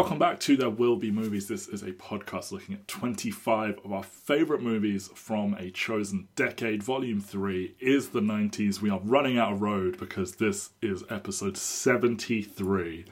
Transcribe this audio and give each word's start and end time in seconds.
Welcome 0.00 0.18
back 0.18 0.40
to 0.40 0.56
There 0.56 0.70
Will 0.70 0.96
Be 0.96 1.10
Movies. 1.10 1.46
This 1.46 1.68
is 1.68 1.82
a 1.82 1.92
podcast 1.92 2.52
looking 2.52 2.74
at 2.74 2.88
25 2.88 3.80
of 3.84 3.92
our 3.92 4.02
favourite 4.02 4.62
movies 4.62 5.10
from 5.14 5.52
a 5.58 5.70
chosen 5.70 6.26
decade. 6.36 6.82
Volume 6.82 7.20
3 7.20 7.74
is 7.80 8.08
the 8.08 8.22
90s. 8.22 8.80
We 8.80 8.88
are 8.88 9.00
running 9.00 9.36
out 9.36 9.52
of 9.52 9.60
road 9.60 9.98
because 9.98 10.36
this 10.36 10.70
is 10.80 11.04
episode 11.10 11.58
73 11.58 13.04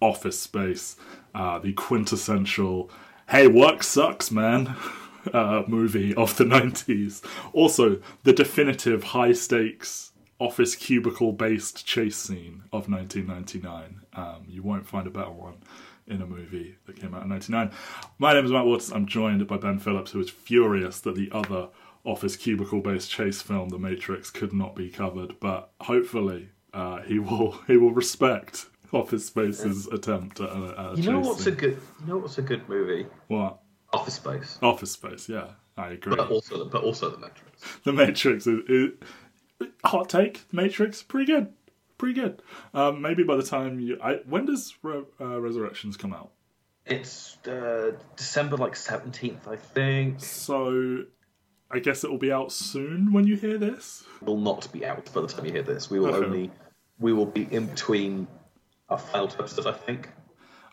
Office 0.00 0.40
Space, 0.40 0.96
uh, 1.34 1.58
the 1.58 1.74
quintessential, 1.74 2.90
hey, 3.28 3.46
work 3.46 3.82
sucks, 3.82 4.30
man. 4.30 4.74
Uh, 5.32 5.62
movie 5.68 6.12
of 6.16 6.36
the 6.36 6.42
90s. 6.42 7.24
Also, 7.52 8.00
the 8.24 8.32
definitive 8.32 9.04
high 9.04 9.30
stakes 9.30 10.10
office 10.40 10.74
cubicle 10.74 11.30
based 11.30 11.86
chase 11.86 12.16
scene 12.16 12.64
of 12.72 12.88
1999. 12.88 14.00
Um, 14.14 14.44
you 14.48 14.64
won't 14.64 14.84
find 14.84 15.06
a 15.06 15.10
better 15.10 15.30
one 15.30 15.58
in 16.06 16.20
a 16.22 16.26
movie 16.26 16.76
that 16.86 16.96
came 17.00 17.14
out 17.14 17.22
in 17.22 17.28
99. 17.28 17.70
My 18.18 18.34
name 18.34 18.44
is 18.44 18.50
Matt 18.50 18.66
Waters. 18.66 18.90
I'm 18.90 19.06
joined 19.06 19.46
by 19.46 19.56
Ben 19.56 19.78
Phillips, 19.78 20.10
who 20.12 20.20
is 20.20 20.30
furious 20.30 21.00
that 21.00 21.14
the 21.14 21.30
other 21.32 21.68
office 22.04 22.36
cubicle 22.36 22.80
based 22.80 23.10
chase 23.10 23.40
film, 23.42 23.68
The 23.68 23.78
Matrix, 23.78 24.30
could 24.30 24.52
not 24.52 24.74
be 24.74 24.90
covered, 24.90 25.38
but 25.40 25.70
hopefully 25.80 26.48
uh, 26.74 27.02
he 27.02 27.18
will 27.18 27.52
he 27.66 27.76
will 27.76 27.92
respect 27.92 28.66
Office 28.92 29.26
Space's 29.26 29.86
attempt 29.88 30.40
at 30.40 30.48
a, 30.50 30.74
at 30.78 30.98
a 30.98 31.00
You 31.00 31.12
know 31.12 31.20
what's 31.20 31.44
scene. 31.44 31.52
a 31.54 31.56
good? 31.56 31.80
You 32.00 32.06
know 32.06 32.18
what's 32.18 32.38
a 32.38 32.42
good 32.42 32.68
movie? 32.68 33.06
What? 33.28 33.58
Office 33.94 34.14
Space, 34.14 34.58
Office 34.62 34.92
Space, 34.92 35.28
yeah, 35.28 35.48
I 35.76 35.90
agree. 35.90 36.16
but 36.16 36.30
also 36.30 36.64
but 36.64 36.82
also 36.82 37.10
the 37.10 37.18
Matrix. 37.18 37.78
The 37.84 37.92
Matrix 37.92 38.46
is, 38.46 38.60
is 38.68 38.90
hot 39.84 40.08
take. 40.08 40.48
The 40.48 40.56
Matrix, 40.56 41.02
pretty 41.02 41.30
good, 41.30 41.52
pretty 42.02 42.20
good. 42.20 42.42
Um, 42.74 43.00
maybe 43.00 43.22
by 43.22 43.36
the 43.36 43.44
time 43.44 43.78
you, 43.78 43.96
I, 44.02 44.14
when 44.28 44.44
does 44.44 44.74
Re, 44.82 45.02
uh, 45.20 45.40
Resurrections 45.40 45.96
come 45.96 46.12
out? 46.12 46.32
It's 46.84 47.38
uh, 47.46 47.92
December 48.16 48.56
like 48.56 48.74
seventeenth, 48.74 49.46
I 49.46 49.54
think. 49.54 50.18
So, 50.18 51.04
I 51.70 51.78
guess 51.78 52.02
it 52.02 52.10
will 52.10 52.18
be 52.18 52.32
out 52.32 52.50
soon 52.50 53.12
when 53.12 53.24
you 53.28 53.36
hear 53.36 53.56
this. 53.56 54.02
Will 54.20 54.40
not 54.40 54.72
be 54.72 54.84
out 54.84 55.12
by 55.14 55.20
the 55.20 55.28
time 55.28 55.44
you 55.46 55.52
hear 55.52 55.62
this. 55.62 55.90
We 55.90 56.00
will 56.00 56.08
Okay. 56.12 56.26
only 56.26 56.50
we 56.98 57.12
will 57.12 57.26
be 57.26 57.46
in 57.52 57.66
between 57.66 58.26
our 58.88 58.98
final 58.98 59.28
two 59.28 59.38
episodes, 59.38 59.68
I 59.68 59.72
think. 59.72 60.08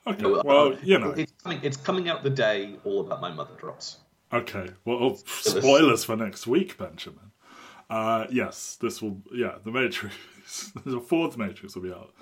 Okay, 0.07 0.23
No, 0.23 0.37
uh, 0.37 0.41
well, 0.43 0.77
you 0.81 0.97
know, 0.97 1.11
it's 1.11 1.31
coming. 1.43 1.59
It's 1.61 1.77
coming 1.77 2.09
out 2.09 2.23
the 2.23 2.31
day 2.31 2.77
All 2.85 3.01
About 3.01 3.21
My 3.21 3.31
Mother 3.31 3.53
drops. 3.55 3.97
okay. 4.33 4.71
Well, 4.83 4.97
oh, 4.99 5.15
spoilers 5.27 6.03
for 6.03 6.15
next 6.15 6.47
week, 6.47 6.75
Benjamin. 6.79 7.29
Uh, 7.87 8.25
yes, 8.31 8.79
this 8.81 8.99
will. 8.99 9.21
Yeah, 9.31 9.59
the 9.63 9.69
Matrix. 9.71 10.15
the 10.85 10.99
fourth 10.99 11.37
Matrix 11.37 11.75
will 11.75 11.83
be 11.83 11.93
out. 11.93 12.13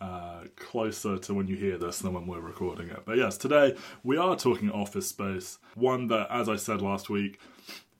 Uh, 0.00 0.44
closer 0.56 1.16
to 1.16 1.32
when 1.32 1.46
you 1.46 1.56
hear 1.56 1.78
this 1.78 2.00
than 2.00 2.12
when 2.12 2.26
we're 2.26 2.40
recording 2.40 2.88
it. 2.90 3.02
But 3.06 3.16
yes, 3.16 3.38
today 3.38 3.74
we 4.02 4.18
are 4.18 4.36
talking 4.36 4.70
Office 4.70 5.08
Space, 5.08 5.58
one 5.76 6.08
that, 6.08 6.26
as 6.30 6.48
I 6.48 6.56
said 6.56 6.82
last 6.82 7.08
week, 7.08 7.38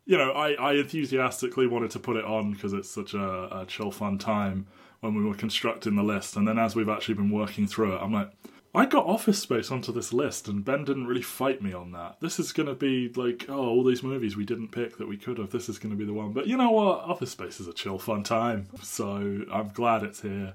you 0.05 0.19
know, 0.19 0.33
I, 0.33 0.53
I 0.55 0.73
enthusiastically 0.75 1.67
wanted 1.67 1.93
to 1.93 1.99
put 1.99 2.17
it 2.17 2.25
on 2.25 2.53
because 2.53 2.73
it's 2.73 2.91
such 2.91 3.15
a, 3.15 3.61
a 3.61 3.65
chill, 3.67 3.91
fun 3.91 4.19
time 4.19 4.67
when 5.01 5.15
we 5.15 5.25
were 5.25 5.35
constructing 5.35 5.95
the 5.95 6.03
list. 6.03 6.37
And 6.37 6.47
then 6.47 6.59
as 6.59 6.77
we've 6.77 6.89
actually 6.89 7.15
been 7.15 7.31
working 7.31 7.67
through 7.67 7.95
it, 7.95 8.03
I'm 8.03 8.13
like, 8.13 8.31
I 8.75 8.87
got 8.87 9.07
Office 9.07 9.39
Space 9.39 9.71
onto 9.71 9.93
this 9.93 10.13
list, 10.13 10.49
and 10.49 10.65
Ben 10.65 10.85
didn't 10.85 11.07
really 11.07 11.23
fight 11.23 11.63
me 11.63 11.73
on 11.73 11.93
that. 11.93 12.17
This 12.21 12.41
is 12.41 12.53
going 12.53 12.67
to 12.67 12.75
be 12.75 13.09
like, 13.15 13.47
oh, 13.49 13.69
all 13.69 13.85
these 13.85 14.03
movies 14.03 14.37
we 14.37 14.45
didn't 14.45 14.73
pick 14.73 14.99
that 14.99 15.07
we 15.07 15.17
could 15.17 15.39
have. 15.39 15.51
This 15.51 15.69
is 15.69 15.79
going 15.79 15.93
to 15.93 15.97
be 15.97 16.05
the 16.05 16.13
one. 16.13 16.33
But 16.33 16.49
you 16.49 16.57
know 16.57 16.73
what? 16.73 17.05
Office 17.05 17.31
Space 17.31 17.61
is 17.61 17.69
a 17.69 17.73
chill, 17.73 18.01
fun 18.01 18.25
time. 18.25 18.67
So 18.83 19.45
I'm 19.53 19.69
glad 19.69 20.03
it's 20.03 20.23
here. 20.23 20.55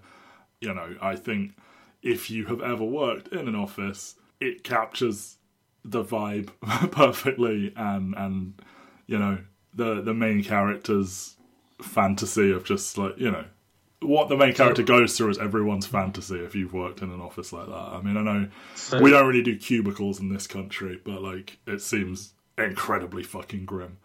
You 0.59 0.73
know, 0.73 0.97
I 1.01 1.15
think 1.15 1.55
if 2.01 2.29
you 2.29 2.45
have 2.47 2.61
ever 2.61 2.83
worked 2.83 3.29
in 3.29 3.47
an 3.47 3.55
office, 3.55 4.15
it 4.41 4.65
captures 4.65 5.37
the 5.85 6.03
vibe 6.03 6.49
perfectly, 6.91 7.73
and 7.77 8.13
and 8.15 8.61
you 9.07 9.17
know 9.17 9.39
the 9.73 10.01
the 10.01 10.13
main 10.13 10.43
character's 10.43 11.35
fantasy 11.81 12.51
of 12.51 12.65
just 12.65 12.97
like 12.97 13.17
you 13.17 13.31
know 13.31 13.45
what 14.01 14.29
the 14.29 14.37
main 14.37 14.53
character 14.53 14.83
goes 14.83 15.17
through 15.17 15.29
is 15.29 15.37
everyone's 15.37 15.85
fantasy 15.85 16.39
if 16.39 16.55
you've 16.55 16.73
worked 16.73 17.01
in 17.01 17.11
an 17.11 17.19
office 17.21 17.51
like 17.51 17.67
that. 17.67 17.73
I 17.73 18.01
mean, 18.01 18.17
I 18.17 18.21
know 18.21 18.47
So- 18.75 19.01
we 19.01 19.11
don't 19.11 19.27
really 19.27 19.41
do 19.43 19.57
cubicles 19.57 20.19
in 20.19 20.29
this 20.33 20.47
country, 20.47 20.99
but 21.03 21.21
like 21.21 21.57
it 21.67 21.81
seems 21.81 22.33
incredibly 22.57 23.23
fucking 23.23 23.65
grim. 23.65 23.97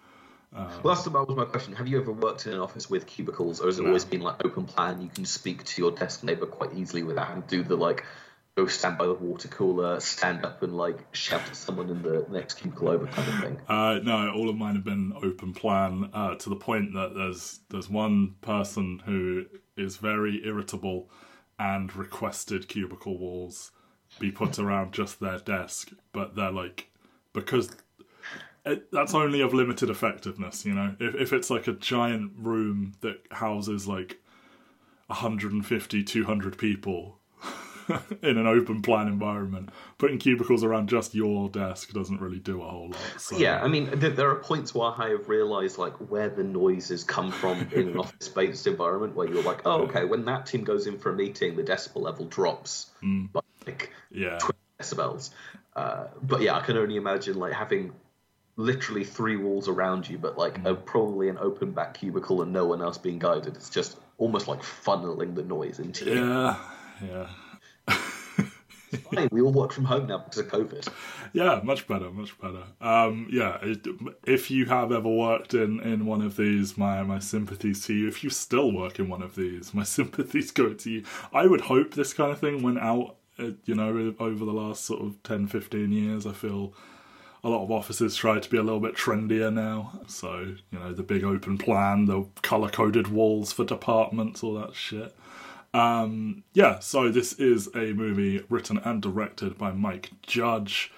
Well, 0.52 0.94
that's 0.94 1.02
that 1.02 1.10
was 1.10 1.36
my 1.36 1.46
question. 1.46 1.74
Have 1.74 1.88
you 1.88 2.00
ever 2.00 2.12
worked 2.12 2.46
in 2.46 2.52
an 2.52 2.60
office 2.60 2.88
with 2.88 3.06
cubicles, 3.06 3.60
or 3.60 3.66
has 3.66 3.80
it 3.80 3.86
always 3.86 4.04
been 4.04 4.20
like 4.20 4.44
open 4.44 4.64
plan? 4.66 5.02
You 5.02 5.08
can 5.08 5.24
speak 5.24 5.64
to 5.64 5.82
your 5.82 5.90
desk 5.90 6.22
neighbor 6.22 6.46
quite 6.46 6.72
easily 6.74 7.02
without 7.02 7.26
having 7.26 7.42
to 7.42 7.48
do 7.48 7.62
the 7.64 7.76
like 7.76 8.04
go 8.56 8.66
stand 8.66 8.96
by 8.96 9.06
the 9.06 9.14
water 9.14 9.48
cooler, 9.48 9.98
stand 9.98 10.44
up 10.44 10.62
and 10.62 10.76
like 10.76 10.96
shout 11.12 11.42
at 11.48 11.56
someone 11.56 11.90
in 11.90 12.02
the 12.02 12.24
next 12.30 12.54
cubicle 12.54 12.88
over 12.88 13.06
kind 13.06 13.28
of 13.28 13.40
thing. 13.40 13.60
Uh, 13.68 13.98
no, 14.04 14.30
all 14.30 14.48
of 14.48 14.54
mine 14.54 14.76
have 14.76 14.84
been 14.84 15.12
open 15.24 15.52
plan 15.54 16.08
uh, 16.12 16.36
to 16.36 16.48
the 16.50 16.56
point 16.56 16.92
that 16.94 17.14
there's 17.16 17.58
there's 17.70 17.90
one 17.90 18.36
person 18.40 19.02
who 19.04 19.46
is 19.76 19.96
very 19.96 20.44
irritable 20.44 21.08
and 21.58 21.94
requested 21.94 22.68
cubicle 22.68 23.16
walls 23.18 23.70
be 24.18 24.30
put 24.30 24.58
around 24.58 24.92
just 24.92 25.20
their 25.20 25.38
desk, 25.38 25.90
but 26.12 26.36
they're 26.36 26.50
like 26.50 26.90
because 27.32 27.70
it, 28.64 28.90
that's 28.92 29.14
only 29.14 29.40
of 29.40 29.52
limited 29.52 29.90
effectiveness. 29.90 30.64
You 30.64 30.74
know, 30.74 30.96
if 31.00 31.14
if 31.14 31.32
it's 31.32 31.50
like 31.50 31.66
a 31.66 31.72
giant 31.72 32.32
room 32.38 32.94
that 33.00 33.20
houses 33.30 33.86
like 33.86 34.20
150, 35.08 36.02
200 36.02 36.58
people. 36.58 37.18
in 38.22 38.38
an 38.38 38.46
open 38.46 38.82
plan 38.82 39.08
environment, 39.08 39.70
putting 39.98 40.18
cubicles 40.18 40.64
around 40.64 40.88
just 40.88 41.14
your 41.14 41.48
desk 41.48 41.92
doesn't 41.92 42.20
really 42.20 42.38
do 42.38 42.62
a 42.62 42.68
whole 42.68 42.90
lot. 42.90 43.00
So. 43.18 43.36
Yeah, 43.36 43.62
I 43.62 43.68
mean, 43.68 43.90
th- 44.00 44.16
there 44.16 44.30
are 44.30 44.36
points 44.36 44.74
where 44.74 44.92
I 44.96 45.10
have 45.10 45.28
realised 45.28 45.78
like 45.78 45.94
where 46.10 46.28
the 46.28 46.44
noises 46.44 47.04
come 47.04 47.30
from 47.30 47.60
in 47.72 47.88
an 47.88 47.98
office-based 47.98 48.66
environment, 48.66 49.14
where 49.14 49.28
you're 49.28 49.42
like, 49.42 49.62
oh, 49.64 49.82
okay, 49.82 50.04
when 50.04 50.24
that 50.26 50.46
team 50.46 50.64
goes 50.64 50.86
in 50.86 50.98
for 50.98 51.10
a 51.10 51.14
meeting, 51.14 51.56
the 51.56 51.62
decibel 51.62 52.02
level 52.02 52.26
drops 52.26 52.90
by 53.02 53.40
like 53.66 53.90
Yeah. 54.10 54.38
20 54.38 54.58
decibels. 54.80 55.30
Uh, 55.76 56.06
but 56.22 56.40
yeah, 56.40 56.56
I 56.56 56.60
can 56.60 56.76
only 56.76 56.96
imagine 56.96 57.38
like 57.38 57.52
having 57.52 57.92
literally 58.56 59.04
three 59.04 59.36
walls 59.36 59.68
around 59.68 60.08
you, 60.08 60.18
but 60.18 60.38
like 60.38 60.64
a, 60.64 60.74
probably 60.74 61.28
an 61.28 61.38
open 61.38 61.72
back 61.72 61.94
cubicle 61.94 62.42
and 62.42 62.52
no 62.52 62.66
one 62.66 62.80
else 62.80 62.98
being 62.98 63.18
guided. 63.18 63.56
It's 63.56 63.70
just 63.70 63.98
almost 64.18 64.46
like 64.46 64.60
funneling 64.62 65.34
the 65.34 65.42
noise 65.42 65.80
into 65.80 66.04
you. 66.04 66.24
Yeah, 66.24 66.56
yeah, 67.04 67.26
Fine, 68.96 69.28
we 69.32 69.40
all 69.40 69.52
work 69.52 69.72
from 69.72 69.84
home 69.84 70.06
now 70.06 70.18
because 70.18 70.38
of 70.38 70.48
COVID. 70.48 70.88
yeah. 71.32 71.60
Much 71.62 71.86
better, 71.86 72.10
much 72.10 72.38
better. 72.40 72.62
Um, 72.80 73.28
yeah, 73.30 73.58
if 74.26 74.50
you 74.50 74.66
have 74.66 74.92
ever 74.92 75.08
worked 75.08 75.54
in, 75.54 75.80
in 75.80 76.06
one 76.06 76.22
of 76.22 76.36
these, 76.36 76.76
my 76.76 77.02
my 77.02 77.18
sympathies 77.18 77.84
to 77.86 77.94
you. 77.94 78.08
If 78.08 78.24
you 78.24 78.30
still 78.30 78.72
work 78.72 78.98
in 78.98 79.08
one 79.08 79.22
of 79.22 79.34
these, 79.36 79.74
my 79.74 79.84
sympathies 79.98 80.50
go 80.50 80.72
to 80.72 80.90
you. 80.90 81.04
I 81.32 81.46
would 81.46 81.62
hope 81.62 81.94
this 81.94 82.12
kind 82.14 82.30
of 82.30 82.38
thing 82.38 82.62
went 82.62 82.78
out. 82.78 83.16
Uh, 83.36 83.50
you 83.64 83.74
know, 83.74 84.14
over 84.20 84.44
the 84.44 84.52
last 84.52 84.84
sort 84.84 85.02
of 85.02 85.20
10, 85.24 85.48
15 85.48 85.90
years, 85.90 86.24
I 86.24 86.32
feel 86.32 86.72
a 87.42 87.48
lot 87.48 87.64
of 87.64 87.70
offices 87.70 88.16
try 88.16 88.38
to 88.38 88.50
be 88.50 88.56
a 88.56 88.62
little 88.62 88.80
bit 88.80 88.94
trendier 88.94 89.52
now. 89.52 90.00
So, 90.06 90.54
you 90.70 90.78
know, 90.78 90.92
the 90.94 91.02
big 91.02 91.24
open 91.24 91.58
plan, 91.58 92.06
the 92.06 92.26
color 92.42 92.70
coded 92.70 93.08
walls 93.08 93.52
for 93.52 93.64
departments, 93.64 94.42
all 94.42 94.54
that 94.54 94.74
shit. 94.74 95.14
Um, 95.74 96.44
yeah, 96.54 96.78
so 96.78 97.10
this 97.10 97.32
is 97.34 97.68
a 97.74 97.92
movie 97.92 98.44
written 98.48 98.78
and 98.78 99.02
directed 99.02 99.58
by 99.58 99.72
Mike 99.72 100.12
Judge, 100.22 100.92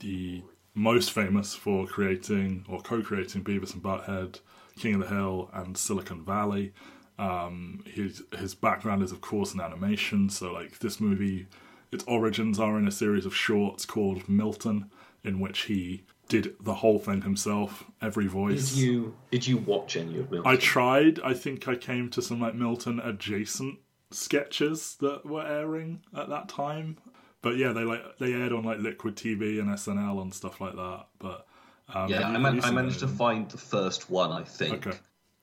the 0.00 0.42
most 0.74 1.12
famous 1.12 1.54
for 1.54 1.86
creating 1.86 2.64
or 2.66 2.80
co 2.80 3.02
creating 3.02 3.44
Beavis 3.44 3.74
and 3.74 3.82
Butthead, 3.82 4.40
King 4.76 4.94
of 4.94 5.00
the 5.02 5.14
Hill, 5.14 5.50
and 5.52 5.76
Silicon 5.76 6.24
Valley. 6.24 6.72
Um, 7.18 7.84
his 7.86 8.22
his 8.38 8.54
background 8.54 9.02
is 9.02 9.12
of 9.12 9.20
course 9.20 9.52
in 9.52 9.60
animation, 9.60 10.30
so 10.30 10.50
like 10.50 10.78
this 10.78 10.98
movie, 10.98 11.46
its 11.92 12.04
origins 12.04 12.58
are 12.58 12.78
in 12.78 12.88
a 12.88 12.90
series 12.90 13.26
of 13.26 13.36
shorts 13.36 13.84
called 13.84 14.30
Milton, 14.30 14.90
in 15.22 15.40
which 15.40 15.64
he 15.64 16.04
did 16.28 16.54
the 16.58 16.74
whole 16.74 16.98
thing 16.98 17.20
himself, 17.20 17.84
every 18.00 18.26
voice. 18.26 18.70
Did 18.70 18.78
you 18.78 19.14
did 19.30 19.46
you 19.46 19.58
watch 19.58 19.94
any 19.94 20.18
of 20.18 20.30
Milton? 20.30 20.50
I 20.50 20.56
tried. 20.56 21.20
I 21.20 21.34
think 21.34 21.68
I 21.68 21.76
came 21.76 22.08
to 22.10 22.22
some 22.22 22.40
like 22.40 22.54
Milton 22.54 22.98
adjacent 22.98 23.78
sketches 24.14 24.96
that 25.00 25.24
were 25.26 25.46
airing 25.46 26.00
at 26.16 26.28
that 26.28 26.48
time. 26.48 26.98
But 27.42 27.56
yeah, 27.56 27.72
they 27.72 27.82
like 27.82 28.18
they 28.18 28.32
aired 28.34 28.52
on 28.52 28.64
like 28.64 28.78
Liquid 28.78 29.16
TV 29.16 29.58
and 29.60 29.68
SNL 29.70 30.22
and 30.22 30.32
stuff 30.32 30.60
like 30.60 30.74
that. 30.76 31.06
But 31.18 31.46
um, 31.92 32.08
Yeah, 32.08 32.28
I, 32.28 32.38
man- 32.38 32.62
I 32.64 32.70
managed 32.70 33.00
to 33.00 33.08
find 33.08 33.50
the 33.50 33.58
first 33.58 34.08
one, 34.10 34.30
I 34.30 34.44
think, 34.44 34.86
Okay. 34.86 34.96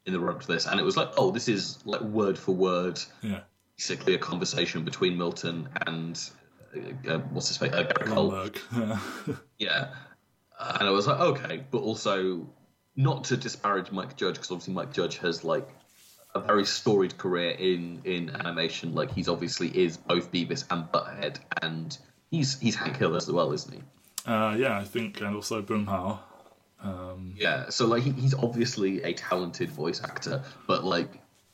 in 0.05 0.13
the 0.13 0.19
run 0.19 0.35
up 0.35 0.41
to 0.41 0.47
this, 0.47 0.65
and 0.65 0.79
it 0.79 0.83
was 0.83 0.95
like, 0.97 1.09
oh, 1.17 1.29
this 1.31 1.47
is 1.49 1.79
like 1.85 2.01
word 2.01 2.37
for 2.37 2.53
word. 2.55 2.99
Yeah, 3.21 3.41
basically 3.77 4.13
a 4.15 4.17
conversation 4.17 4.83
between 4.85 5.17
Milton 5.17 5.67
and 5.87 6.17
uh, 6.75 7.11
uh, 7.11 7.17
what's 7.31 7.49
his 7.49 7.57
face, 7.57 7.73
uh, 7.73 7.83
Gary. 7.83 8.11
Goldberg. 8.11 8.59
Yeah. 8.75 8.99
Yeah, 9.57 9.89
and 10.57 10.87
I 10.87 10.91
was 10.91 11.05
like, 11.05 11.19
okay, 11.19 11.65
but 11.69 11.79
also 11.79 12.47
not 12.95 13.25
to 13.25 13.35
disparage 13.35 13.91
Mike 13.91 14.15
Judge 14.15 14.35
because 14.35 14.51
obviously 14.51 14.73
Mike 14.73 14.93
Judge 14.93 15.17
has 15.17 15.43
like 15.43 15.67
a 16.35 16.39
very 16.39 16.65
storied 16.65 17.17
career 17.17 17.51
in 17.51 18.01
in 18.05 18.29
animation. 18.29 18.93
Like 18.93 19.11
he's 19.11 19.27
obviously 19.29 19.67
is 19.77 19.97
both 19.97 20.31
Beavis 20.31 20.65
and 20.69 20.83
Butthead 20.91 21.37
and 21.61 21.97
he's 22.31 22.59
he's 22.59 22.75
Hank 22.75 22.97
Hill 22.97 23.15
as 23.15 23.31
well, 23.31 23.51
isn't 23.51 23.73
he? 23.73 23.81
Uh, 24.31 24.55
yeah, 24.55 24.77
I 24.77 24.83
think, 24.83 25.21
and 25.21 25.35
also 25.35 25.61
Boomhauer. 25.61 26.19
Um, 26.83 27.33
Yeah, 27.35 27.69
so 27.69 27.87
like 27.87 28.03
he, 28.03 28.11
he's 28.11 28.33
obviously 28.33 29.01
a 29.03 29.13
talented 29.13 29.69
voice 29.71 30.01
actor, 30.03 30.43
but 30.67 30.83
like 30.83 31.09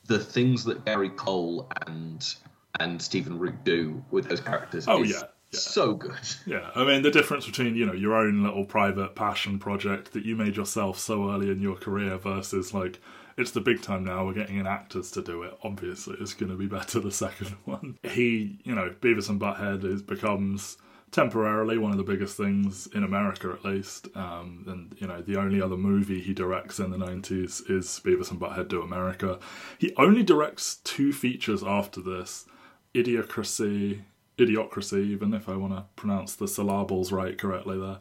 the 0.05 0.19
things 0.19 0.63
that 0.65 0.85
Gary 0.85 1.09
Cole 1.09 1.67
and 1.87 2.23
and 2.79 3.01
Stephen 3.01 3.39
Root 3.39 3.63
do 3.63 4.03
with 4.11 4.27
those 4.27 4.41
characters 4.41 4.85
Oh, 4.87 5.01
is 5.03 5.11
yeah, 5.11 5.19
yeah. 5.19 5.27
so 5.51 5.93
good. 5.93 6.19
Yeah, 6.45 6.69
I 6.75 6.83
mean 6.83 7.01
the 7.01 7.11
difference 7.11 7.45
between 7.45 7.75
you 7.75 7.85
know 7.85 7.93
your 7.93 8.13
own 8.15 8.43
little 8.43 8.65
private 8.65 9.15
passion 9.15 9.57
project 9.57 10.11
that 10.13 10.25
you 10.25 10.35
made 10.35 10.57
yourself 10.57 10.99
so 10.99 11.31
early 11.31 11.49
in 11.49 11.61
your 11.61 11.75
career 11.75 12.17
versus 12.17 12.73
like 12.73 12.99
it's 13.37 13.51
the 13.51 13.61
big 13.61 13.81
time 13.81 14.03
now. 14.03 14.25
We're 14.25 14.33
getting 14.33 14.57
in 14.57 14.67
actors 14.67 15.11
to 15.11 15.21
do 15.21 15.43
it. 15.43 15.57
Obviously, 15.63 16.15
it's 16.19 16.33
going 16.33 16.51
to 16.51 16.57
be 16.57 16.67
better 16.67 16.99
the 16.99 17.11
second 17.11 17.47
one. 17.65 17.97
He, 18.03 18.59
you 18.63 18.73
know, 18.73 18.93
Beavis 19.01 19.29
and 19.29 19.39
Butthead 19.39 19.83
is 19.83 20.01
becomes 20.01 20.77
temporarily 21.11 21.77
one 21.77 21.91
of 21.91 21.97
the 21.97 22.03
biggest 22.03 22.35
things 22.35 22.87
in 22.87 23.03
America, 23.03 23.49
at 23.51 23.65
least. 23.65 24.07
Um, 24.15 24.65
and 24.67 24.95
you 24.99 25.07
know, 25.07 25.21
the 25.21 25.37
only 25.37 25.61
other 25.61 25.77
movie 25.77 26.21
he 26.21 26.33
directs 26.33 26.79
in 26.79 26.91
the 26.91 26.97
nineties 26.97 27.61
is 27.69 28.01
Beavis 28.03 28.31
and 28.31 28.39
Butthead 28.39 28.69
Do 28.69 28.81
America. 28.81 29.39
He 29.77 29.93
only 29.97 30.23
directs 30.23 30.77
two 30.83 31.11
features 31.11 31.63
after 31.63 32.01
this: 32.01 32.45
Idiocracy, 32.93 34.01
Idiocracy. 34.37 35.05
Even 35.07 35.33
if 35.33 35.49
I 35.49 35.57
want 35.57 35.73
to 35.73 35.85
pronounce 35.97 36.35
the 36.35 36.47
syllables 36.47 37.11
right 37.11 37.37
correctly 37.37 37.77
there. 37.77 37.99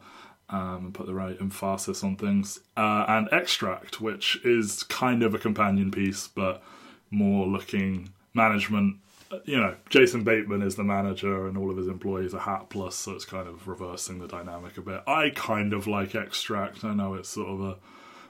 Um, 0.51 0.85
and 0.85 0.95
put 0.95 1.07
the 1.07 1.15
right 1.15 1.37
emphasis 1.41 2.05
on 2.05 2.17
things, 2.17 2.61
uh, 2.77 3.07
and 3.09 3.29
Extract, 3.33 4.03
which 4.03 4.39
is 4.45 4.83
kind 4.83 5.23
of 5.23 5.35
a 5.35 5.39
companion 5.39 5.91
piece, 5.91 6.29
but 6.29 6.63
more 7.11 7.47
looking 7.47 8.11
management 8.35 8.99
you 9.45 9.57
know, 9.57 9.75
Jason 9.91 10.23
Bateman 10.25 10.63
is 10.63 10.77
the 10.77 10.85
manager 10.85 11.47
and 11.49 11.57
all 11.57 11.71
of 11.71 11.77
his 11.77 11.89
employees 11.89 12.35
are 12.35 12.41
hatless, 12.41 12.95
so 12.95 13.13
it's 13.13 13.25
kind 13.25 13.49
of 13.49 13.67
reversing 13.67 14.19
the 14.19 14.29
dynamic 14.29 14.77
a 14.77 14.83
bit. 14.83 15.03
I 15.07 15.31
kind 15.35 15.73
of 15.73 15.87
like 15.87 16.15
Extract. 16.15 16.85
I 16.85 16.95
know 16.95 17.15
it's 17.15 17.29
sort 17.29 17.49
of 17.49 17.61
a 17.61 17.77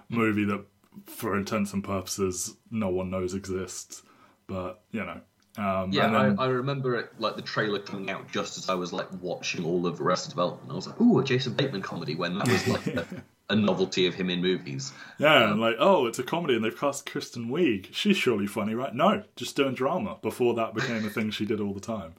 movie 0.09 0.45
that, 0.45 0.65
for 1.07 1.37
intents 1.37 1.73
and 1.73 1.83
purposes, 1.83 2.57
no 2.71 2.89
one 2.89 3.11
knows 3.11 3.35
exists, 3.35 4.03
but 4.47 4.83
you 4.91 5.05
know. 5.05 5.21
Um, 5.56 5.93
Yeah, 5.93 6.09
then- 6.09 6.39
I, 6.39 6.45
I 6.45 6.47
remember 6.49 6.97
it 6.97 7.12
like 7.19 7.37
the 7.37 7.43
trailer 7.43 7.79
coming 7.79 8.11
out 8.11 8.31
just 8.31 8.59
as 8.59 8.69
I 8.69 8.75
was 8.75 8.93
like 8.93 9.09
watching 9.21 9.65
all 9.65 9.87
of 9.87 10.01
Arrested 10.01 10.31
Development. 10.31 10.71
I 10.71 10.75
was 10.75 10.87
like, 10.87 11.01
"Ooh, 11.01 11.19
a 11.21 11.25
Jason 11.25 11.55
Bateman 11.55 11.83
comedy!" 11.83 12.15
When 12.15 12.39
that 12.39 12.49
was 12.49 12.67
like 12.67 12.87
a, 12.89 13.06
a 13.51 13.56
novelty 13.56 14.06
of 14.06 14.15
him 14.15 14.31
in 14.31 14.41
movies. 14.41 14.93
Yeah, 15.19 15.51
and 15.51 15.61
like, 15.61 15.77
oh, 15.79 16.06
it's 16.06 16.19
a 16.19 16.25
comedy, 16.25 16.56
and 16.56 16.65
they've 16.65 16.77
cast 16.79 17.06
Kristen 17.06 17.49
Wiig. 17.51 17.89
She's 17.93 18.17
surely 18.17 18.47
funny, 18.47 18.75
right? 18.75 18.95
No, 18.95 19.23
just 19.37 19.55
doing 19.55 19.75
drama. 19.75 20.19
Before 20.23 20.55
that 20.55 20.75
became 20.75 21.05
a 21.05 21.11
thing 21.11 21.31
she 21.31 21.47
did 21.47 21.61
all 21.61 21.73
the 21.75 21.81
time. 21.81 22.15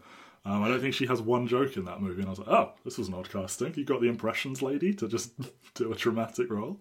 Um, 0.46 0.62
I 0.62 0.68
don't 0.68 0.80
think 0.80 0.94
she 0.94 1.08
has 1.08 1.22
one 1.22 1.48
joke 1.48 1.76
in 1.76 1.86
that 1.86 2.02
movie, 2.02 2.22
and 2.22 2.28
I 2.28 2.30
was 2.30 2.38
like, 2.40 2.48
oh, 2.50 2.74
this 2.86 3.00
was 3.00 3.08
an 3.08 3.16
odd 3.16 3.30
casting. 3.30 3.74
You 3.76 3.84
got 3.84 4.00
the 4.00 4.08
impressions 4.08 4.62
lady 4.62 4.94
to 4.94 5.08
just 5.08 5.32
do 5.74 5.92
a 5.92 5.96
dramatic 5.96 6.52
role, 6.52 6.80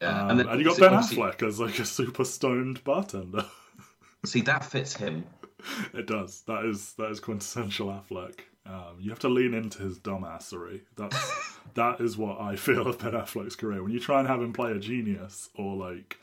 Yeah, 0.00 0.26
um, 0.28 0.38
and, 0.38 0.60
you 0.60 0.64
got 0.64 0.78
Ben 0.78 0.92
Affleck 0.92 1.46
as 1.46 1.58
like 1.58 1.78
a 1.80 1.84
super 1.84 2.24
stoned 2.24 2.82
bartender. 2.84 3.44
See, 4.24 4.42
that 4.42 4.64
fits 4.64 4.94
him. 4.94 5.24
it 5.94 6.06
does. 6.06 6.42
That 6.46 6.64
is 6.64 6.94
that 6.94 7.10
is 7.10 7.20
quintessential 7.20 7.88
Affleck. 7.88 8.40
Um, 8.64 8.98
you 9.00 9.10
have 9.10 9.18
to 9.20 9.28
lean 9.28 9.54
into 9.54 9.82
his 9.82 9.98
dumbassery. 9.98 10.82
That's 10.96 11.58
that 11.74 12.00
is 12.00 12.16
what 12.16 12.40
I 12.40 12.56
feel 12.56 12.86
of 12.86 12.98
Ben 12.98 13.12
Affleck's 13.12 13.56
career. 13.56 13.82
When 13.82 13.92
you 13.92 14.00
try 14.00 14.20
and 14.20 14.28
have 14.28 14.40
him 14.40 14.52
play 14.52 14.72
a 14.72 14.78
genius 14.78 15.48
or 15.54 15.76
like 15.76 16.18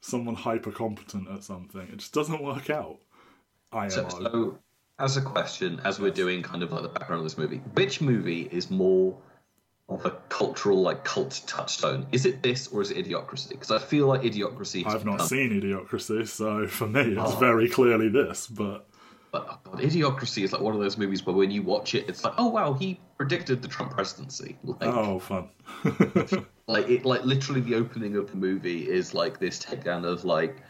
someone 0.00 0.34
hyper 0.34 0.70
competent 0.70 1.28
at 1.28 1.44
something, 1.44 1.82
it 1.82 1.98
just 1.98 2.14
doesn't 2.14 2.42
work 2.42 2.70
out. 2.70 2.98
I 3.72 3.88
So, 3.88 4.08
so, 4.08 4.58
as 4.98 5.16
a 5.16 5.22
question, 5.22 5.80
as 5.84 5.98
we're 5.98 6.12
doing 6.12 6.42
kind 6.42 6.62
of 6.62 6.72
like 6.72 6.82
the 6.82 6.88
background 6.88 7.20
of 7.20 7.24
this 7.24 7.36
movie, 7.36 7.58
which 7.74 8.00
movie 8.00 8.42
is 8.42 8.70
more 8.70 9.18
of 9.88 10.04
a 10.06 10.10
cultural, 10.28 10.80
like 10.80 11.04
cult 11.04 11.42
touchstone? 11.46 12.06
Is 12.12 12.24
it 12.26 12.42
this 12.42 12.68
or 12.68 12.80
is 12.82 12.90
it 12.90 13.06
Idiocracy? 13.06 13.50
Because 13.50 13.70
I 13.70 13.78
feel 13.78 14.06
like 14.06 14.22
Idiocracy. 14.22 14.86
I've 14.86 15.04
not 15.04 15.12
become- 15.18 15.26
seen 15.28 15.60
Idiocracy, 15.60 16.26
so 16.26 16.66
for 16.66 16.86
me, 16.86 17.00
it's 17.00 17.32
Oh. 17.32 17.36
very 17.38 17.68
clearly 17.68 18.08
this. 18.08 18.46
But 18.46 18.86
But, 19.32 19.46
oh 19.50 19.58
God, 19.64 19.80
Idiocracy 19.82 20.44
is 20.44 20.52
like 20.52 20.62
one 20.62 20.74
of 20.74 20.80
those 20.80 20.96
movies 20.96 21.26
where 21.26 21.34
when 21.34 21.50
you 21.50 21.62
watch 21.62 21.94
it, 21.96 22.08
it's 22.08 22.22
like, 22.24 22.34
oh 22.38 22.46
wow, 22.48 22.72
he 22.72 23.00
predicted 23.16 23.62
the 23.62 23.68
Trump 23.68 23.90
presidency. 23.92 24.56
Like, 24.62 24.78
oh, 24.82 25.18
fun. 25.18 25.48
like 26.68 26.88
it, 26.88 27.04
like 27.04 27.24
literally 27.24 27.60
the 27.60 27.74
opening 27.74 28.16
of 28.16 28.30
the 28.30 28.36
movie 28.36 28.88
is 28.88 29.12
like 29.12 29.38
this 29.40 29.58
takedown 29.58 30.04
of 30.04 30.24
like 30.24 30.62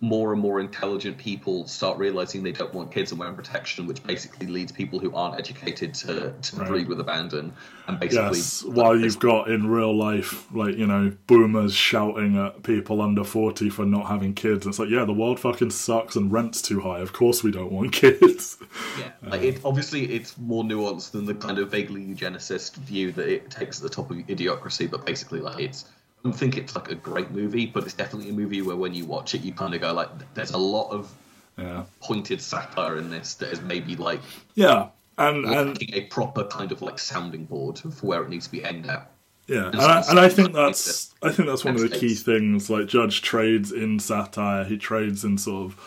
more 0.00 0.32
and 0.34 0.42
more 0.42 0.60
intelligent 0.60 1.16
people 1.16 1.66
start 1.66 1.96
realizing 1.96 2.42
they 2.42 2.52
don't 2.52 2.74
want 2.74 2.92
kids 2.92 3.12
and 3.12 3.18
wearing 3.18 3.34
protection, 3.34 3.86
which 3.86 4.02
basically 4.04 4.46
leads 4.46 4.70
people 4.70 4.98
who 4.98 5.14
aren't 5.14 5.38
educated 5.38 5.94
to, 5.94 6.34
to 6.42 6.56
Right. 6.56 6.68
breed 6.68 6.88
with 6.88 7.00
abandon. 7.00 7.50
And 7.88 7.98
basically, 7.98 8.36
Yes, 8.38 8.62
while 8.62 8.94
you've 8.94 9.18
got 9.18 9.48
in 9.48 9.68
real 9.68 9.96
life, 9.96 10.52
like, 10.52 10.76
you 10.76 10.86
know, 10.86 11.12
boomers 11.26 11.72
shouting 11.74 12.36
at 12.36 12.62
people 12.62 13.00
under 13.00 13.24
40 13.24 13.70
for 13.70 13.86
not 13.86 14.06
having 14.06 14.34
kids. 14.34 14.66
It's 14.66 14.78
like, 14.78 14.90
yeah, 14.90 15.06
the 15.06 15.14
world 15.14 15.40
fucking 15.40 15.70
sucks 15.70 16.14
and 16.14 16.30
rent's 16.30 16.60
too 16.60 16.80
high. 16.80 16.98
Of 16.98 17.14
course 17.14 17.42
we 17.42 17.50
don't 17.50 17.72
want 17.72 17.92
kids. 17.92 18.58
yeah, 19.00 19.12
uh, 19.26 19.30
like 19.30 19.42
it, 19.42 19.60
obviously 19.64 20.12
it's 20.12 20.36
more 20.36 20.62
nuanced 20.62 21.12
than 21.12 21.24
the 21.24 21.34
kind 21.34 21.58
of 21.58 21.70
vaguely 21.70 22.04
eugenicist 22.04 22.74
view 22.74 23.12
that 23.12 23.28
it 23.28 23.50
takes 23.50 23.78
at 23.78 23.82
the 23.84 23.88
top 23.88 24.10
of 24.10 24.18
idiocracy. 24.18 24.90
But 24.90 25.06
basically, 25.06 25.40
like 25.40 25.58
it's. 25.58 25.86
I 26.26 26.28
don't 26.28 26.38
think 26.38 26.56
it's 26.56 26.74
like 26.74 26.90
a 26.90 26.96
great 26.96 27.30
movie, 27.30 27.66
but 27.66 27.84
it's 27.84 27.94
definitely 27.94 28.30
a 28.30 28.32
movie 28.32 28.60
where 28.60 28.74
when 28.74 28.92
you 28.92 29.04
watch 29.04 29.34
it, 29.36 29.42
you 29.42 29.52
kind 29.52 29.74
of 29.74 29.80
go 29.80 29.92
like, 29.92 30.08
"There's 30.34 30.50
a 30.50 30.58
lot 30.58 30.90
of 30.90 31.12
Yeah. 31.56 31.84
pointed 32.02 32.40
satire 32.40 32.98
in 32.98 33.10
this 33.10 33.34
that 33.34 33.52
is 33.52 33.60
maybe 33.60 33.94
like 33.96 34.20
Yeah. 34.54 34.88
And, 35.18 35.46
and 35.46 35.78
a 35.94 36.02
proper 36.06 36.44
kind 36.44 36.72
of 36.72 36.82
like 36.82 36.98
sounding 36.98 37.44
board 37.44 37.78
for 37.78 38.06
where 38.06 38.22
it 38.22 38.28
needs 38.28 38.46
to 38.46 38.52
be 38.52 38.62
aimed 38.64 38.86
at. 38.86 39.08
Yeah, 39.46 39.66
and 39.66 39.74
And 39.74 39.82
I, 39.82 40.04
and 40.10 40.18
I 40.20 40.28
think 40.28 40.52
that's 40.52 41.14
I 41.22 41.30
think 41.30 41.48
that's 41.48 41.64
one 41.64 41.76
of 41.76 41.80
the 41.80 41.88
key 41.96 42.14
things. 42.14 42.68
Like 42.68 42.86
Judge 42.88 43.22
trades 43.22 43.70
in 43.70 44.00
satire, 44.00 44.64
he 44.64 44.76
trades 44.76 45.24
in 45.24 45.38
sort 45.38 45.66
of 45.66 45.78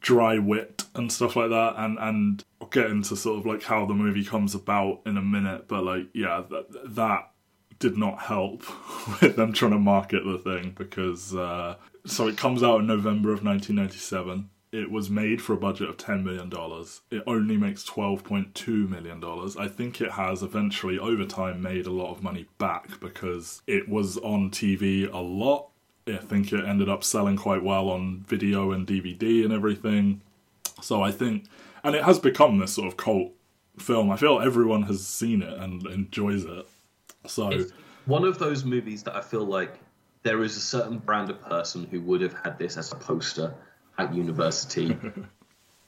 dry 0.00 0.38
wit 0.38 0.84
and 0.94 1.12
stuff 1.12 1.36
like 1.36 1.50
that, 1.50 1.74
and 1.76 1.98
and 1.98 2.42
I'll 2.60 2.68
get 2.68 2.90
into 2.90 3.14
sort 3.14 3.38
of 3.38 3.44
like 3.46 3.62
how 3.62 3.84
the 3.84 3.94
movie 3.94 4.24
comes 4.24 4.54
about 4.54 5.00
in 5.04 5.16
a 5.18 5.22
minute. 5.22 5.68
But 5.68 5.84
like, 5.84 6.06
yeah, 6.14 6.42
that, 6.50 6.94
that 6.96 7.30
did 7.78 7.96
not 7.96 8.20
help 8.20 8.62
with 9.20 9.36
them 9.36 9.52
trying 9.52 9.72
to 9.72 9.78
market 9.78 10.24
the 10.24 10.38
thing 10.38 10.72
because 10.76 11.34
uh, 11.34 11.76
so 12.06 12.28
it 12.28 12.36
comes 12.36 12.62
out 12.62 12.80
in 12.80 12.86
November 12.86 13.30
of 13.32 13.44
1997. 13.44 14.50
It 14.72 14.90
was 14.90 15.08
made 15.08 15.40
for 15.40 15.54
a 15.54 15.56
budget 15.56 15.88
of 15.88 15.96
$10 15.96 16.22
million. 16.22 16.52
It 17.10 17.22
only 17.26 17.56
makes 17.56 17.84
$12.2 17.84 18.88
million. 18.88 19.22
I 19.58 19.68
think 19.68 20.00
it 20.00 20.12
has 20.12 20.42
eventually, 20.42 20.98
over 20.98 21.24
time, 21.24 21.62
made 21.62 21.86
a 21.86 21.92
lot 21.92 22.10
of 22.10 22.22
money 22.22 22.46
back 22.58 23.00
because 23.00 23.62
it 23.66 23.88
was 23.88 24.18
on 24.18 24.50
TV 24.50 25.10
a 25.10 25.18
lot. 25.18 25.70
I 26.06 26.18
think 26.18 26.52
it 26.52 26.64
ended 26.64 26.88
up 26.88 27.02
selling 27.02 27.36
quite 27.36 27.62
well 27.62 27.88
on 27.88 28.24
video 28.28 28.70
and 28.70 28.86
DVD 28.86 29.44
and 29.44 29.52
everything. 29.52 30.20
So 30.82 31.02
I 31.02 31.10
think, 31.10 31.46
and 31.82 31.96
it 31.96 32.04
has 32.04 32.18
become 32.18 32.58
this 32.58 32.74
sort 32.74 32.88
of 32.88 32.96
cult 32.96 33.32
film. 33.78 34.10
I 34.10 34.16
feel 34.16 34.40
everyone 34.40 34.82
has 34.82 35.06
seen 35.06 35.42
it 35.42 35.58
and 35.58 35.86
enjoys 35.86 36.44
it. 36.44 36.66
So, 37.28 37.50
It's 37.50 37.72
one 38.06 38.24
of 38.24 38.38
those 38.38 38.64
movies 38.64 39.02
that 39.04 39.16
I 39.16 39.20
feel 39.20 39.44
like 39.44 39.78
there 40.22 40.42
is 40.42 40.56
a 40.56 40.60
certain 40.60 40.98
brand 40.98 41.30
of 41.30 41.40
person 41.42 41.86
who 41.90 42.00
would 42.00 42.20
have 42.20 42.34
had 42.34 42.58
this 42.58 42.76
as 42.76 42.92
a 42.92 42.96
poster 42.96 43.54
at 43.98 44.14
university. 44.14 44.96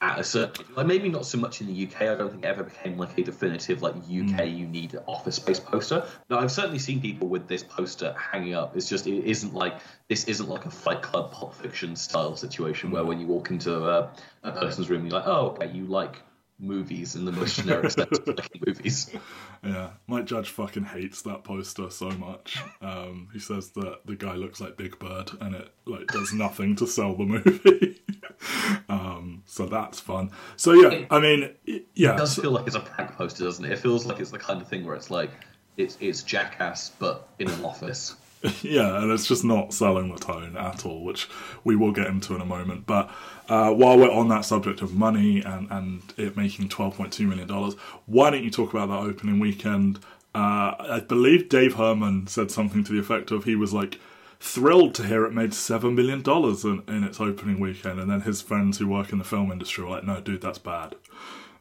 At 0.01 0.17
a 0.17 0.23
certain, 0.23 0.65
like 0.77 0.87
maybe 0.87 1.09
not 1.09 1.25
so 1.25 1.37
much 1.37 1.59
in 1.59 1.67
the 1.67 1.85
UK. 1.85 2.03
I 2.03 2.15
don't 2.15 2.31
think 2.31 2.45
it 2.45 2.47
ever 2.47 2.63
became 2.63 2.97
like 2.97 3.17
a 3.17 3.21
definitive 3.21 3.81
like 3.81 3.95
UK 3.95 4.47
mm. 4.47 4.57
you 4.57 4.65
need 4.65 4.97
office 5.07 5.35
space 5.35 5.59
poster. 5.59 6.07
No, 6.29 6.39
I've 6.39 6.53
certainly 6.53 6.79
seen 6.79 7.01
people 7.01 7.27
with 7.27 7.49
this 7.49 7.63
poster 7.63 8.15
hanging 8.17 8.53
up. 8.53 8.77
It's 8.77 8.87
just 8.87 9.07
it 9.07 9.25
isn't 9.25 9.53
like 9.53 9.81
this 10.07 10.23
isn't 10.23 10.47
like 10.47 10.65
a 10.65 10.71
Fight 10.71 11.01
Club 11.01 11.33
Pulp 11.33 11.53
Fiction 11.53 11.97
style 11.97 12.37
situation 12.37 12.91
where 12.91 13.03
mm. 13.03 13.07
when 13.07 13.19
you 13.19 13.27
walk 13.27 13.49
into 13.49 13.89
a, 13.89 14.09
a 14.43 14.53
person's 14.53 14.89
room, 14.89 15.05
you're 15.05 15.19
like, 15.19 15.27
oh, 15.27 15.47
okay, 15.47 15.69
you 15.69 15.83
like 15.83 16.21
movies 16.59 17.15
in 17.15 17.23
the 17.25 17.31
most 17.31 17.55
generic 17.55 17.91
sense 17.91 18.19
movies. 18.65 19.09
Yeah, 19.61 19.89
Mike 20.07 20.23
Judge 20.23 20.49
fucking 20.51 20.85
hates 20.85 21.23
that 21.23 21.43
poster 21.43 21.89
so 21.89 22.09
much. 22.11 22.57
Um, 22.79 23.27
he 23.33 23.39
says 23.39 23.71
that 23.71 23.99
the 24.05 24.15
guy 24.15 24.35
looks 24.35 24.61
like 24.61 24.77
Big 24.77 24.97
Bird, 24.99 25.31
and 25.41 25.53
it 25.53 25.69
like 25.85 26.07
does 26.07 26.31
nothing 26.31 26.77
to 26.77 26.87
sell 26.87 27.13
the 27.13 27.25
movie. 27.25 28.01
um, 28.89 29.43
so 29.45 29.65
that's 29.65 29.99
fun. 29.99 30.31
So 30.55 30.71
yeah, 30.73 31.05
I 31.11 31.19
mean, 31.19 31.49
y- 31.67 31.81
yeah, 31.93 32.13
It 32.13 32.17
does 32.19 32.35
so- 32.35 32.41
feel 32.43 32.51
like 32.51 32.67
it's 32.67 32.75
a 32.77 32.79
prank 32.79 33.15
poster, 33.17 33.43
doesn't 33.43 33.65
it? 33.65 33.71
It 33.73 33.79
feels 33.79 34.05
like 34.05 34.21
it's 34.21 34.31
the 34.31 34.39
kind 34.39 34.61
of 34.61 34.67
thing 34.69 34.85
where 34.85 34.95
it's 34.95 35.11
like 35.11 35.31
it's 35.75 35.97
it's 35.99 36.23
jackass, 36.23 36.91
but 36.97 37.27
in 37.37 37.49
an 37.49 37.65
office. 37.65 38.15
yeah, 38.61 39.01
and 39.01 39.11
it's 39.11 39.27
just 39.27 39.43
not 39.43 39.73
selling 39.73 40.13
the 40.13 40.19
tone 40.19 40.55
at 40.55 40.85
all, 40.85 41.03
which 41.03 41.27
we 41.63 41.75
will 41.75 41.91
get 41.91 42.07
into 42.07 42.35
in 42.35 42.41
a 42.41 42.45
moment. 42.45 42.85
But 42.85 43.09
uh, 43.49 43.71
while 43.71 43.97
we're 43.97 44.11
on 44.11 44.29
that 44.29 44.45
subject 44.45 44.81
of 44.81 44.93
money 44.93 45.41
and, 45.41 45.67
and 45.69 46.01
it 46.15 46.37
making 46.37 46.69
$12.2 46.69 47.27
million, 47.27 47.73
why 48.05 48.29
don't 48.29 48.43
you 48.43 48.51
talk 48.51 48.73
about 48.73 48.87
that 48.87 49.09
opening 49.09 49.39
weekend? 49.39 49.99
Uh, 50.33 50.75
I 50.79 51.03
believe 51.05 51.49
Dave 51.49 51.75
Herman 51.75 52.27
said 52.27 52.49
something 52.49 52.83
to 52.85 52.93
the 52.93 52.99
effect 52.99 53.31
of 53.31 53.43
he 53.43 53.55
was 53.55 53.73
like 53.73 53.99
thrilled 54.39 54.95
to 54.95 55.03
hear 55.03 55.25
it 55.25 55.33
made 55.33 55.51
$7 55.51 55.93
million 55.93 56.23
in, 56.23 56.95
in 56.95 57.03
its 57.03 57.19
opening 57.19 57.59
weekend, 57.59 57.99
and 57.99 58.09
then 58.09 58.21
his 58.21 58.41
friends 58.41 58.77
who 58.77 58.87
work 58.87 59.11
in 59.11 59.17
the 59.17 59.25
film 59.25 59.51
industry 59.51 59.83
were 59.83 59.89
like, 59.89 60.05
no, 60.05 60.21
dude, 60.21 60.41
that's 60.41 60.59
bad. 60.59 60.95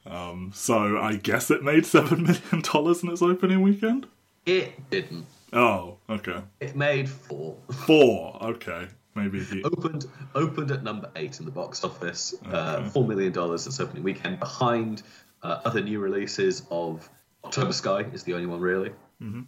Um, 0.06 0.52
so 0.54 0.97
I 0.97 1.16
guess 1.16 1.50
it 1.50 1.64
made 1.64 1.85
seven 1.87 2.23
million 2.25 2.62
dollars 2.62 3.02
in 3.02 3.11
its 3.11 3.20
opening 3.20 3.62
weekend. 3.62 4.06
It 4.47 4.88
didn't. 4.90 5.26
Oh, 5.52 5.99
okay. 6.11 6.43
It 6.61 6.76
made 6.76 7.09
four. 7.09 7.57
Four. 7.87 8.37
Okay, 8.43 8.88
maybe 9.14 9.43
he. 9.43 9.62
opened 9.62 10.07
opened 10.35 10.71
at 10.71 10.83
number 10.83 11.11
eight 11.17 11.38
in 11.40 11.47
the 11.47 11.50
box 11.50 11.85
office. 11.85 12.35
Uh, 12.45 12.88
Four 12.90 13.07
million 13.07 13.33
dollars 13.33 13.67
its 13.67 13.81
opening 13.81 14.02
weekend. 14.02 14.38
Behind 14.38 15.02
uh, 15.43 15.61
other 15.64 15.81
new 15.81 16.00
releases 16.00 16.62
of 16.71 17.09
October 17.45 17.73
Sky 17.73 18.00
is 18.12 18.23
the 18.25 18.35
only 18.35 18.47
one 18.47 18.61
really. 18.61 18.90
Mm-hmm. 19.23 19.43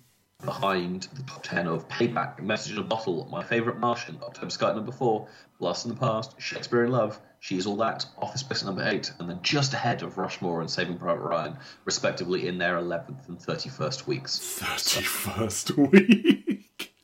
Behind 0.44 1.06
the 1.14 1.22
top 1.24 1.42
ten 1.42 1.66
of 1.66 1.86
Payback, 1.88 2.42
Message 2.42 2.72
in 2.72 2.78
a 2.78 2.82
Bottle, 2.82 3.28
My 3.30 3.42
Favorite 3.42 3.78
Martian, 3.78 4.18
October 4.22 4.50
Sky 4.50 4.70
at 4.70 4.76
number 4.76 4.92
four, 4.92 5.28
Blast 5.58 5.82
from 5.82 5.90
the 5.90 6.00
Past, 6.00 6.40
Shakespeare 6.40 6.84
in 6.84 6.92
Love, 6.92 7.20
She's 7.40 7.66
All 7.66 7.76
That, 7.76 8.04
Office 8.18 8.42
Space 8.42 8.64
number 8.64 8.86
eight, 8.86 9.12
and 9.18 9.28
then 9.28 9.40
just 9.42 9.72
ahead 9.74 10.02
of 10.02 10.18
Rushmore 10.18 10.60
and 10.60 10.70
Saving 10.70 10.98
Private 10.98 11.22
Ryan, 11.22 11.56
respectively, 11.84 12.46
in 12.46 12.58
their 12.58 12.76
eleventh 12.76 13.28
and 13.28 13.40
thirty-first 13.40 14.06
weeks. 14.06 14.38
Thirty 14.38 15.02
first 15.02 15.70
week. 15.76 16.94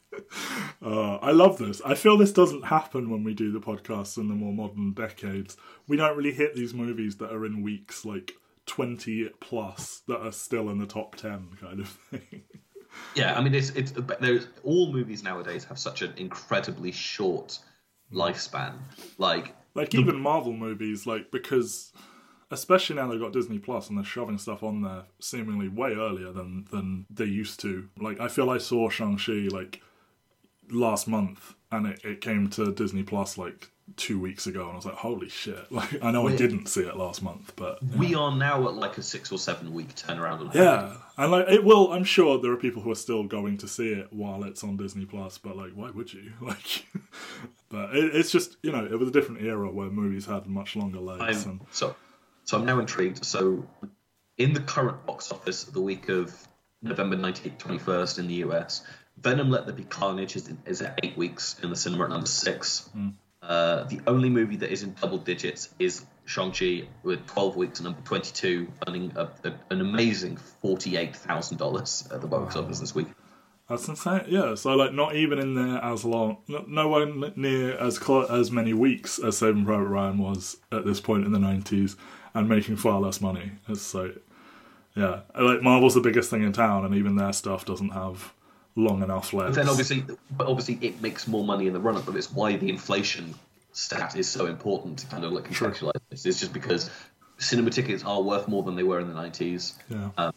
Uh, 0.84 1.16
I 1.16 1.32
love 1.32 1.58
this. 1.58 1.80
I 1.84 1.94
feel 1.94 2.16
this 2.16 2.32
doesn't 2.32 2.66
happen 2.66 3.10
when 3.10 3.24
we 3.24 3.34
do 3.34 3.50
the 3.50 3.60
podcasts 3.60 4.18
in 4.18 4.28
the 4.28 4.34
more 4.34 4.52
modern 4.52 4.92
decades. 4.92 5.56
We 5.88 5.96
don't 5.96 6.16
really 6.16 6.32
hit 6.32 6.54
these 6.54 6.74
movies 6.74 7.16
that 7.16 7.32
are 7.32 7.44
in 7.46 7.62
weeks 7.62 8.04
like 8.04 8.34
twenty 8.66 9.28
plus 9.40 10.02
that 10.06 10.20
are 10.20 10.32
still 10.32 10.68
in 10.68 10.78
the 10.78 10.86
top 10.86 11.16
ten 11.16 11.48
kind 11.60 11.80
of 11.80 11.88
thing. 11.88 12.42
Yeah, 13.14 13.38
I 13.38 13.42
mean, 13.42 13.54
it's 13.54 13.68
it's 13.70 13.92
there's 14.20 14.48
all 14.62 14.90
movies 14.90 15.22
nowadays 15.22 15.64
have 15.64 15.78
such 15.78 16.00
an 16.00 16.14
incredibly 16.16 16.92
short 16.92 17.58
lifespan. 18.10 18.72
Like, 19.18 19.54
like 19.76 19.94
even 19.94 20.18
Marvel 20.20 20.52
movies, 20.52 21.06
like 21.06 21.30
because 21.30 21.92
especially 22.50 22.96
now 22.96 23.08
they've 23.08 23.20
got 23.20 23.32
Disney 23.32 23.58
Plus 23.58 23.88
and 23.88 23.98
they're 23.98 24.04
shoving 24.04 24.38
stuff 24.38 24.62
on 24.62 24.82
there 24.82 25.04
seemingly 25.20 25.68
way 25.68 25.94
earlier 25.94 26.32
than 26.32 26.66
than 26.70 27.06
they 27.10 27.24
used 27.24 27.60
to. 27.60 27.88
Like 27.98 28.20
I 28.20 28.28
feel 28.28 28.50
I 28.50 28.58
saw 28.58 28.88
Shang 28.88 29.18
Chi 29.18 29.48
like 29.50 29.82
last 30.70 31.06
month 31.06 31.54
and 31.70 31.86
it, 31.86 32.00
it 32.04 32.20
came 32.20 32.48
to 32.50 32.72
Disney 32.72 33.02
Plus 33.02 33.38
like 33.38 33.70
two 33.94 34.18
weeks 34.18 34.46
ago 34.46 34.62
and 34.62 34.72
I 34.72 34.74
was 34.74 34.84
like, 34.84 34.96
holy 34.96 35.28
shit! 35.28 35.64
Like 35.70 36.02
I 36.02 36.10
know 36.10 36.26
I 36.26 36.34
didn't 36.34 36.66
see 36.66 36.82
it 36.82 36.96
last 36.96 37.22
month, 37.22 37.52
but 37.56 37.82
we 37.82 38.14
are 38.14 38.34
now 38.34 38.66
at 38.68 38.74
like 38.74 38.98
a 38.98 39.02
six 39.02 39.30
or 39.30 39.38
seven 39.38 39.72
week 39.72 39.94
turnaround 39.94 40.40
on 40.40 40.50
yeah, 40.54 40.96
and 41.16 41.30
like 41.30 41.48
it 41.48 41.64
will. 41.64 41.92
I'm 41.92 42.04
sure 42.04 42.38
there 42.40 42.52
are 42.52 42.56
people 42.56 42.82
who 42.82 42.90
are 42.90 42.96
still 42.96 43.24
going 43.24 43.58
to 43.58 43.68
see 43.68 43.92
it 43.92 44.12
while 44.12 44.42
it's 44.44 44.64
on 44.64 44.76
Disney 44.76 45.04
Plus, 45.04 45.38
but 45.38 45.56
like, 45.56 45.72
why 45.74 45.90
would 45.90 46.12
you? 46.12 46.32
Like, 46.40 46.86
but 47.68 47.94
it, 47.94 48.14
it's 48.14 48.30
just 48.30 48.56
you 48.62 48.72
know, 48.72 48.84
it 48.84 48.98
was 48.98 49.08
a 49.08 49.12
different 49.12 49.42
era 49.42 49.70
where 49.70 49.90
movies 49.90 50.26
had 50.26 50.46
much 50.46 50.76
longer 50.76 51.00
legs. 51.00 51.44
I'm, 51.44 51.50
and 51.50 51.60
so, 51.70 51.94
so 52.44 52.58
I'm 52.58 52.64
now 52.64 52.78
intrigued. 52.78 53.24
So, 53.24 53.68
in 54.38 54.52
the 54.52 54.60
current 54.60 55.04
box 55.06 55.30
office, 55.30 55.64
the 55.64 55.80
week 55.80 56.08
of 56.08 56.34
November 56.82 57.16
19th, 57.16 57.58
21st 57.58 58.18
in 58.18 58.28
the 58.28 58.34
US, 58.34 58.82
Venom 59.18 59.50
Let 59.50 59.66
There 59.66 59.74
Be 59.74 59.84
Carnage 59.84 60.36
is, 60.36 60.50
is 60.66 60.82
at 60.82 61.00
eight 61.02 61.16
weeks 61.16 61.56
in 61.62 61.70
the 61.70 61.76
cinema 61.76 62.04
at 62.04 62.10
number 62.10 62.26
six. 62.26 62.88
Hmm. 62.92 63.10
Uh, 63.46 63.84
the 63.84 64.00
only 64.08 64.28
movie 64.28 64.56
that 64.56 64.72
is 64.72 64.82
in 64.82 64.92
double 65.00 65.18
digits 65.18 65.68
is 65.78 66.04
Shang-Chi 66.24 66.88
with 67.04 67.24
12 67.26 67.56
weeks 67.56 67.78
at 67.78 67.84
number 67.84 68.00
22, 68.02 68.66
earning 68.88 69.12
a, 69.14 69.28
a, 69.44 69.54
an 69.70 69.80
amazing 69.80 70.36
$48,000 70.64 72.14
at 72.14 72.20
the 72.20 72.26
box 72.26 72.56
office 72.56 72.80
this 72.80 72.94
week. 72.94 73.06
That's 73.68 73.86
insane. 73.88 74.24
Yeah, 74.28 74.54
so 74.54 74.74
like 74.74 74.92
not 74.92 75.14
even 75.16 75.38
in 75.38 75.54
there 75.54 75.82
as 75.82 76.04
long, 76.04 76.38
no, 76.48 76.64
no 76.68 76.88
one 76.88 77.32
near 77.36 77.76
as 77.78 78.00
as 78.30 78.50
many 78.50 78.72
weeks 78.72 79.18
as 79.18 79.38
Saving 79.38 79.64
Private 79.64 79.86
Ryan 79.86 80.18
was 80.18 80.56
at 80.70 80.84
this 80.84 81.00
point 81.00 81.24
in 81.24 81.32
the 81.32 81.38
nineties, 81.40 81.96
and 82.32 82.48
making 82.48 82.76
far 82.76 83.00
less 83.00 83.20
money. 83.20 83.52
It's 83.68 83.82
so, 83.82 84.12
yeah, 84.94 85.22
like 85.36 85.62
Marvel's 85.62 85.94
the 85.94 86.00
biggest 86.00 86.30
thing 86.30 86.44
in 86.44 86.52
town, 86.52 86.84
and 86.84 86.94
even 86.94 87.16
their 87.16 87.32
stuff 87.32 87.64
doesn't 87.64 87.90
have 87.90 88.32
long 88.76 89.02
enough. 89.02 89.32
But 89.32 89.54
then 89.54 89.68
obviously, 89.68 90.04
but 90.30 90.46
obviously 90.46 90.78
it 90.86 91.02
makes 91.02 91.26
more 91.26 91.44
money 91.44 91.66
in 91.66 91.72
the 91.72 91.80
run-up, 91.80 92.06
but 92.06 92.14
it's 92.14 92.30
why 92.30 92.56
the 92.56 92.68
inflation 92.68 93.34
stat 93.72 94.16
is 94.16 94.28
so 94.28 94.46
important 94.46 95.00
to 95.00 95.06
kind 95.06 95.24
of 95.24 95.32
like 95.32 95.44
contextualize 95.44 96.00
this. 96.10 96.24
It's 96.24 96.40
just 96.40 96.52
because 96.52 96.90
cinema 97.38 97.70
tickets 97.70 98.04
are 98.04 98.22
worth 98.22 98.48
more 98.48 98.62
than 98.62 98.76
they 98.76 98.84
were 98.84 99.00
in 99.00 99.08
the 99.08 99.14
nineties. 99.14 99.74
yeah. 99.88 100.10
Um, 100.16 100.32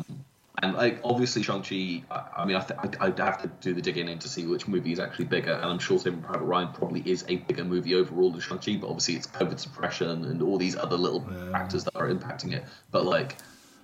and 0.62 0.74
like 0.76 1.00
obviously 1.06 1.42
Shang-Chi, 1.42 2.04
I, 2.12 2.42
I 2.42 2.46
mean, 2.46 2.58
I 2.58 2.60
th- 2.60 2.78
I, 3.00 3.06
I'd 3.06 3.18
have 3.20 3.42
to 3.44 3.48
do 3.62 3.74
the 3.74 3.82
digging 3.82 4.10
in 4.10 4.20
to 4.20 4.28
see 4.28 4.46
which 4.46 4.68
movie 4.68 4.92
is 4.92 5.00
actually 5.00 5.26
bigger, 5.26 5.54
and 5.54 5.64
I'm 5.66 5.80
sure 5.80 5.98
Saving 5.98 6.22
Private 6.22 6.44
Ryan 6.44 6.74
probably 6.74 7.02
is 7.06 7.24
a 7.30 7.38
bigger 7.38 7.64
movie 7.64 7.96
overall 7.96 8.30
than 8.32 8.42
Shang-Chi, 8.42 8.76
but 8.82 8.88
obviously 8.88 9.16
it's 9.16 9.28
COVID 9.28 9.58
suppression 9.58 10.26
and 10.26 10.42
all 10.42 10.58
these 10.58 10.76
other 10.76 10.98
little 10.98 11.22
factors 11.52 11.86
that 11.86 11.96
are 11.96 12.10
impacting 12.14 12.52
it. 12.52 12.66
But 12.92 13.06
like, 13.06 13.38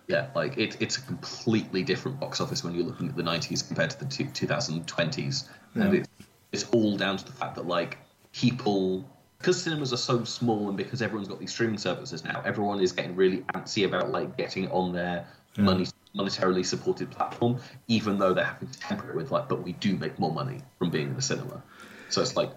yeah, 0.07 0.29
like 0.35 0.57
it, 0.57 0.77
it's 0.79 0.97
a 0.97 1.01
completely 1.01 1.83
different 1.83 2.19
box 2.19 2.39
office 2.39 2.63
when 2.63 2.75
you're 2.75 2.85
looking 2.85 3.09
at 3.09 3.15
the 3.15 3.23
90s 3.23 3.65
compared 3.65 3.89
to 3.91 3.99
the 3.99 4.05
two, 4.05 4.25
2020s, 4.25 5.49
and 5.75 5.93
it, 5.95 6.07
it's 6.51 6.65
all 6.71 6.95
down 6.97 7.17
to 7.17 7.25
the 7.25 7.31
fact 7.31 7.55
that 7.55 7.65
like 7.65 7.97
people. 8.33 9.09
Because 9.37 9.61
cinemas 9.61 9.93
are 9.93 9.97
so 9.97 10.23
small 10.23 10.69
and 10.69 10.77
because 10.77 11.01
everyone's 11.01 11.27
got 11.27 11.39
these 11.39 11.51
streaming 11.51 11.77
services 11.77 12.23
now, 12.23 12.41
everyone 12.45 12.79
is 12.79 12.93
getting 12.93 13.15
really 13.15 13.39
antsy 13.53 13.85
about 13.85 14.09
like 14.09 14.37
getting 14.37 14.71
on 14.71 14.93
their 14.93 15.27
money 15.57 15.85
monetarily 16.15 16.65
supported 16.65 17.11
platform, 17.11 17.59
even 17.87 18.17
though 18.17 18.33
they're 18.33 18.45
having 18.45 18.69
to 18.69 18.79
temper 18.79 19.09
it 19.09 19.15
with 19.15 19.31
like, 19.31 19.49
but 19.49 19.61
we 19.61 19.73
do 19.73 19.97
make 19.97 20.17
more 20.17 20.31
money 20.31 20.61
from 20.79 20.89
being 20.89 21.09
in 21.09 21.15
the 21.15 21.21
cinema. 21.21 21.61
So 22.09 22.21
it's 22.21 22.35
like 22.35 22.51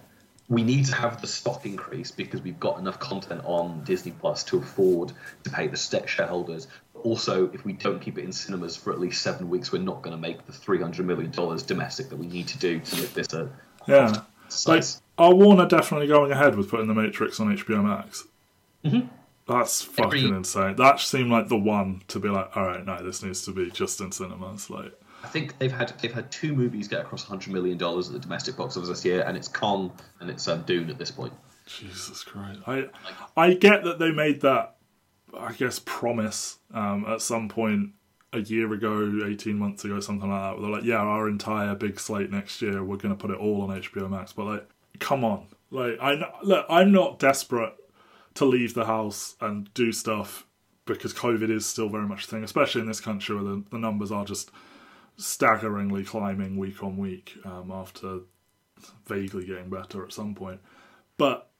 we 0.48 0.62
need 0.62 0.86
to 0.86 0.94
have 0.94 1.20
the 1.20 1.26
stock 1.26 1.66
increase 1.66 2.10
because 2.10 2.40
we've 2.40 2.58
got 2.58 2.78
enough 2.78 2.98
content 2.98 3.42
on 3.44 3.84
Disney 3.84 4.12
Plus 4.12 4.42
to 4.44 4.58
afford 4.58 5.12
to 5.44 5.50
pay 5.50 5.66
the 5.66 5.76
shareholders. 6.06 6.68
But 6.94 7.00
also, 7.00 7.50
if 7.52 7.64
we 7.64 7.74
don't 7.74 8.00
keep 8.00 8.16
it 8.18 8.24
in 8.24 8.32
cinemas 8.32 8.74
for 8.76 8.92
at 8.92 8.98
least 8.98 9.22
seven 9.22 9.50
weeks, 9.50 9.72
we're 9.72 9.82
not 9.82 10.02
going 10.02 10.16
to 10.16 10.20
make 10.20 10.46
the 10.46 10.52
three 10.52 10.80
hundred 10.80 11.06
million 11.06 11.30
dollars 11.30 11.62
domestic 11.62 12.08
that 12.08 12.16
we 12.16 12.26
need 12.26 12.48
to 12.48 12.58
do 12.58 12.80
to 12.80 12.96
make 12.96 13.12
this 13.12 13.32
a 13.34 13.50
Yeah. 13.86 14.22
Like, 14.66 14.84
are 15.18 15.34
Warner 15.34 15.66
definitely 15.66 16.06
going 16.06 16.32
ahead 16.32 16.56
with 16.56 16.70
putting 16.70 16.86
The 16.86 16.94
Matrix 16.94 17.38
on 17.40 17.54
HBO 17.54 17.84
Max? 17.84 18.24
Mm-hmm. 18.84 19.06
That's 19.46 19.82
fucking 19.82 20.06
Every- 20.06 20.36
insane. 20.36 20.76
That 20.76 21.00
seemed 21.00 21.30
like 21.30 21.48
the 21.48 21.56
one 21.58 22.02
to 22.08 22.18
be 22.18 22.28
like, 22.28 22.56
all 22.56 22.66
right, 22.66 22.84
no, 22.84 23.02
this 23.04 23.22
needs 23.22 23.44
to 23.44 23.50
be 23.50 23.70
just 23.70 24.00
in 24.00 24.12
cinemas. 24.12 24.70
Like, 24.70 24.98
I 25.22 25.28
think 25.28 25.58
they've 25.58 25.72
had 25.72 25.92
they've 26.00 26.12
had 26.12 26.30
two 26.30 26.54
movies 26.54 26.88
get 26.88 27.00
across 27.00 27.24
hundred 27.24 27.52
million 27.52 27.76
dollars 27.76 28.08
at 28.08 28.14
the 28.14 28.20
domestic 28.20 28.56
box 28.56 28.76
office 28.76 28.88
this 28.88 29.04
year, 29.04 29.22
and 29.26 29.36
it's 29.36 29.48
Kong 29.48 29.92
and 30.20 30.30
it's 30.30 30.46
um, 30.48 30.62
Dune 30.62 30.90
at 30.90 30.98
this 30.98 31.10
point. 31.10 31.32
Jesus 31.66 32.24
Christ. 32.24 32.60
I 32.66 32.88
I 33.36 33.54
get 33.54 33.84
that 33.84 33.98
they 33.98 34.10
made 34.10 34.40
that, 34.42 34.76
I 35.36 35.52
guess, 35.52 35.80
promise 35.84 36.58
um, 36.72 37.04
at 37.08 37.20
some 37.20 37.48
point 37.48 37.90
a 38.32 38.40
year 38.40 38.72
ago, 38.72 39.22
18 39.26 39.58
months 39.58 39.84
ago, 39.84 40.00
something 40.00 40.28
like 40.28 40.40
that. 40.40 40.52
Where 40.54 40.62
they're 40.62 40.76
like, 40.78 40.84
yeah, 40.84 40.96
our 40.96 41.28
entire 41.28 41.74
big 41.74 41.98
slate 41.98 42.30
next 42.30 42.60
year, 42.60 42.84
we're 42.84 42.96
going 42.96 43.14
to 43.14 43.20
put 43.20 43.30
it 43.30 43.38
all 43.38 43.62
on 43.62 43.80
HBO 43.80 44.08
Max. 44.08 44.32
But, 44.32 44.44
like, 44.44 44.68
come 44.98 45.24
on. 45.24 45.46
Like, 45.70 45.98
I 46.00 46.22
look, 46.42 46.66
I'm 46.68 46.92
not 46.92 47.18
desperate 47.18 47.74
to 48.34 48.44
leave 48.44 48.74
the 48.74 48.84
house 48.84 49.36
and 49.40 49.72
do 49.74 49.92
stuff 49.92 50.46
because 50.84 51.12
COVID 51.12 51.50
is 51.50 51.66
still 51.66 51.88
very 51.88 52.06
much 52.06 52.24
a 52.24 52.26
thing, 52.28 52.44
especially 52.44 52.80
in 52.80 52.86
this 52.86 53.00
country 53.00 53.34
where 53.34 53.44
the, 53.44 53.64
the 53.70 53.78
numbers 53.78 54.10
are 54.10 54.24
just 54.24 54.50
staggeringly 55.18 56.04
climbing 56.04 56.56
week 56.56 56.82
on 56.82 56.96
week 56.96 57.36
um, 57.44 57.70
after 57.70 58.20
vaguely 59.06 59.44
getting 59.44 59.68
better 59.68 60.04
at 60.04 60.12
some 60.12 60.34
point. 60.34 60.60
But 61.18 61.50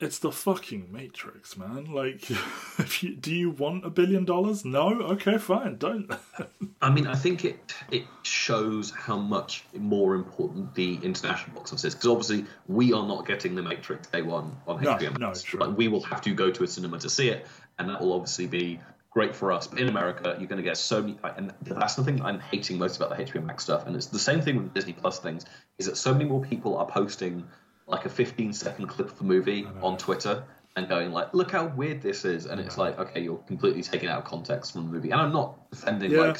it's 0.00 0.20
the 0.20 0.30
fucking 0.30 0.92
Matrix, 0.92 1.56
man. 1.56 1.86
Like, 1.92 2.30
if 2.78 3.02
you, 3.02 3.16
do 3.16 3.34
you 3.34 3.50
want 3.50 3.84
a 3.84 3.90
billion 3.90 4.24
dollars? 4.24 4.64
No. 4.64 4.90
Okay, 5.02 5.38
fine. 5.38 5.76
Don't. 5.76 6.08
I 6.80 6.90
mean, 6.90 7.08
I 7.08 7.16
think 7.16 7.44
it 7.44 7.74
it 7.90 8.04
shows 8.22 8.92
how 8.92 9.16
much 9.18 9.64
more 9.76 10.14
important 10.14 10.72
the 10.76 11.00
international 11.02 11.56
box 11.56 11.72
office 11.72 11.84
is 11.84 11.94
because 11.96 12.08
obviously 12.10 12.44
we 12.68 12.92
are 12.92 13.04
not 13.06 13.26
getting 13.26 13.56
the 13.56 13.62
Matrix 13.62 14.06
day 14.06 14.22
one 14.22 14.56
on 14.68 14.80
No, 14.80 14.94
HBO. 14.94 15.18
no, 15.18 15.26
Max. 15.26 15.42
sure. 15.42 15.60
Like, 15.60 15.76
we 15.76 15.88
will 15.88 16.02
have 16.02 16.20
to 16.22 16.32
go 16.32 16.52
to 16.52 16.62
a 16.62 16.68
cinema 16.68 17.00
to 17.00 17.10
see 17.10 17.28
it, 17.30 17.44
and 17.80 17.88
that 17.88 18.00
will 18.00 18.12
obviously 18.12 18.46
be 18.46 18.78
great 19.10 19.34
for 19.34 19.52
us. 19.52 19.66
But 19.66 19.80
in 19.80 19.88
America, 19.88 20.36
you're 20.38 20.48
going 20.48 20.62
to 20.62 20.68
get 20.68 20.76
so 20.76 21.00
many, 21.02 21.18
and 21.36 21.52
that's 21.62 21.94
the 21.94 22.04
thing 22.04 22.20
I'm 22.22 22.40
hating 22.40 22.78
most 22.78 22.96
about 22.96 23.16
the 23.16 23.24
HBO 23.24 23.44
Max 23.44 23.64
stuff, 23.64 23.86
and 23.86 23.96
it's 23.96 24.06
the 24.06 24.18
same 24.18 24.40
thing 24.40 24.56
with 24.56 24.74
Disney 24.74 24.92
Plus 24.92 25.18
things, 25.18 25.44
is 25.78 25.86
that 25.86 25.96
so 25.96 26.12
many 26.12 26.24
more 26.26 26.42
people 26.42 26.76
are 26.76 26.86
posting 26.86 27.46
like 27.86 28.04
a 28.04 28.08
15 28.10 28.52
second 28.52 28.86
clip 28.86 29.10
of 29.10 29.18
the 29.18 29.24
movie 29.24 29.66
on 29.82 29.96
Twitter 29.96 30.44
and 30.76 30.88
going 30.88 31.10
like, 31.10 31.32
"Look 31.32 31.50
how 31.50 31.66
weird 31.68 32.02
this 32.02 32.24
is," 32.24 32.44
and 32.46 32.60
it's 32.60 32.76
like, 32.76 32.98
okay, 32.98 33.20
you're 33.20 33.38
completely 33.38 33.82
taken 33.82 34.08
out 34.08 34.18
of 34.18 34.24
context 34.24 34.72
from 34.72 34.86
the 34.86 34.92
movie. 34.92 35.10
And 35.10 35.20
I'm 35.20 35.32
not 35.32 35.70
defending 35.70 36.10
Yeah. 36.12 36.18
like 36.20 36.38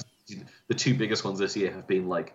the 0.68 0.74
two 0.74 0.94
biggest 0.94 1.24
ones 1.24 1.38
this 1.38 1.56
year 1.56 1.72
have 1.72 1.86
been 1.86 2.06
like 2.06 2.34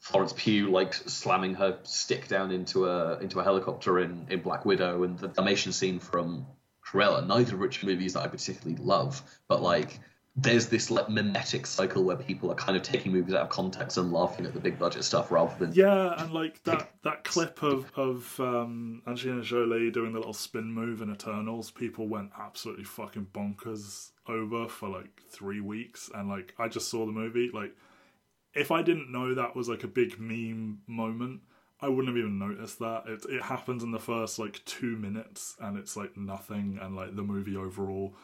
Florence 0.00 0.32
Pugh 0.34 0.70
like 0.70 0.94
slamming 0.94 1.54
her 1.54 1.78
stick 1.82 2.26
down 2.26 2.50
into 2.50 2.86
a 2.88 3.18
into 3.18 3.38
a 3.40 3.44
helicopter 3.44 3.98
in, 3.98 4.26
in 4.30 4.40
Black 4.40 4.64
Widow 4.64 5.02
and 5.02 5.18
the 5.18 5.28
Dalmatian 5.28 5.72
scene 5.72 5.98
from 5.98 6.46
Cruella. 6.90 7.26
Neither 7.26 7.54
of 7.54 7.60
which 7.60 7.82
are 7.82 7.86
movies 7.86 8.14
that 8.14 8.22
I 8.22 8.28
particularly 8.28 8.82
love, 8.82 9.22
but 9.48 9.62
like 9.62 10.00
there's 10.40 10.68
this 10.68 10.88
like 10.90 11.08
mimetic 11.08 11.66
cycle 11.66 12.04
where 12.04 12.16
people 12.16 12.50
are 12.50 12.54
kind 12.54 12.76
of 12.76 12.84
taking 12.84 13.12
movies 13.12 13.34
out 13.34 13.42
of 13.42 13.48
context 13.48 13.98
and 13.98 14.12
laughing 14.12 14.46
at 14.46 14.54
the 14.54 14.60
big 14.60 14.78
budget 14.78 15.02
stuff 15.02 15.32
rather 15.32 15.52
than 15.58 15.74
yeah, 15.74 16.14
and 16.22 16.32
like 16.32 16.62
that 16.64 16.92
that 17.02 17.24
clip 17.24 17.62
of 17.62 17.90
of 17.96 18.38
um, 18.38 19.02
Angelina 19.06 19.42
Jolie 19.42 19.90
doing 19.90 20.12
the 20.12 20.18
little 20.18 20.32
spin 20.32 20.72
move 20.72 21.02
in 21.02 21.12
Eternals, 21.12 21.70
people 21.70 22.06
went 22.06 22.30
absolutely 22.38 22.84
fucking 22.84 23.28
bonkers 23.32 24.12
over 24.28 24.68
for 24.68 24.88
like 24.88 25.20
three 25.28 25.60
weeks, 25.60 26.08
and 26.14 26.28
like 26.28 26.54
I 26.58 26.68
just 26.68 26.88
saw 26.88 27.04
the 27.04 27.12
movie. 27.12 27.50
Like, 27.52 27.74
if 28.54 28.70
I 28.70 28.82
didn't 28.82 29.10
know 29.10 29.34
that 29.34 29.56
was 29.56 29.68
like 29.68 29.82
a 29.82 29.88
big 29.88 30.20
meme 30.20 30.82
moment, 30.86 31.40
I 31.80 31.88
wouldn't 31.88 32.08
have 32.08 32.16
even 32.16 32.38
noticed 32.38 32.78
that. 32.80 33.04
It 33.06 33.24
it 33.28 33.42
happens 33.42 33.82
in 33.82 33.92
the 33.92 34.00
first 34.00 34.38
like 34.38 34.64
two 34.64 34.96
minutes, 34.96 35.56
and 35.60 35.78
it's 35.78 35.96
like 35.96 36.16
nothing, 36.16 36.78
and 36.80 36.96
like 36.96 37.14
the 37.14 37.22
movie 37.22 37.56
overall. 37.56 38.14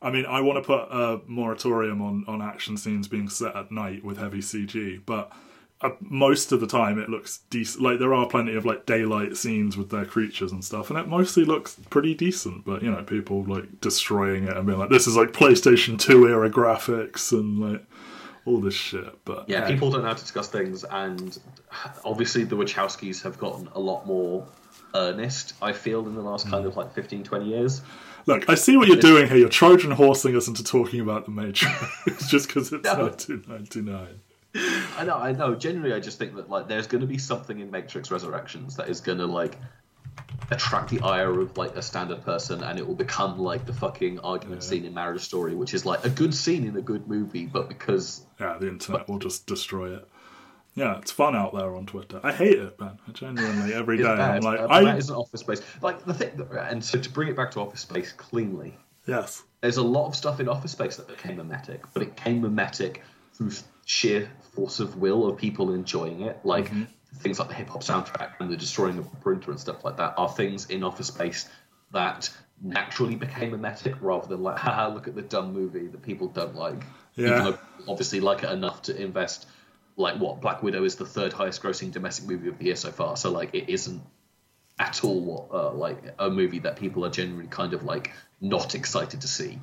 I 0.00 0.10
mean, 0.10 0.26
I 0.26 0.40
want 0.40 0.62
to 0.62 0.66
put 0.66 0.88
a 0.90 1.20
moratorium 1.26 2.02
on 2.02 2.24
on 2.28 2.42
action 2.42 2.76
scenes 2.76 3.08
being 3.08 3.28
set 3.28 3.56
at 3.56 3.72
night 3.72 4.04
with 4.04 4.18
heavy 4.18 4.38
CG, 4.40 5.00
but 5.06 5.32
uh, 5.80 5.90
most 6.00 6.52
of 6.52 6.60
the 6.60 6.66
time 6.66 6.98
it 6.98 7.08
looks 7.08 7.40
decent. 7.50 7.82
Like 7.82 7.98
there 7.98 8.12
are 8.12 8.28
plenty 8.28 8.54
of 8.56 8.64
like 8.64 8.84
daylight 8.84 9.36
scenes 9.36 9.76
with 9.76 9.90
their 9.90 10.04
creatures 10.04 10.52
and 10.52 10.64
stuff, 10.64 10.90
and 10.90 10.98
it 10.98 11.08
mostly 11.08 11.44
looks 11.44 11.76
pretty 11.88 12.14
decent. 12.14 12.64
But 12.64 12.82
you 12.82 12.90
know, 12.90 13.02
people 13.04 13.44
like 13.44 13.80
destroying 13.80 14.44
it 14.44 14.56
and 14.56 14.66
being 14.66 14.78
like, 14.78 14.90
"This 14.90 15.06
is 15.06 15.16
like 15.16 15.32
PlayStation 15.32 15.98
Two 15.98 16.28
era 16.28 16.50
graphics," 16.50 17.32
and 17.32 17.58
like 17.58 17.84
all 18.44 18.60
this 18.60 18.74
shit. 18.74 19.24
But 19.24 19.48
yeah, 19.48 19.66
people 19.66 19.90
don't 19.90 20.02
know 20.02 20.08
how 20.08 20.14
to 20.14 20.20
discuss 20.20 20.48
things, 20.48 20.84
and 20.84 21.36
obviously 22.04 22.44
the 22.44 22.56
Wachowskis 22.56 23.22
have 23.22 23.38
gotten 23.38 23.68
a 23.74 23.80
lot 23.80 24.06
more 24.06 24.46
earnest. 24.94 25.54
I 25.60 25.72
feel 25.72 26.06
in 26.06 26.14
the 26.14 26.22
last 26.22 26.48
kind 26.48 26.62
hmm. 26.62 26.68
of 26.68 26.76
like 26.76 26.94
15, 26.94 27.24
20 27.24 27.44
years. 27.46 27.82
Look, 28.26 28.48
I 28.48 28.56
see 28.56 28.76
what 28.76 28.88
you're 28.88 28.98
doing 28.98 29.26
here. 29.26 29.38
You're 29.38 29.48
Trojan 29.48 29.90
horsing 29.90 30.36
us 30.36 30.48
into 30.48 30.62
talking 30.62 31.00
about 31.00 31.24
the 31.24 31.30
Matrix 31.30 32.28
just 32.28 32.48
because 32.48 32.72
it's 32.72 32.84
no. 32.84 33.04
1999. 33.04 34.20
I 34.98 35.04
know, 35.04 35.16
I 35.16 35.32
know. 35.32 35.54
Generally, 35.54 35.94
I 35.94 36.00
just 36.00 36.18
think 36.18 36.34
that 36.36 36.50
like 36.50 36.68
there's 36.68 36.86
going 36.86 37.00
to 37.00 37.06
be 37.06 37.18
something 37.18 37.58
in 37.60 37.70
Matrix 37.70 38.10
Resurrections 38.10 38.76
that 38.76 38.88
is 38.88 39.00
going 39.00 39.18
to 39.18 39.26
like 39.26 39.56
attract 40.50 40.90
the 40.90 41.00
ire 41.00 41.40
of 41.40 41.56
like 41.56 41.76
a 41.76 41.82
standard 41.82 42.24
person, 42.24 42.62
and 42.62 42.78
it 42.78 42.86
will 42.86 42.94
become 42.94 43.38
like 43.38 43.66
the 43.66 43.72
fucking 43.72 44.20
argument 44.20 44.62
yeah. 44.62 44.68
scene 44.68 44.84
in 44.84 44.94
Marriage 44.94 45.22
Story, 45.22 45.54
which 45.54 45.74
is 45.74 45.84
like 45.84 46.04
a 46.04 46.10
good 46.10 46.34
scene 46.34 46.66
in 46.66 46.76
a 46.76 46.82
good 46.82 47.08
movie, 47.08 47.46
but 47.46 47.68
because 47.68 48.24
yeah, 48.40 48.56
the 48.58 48.68
internet 48.68 49.06
but... 49.06 49.12
will 49.12 49.18
just 49.18 49.46
destroy 49.46 49.94
it. 49.94 50.08
Yeah, 50.74 50.98
it's 50.98 51.10
fun 51.10 51.34
out 51.34 51.54
there 51.54 51.74
on 51.74 51.86
Twitter. 51.86 52.20
I 52.22 52.32
hate 52.32 52.58
it, 52.58 52.78
man. 52.78 53.00
I 53.06 53.10
genuinely 53.10 53.74
every 53.74 53.98
day. 53.98 54.04
I'm 54.04 54.42
like, 54.42 54.60
uh, 54.60 54.68
I... 54.70 54.84
that 54.84 54.98
isn't 54.98 55.14
Office 55.14 55.40
Space. 55.40 55.60
Like 55.82 56.04
the 56.04 56.14
thing, 56.14 56.36
that, 56.36 56.70
and 56.70 56.84
so 56.84 57.00
to 57.00 57.10
bring 57.10 57.28
it 57.28 57.36
back 57.36 57.50
to 57.52 57.60
Office 57.60 57.80
Space 57.80 58.12
cleanly. 58.12 58.76
Yes. 59.06 59.42
There's 59.60 59.78
a 59.78 59.82
lot 59.82 60.06
of 60.06 60.14
stuff 60.14 60.38
in 60.38 60.48
Office 60.48 60.72
Space 60.72 60.96
that 60.96 61.08
became 61.08 61.36
mimetic, 61.36 61.82
but 61.92 62.02
it 62.02 62.16
came 62.16 62.42
mimetic 62.42 63.02
through 63.34 63.50
sheer 63.86 64.30
force 64.54 64.78
of 64.78 64.96
will 64.96 65.26
of 65.26 65.36
people 65.36 65.72
enjoying 65.74 66.20
it. 66.22 66.38
Like 66.44 66.66
mm-hmm. 66.66 66.84
Things 67.14 67.38
like 67.38 67.48
the 67.48 67.54
hip 67.54 67.68
hop 67.68 67.82
soundtrack 67.82 68.32
and 68.40 68.50
the 68.50 68.56
destroying 68.56 68.98
of 68.98 69.10
the 69.10 69.16
printer 69.16 69.50
and 69.50 69.58
stuff 69.58 69.84
like 69.84 69.96
that 69.96 70.14
are 70.16 70.28
things 70.28 70.66
in 70.66 70.82
Office 70.84 71.08
Space 71.08 71.48
that 71.92 72.30
naturally 72.62 73.14
became 73.14 73.52
mimetic 73.52 73.94
rather 74.00 74.26
than 74.28 74.42
like, 74.42 74.58
haha, 74.58 74.88
look 74.88 75.08
at 75.08 75.14
the 75.14 75.22
dumb 75.22 75.52
movie 75.52 75.86
that 75.86 76.02
people 76.02 76.28
don't 76.28 76.54
like. 76.54 76.84
Yeah. 77.14 77.28
Even 77.28 77.44
though 77.44 77.58
obviously 77.88 78.20
like 78.20 78.42
it 78.42 78.50
enough 78.50 78.82
to 78.82 79.00
invest. 79.00 79.46
Like 79.96 80.20
what 80.20 80.40
Black 80.40 80.62
Widow 80.62 80.84
is 80.84 80.94
the 80.94 81.06
third 81.06 81.32
highest 81.32 81.60
grossing 81.60 81.90
domestic 81.90 82.28
movie 82.28 82.48
of 82.48 82.58
the 82.58 82.66
year 82.66 82.76
so 82.76 82.92
far, 82.92 83.16
so 83.16 83.32
like 83.32 83.52
it 83.52 83.68
isn't 83.68 84.00
at 84.78 85.02
all 85.02 85.20
what 85.20 85.48
uh, 85.50 85.72
like 85.72 85.98
a 86.20 86.30
movie 86.30 86.60
that 86.60 86.76
people 86.76 87.04
are 87.04 87.10
generally 87.10 87.48
kind 87.48 87.74
of 87.74 87.82
like 87.82 88.12
not 88.40 88.76
excited 88.76 89.22
to 89.22 89.26
see. 89.26 89.58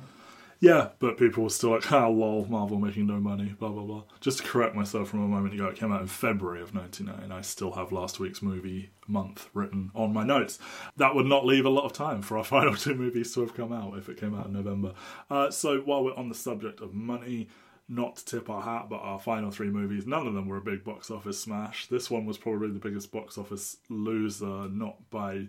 Yeah, 0.58 0.90
but 0.98 1.18
people 1.18 1.42
were 1.42 1.50
still 1.50 1.72
like, 1.72 1.92
ah, 1.92 2.08
lol, 2.08 2.46
Marvel 2.46 2.78
making 2.78 3.06
no 3.06 3.20
money, 3.20 3.54
blah, 3.58 3.68
blah, 3.68 3.82
blah. 3.82 4.04
Just 4.20 4.38
to 4.38 4.44
correct 4.44 4.74
myself 4.74 5.08
from 5.08 5.22
a 5.22 5.28
moment 5.28 5.54
ago, 5.54 5.66
it 5.66 5.76
came 5.76 5.92
out 5.92 6.00
in 6.00 6.06
February 6.06 6.62
of 6.62 6.74
99. 6.74 7.30
I 7.30 7.40
still 7.42 7.72
have 7.72 7.92
last 7.92 8.18
week's 8.18 8.40
movie 8.40 8.90
month 9.06 9.50
written 9.52 9.90
on 9.94 10.12
my 10.14 10.24
notes. 10.24 10.58
That 10.96 11.14
would 11.14 11.26
not 11.26 11.44
leave 11.44 11.66
a 11.66 11.70
lot 11.70 11.84
of 11.84 11.92
time 11.92 12.22
for 12.22 12.38
our 12.38 12.44
final 12.56 12.74
two 12.74 12.94
movies 12.94 13.34
to 13.34 13.40
have 13.40 13.54
come 13.54 13.72
out 13.72 13.98
if 13.98 14.08
it 14.08 14.18
came 14.18 14.34
out 14.34 14.46
in 14.46 14.54
November. 14.54 14.94
Uh, 15.30 15.50
so 15.50 15.80
while 15.80 16.02
we're 16.02 16.14
on 16.14 16.28
the 16.28 16.34
subject 16.34 16.80
of 16.80 16.94
money, 16.94 17.48
not 17.88 18.16
to 18.16 18.24
tip 18.24 18.50
our 18.50 18.62
hat, 18.62 18.88
but 18.88 18.96
our 18.96 19.20
final 19.20 19.50
three 19.50 19.70
movies, 19.70 20.06
none 20.06 20.26
of 20.26 20.34
them 20.34 20.48
were 20.48 20.56
a 20.56 20.62
big 20.62 20.82
box 20.84 21.10
office 21.10 21.38
smash. 21.38 21.86
This 21.86 22.10
one 22.10 22.26
was 22.26 22.38
probably 22.38 22.68
the 22.68 22.78
biggest 22.78 23.12
box 23.12 23.38
office 23.38 23.76
loser, 23.88 24.68
not 24.68 25.10
by 25.10 25.48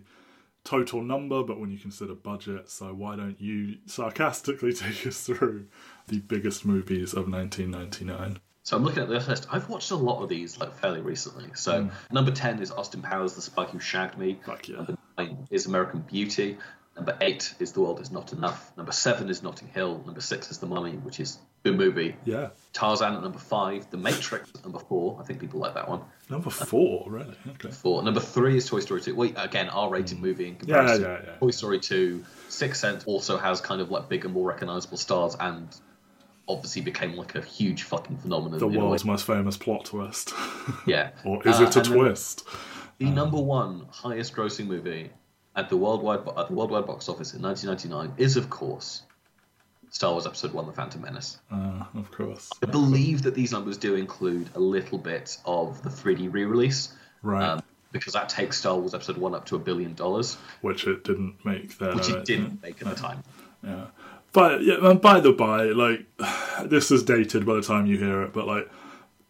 total 0.68 1.02
number, 1.02 1.42
but 1.42 1.58
when 1.58 1.70
you 1.70 1.78
consider 1.78 2.14
budget. 2.14 2.70
So 2.70 2.92
why 2.92 3.16
don't 3.16 3.40
you 3.40 3.78
sarcastically 3.86 4.72
take 4.74 5.06
us 5.06 5.24
through 5.24 5.66
the 6.08 6.18
biggest 6.20 6.64
movies 6.64 7.12
of 7.14 7.30
1999? 7.30 8.38
So 8.64 8.76
I'm 8.76 8.84
looking 8.84 9.02
at 9.02 9.08
this 9.08 9.26
list. 9.26 9.46
I've 9.50 9.68
watched 9.70 9.90
a 9.92 9.96
lot 9.96 10.22
of 10.22 10.28
these 10.28 10.60
like 10.60 10.74
fairly 10.74 11.00
recently. 11.00 11.50
So 11.54 11.84
mm. 11.84 11.90
number 12.12 12.30
ten 12.30 12.60
is 12.60 12.70
Austin 12.70 13.00
Powers, 13.00 13.34
The 13.34 13.40
Spy 13.40 13.64
Who 13.64 13.80
Shagged 13.80 14.18
Me. 14.18 14.38
Fuck 14.44 14.68
yeah. 14.68 14.76
Number 14.76 14.98
nine 15.16 15.48
is 15.50 15.64
American 15.64 16.00
Beauty. 16.00 16.58
Number 16.94 17.16
eight 17.22 17.54
is 17.60 17.72
The 17.72 17.80
World 17.80 18.00
Is 18.00 18.10
Not 18.10 18.34
Enough. 18.34 18.76
Number 18.76 18.92
seven 18.92 19.30
is 19.30 19.42
Notting 19.42 19.68
Hill. 19.68 20.02
Number 20.04 20.20
six 20.20 20.50
is 20.50 20.58
The 20.58 20.66
Mummy, 20.66 20.92
which 20.92 21.18
is 21.18 21.38
good 21.64 21.76
movie. 21.76 22.16
Yeah. 22.24 22.50
Tarzan 22.72 23.14
at 23.14 23.22
number 23.22 23.38
five. 23.38 23.90
The 23.90 23.96
Matrix 23.96 24.50
at 24.54 24.62
number 24.62 24.78
four. 24.78 25.18
I 25.20 25.24
think 25.24 25.40
people 25.40 25.60
like 25.60 25.74
that 25.74 25.88
one. 25.88 26.02
Number 26.30 26.50
four, 26.50 27.04
really? 27.08 27.34
Okay. 27.48 27.70
Four. 27.70 28.02
Number 28.02 28.20
three 28.20 28.56
is 28.56 28.66
Toy 28.66 28.80
Story 28.80 29.00
2. 29.00 29.14
Wait, 29.14 29.34
again, 29.36 29.68
R-rated 29.68 30.18
mm. 30.18 30.22
movie 30.22 30.48
in 30.48 30.56
comparison. 30.56 31.02
Yeah, 31.02 31.08
yeah, 31.08 31.20
yeah. 31.24 31.38
Toy 31.38 31.50
Story 31.50 31.80
2. 31.80 32.24
Sixth 32.48 32.80
Sense 32.80 33.04
also 33.04 33.38
has 33.38 33.60
kind 33.60 33.80
of 33.80 33.90
like 33.90 34.08
bigger, 34.08 34.28
more 34.28 34.46
recognizable 34.46 34.98
stars 34.98 35.36
and 35.40 35.68
obviously 36.48 36.82
became 36.82 37.14
like 37.14 37.34
a 37.34 37.42
huge 37.42 37.82
fucking 37.82 38.16
phenomenon. 38.18 38.58
The 38.58 38.66
world's 38.66 39.04
most 39.04 39.26
famous 39.26 39.56
plot 39.56 39.86
twist. 39.86 40.34
Yeah. 40.86 41.10
or 41.24 41.46
is 41.46 41.60
uh, 41.60 41.64
it 41.64 41.76
a 41.76 41.82
twist? 41.82 42.46
The 42.98 43.06
um, 43.06 43.14
number 43.14 43.40
one 43.40 43.86
highest 43.90 44.34
grossing 44.34 44.66
movie 44.66 45.10
at 45.56 45.68
the 45.68 45.76
worldwide 45.76 46.20
at 46.36 46.48
the 46.48 46.54
worldwide 46.54 46.86
box 46.86 47.08
office 47.08 47.34
in 47.34 47.42
1999 47.42 48.14
is, 48.18 48.36
of 48.36 48.50
course, 48.50 49.02
Star 49.90 50.12
Wars 50.12 50.26
Episode 50.26 50.52
One: 50.52 50.66
The 50.66 50.72
Phantom 50.72 51.00
Menace. 51.02 51.38
Uh, 51.50 51.84
of 51.94 52.10
course. 52.10 52.50
I 52.62 52.66
believe 52.66 53.22
that 53.22 53.34
these 53.34 53.52
numbers 53.52 53.76
do 53.76 53.94
include 53.94 54.50
a 54.54 54.60
little 54.60 54.98
bit 54.98 55.38
of 55.44 55.82
the 55.82 55.90
3D 55.90 56.32
re-release, 56.32 56.94
right? 57.22 57.50
Um, 57.50 57.62
because 57.92 58.12
that 58.12 58.28
takes 58.28 58.58
Star 58.58 58.76
Wars 58.76 58.94
Episode 58.94 59.16
One 59.16 59.34
up 59.34 59.46
to 59.46 59.56
a 59.56 59.58
billion 59.58 59.94
dollars, 59.94 60.36
which 60.60 60.86
it 60.86 61.04
didn't 61.04 61.44
make 61.44 61.78
there. 61.78 61.94
Which 61.94 62.10
it 62.10 62.24
didn't 62.24 62.62
make 62.62 62.80
at 62.82 62.88
the 62.88 62.94
time. 62.94 63.22
Yeah. 63.62 63.86
But 64.32 64.62
yeah, 64.62 64.76
and 64.82 65.00
by 65.00 65.20
the 65.20 65.32
by, 65.32 65.64
like 65.64 66.06
this 66.64 66.90
is 66.90 67.02
dated 67.02 67.46
by 67.46 67.54
the 67.54 67.62
time 67.62 67.86
you 67.86 67.98
hear 67.98 68.22
it, 68.22 68.32
but 68.32 68.46
like 68.46 68.70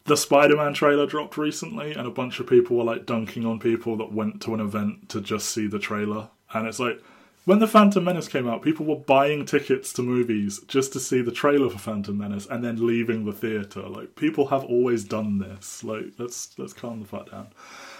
the 0.05 0.17
Spider-Man 0.17 0.73
trailer 0.73 1.05
dropped 1.05 1.37
recently, 1.37 1.93
and 1.93 2.07
a 2.07 2.11
bunch 2.11 2.39
of 2.39 2.47
people 2.47 2.77
were 2.77 2.83
like 2.83 3.05
dunking 3.05 3.45
on 3.45 3.59
people 3.59 3.95
that 3.97 4.11
went 4.11 4.41
to 4.41 4.53
an 4.53 4.59
event 4.59 5.09
to 5.09 5.21
just 5.21 5.49
see 5.49 5.67
the 5.67 5.79
trailer, 5.79 6.29
and 6.53 6.67
it's 6.67 6.79
like 6.79 7.01
when 7.49 7.57
the 7.57 7.67
Phantom 7.67 8.03
Menace 8.03 8.27
came 8.27 8.47
out, 8.47 8.61
people 8.61 8.85
were 8.85 8.95
buying 8.95 9.43
tickets 9.43 9.91
to 9.93 10.03
movies 10.03 10.59
just 10.67 10.93
to 10.93 10.99
see 10.99 11.23
the 11.23 11.31
trailer 11.31 11.67
for 11.67 11.79
Phantom 11.79 12.15
Menace 12.15 12.45
and 12.45 12.63
then 12.63 12.85
leaving 12.85 13.25
the 13.25 13.31
theater. 13.33 13.89
Like 13.89 14.15
people 14.15 14.45
have 14.49 14.63
always 14.65 15.03
done 15.03 15.39
this. 15.39 15.83
Like 15.83 16.13
let's 16.19 16.53
let's 16.59 16.73
calm 16.73 16.99
the 16.99 17.07
fuck 17.07 17.31
down. 17.31 17.47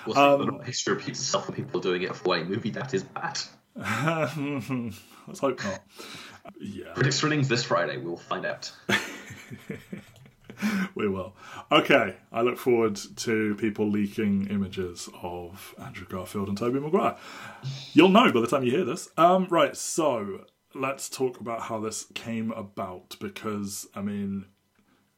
Well, 0.05 0.41
um, 0.41 0.62
history 0.62 0.93
repeats 0.93 1.19
itself 1.19 1.51
people 1.51 1.79
doing 1.79 2.03
it 2.03 2.15
for 2.15 2.38
a 2.38 2.43
movie 2.43 2.69
that 2.69 2.93
is 2.93 3.01
bad. 3.01 3.39
let's 5.27 5.39
hope 5.39 5.63
not. 5.63 5.81
Yeah. 6.59 6.93
Prediction 6.93 7.29
runnings 7.29 7.47
this 7.47 7.63
Friday. 7.63 7.97
We'll 7.97 8.17
find 8.17 8.45
out. 8.45 8.71
we 10.95 11.07
will. 11.07 11.35
Okay, 11.71 12.17
I 12.31 12.41
look 12.41 12.57
forward 12.57 12.99
to 13.17 13.55
people 13.55 13.89
leaking 13.89 14.47
images 14.47 15.09
of 15.21 15.73
Andrew 15.79 16.07
Garfield 16.07 16.47
and 16.47 16.57
Tobey 16.57 16.79
Maguire. 16.79 17.15
You'll 17.93 18.09
know 18.09 18.31
by 18.31 18.41
the 18.41 18.47
time 18.47 18.63
you 18.63 18.71
hear 18.71 18.85
this. 18.85 19.09
Um, 19.17 19.47
right, 19.49 19.75
so 19.75 20.45
let's 20.73 21.09
talk 21.09 21.39
about 21.39 21.63
how 21.63 21.79
this 21.79 22.05
came 22.13 22.51
about 22.51 23.15
because, 23.19 23.87
I 23.95 24.01
mean, 24.01 24.45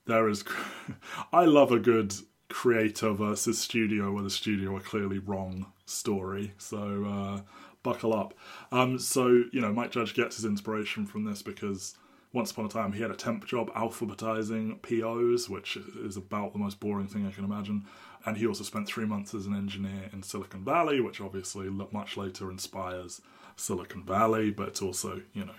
there 0.06 0.28
is. 0.30 0.44
I 1.34 1.46
love 1.46 1.72
a 1.72 1.80
good 1.80 2.14
creator 2.50 3.12
versus 3.12 3.60
studio 3.60 4.12
where 4.12 4.24
the 4.24 4.30
studio 4.30 4.76
are 4.76 4.82
clearly 4.82 5.20
wrong 5.20 5.72
story. 5.86 6.54
So, 6.58 7.06
uh, 7.06 7.42
buckle 7.84 8.14
up. 8.14 8.34
Um, 8.72 9.00
so, 9.00 9.28
you 9.52 9.62
know, 9.62 9.74
Mike 9.74 9.92
Judge 9.92 10.14
gets 10.14 10.36
his 10.36 10.46
inspiration 10.46 11.06
from 11.06 11.24
this 11.24 11.42
because 11.42 11.96
once 12.34 12.52
upon 12.52 12.66
a 12.66 12.70
time, 12.70 12.94
he 12.94 13.02
had 13.02 13.12
a 13.12 13.16
temp 13.16 13.46
job 13.46 13.70
alphabetizing 13.74 14.82
POs, 14.82 15.50
which 15.50 15.78
is 16.02 16.16
about 16.16 16.54
the 16.54 16.60
most 16.60 16.80
boring 16.80 17.08
thing 17.08 17.28
I 17.28 17.32
can 17.32 17.44
imagine. 17.44 17.86
And 18.26 18.38
he 18.38 18.48
also 18.48 18.64
spent 18.64 18.88
three 18.88 19.06
months 19.06 19.34
as 19.34 19.46
an 19.46 19.56
engineer 19.56 20.10
in 20.14 20.24
Silicon 20.24 20.64
Valley, 20.64 21.02
which 21.02 21.20
obviously 21.20 21.70
much 21.70 22.16
later 22.16 22.50
inspires 22.50 23.22
Silicon 23.56 24.04
Valley, 24.04 24.50
but 24.50 24.70
it's 24.70 24.82
also, 24.82 25.22
you 25.34 25.46
know, 25.46 25.56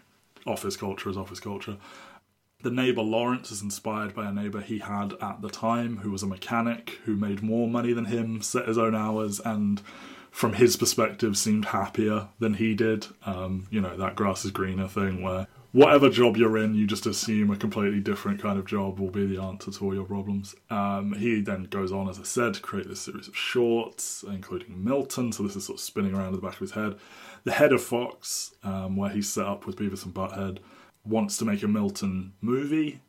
office 0.47 0.77
culture 0.77 1.11
is 1.11 1.17
office 1.17 1.41
culture. 1.41 1.77
The 2.63 2.71
neighbor 2.71 3.03
Lawrence 3.03 3.51
is 3.51 3.61
inspired 3.61 4.15
by 4.15 4.29
a 4.29 4.33
neighbor 4.33 4.61
he 4.61 4.79
had 4.79 5.15
at 5.21 5.43
the 5.43 5.51
time 5.51 5.99
who 5.99 6.11
was 6.11 6.23
a 6.23 6.29
mechanic 6.29 7.01
who 7.05 7.17
made 7.17 7.43
more 7.43 7.69
money 7.69 7.93
than 7.93 8.07
him, 8.07 8.41
set 8.41 8.69
his 8.69 8.79
own 8.79 8.95
hours, 8.95 9.41
and 9.41 9.83
from 10.31 10.55
his 10.55 10.77
perspective 10.77 11.37
seemed 11.37 11.67
happier 11.67 12.29
than 12.39 12.55
he 12.55 12.75
did. 12.75 13.09
Um, 13.27 13.67
you 13.71 13.81
know, 13.81 13.97
that 13.97 14.15
grass 14.15 14.45
is 14.45 14.53
greener 14.53 14.89
thing 14.89 15.23
where 15.23 15.49
whatever 15.73 16.11
job 16.11 16.37
you're 16.37 16.59
in, 16.59 16.75
you 16.75 16.87
just 16.87 17.07
assume 17.07 17.51
a 17.51 17.57
completely 17.57 18.01
different 18.01 18.41
kind 18.41 18.59
of 18.59 18.67
job 18.67 18.99
will 18.99 19.11
be 19.11 19.27
the 19.27 19.41
answer 19.41 19.71
to 19.71 19.85
all 19.85 19.95
your 19.95 20.05
problems. 20.05 20.55
Um, 20.71 21.15
he 21.15 21.41
then 21.41 21.65
goes 21.65 21.93
on, 21.93 22.09
as 22.09 22.21
I 22.21 22.25
said, 22.25 22.55
to 22.55 22.61
create 22.61 22.89
this 22.89 23.01
series 23.01 23.29
of 23.29 23.37
shorts, 23.37 24.23
including 24.27 24.85
Milton. 24.85 25.33
So 25.33 25.43
this 25.43 25.57
is 25.57 25.67
sort 25.67 25.79
of 25.79 25.83
spinning 25.83 26.15
around 26.15 26.29
in 26.29 26.35
the 26.35 26.47
back 26.47 26.55
of 26.55 26.61
his 26.61 26.73
head. 26.73 26.97
The 27.45 27.53
head 27.53 27.73
of 27.73 27.83
Fox, 27.83 28.55
um, 28.63 28.97
where 28.97 29.11
he's 29.11 29.29
set 29.29 29.47
up 29.47 29.67
with 29.67 29.77
Beavis 29.77 30.05
and 30.05 30.15
Butthead. 30.15 30.59
wants 31.05 31.37
to 31.39 31.45
make 31.45 31.63
a 31.63 31.69
Milton 31.69 32.35
movie. 32.41 33.01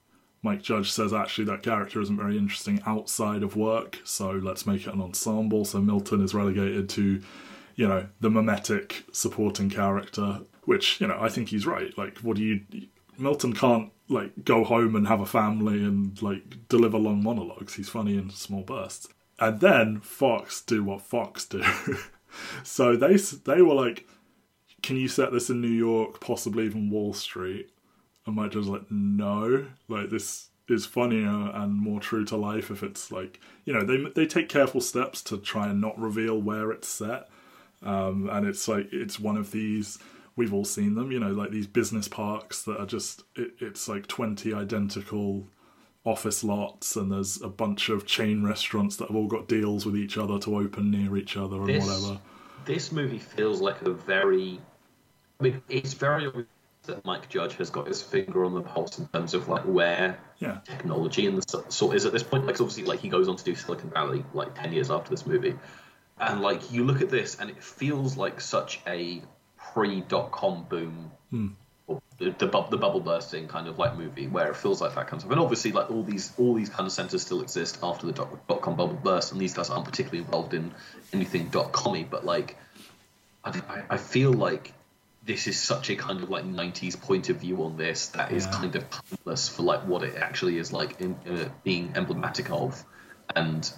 Mike 0.41 0.61
Judge 0.61 0.91
says 0.91 1.13
actually 1.13 1.45
that 1.45 1.63
character 1.63 2.01
isn't 2.01 2.17
very 2.17 2.37
interesting 2.37 2.81
outside 2.85 3.43
of 3.43 3.55
work, 3.55 3.99
so 4.03 4.31
let's 4.31 4.65
make 4.65 4.85
it 4.85 4.93
an 4.93 5.01
ensemble. 5.01 5.63
So 5.63 5.79
Milton 5.79 6.23
is 6.23 6.33
relegated 6.33 6.89
to, 6.89 7.21
you 7.75 7.87
know, 7.87 8.07
the 8.19 8.29
mimetic 8.29 9.03
supporting 9.11 9.69
character, 9.69 10.41
which, 10.63 11.01
you 11.01 11.07
know, 11.07 11.17
I 11.19 11.29
think 11.29 11.49
he's 11.49 11.65
right. 11.65 11.95
Like, 11.97 12.19
what 12.19 12.37
do 12.37 12.43
you. 12.43 12.61
Milton 13.17 13.53
can't, 13.53 13.91
like, 14.09 14.43
go 14.43 14.63
home 14.63 14.95
and 14.95 15.07
have 15.07 15.21
a 15.21 15.25
family 15.25 15.83
and, 15.83 16.19
like, 16.21 16.67
deliver 16.67 16.97
long 16.97 17.23
monologues. 17.23 17.75
He's 17.75 17.89
funny 17.89 18.17
in 18.17 18.29
small 18.31 18.63
bursts. 18.63 19.07
And 19.39 19.59
then 19.59 19.99
Fox 19.99 20.61
do 20.61 20.83
what 20.83 21.01
Fox 21.01 21.45
do. 21.45 21.63
so 22.63 22.95
they 22.95 23.15
they 23.15 23.61
were 23.61 23.73
like, 23.73 24.07
"Can 24.81 24.95
you 24.95 25.07
set 25.07 25.31
this 25.31 25.49
in 25.49 25.61
New 25.61 25.67
York, 25.67 26.19
possibly 26.19 26.65
even 26.65 26.89
Wall 26.89 27.13
Street?" 27.13 27.69
And 28.25 28.35
Mike 28.35 28.53
was 28.53 28.67
like, 28.67 28.89
"No, 28.91 29.65
like 29.87 30.09
this 30.09 30.49
is 30.69 30.85
funnier 30.85 31.51
and 31.53 31.73
more 31.73 31.99
true 31.99 32.23
to 32.23 32.37
life 32.37 32.71
if 32.71 32.83
it's 32.83 33.11
like 33.11 33.39
you 33.65 33.73
know 33.73 33.83
they 33.83 33.97
they 34.15 34.25
take 34.25 34.47
careful 34.47 34.79
steps 34.79 35.21
to 35.21 35.37
try 35.37 35.67
and 35.67 35.81
not 35.81 35.99
reveal 35.99 36.41
where 36.41 36.71
it's 36.71 36.87
set, 36.87 37.27
um, 37.85 38.29
and 38.31 38.47
it's 38.47 38.67
like 38.67 38.89
it's 38.91 39.19
one 39.19 39.37
of 39.37 39.51
these." 39.51 39.99
We've 40.35 40.51
all 40.51 40.65
seen 40.65 40.95
them, 40.95 41.11
you 41.11 41.19
know, 41.19 41.29
like 41.31 41.51
these 41.51 41.67
business 41.67 42.07
parks 42.07 42.63
that 42.63 42.79
are 42.79 42.87
just, 42.87 43.21
it, 43.35 43.51
it's 43.59 43.87
like 43.87 44.07
20 44.07 44.51
identical 44.51 45.45
office 46.05 46.43
lots 46.43 46.95
and 46.95 47.11
there's 47.11 47.39
a 47.43 47.47
bunch 47.47 47.89
of 47.89 48.07
chain 48.07 48.43
restaurants 48.43 48.95
that 48.95 49.09
have 49.09 49.15
all 49.15 49.27
got 49.27 49.47
deals 49.47 49.85
with 49.85 49.95
each 49.95 50.17
other 50.17 50.39
to 50.39 50.57
open 50.57 50.89
near 50.89 51.15
each 51.17 51.37
other 51.37 51.57
and 51.57 51.67
This- 51.67 51.85
whatever. 51.85 52.19
This 52.65 52.91
movie 52.91 53.19
feels 53.19 53.61
like 53.61 53.79
a 53.83 53.91
very. 53.91 54.59
I 55.39 55.43
mean, 55.43 55.61
it's 55.69 55.93
very 55.93 56.25
obvious 56.25 56.47
that 56.87 57.05
Mike 57.05 57.29
Judge 57.29 57.53
has 57.57 57.69
got 57.69 57.85
his 57.87 58.01
finger 58.01 58.43
on 58.43 58.55
the 58.55 58.61
pulse 58.61 58.97
in 58.97 59.07
terms 59.09 59.35
of 59.35 59.47
like 59.49 59.61
where 59.65 60.17
Yeah. 60.39 60.61
technology 60.65 61.27
and 61.27 61.37
the 61.37 61.43
so- 61.47 61.63
sort 61.69 61.95
is 61.95 62.05
at 62.07 62.11
this 62.11 62.23
point. 62.23 62.47
Like 62.47 62.59
obviously, 62.59 62.85
like 62.85 63.01
he 63.01 63.07
goes 63.09 63.27
on 63.27 63.35
to 63.35 63.43
do 63.43 63.53
Silicon 63.53 63.91
Valley 63.91 64.25
like 64.33 64.55
ten 64.55 64.73
years 64.73 64.89
after 64.89 65.11
this 65.11 65.27
movie, 65.27 65.53
and 66.19 66.41
like 66.41 66.71
you 66.71 66.83
look 66.83 67.01
at 67.01 67.09
this 67.09 67.39
and 67.39 67.49
it 67.49 67.63
feels 67.63 68.17
like 68.17 68.39
such 68.41 68.79
a 68.87 69.21
pre 69.57 70.01
dot 70.01 70.31
com 70.31 70.65
boom. 70.69 71.11
Or 71.85 72.01
the, 72.17 72.29
the, 72.29 72.47
bub- 72.47 72.69
the 72.71 72.77
bubble 72.77 73.01
bursting 73.01 73.49
kind 73.49 73.67
of 73.67 73.77
like 73.77 73.97
movie 73.97 74.27
where 74.27 74.49
it 74.49 74.55
feels 74.55 74.79
like 74.79 74.95
that 74.95 75.07
kind 75.07 75.15
of 75.15 75.19
stuff, 75.21 75.31
and 75.31 75.39
obviously 75.41 75.73
like 75.73 75.91
all 75.91 76.01
these 76.03 76.31
all 76.37 76.53
these 76.53 76.69
kind 76.69 76.85
of 76.87 76.93
centers 76.93 77.21
still 77.23 77.41
exist 77.41 77.79
after 77.83 78.05
the 78.05 78.13
dot, 78.13 78.47
dot 78.47 78.61
com 78.61 78.75
bubble 78.77 78.93
burst, 79.03 79.33
and 79.33 79.41
these 79.41 79.53
guys 79.53 79.69
aren't 79.69 79.83
particularly 79.83 80.19
involved 80.23 80.53
in 80.53 80.71
anything 81.11 81.49
dot 81.49 81.73
commy, 81.73 82.05
but 82.09 82.23
like 82.23 82.55
I, 83.43 83.61
I- 83.89 83.97
feel 83.97 84.31
like 84.31 84.71
this 85.25 85.47
is 85.47 85.59
such 85.59 85.89
a 85.89 85.95
kind 85.95 86.21
of 86.21 86.29
like 86.29 86.45
90s 86.45 86.99
point 87.01 87.29
of 87.29 87.37
view 87.37 87.63
on 87.63 87.75
this 87.77 88.07
that 88.09 88.31
is 88.31 88.45
Yeah. 88.45 88.51
kind 88.51 88.75
of 88.75 88.85
timeless 88.89 89.47
for 89.49 89.63
like 89.63 89.81
what 89.85 90.03
it 90.03 90.15
actually 90.15 90.57
is 90.57 90.71
like 90.73 90.99
in, 91.01 91.15
uh, 91.29 91.49
being 91.63 91.93
emblematic 91.95 92.49
of 92.51 92.83
and 93.35 93.69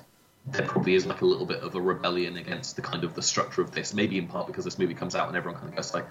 there 0.48 0.66
probably 0.66 0.94
is 0.94 1.06
like 1.06 1.22
a 1.22 1.26
little 1.26 1.46
bit 1.46 1.62
of 1.62 1.76
a 1.76 1.82
rebellion 1.82 2.38
against 2.38 2.76
the 2.76 2.82
kind 2.82 3.04
of 3.04 3.16
the 3.16 3.22
structure 3.22 3.62
of 3.62 3.72
this 3.72 3.94
maybe 3.94 4.18
in 4.18 4.28
part 4.28 4.48
because 4.48 4.64
this 4.64 4.78
movie 4.78 4.94
comes 4.94 5.16
out 5.16 5.28
and 5.28 5.36
everyone 5.36 5.60
kind 5.60 5.70
of 5.70 5.76
goes 5.76 5.94
like 5.94 6.06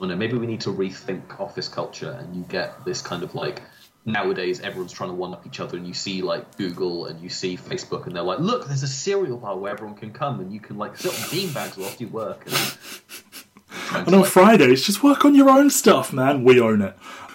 oh 0.00 0.06
no 0.06 0.16
maybe 0.16 0.36
we 0.36 0.46
need 0.46 0.60
to 0.60 0.70
rethink 0.70 1.38
office 1.40 1.68
culture 1.68 2.10
and 2.10 2.34
you 2.34 2.42
get 2.48 2.84
this 2.84 3.00
kind 3.00 3.22
of 3.22 3.34
like 3.34 3.62
nowadays 4.04 4.60
everyone's 4.60 4.92
trying 4.92 5.10
to 5.10 5.14
one 5.14 5.32
up 5.32 5.46
each 5.46 5.60
other 5.60 5.76
and 5.76 5.86
you 5.86 5.94
see 5.94 6.22
like 6.22 6.56
google 6.56 7.06
and 7.06 7.20
you 7.20 7.28
see 7.28 7.56
facebook 7.56 8.06
and 8.06 8.16
they're 8.16 8.22
like 8.22 8.38
look 8.40 8.66
there's 8.66 8.82
a 8.82 8.88
cereal 8.88 9.36
bar 9.36 9.56
where 9.56 9.72
everyone 9.72 9.96
can 9.96 10.12
come 10.12 10.40
and 10.40 10.52
you 10.52 10.60
can 10.60 10.76
like 10.76 10.96
sit 10.96 11.12
on 11.12 11.28
beanbags 11.28 11.76
whilst 11.76 12.00
you 12.00 12.08
work 12.08 12.44
and 12.46 12.54
And 13.90 14.14
on 14.14 14.20
like, 14.20 14.30
Fridays, 14.30 14.84
just 14.84 15.02
work 15.02 15.24
on 15.24 15.34
your 15.34 15.48
own 15.48 15.70
stuff, 15.70 16.12
man. 16.12 16.44
We 16.44 16.60
own 16.60 16.82
it. 16.82 16.94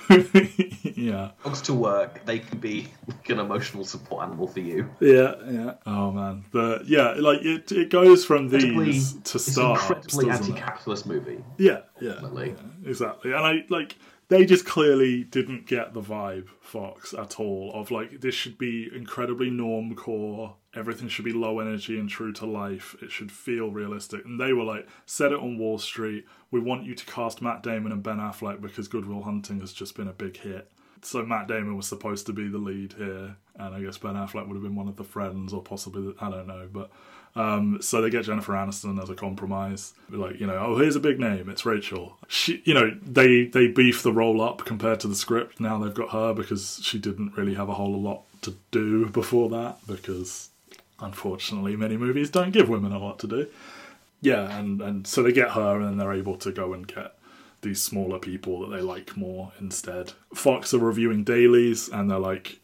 yeah. 0.95 1.31
dogs 1.43 1.61
to 1.61 1.73
work, 1.73 2.25
they 2.25 2.39
can 2.39 2.59
be 2.59 2.87
like 3.07 3.29
an 3.29 3.39
emotional 3.39 3.83
support 3.83 4.25
animal 4.25 4.47
for 4.47 4.59
you. 4.59 4.89
Yeah, 4.99 5.35
yeah. 5.49 5.73
Oh 5.85 6.11
man, 6.11 6.45
but 6.51 6.87
yeah, 6.87 7.15
like 7.17 7.41
it, 7.41 7.71
it 7.71 7.89
goes 7.89 8.25
from 8.25 8.49
these 8.49 9.13
to 9.13 9.39
startups, 9.39 10.13
incredibly 10.13 10.25
doesn't 10.25 10.45
it? 10.45 10.49
anti-capitalist 10.49 11.05
movie. 11.05 11.43
Yeah, 11.57 11.81
yeah, 11.99 12.19
yeah, 12.33 12.53
exactly. 12.85 13.31
And 13.31 13.45
I 13.45 13.63
like 13.69 13.97
they 14.33 14.45
just 14.45 14.65
clearly 14.65 15.23
didn't 15.23 15.67
get 15.67 15.93
the 15.93 16.01
vibe 16.01 16.47
Fox 16.59 17.13
at 17.13 17.39
all 17.39 17.71
of 17.73 17.91
like 17.91 18.21
this 18.21 18.33
should 18.33 18.57
be 18.57 18.89
incredibly 18.93 19.51
norm 19.51 19.95
core. 19.95 20.55
Everything 20.75 21.07
should 21.07 21.25
be 21.25 21.33
low 21.33 21.59
energy 21.59 21.99
and 21.99 22.09
true 22.09 22.33
to 22.33 22.45
life. 22.47 22.95
It 22.99 23.11
should 23.11 23.31
feel 23.31 23.69
realistic. 23.69 24.25
And 24.25 24.39
they 24.39 24.51
were 24.51 24.63
like, 24.63 24.87
set 25.05 25.31
it 25.31 25.39
on 25.39 25.59
Wall 25.59 25.77
Street. 25.77 26.25
We 26.49 26.59
want 26.59 26.83
you 26.83 26.95
to 26.95 27.05
cast 27.05 27.43
Matt 27.43 27.61
Damon 27.61 27.91
and 27.91 28.01
Ben 28.01 28.17
Affleck 28.17 28.59
because 28.59 28.87
Good 28.87 29.05
Will 29.05 29.21
Hunting 29.21 29.59
has 29.59 29.71
just 29.71 29.95
been 29.95 30.07
a 30.07 30.13
big 30.13 30.37
hit. 30.37 30.71
So 31.03 31.23
Matt 31.23 31.47
Damon 31.47 31.77
was 31.77 31.87
supposed 31.87 32.25
to 32.25 32.33
be 32.33 32.47
the 32.47 32.57
lead 32.57 32.93
here, 32.93 33.35
and 33.55 33.75
I 33.75 33.81
guess 33.81 33.97
Ben 33.97 34.15
Affleck 34.15 34.47
would 34.47 34.55
have 34.55 34.63
been 34.63 34.75
one 34.75 34.87
of 34.87 34.95
the 34.95 35.03
friends, 35.03 35.53
or 35.53 35.61
possibly 35.61 36.15
I 36.19 36.31
don't 36.31 36.47
know. 36.47 36.67
But 36.71 36.91
um, 37.35 37.79
so 37.81 38.01
they 38.01 38.09
get 38.09 38.25
Jennifer 38.25 38.53
Aniston 38.53 39.01
as 39.01 39.09
a 39.09 39.15
compromise. 39.15 39.93
Like 40.09 40.39
you 40.39 40.47
know, 40.47 40.57
oh 40.57 40.77
here's 40.77 40.95
a 40.95 40.99
big 40.99 41.19
name, 41.19 41.49
it's 41.49 41.65
Rachel. 41.65 42.17
She, 42.27 42.61
you 42.65 42.73
know, 42.73 42.97
they 43.01 43.45
they 43.45 43.67
beef 43.67 44.03
the 44.03 44.13
role 44.13 44.41
up 44.41 44.65
compared 44.65 44.99
to 45.01 45.07
the 45.07 45.15
script. 45.15 45.59
Now 45.59 45.79
they've 45.79 45.93
got 45.93 46.09
her 46.09 46.33
because 46.33 46.79
she 46.83 46.99
didn't 46.99 47.35
really 47.35 47.55
have 47.55 47.69
a 47.69 47.73
whole 47.73 47.99
lot 47.99 48.23
to 48.43 48.55
do 48.71 49.07
before 49.07 49.49
that 49.49 49.77
because 49.87 50.49
unfortunately 50.99 51.75
many 51.75 51.97
movies 51.97 52.29
don't 52.29 52.51
give 52.51 52.69
women 52.69 52.91
a 52.91 52.99
lot 52.99 53.19
to 53.19 53.27
do. 53.27 53.47
Yeah, 54.21 54.57
and 54.57 54.81
and 54.81 55.05
so 55.05 55.21
they 55.21 55.33
get 55.33 55.51
her, 55.51 55.81
and 55.81 55.99
they're 55.99 56.13
able 56.13 56.37
to 56.37 56.51
go 56.51 56.73
and 56.73 56.87
get 56.87 57.15
these 57.61 57.81
smaller 57.81 58.19
people 58.19 58.59
that 58.61 58.75
they 58.75 58.81
like 58.81 59.17
more 59.17 59.51
instead. 59.59 60.13
Fox 60.33 60.73
are 60.73 60.79
reviewing 60.79 61.23
dailies, 61.23 61.89
and 61.89 62.09
they're 62.09 62.19
like, 62.19 62.59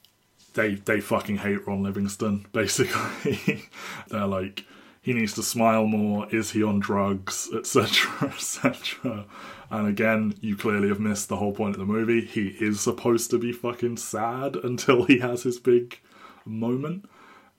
they 0.53 0.75
they 0.75 0.99
fucking 0.99 1.37
hate 1.37 1.67
Ron 1.67 1.83
Livingston. 1.83 2.45
Basically, 2.51 3.63
they're 4.07 4.27
like, 4.27 4.65
he 5.01 5.13
needs 5.13 5.33
to 5.33 5.43
smile 5.43 5.85
more. 5.85 6.27
Is 6.33 6.51
he 6.51 6.63
on 6.63 6.79
drugs, 6.79 7.49
etc., 7.55 8.29
etc. 8.33 9.25
And 9.71 9.87
again, 9.87 10.33
you 10.41 10.55
clearly 10.55 10.87
have 10.89 10.99
missed 10.99 11.29
the 11.29 11.37
whole 11.37 11.53
point 11.53 11.75
of 11.75 11.79
the 11.79 11.85
movie. 11.85 12.25
He 12.25 12.47
is 12.59 12.81
supposed 12.81 13.29
to 13.31 13.37
be 13.37 13.51
fucking 13.51 13.97
sad 13.97 14.55
until 14.63 15.05
he 15.05 15.19
has 15.19 15.43
his 15.43 15.59
big 15.59 15.99
moment. 16.45 17.09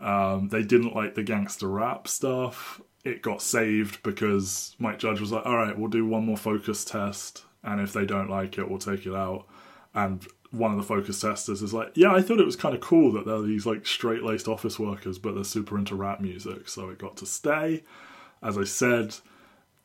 Um, 0.01 0.49
they 0.49 0.63
didn't 0.63 0.95
like 0.95 1.15
the 1.15 1.23
gangster 1.23 1.69
rap 1.69 2.09
stuff. 2.09 2.81
It 3.05 3.23
got 3.23 3.43
saved 3.43 4.03
because 4.03 4.75
Mike 4.79 4.99
Judge 4.99 5.21
was 5.21 5.33
like, 5.33 5.47
all 5.47 5.57
right, 5.57 5.79
we'll 5.79 5.89
do 5.89 6.07
one 6.07 6.27
more 6.27 6.37
focus 6.37 6.85
test. 6.85 7.45
And 7.63 7.81
if 7.81 7.93
they 7.93 8.07
don't 8.07 8.31
like 8.31 8.59
it, 8.59 8.69
we'll 8.69 8.79
take 8.79 9.07
it 9.07 9.15
out. 9.15 9.47
And 9.95 10.27
one 10.51 10.73
of 10.73 10.77
the 10.77 10.83
focus 10.83 11.21
testers 11.21 11.63
is 11.63 11.73
like, 11.73 11.93
yeah, 11.95 12.13
I 12.13 12.23
thought 12.23 12.41
it 12.41 12.47
was 12.47 12.57
kind 12.57 12.75
of 12.75 12.81
cool 12.81 13.13
that 13.13 13.25
they're 13.25 13.43
these 13.43 13.67
like 13.67 13.87
straight 13.87 14.23
laced 14.23 14.49
office 14.49 14.79
workers, 14.79 15.19
but 15.19 15.35
they're 15.35 15.45
super 15.45 15.79
into 15.79 15.95
rap 15.95 16.21
music. 16.21 16.69
So 16.69 16.91
it 16.91 16.99
got 16.99 17.17
to 17.19 17.27
stay. 17.27 17.85
As 18.43 18.59
I 18.59 18.65
said, 18.65 19.17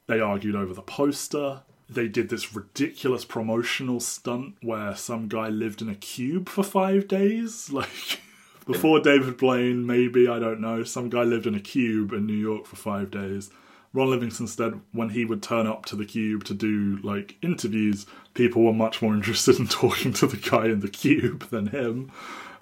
they 0.08 0.20
argued 0.20 0.56
over 0.56 0.74
the 0.74 0.82
poster. 0.82 1.62
They 1.88 2.08
did 2.08 2.30
this 2.30 2.56
ridiculous 2.56 3.26
promotional 3.26 4.00
stunt 4.00 4.56
where 4.62 4.96
some 4.96 5.28
guy 5.28 5.50
lived 5.50 5.82
in 5.82 5.90
a 5.90 5.96
cube 5.96 6.50
for 6.50 6.64
five 6.64 7.08
days. 7.08 7.70
Like, 7.72 8.22
before 8.66 9.00
David 9.00 9.38
Blaine, 9.38 9.86
maybe, 9.86 10.28
I 10.28 10.40
don't 10.40 10.60
know. 10.60 10.84
Some 10.84 11.10
guy 11.10 11.22
lived 11.22 11.46
in 11.46 11.54
a 11.54 11.60
cube 11.60 12.12
in 12.12 12.26
New 12.26 12.34
York 12.34 12.66
for 12.66 12.76
five 12.76 13.12
days. 13.12 13.52
Ron 13.96 14.12
Livingston 14.12 14.48
said 14.48 14.82
when 14.92 15.10
he 15.10 15.24
would 15.24 15.42
turn 15.42 15.68
up 15.68 15.86
to 15.86 15.96
the 15.96 16.06
cube 16.06 16.44
to 16.46 16.54
do 16.54 17.00
like 17.02 17.38
interviews, 17.42 18.06
people 18.34 18.62
were 18.62 18.74
much 18.74 19.02
more 19.02 19.14
interested 19.16 19.58
in 19.58 19.68
talking 19.68 20.12
to 20.14 20.28
the 20.28 20.38
guy 20.38 20.66
in 20.66 20.82
the 20.82 20.90
cube 20.90 21.50
than 21.50 21.68
him. 21.68 22.12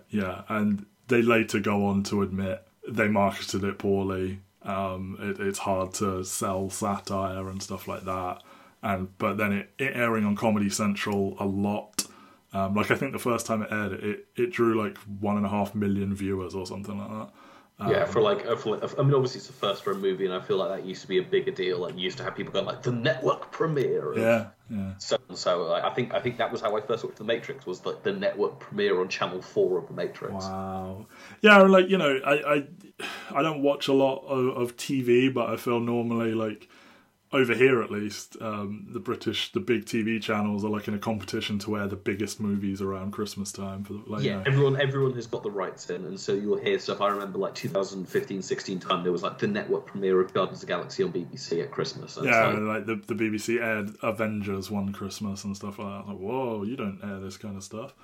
Yeah, 0.10 0.44
and 0.48 0.86
they 1.08 1.24
later 1.24 1.60
go 1.60 1.88
on 1.88 2.04
to 2.04 2.22
admit 2.22 2.66
they 2.88 3.08
marketed 3.08 3.64
it 3.64 3.80
poorly. 3.80 4.42
Um, 4.62 5.18
it, 5.20 5.40
it's 5.40 5.60
hard 5.60 5.94
to 5.96 6.24
sell 6.24 6.70
satire 6.70 7.50
and 7.50 7.62
stuff 7.62 7.88
like 7.88 8.06
that. 8.06 8.44
And 8.84 9.18
but 9.18 9.38
then 9.38 9.54
it, 9.54 9.74
it 9.80 9.96
airing 9.96 10.26
on 10.26 10.36
Comedy 10.36 10.70
Central 10.70 11.36
a 11.40 11.46
lot. 11.46 12.06
Um, 12.54 12.76
like 12.76 12.92
I 12.92 12.96
think 12.96 13.12
the 13.12 13.20
first 13.20 13.48
time 13.48 13.64
it 13.64 13.72
aired, 13.72 13.94
it 13.94 14.28
it 14.36 14.52
drew 14.52 14.80
like 14.80 14.98
one 15.20 15.38
and 15.38 15.48
a 15.48 15.50
half 15.50 15.74
million 15.74 16.14
viewers 16.14 16.54
or 16.54 16.68
something 16.68 17.00
like 17.00 17.10
that. 17.10 17.30
Yeah, 17.90 18.04
um, 18.04 18.10
for 18.10 18.22
like, 18.22 18.46
for 18.58 18.78
like, 18.78 19.00
I 19.00 19.04
mean, 19.04 19.14
obviously 19.14 19.40
it's 19.40 19.48
the 19.48 19.54
first 19.54 19.84
for 19.84 19.92
a 19.92 19.96
movie, 19.96 20.26
and 20.26 20.34
I 20.34 20.42
feel 20.42 20.58
like 20.58 20.70
that 20.70 20.86
used 20.86 21.02
to 21.02 21.08
be 21.08 21.18
a 21.18 21.24
bigger 21.24 21.52
deal. 21.52 21.80
Like, 21.80 21.96
you 21.96 22.02
used 22.02 22.18
to 22.18 22.24
have 22.24 22.36
people 22.36 22.54
going 22.54 22.66
like 22.66 22.82
the 22.82 22.92
network 22.92 23.52
premiere. 23.52 24.12
of 24.12 24.18
Yeah, 24.18 24.48
yeah. 24.70 24.94
So 24.98 25.18
and 25.30 25.38
so, 25.38 25.64
like, 25.64 25.84
I 25.84 25.90
think 25.90 26.14
I 26.14 26.20
think 26.20 26.38
that 26.38 26.52
was 26.52 26.62
how 26.62 26.76
I 26.76 26.82
first 26.82 27.04
watched 27.04 27.18
The 27.18 27.24
Matrix. 27.24 27.66
Was 27.66 27.86
like 27.86 28.04
the 28.04 28.14
network 28.14 28.60
premiere 28.60 29.00
on 29.02 29.08
Channel 29.10 29.42
Four 29.42 29.78
of 29.78 29.88
The 29.88 29.94
Matrix. 29.94 30.34
Wow. 30.34 31.08
Yeah, 31.42 31.58
like 31.64 31.90
you 31.90 31.98
know, 31.98 32.20
I 32.26 32.56
I, 32.56 32.68
I 33.36 33.42
don't 33.42 33.62
watch 33.62 33.88
a 33.88 33.94
lot 33.94 34.26
of, 34.26 34.58
of 34.58 34.78
TV, 34.78 35.34
but 35.34 35.50
I 35.50 35.58
feel 35.58 35.80
normally 35.80 36.34
like 36.34 36.70
over 37.34 37.56
here 37.56 37.82
at 37.82 37.90
least, 37.90 38.38
um, 38.42 38.86
the 38.90 39.00
British, 39.00 39.52
the 39.52 39.60
big 39.60 39.86
TV 39.86 40.22
channels 40.22 40.64
are 40.64 40.70
like 40.70 40.88
in 40.88 40.94
a 40.94 41.00
competition 41.00 41.58
to 41.60 41.78
air 41.78 41.88
the 41.88 41.96
biggest 41.96 42.40
movies 42.40 42.80
around 42.80 43.12
Christmas 43.12 43.52
time. 43.52 43.84
For 43.84 43.94
the, 43.94 44.04
like, 44.06 44.24
yeah, 44.24 44.32
you 44.32 44.38
know. 44.38 44.44
everyone 44.46 44.82
everyone 44.82 45.14
has 45.14 45.26
got 45.26 45.42
the 45.42 45.50
rights 45.50 45.90
in, 45.90 46.06
and 46.06 46.20
so 46.20 46.34
you'll 46.34 46.60
hear 46.60 46.78
stuff. 46.78 47.02
I 47.02 47.08
remember 47.08 47.40
like 47.40 47.56
2015, 47.56 48.42
16 48.44 48.80
time 48.80 49.04
there 49.04 49.12
was 49.12 49.24
like 49.24 49.40
the 49.40 49.48
network 49.48 49.88
premiere 49.88 50.22
of 50.22 50.32
Guardians 50.32 50.62
of 50.62 50.68
the 50.68 50.74
Galaxy 50.74 51.04
on 51.04 51.12
BBC 51.12 51.64
at 51.64 51.72
Christmas. 51.72 52.18
And 52.18 52.28
yeah, 52.28 52.48
like, 52.50 52.86
like 52.86 52.86
the, 52.86 53.14
the 53.14 53.16
BBC 53.16 53.60
aired 53.60 53.90
Avengers 54.04 54.70
one 54.70 54.94
Christmas 54.94 55.44
and 55.44 55.56
stuff 55.56 55.80
like 55.80 55.88
that. 55.88 56.12
Like, 56.12 56.20
whoa, 56.20 56.64
you 56.64 56.76
don't 56.76 57.00
air 57.04 57.20
this 57.20 57.38
kind 57.38 57.58
of 57.58 57.64
stuff. 57.64 57.96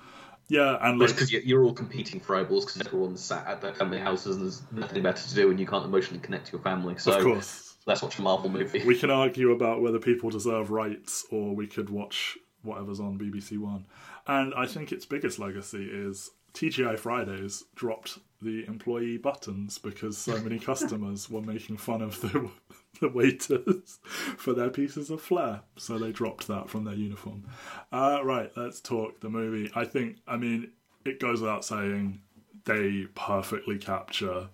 Yeah, 0.48 0.76
and 0.82 0.98
like 0.98 1.10
because 1.10 1.32
you're 1.32 1.62
all 1.62 1.72
competing 1.72 2.18
for 2.18 2.34
eyeballs 2.34 2.64
because 2.66 2.84
everyone's 2.84 3.20
sat 3.20 3.46
at 3.46 3.60
their 3.60 3.72
family 3.72 4.00
houses 4.00 4.34
and 4.34 4.46
there's 4.46 4.62
nothing 4.72 5.04
better 5.04 5.22
to 5.28 5.34
do, 5.36 5.50
and 5.50 5.60
you 5.60 5.66
can't 5.66 5.84
emotionally 5.84 6.20
connect 6.20 6.46
to 6.46 6.52
your 6.52 6.62
family. 6.62 6.96
So 6.98 7.12
of 7.12 7.22
course, 7.22 7.69
let's 7.90 8.02
watch 8.02 8.18
a 8.18 8.22
Marvel 8.22 8.48
movie. 8.48 8.84
we 8.84 8.96
can 8.96 9.10
argue 9.24 9.50
about 9.52 9.82
whether 9.82 9.98
people 9.98 10.30
deserve 10.30 10.70
rights 10.70 11.26
or 11.30 11.54
we 11.54 11.66
could 11.66 11.90
watch 11.90 12.38
whatever's 12.62 13.00
on 13.00 13.18
BBC 13.18 13.58
One. 13.58 13.86
And 14.26 14.54
I 14.54 14.66
think 14.66 14.92
its 14.92 15.06
biggest 15.06 15.38
legacy 15.38 15.88
is 15.90 16.30
TGI 16.54 16.98
Fridays 16.98 17.64
dropped 17.74 18.18
the 18.42 18.64
employee 18.66 19.18
buttons 19.18 19.78
because 19.78 20.16
so 20.16 20.40
many 20.40 20.58
customers 20.70 21.28
were 21.28 21.42
making 21.42 21.76
fun 21.76 22.02
of 22.02 22.20
the 22.20 22.50
the 23.00 23.08
waiters 23.08 23.98
for 24.36 24.52
their 24.52 24.68
pieces 24.68 25.10
of 25.10 25.22
flair, 25.22 25.62
so 25.76 25.98
they 25.98 26.12
dropped 26.12 26.48
that 26.48 26.68
from 26.68 26.84
their 26.84 26.94
uniform. 26.94 27.44
Uh, 27.92 28.20
right, 28.22 28.50
let's 28.56 28.80
talk 28.80 29.20
the 29.20 29.30
movie. 29.30 29.70
I 29.74 29.84
think, 29.84 30.16
I 30.26 30.36
mean, 30.36 30.72
it 31.04 31.18
goes 31.18 31.40
without 31.40 31.64
saying 31.64 32.20
they 32.64 33.06
perfectly 33.14 33.78
capture 33.78 34.48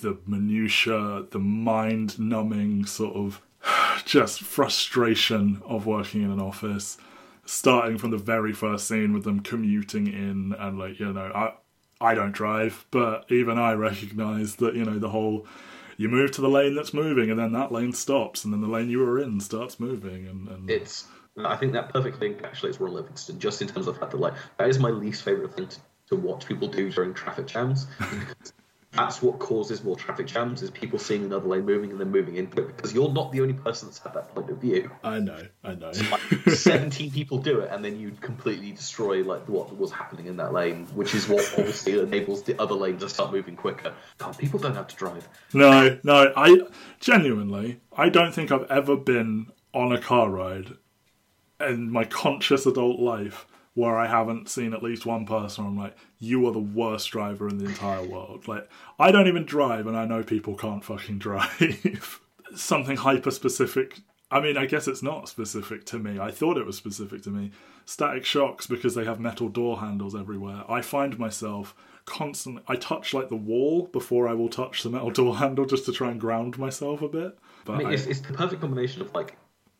the 0.00 0.18
minutia, 0.26 1.26
the 1.30 1.38
mind-numbing 1.38 2.86
sort 2.86 3.16
of 3.16 3.40
just 4.04 4.42
frustration 4.42 5.62
of 5.64 5.86
working 5.86 6.22
in 6.22 6.30
an 6.30 6.40
office. 6.40 6.98
Starting 7.46 7.98
from 7.98 8.10
the 8.10 8.16
very 8.16 8.54
first 8.54 8.88
scene 8.88 9.12
with 9.12 9.24
them 9.24 9.40
commuting 9.40 10.06
in, 10.06 10.54
and 10.58 10.78
like 10.78 10.98
you 10.98 11.12
know, 11.12 11.30
I 11.34 11.52
I 12.00 12.14
don't 12.14 12.32
drive, 12.32 12.86
but 12.90 13.30
even 13.30 13.58
I 13.58 13.72
recognise 13.74 14.56
that 14.56 14.74
you 14.74 14.84
know 14.84 14.98
the 14.98 15.10
whole 15.10 15.46
you 15.96 16.08
move 16.08 16.32
to 16.32 16.40
the 16.40 16.48
lane 16.48 16.74
that's 16.74 16.94
moving, 16.94 17.30
and 17.30 17.38
then 17.38 17.52
that 17.52 17.70
lane 17.70 17.92
stops, 17.92 18.44
and 18.44 18.52
then 18.52 18.62
the 18.62 18.68
lane 18.68 18.88
you 18.88 19.00
were 19.00 19.18
in 19.18 19.40
starts 19.40 19.78
moving, 19.78 20.26
and, 20.26 20.48
and 20.48 20.70
it's 20.70 21.06
I 21.36 21.56
think 21.56 21.72
that 21.72 21.92
perfectly 21.92 22.32
encapsulates 22.32 22.80
Ron 22.80 22.94
Livingston, 22.94 23.38
just 23.38 23.60
in 23.60 23.68
terms 23.68 23.86
of 23.86 23.94
the 23.94 24.00
fact 24.00 24.12
that 24.12 24.20
like 24.20 24.34
that 24.58 24.68
is 24.68 24.78
my 24.78 24.90
least 24.90 25.22
favorite 25.22 25.54
thing 25.54 25.68
to, 25.68 25.78
to 26.08 26.16
watch 26.16 26.46
people 26.46 26.68
do 26.68 26.90
during 26.90 27.12
traffic 27.12 27.46
jams. 27.46 27.86
that's 28.94 29.22
what 29.22 29.38
causes 29.38 29.82
more 29.82 29.96
traffic 29.96 30.26
jams 30.26 30.62
is 30.62 30.70
people 30.70 30.98
seeing 30.98 31.24
another 31.24 31.48
lane 31.48 31.64
moving 31.64 31.90
and 31.90 32.00
then 32.00 32.10
moving 32.10 32.36
into 32.36 32.62
it 32.62 32.76
because 32.76 32.94
you're 32.94 33.12
not 33.12 33.32
the 33.32 33.40
only 33.40 33.54
person 33.54 33.88
that's 33.88 33.98
had 33.98 34.14
that 34.14 34.34
point 34.34 34.50
of 34.50 34.58
view. 34.58 34.90
I 35.02 35.20
know, 35.20 35.40
I 35.62 35.74
know. 35.74 35.92
Like, 36.10 36.20
Seventeen 36.54 37.10
people 37.10 37.38
do 37.38 37.60
it, 37.60 37.70
and 37.70 37.84
then 37.84 37.98
you 37.98 38.12
completely 38.20 38.72
destroy 38.72 39.22
like 39.22 39.48
what 39.48 39.76
was 39.76 39.92
happening 39.92 40.26
in 40.26 40.36
that 40.36 40.52
lane, 40.52 40.86
which 40.94 41.14
is 41.14 41.28
what 41.28 41.40
obviously 41.58 41.98
enables 42.00 42.42
the 42.42 42.60
other 42.60 42.74
lane 42.74 42.98
to 42.98 43.08
start 43.08 43.32
moving 43.32 43.56
quicker. 43.56 43.92
God, 44.18 44.38
people 44.38 44.58
don't 44.58 44.74
have 44.74 44.88
to 44.88 44.96
drive. 44.96 45.28
No, 45.52 45.98
no, 46.02 46.32
I 46.36 46.60
genuinely, 47.00 47.80
I 47.96 48.08
don't 48.08 48.32
think 48.32 48.52
I've 48.52 48.70
ever 48.70 48.96
been 48.96 49.46
on 49.72 49.92
a 49.92 50.00
car 50.00 50.30
ride 50.30 50.74
in 51.60 51.90
my 51.90 52.04
conscious 52.04 52.66
adult 52.66 53.00
life 53.00 53.46
where 53.74 53.96
I 53.98 54.06
haven't 54.06 54.48
seen 54.48 54.72
at 54.72 54.82
least 54.82 55.04
one 55.04 55.26
person. 55.26 55.66
I'm 55.66 55.76
like, 55.76 55.96
you 56.18 56.46
are 56.46 56.52
the 56.52 56.58
worst 56.60 57.10
driver 57.10 57.48
in 57.48 57.58
the 57.58 57.66
entire 57.66 58.02
world. 58.04 58.46
Like, 58.48 58.68
I 58.98 59.10
don't 59.10 59.26
even 59.28 59.44
drive, 59.44 59.86
and 59.86 59.96
I 59.96 60.04
know 60.06 60.22
people 60.22 60.54
can't 60.56 60.84
fucking 60.84 61.18
drive. 61.28 62.20
Something 62.54 62.96
hyper 62.96 63.30
specific. 63.32 64.00
I 64.30 64.40
mean, 64.40 64.56
I 64.56 64.66
guess 64.66 64.88
it's 64.88 65.02
not 65.02 65.28
specific 65.28 65.84
to 65.86 65.98
me. 65.98 66.18
I 66.18 66.30
thought 66.30 66.56
it 66.56 66.66
was 66.66 66.76
specific 66.76 67.22
to 67.22 67.30
me. 67.30 67.50
Static 67.84 68.24
shocks 68.24 68.66
because 68.66 68.94
they 68.94 69.04
have 69.04 69.20
metal 69.20 69.48
door 69.48 69.80
handles 69.80 70.14
everywhere. 70.14 70.64
I 70.68 70.80
find 70.80 71.18
myself 71.18 71.74
constantly. 72.04 72.62
I 72.68 72.76
touch 72.76 73.12
like 73.12 73.28
the 73.28 73.36
wall 73.36 73.88
before 73.92 74.28
I 74.28 74.34
will 74.34 74.48
touch 74.48 74.82
the 74.82 74.90
metal 74.90 75.10
door 75.20 75.36
handle 75.36 75.66
just 75.66 75.84
to 75.86 75.92
try 75.92 76.10
and 76.10 76.20
ground 76.20 76.58
myself 76.58 77.02
a 77.02 77.08
bit. 77.08 77.38
But 77.64 77.72
I 77.74 77.78
mean, 77.78 77.86
I- 77.88 77.92
it's, 77.94 78.06
it's 78.06 78.20
the 78.20 78.32
perfect 78.34 78.60
combination 78.60 79.02
of 79.02 79.12
like 79.14 79.36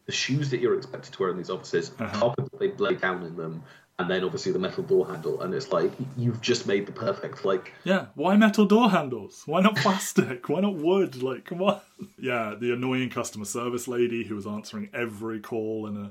the 0.07 0.13
shoes 0.13 0.51
that 0.51 0.61
you're 0.61 0.77
expected 0.77 1.13
to 1.15 1.19
wear 1.23 1.31
in 1.31 1.37
these 1.39 1.49
offices, 1.51 1.91
the 1.91 2.07
carpet 2.07 2.45
that 2.51 2.61
they 2.61 2.73
lay 2.73 2.95
down 2.95 3.23
in 3.25 3.37
them, 3.37 3.63
and 3.99 4.11
then 4.11 4.25
obviously 4.25 4.51
the 4.53 4.59
metal 4.59 4.83
door 4.83 5.07
handle. 5.07 5.41
And 5.43 5.55
it's 5.55 5.71
like 5.71 5.93
you've 6.17 6.41
just 6.41 6.67
made 6.67 6.87
the 6.87 6.93
perfect 6.93 7.45
like 7.45 7.73
Yeah, 7.85 8.07
why 8.15 8.37
metal 8.37 8.67
door 8.67 8.91
handles? 8.91 9.43
Why 9.47 9.61
not 9.61 9.77
plastic? 9.77 10.49
why 10.49 10.61
not 10.61 10.75
wood? 10.77 11.23
Like, 11.23 11.45
come 11.45 11.63
on. 11.63 11.81
Yeah, 12.19 12.55
the 12.59 12.73
annoying 12.73 13.11
customer 13.11 13.45
service 13.45 13.87
lady 13.87 14.25
who 14.25 14.35
was 14.35 14.47
answering 14.47 14.89
every 14.93 15.41
call 15.41 15.87
in 15.87 15.97
a 15.97 16.11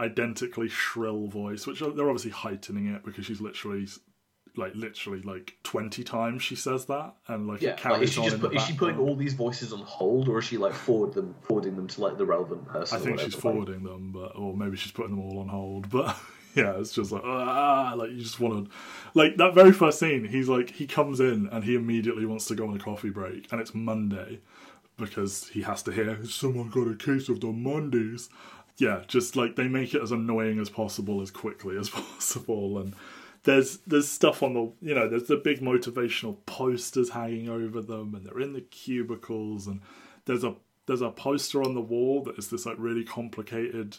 identically 0.00 0.68
shrill 0.68 1.26
voice, 1.26 1.66
which 1.66 1.82
uh, 1.82 1.90
they're 1.90 2.08
obviously 2.08 2.30
heightening 2.30 2.86
it 2.94 3.04
because 3.04 3.26
she's 3.26 3.40
literally, 3.40 3.86
like, 4.56 4.74
literally 4.74 5.20
like 5.22 5.54
twenty 5.64 6.04
times 6.04 6.42
she 6.42 6.54
says 6.54 6.86
that, 6.86 7.14
and 7.26 7.46
like 7.46 7.60
yeah. 7.60 7.70
it 7.70 7.76
carries 7.76 7.98
Like, 7.98 8.02
is 8.02 8.12
she 8.14 8.20
on 8.20 8.26
just 8.26 8.40
put, 8.40 8.54
is 8.54 8.62
she 8.62 8.72
putting 8.72 8.98
all 8.98 9.16
these 9.16 9.34
voices 9.34 9.72
on 9.72 9.80
hold, 9.80 10.28
or 10.28 10.38
is 10.38 10.44
she 10.44 10.56
like 10.56 10.72
forward 10.72 11.12
them 11.12 11.34
forwarding 11.42 11.76
them 11.76 11.88
to 11.88 12.00
like 12.00 12.16
the 12.16 12.26
relevant 12.26 12.66
person? 12.66 12.96
I 12.96 13.00
think 13.04 13.20
she's 13.20 13.34
forwarding 13.34 13.82
them, 13.82 14.12
but 14.12 14.36
or 14.36 14.56
maybe 14.56 14.76
she's 14.76 14.92
putting 14.92 15.10
them 15.10 15.20
all 15.20 15.40
on 15.40 15.48
hold. 15.48 15.90
But 15.90 16.16
yeah, 16.54 16.78
it's 16.78 16.92
just 16.92 17.12
like 17.12 17.22
ah, 17.24 17.94
like 17.96 18.10
you 18.10 18.22
just 18.22 18.40
want 18.40 18.66
to, 18.66 18.70
like 19.14 19.36
that 19.36 19.54
very 19.54 19.72
first 19.72 19.98
scene. 19.98 20.24
He's 20.24 20.48
like 20.48 20.70
he 20.70 20.86
comes 20.86 21.20
in 21.20 21.48
and 21.50 21.64
he 21.64 21.74
immediately 21.74 22.26
wants 22.26 22.46
to 22.46 22.54
go 22.54 22.68
on 22.68 22.76
a 22.76 22.78
coffee 22.78 23.10
break, 23.10 23.50
and 23.52 23.60
it's 23.60 23.74
Monday 23.74 24.40
because 24.96 25.48
he 25.48 25.62
has 25.62 25.82
to 25.84 25.92
hear 25.92 26.18
someone 26.24 26.70
got 26.70 26.88
a 26.88 26.96
case 26.96 27.28
of 27.28 27.40
the 27.40 27.48
Mondays. 27.48 28.28
Yeah, 28.76 29.02
just 29.08 29.36
like 29.36 29.56
they 29.56 29.68
make 29.68 29.94
it 29.94 30.02
as 30.02 30.12
annoying 30.12 30.58
as 30.60 30.70
possible 30.70 31.20
as 31.20 31.30
quickly 31.30 31.76
as 31.76 31.88
possible, 31.90 32.78
and 32.78 32.94
there's 33.44 33.78
there's 33.86 34.08
stuff 34.08 34.42
on 34.42 34.54
the 34.54 34.72
you 34.80 34.94
know 34.94 35.08
there's 35.08 35.28
the 35.28 35.36
big 35.36 35.60
motivational 35.60 36.36
posters 36.46 37.10
hanging 37.10 37.48
over 37.48 37.80
them, 37.80 38.14
and 38.14 38.26
they're 38.26 38.40
in 38.40 38.52
the 38.52 38.60
cubicles, 38.60 39.66
and 39.66 39.80
there's 40.24 40.44
a 40.44 40.54
there's 40.86 41.02
a 41.02 41.10
poster 41.10 41.62
on 41.62 41.74
the 41.74 41.80
wall 41.80 42.22
that 42.22 42.38
is 42.38 42.48
this 42.48 42.66
like 42.66 42.76
really 42.78 43.04
complicated 43.04 43.96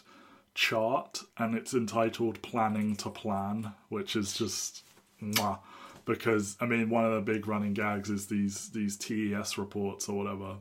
chart, 0.54 1.22
and 1.38 1.54
it's 1.54 1.74
entitled 1.74 2.42
"Planning 2.42 2.96
to 2.96 3.10
Plan," 3.10 3.72
which 3.88 4.16
is 4.16 4.32
just 4.34 4.82
mwah. 5.22 5.58
because 6.04 6.56
I 6.60 6.66
mean 6.66 6.90
one 6.90 7.04
of 7.04 7.12
the 7.12 7.32
big 7.32 7.46
running 7.46 7.74
gags 7.74 8.10
is 8.10 8.26
these 8.26 8.70
these 8.70 8.96
TPS 8.96 9.58
reports 9.58 10.08
or 10.08 10.16
whatever 10.16 10.56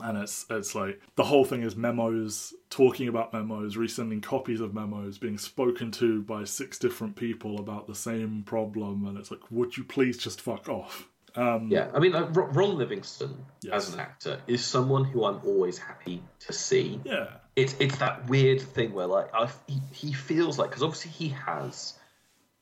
and 0.00 0.16
it's 0.18 0.46
it's 0.50 0.74
like 0.74 1.00
the 1.16 1.24
whole 1.24 1.44
thing 1.44 1.62
is 1.62 1.76
memos 1.76 2.54
talking 2.70 3.08
about 3.08 3.32
memos 3.32 3.76
resending 3.76 4.22
copies 4.22 4.60
of 4.60 4.72
memos 4.72 5.18
being 5.18 5.36
spoken 5.36 5.90
to 5.90 6.22
by 6.22 6.42
six 6.44 6.78
different 6.78 7.14
people 7.14 7.58
about 7.60 7.86
the 7.86 7.94
same 7.94 8.42
problem 8.44 9.04
and 9.06 9.18
it's 9.18 9.30
like 9.30 9.40
would 9.50 9.76
you 9.76 9.84
please 9.84 10.16
just 10.16 10.40
fuck 10.40 10.68
off 10.68 11.08
um 11.36 11.68
Yeah, 11.70 11.90
I 11.94 11.98
mean, 11.98 12.12
like, 12.12 12.34
Ro- 12.34 12.46
Ron 12.48 12.78
Livingston 12.78 13.44
Yes. 13.62 13.88
as 13.88 13.94
an 13.94 14.00
actor 14.00 14.40
is 14.46 14.64
someone 14.64 15.04
who 15.04 15.24
I'm 15.24 15.40
always 15.44 15.76
happy 15.78 16.22
to 16.40 16.52
see. 16.52 17.00
yeah 17.04 17.36
it's 17.56 17.74
it's 17.78 17.98
that 17.98 18.28
weird 18.28 18.60
thing 18.60 18.92
where 18.92 19.06
like 19.06 19.32
I, 19.34 19.48
he, 19.66 19.80
he 19.92 20.12
feels 20.12 20.58
like 20.58 20.70
because 20.70 20.82
obviously 20.82 21.10
he 21.10 21.28
has 21.30 21.94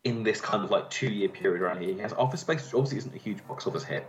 in 0.03 0.23
this 0.23 0.41
kind 0.41 0.65
of 0.65 0.71
like 0.71 0.91
two 0.91 1.11
year 1.11 1.29
period 1.29 1.63
around 1.63 1.83
here 1.83 1.95
he 1.95 2.01
has 2.01 2.13
Office 2.13 2.41
Space 2.41 2.65
which 2.65 2.75
obviously 2.75 2.99
isn't 2.99 3.15
a 3.15 3.19
huge 3.19 3.47
box 3.47 3.67
office 3.67 3.85
hit, 3.85 4.07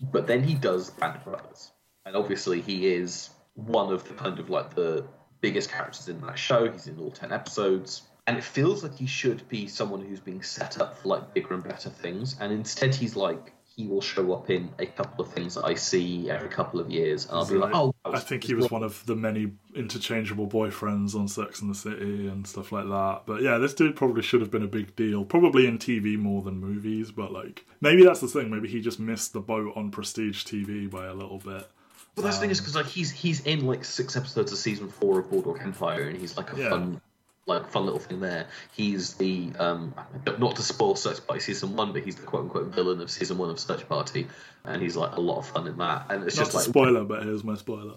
but 0.00 0.26
then 0.26 0.42
he 0.42 0.54
does 0.54 0.90
Band 0.90 1.16
of 1.16 1.24
Brothers 1.24 1.70
and 2.04 2.16
obviously 2.16 2.60
he 2.60 2.88
is 2.88 3.30
one 3.54 3.92
of 3.92 4.06
the 4.08 4.14
kind 4.14 4.38
of 4.38 4.50
like 4.50 4.74
the 4.74 5.04
biggest 5.40 5.70
characters 5.70 6.08
in 6.08 6.20
that 6.22 6.38
show. 6.38 6.70
He's 6.70 6.86
in 6.86 6.98
all 6.98 7.10
ten 7.10 7.32
episodes. 7.32 8.02
And 8.26 8.36
it 8.36 8.44
feels 8.44 8.82
like 8.82 8.96
he 8.96 9.06
should 9.06 9.48
be 9.48 9.68
someone 9.68 10.04
who's 10.04 10.18
being 10.18 10.42
set 10.42 10.80
up 10.80 10.98
for 10.98 11.08
like 11.08 11.32
bigger 11.32 11.54
and 11.54 11.62
better 11.62 11.90
things, 11.90 12.36
and 12.40 12.52
instead 12.52 12.92
he's 12.94 13.14
like 13.14 13.52
he 13.76 13.86
will 13.86 14.00
show 14.00 14.32
up 14.32 14.48
in 14.48 14.70
a 14.78 14.86
couple 14.86 15.22
of 15.22 15.30
things 15.32 15.54
that 15.54 15.66
I 15.66 15.74
see 15.74 16.30
every 16.30 16.48
couple 16.48 16.80
of 16.80 16.90
years, 16.90 17.26
and 17.26 17.36
I'll 17.38 17.46
be 17.46 17.56
like, 17.56 17.74
oh, 17.74 17.94
I 18.06 18.18
think 18.20 18.44
he 18.44 18.54
was 18.54 18.70
one 18.70 18.82
of 18.82 19.04
the 19.04 19.14
many 19.14 19.52
interchangeable 19.74 20.46
boyfriends 20.46 21.14
on 21.14 21.28
Sex 21.28 21.60
and 21.60 21.70
the 21.70 21.74
City 21.74 22.26
and 22.26 22.46
stuff 22.46 22.72
like 22.72 22.86
that. 22.88 23.22
But 23.26 23.42
yeah, 23.42 23.58
this 23.58 23.74
dude 23.74 23.94
probably 23.94 24.22
should 24.22 24.40
have 24.40 24.50
been 24.50 24.62
a 24.62 24.68
big 24.68 24.96
deal. 24.96 25.26
Probably 25.26 25.66
in 25.66 25.78
TV 25.78 26.16
more 26.18 26.40
than 26.42 26.58
movies, 26.58 27.10
but 27.10 27.32
like 27.32 27.66
maybe 27.82 28.02
that's 28.02 28.20
the 28.20 28.28
thing. 28.28 28.50
Maybe 28.50 28.66
he 28.66 28.80
just 28.80 28.98
missed 28.98 29.34
the 29.34 29.40
boat 29.40 29.74
on 29.76 29.90
prestige 29.90 30.44
TV 30.44 30.90
by 30.90 31.04
a 31.06 31.14
little 31.14 31.38
bit. 31.38 31.68
Well, 32.16 32.24
that's 32.24 32.36
the 32.38 32.40
thing 32.42 32.50
is 32.50 32.60
um, 32.60 32.64
because 32.64 32.76
like 32.76 32.86
he's 32.86 33.10
he's 33.10 33.40
in 33.40 33.66
like 33.66 33.84
six 33.84 34.16
episodes 34.16 34.50
of 34.52 34.56
season 34.56 34.88
four 34.88 35.18
of 35.18 35.30
Boardwalk 35.30 35.60
Empire, 35.60 36.04
and 36.08 36.16
he's 36.18 36.34
like 36.38 36.50
a 36.54 36.58
Yeah. 36.58 36.70
fun, 36.70 37.02
like 37.46 37.70
fun 37.70 37.84
little 37.84 38.00
thing 38.00 38.20
there. 38.20 38.48
He's 38.72 39.14
the 39.14 39.52
um, 39.58 39.94
not 40.38 40.56
to 40.56 40.62
spoil 40.62 40.96
Search 40.96 41.24
Party 41.26 41.40
season 41.40 41.76
one, 41.76 41.92
but 41.92 42.02
he's 42.02 42.16
the 42.16 42.22
quote 42.26 42.42
unquote 42.44 42.66
villain 42.74 43.00
of 43.00 43.10
season 43.10 43.38
one 43.38 43.50
of 43.50 43.58
Search 43.60 43.88
Party, 43.88 44.26
and 44.64 44.82
he's 44.82 44.96
like 44.96 45.16
a 45.16 45.20
lot 45.20 45.38
of 45.38 45.46
fun 45.46 45.66
in 45.66 45.78
that. 45.78 46.06
And 46.10 46.24
it's 46.24 46.36
Not 46.36 46.44
just 46.44 46.54
like 46.54 46.64
spoiler, 46.64 47.04
but 47.04 47.22
here's 47.22 47.44
my 47.44 47.54
spoiler. 47.54 47.94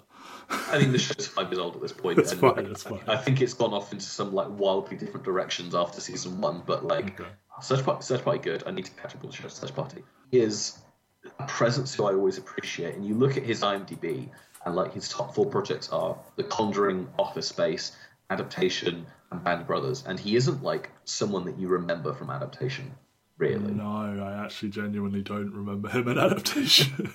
I 0.49 0.79
mean 0.79 0.91
the 0.91 0.99
show's 0.99 1.27
five 1.27 1.47
years 1.49 1.59
old 1.59 1.75
at 1.75 1.81
this 1.81 1.93
point. 1.93 2.19
It's 2.19 2.31
and 2.31 2.41
fine, 2.41 2.55
like, 2.55 2.65
it's 2.67 2.83
fine. 2.83 3.01
I 3.07 3.17
think 3.17 3.41
it's 3.41 3.53
gone 3.53 3.73
off 3.73 3.91
into 3.91 4.05
some 4.05 4.33
like 4.33 4.47
wildly 4.49 4.97
different 4.97 5.25
directions 5.25 5.73
after 5.73 5.99
season 5.99 6.39
one, 6.41 6.63
but 6.65 6.85
like 6.85 7.19
Okay. 7.19 7.29
Search 7.61 7.83
Party, 7.83 8.03
Search 8.03 8.23
Party 8.23 8.39
good. 8.39 8.63
I 8.67 8.71
need 8.71 8.85
to 8.85 8.91
catch 8.91 9.15
up 9.15 9.25
on 9.25 9.31
Search 9.31 9.75
Party. 9.75 10.03
He 10.31 10.39
is 10.39 10.77
a 11.39 11.45
presence 11.47 11.93
who 11.93 12.05
I 12.05 12.13
always 12.13 12.37
appreciate, 12.37 12.95
and 12.95 13.05
you 13.05 13.15
look 13.15 13.35
at 13.35 13.43
his 13.43 13.61
IMDb, 13.61 14.29
and 14.65 14.75
like 14.75 14.93
his 14.93 15.09
top 15.09 15.33
four 15.35 15.45
projects 15.45 15.89
are 15.89 16.17
The 16.35 16.43
Conjuring, 16.43 17.07
Office 17.17 17.47
Space, 17.47 17.91
Adaptation, 18.29 19.05
and 19.31 19.43
Band 19.43 19.67
Brothers. 19.67 20.03
And 20.07 20.19
he 20.19 20.35
isn't 20.35 20.63
like 20.63 20.89
someone 21.05 21.45
that 21.45 21.57
you 21.57 21.67
remember 21.67 22.13
from 22.13 22.29
Adaptation, 22.29 22.91
really. 23.37 23.71
No, 23.73 23.83
I 24.21 24.43
actually 24.43 24.69
genuinely 24.69 25.21
don't 25.21 25.53
remember 25.53 25.89
him 25.89 26.07
in 26.07 26.17
adaptation. 26.19 27.11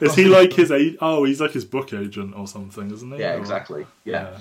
Oh, 0.00 0.04
is 0.04 0.14
he 0.14 0.24
like 0.26 0.52
his 0.52 0.72
oh, 1.00 1.24
he's 1.24 1.40
like 1.40 1.50
his 1.52 1.64
book 1.64 1.92
agent 1.92 2.34
or 2.36 2.46
something, 2.46 2.90
isn't 2.90 3.12
he? 3.12 3.18
Yeah, 3.18 3.34
Or- 3.34 3.38
exactly. 3.38 3.86
Yeah. 4.04 4.38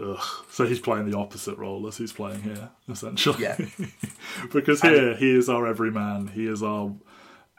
Ugh. 0.00 0.18
So 0.50 0.64
he's 0.64 0.80
playing 0.80 1.10
the 1.10 1.18
opposite 1.18 1.58
role 1.58 1.86
as 1.86 1.98
he's 1.98 2.12
playing 2.12 2.42
here, 2.42 2.70
essentially. 2.88 3.42
Yeah. 3.42 3.58
because 4.52 4.80
here 4.80 5.14
he 5.16 5.36
is 5.36 5.48
our 5.48 5.66
everyman. 5.66 6.28
He 6.28 6.46
is 6.46 6.62
our 6.62 6.94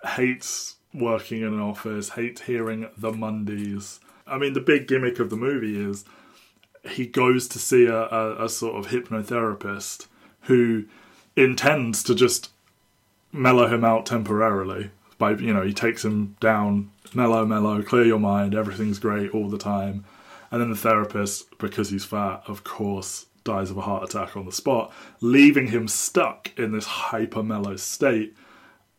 hates 0.06 0.78
working 0.94 1.42
in 1.42 1.50
an 1.54 1.60
office, 1.60 2.10
hates 2.10 2.42
hearing 2.42 2.90
the 2.98 3.12
Mondays. 3.12 4.00
I 4.26 4.38
mean, 4.38 4.54
the 4.54 4.62
big 4.62 4.88
gimmick 4.88 5.20
of 5.20 5.30
the 5.30 5.36
movie 5.36 5.80
is 5.80 6.06
he 6.90 7.06
goes 7.06 7.48
to 7.50 7.60
see 7.60 7.86
a, 7.86 8.08
a, 8.08 8.46
a 8.46 8.50
sort 8.50 8.76
of 8.76 8.92
hypnotherapist 8.92 10.08
who 10.42 10.86
intends 11.36 12.04
to 12.04 12.16
just 12.16 12.52
mellow 13.32 13.68
him 13.68 13.84
out 13.84 14.06
temporarily. 14.06 14.92
By 15.18 15.32
you 15.32 15.54
know 15.54 15.62
he 15.62 15.74
takes 15.74 16.04
him 16.04 16.36
down 16.40 16.92
mellow 17.14 17.46
mellow 17.46 17.82
clear 17.84 18.06
your 18.06 18.20
mind 18.20 18.56
everything's 18.56 19.00
great 19.00 19.32
all 19.32 19.50
the 19.50 19.58
time. 19.58 20.04
And 20.50 20.60
then 20.60 20.70
the 20.70 20.76
therapist 20.76 21.58
because 21.60 21.90
he's 21.90 22.06
fat 22.06 22.44
of 22.48 22.64
course 22.64 23.28
dies 23.44 23.72
of 23.72 23.78
a 23.78 23.82
heart 23.82 24.04
attack 24.04 24.36
on 24.36 24.46
the 24.46 24.52
spot 24.52 24.92
leaving 25.20 25.68
him 25.68 25.88
stuck 25.88 26.52
in 26.58 26.72
this 26.72 26.86
hyper 26.86 27.44
mellow 27.44 27.76
state. 27.76 28.36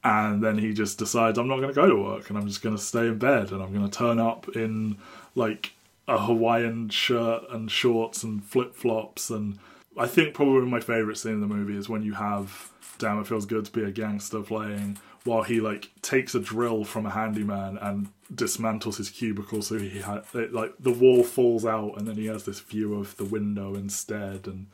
And 0.04 0.42
then 0.42 0.58
he 0.58 0.72
just 0.72 0.98
decides 0.98 1.38
i'm 1.38 1.48
not 1.48 1.56
going 1.56 1.68
to 1.68 1.74
go 1.74 1.88
to 1.88 1.96
work 1.96 2.28
and 2.28 2.38
i'm 2.38 2.46
just 2.46 2.62
going 2.62 2.76
to 2.76 2.82
stay 2.82 3.08
in 3.08 3.18
bed 3.18 3.50
and 3.50 3.62
i'm 3.62 3.72
going 3.72 3.88
to 3.88 3.98
turn 3.98 4.18
up 4.18 4.48
in 4.56 4.98
like 5.34 5.72
a 6.14 6.18
hawaiian 6.26 6.88
shirt 6.88 7.42
and 7.50 7.70
shorts 7.70 8.22
and 8.22 8.44
flip-flops 8.44 9.30
and 9.30 9.58
i 9.98 10.06
think 10.06 10.34
probably 10.34 10.66
my 10.68 10.80
favorite 10.80 11.16
scene 11.16 11.32
in 11.32 11.40
the 11.40 11.46
movie 11.46 11.76
is 11.76 11.88
when 11.88 12.02
you 12.02 12.14
have 12.14 12.70
damn 12.98 13.18
it 13.20 13.26
feels 13.26 13.46
good 13.46 13.64
to 13.64 13.72
be 13.72 13.82
a 13.82 13.90
gangster 13.90 14.40
playing 14.40 14.98
while 15.24 15.42
he 15.42 15.60
like 15.60 15.90
takes 16.02 16.34
a 16.34 16.40
drill 16.40 16.84
from 16.84 17.06
a 17.06 17.10
handyman 17.10 17.78
and 17.78 18.08
dismantles 18.34 18.96
his 18.96 19.10
cubicle 19.10 19.62
so 19.62 19.78
he 19.78 20.00
had 20.00 20.22
it, 20.34 20.52
like 20.52 20.72
the 20.80 20.90
wall 20.90 21.22
falls 21.22 21.64
out 21.64 21.94
and 21.98 22.06
then 22.08 22.16
he 22.16 22.26
has 22.26 22.44
this 22.44 22.60
view 22.60 22.94
of 22.94 23.16
the 23.16 23.24
window 23.24 23.74
instead 23.74 24.46
and 24.46 24.66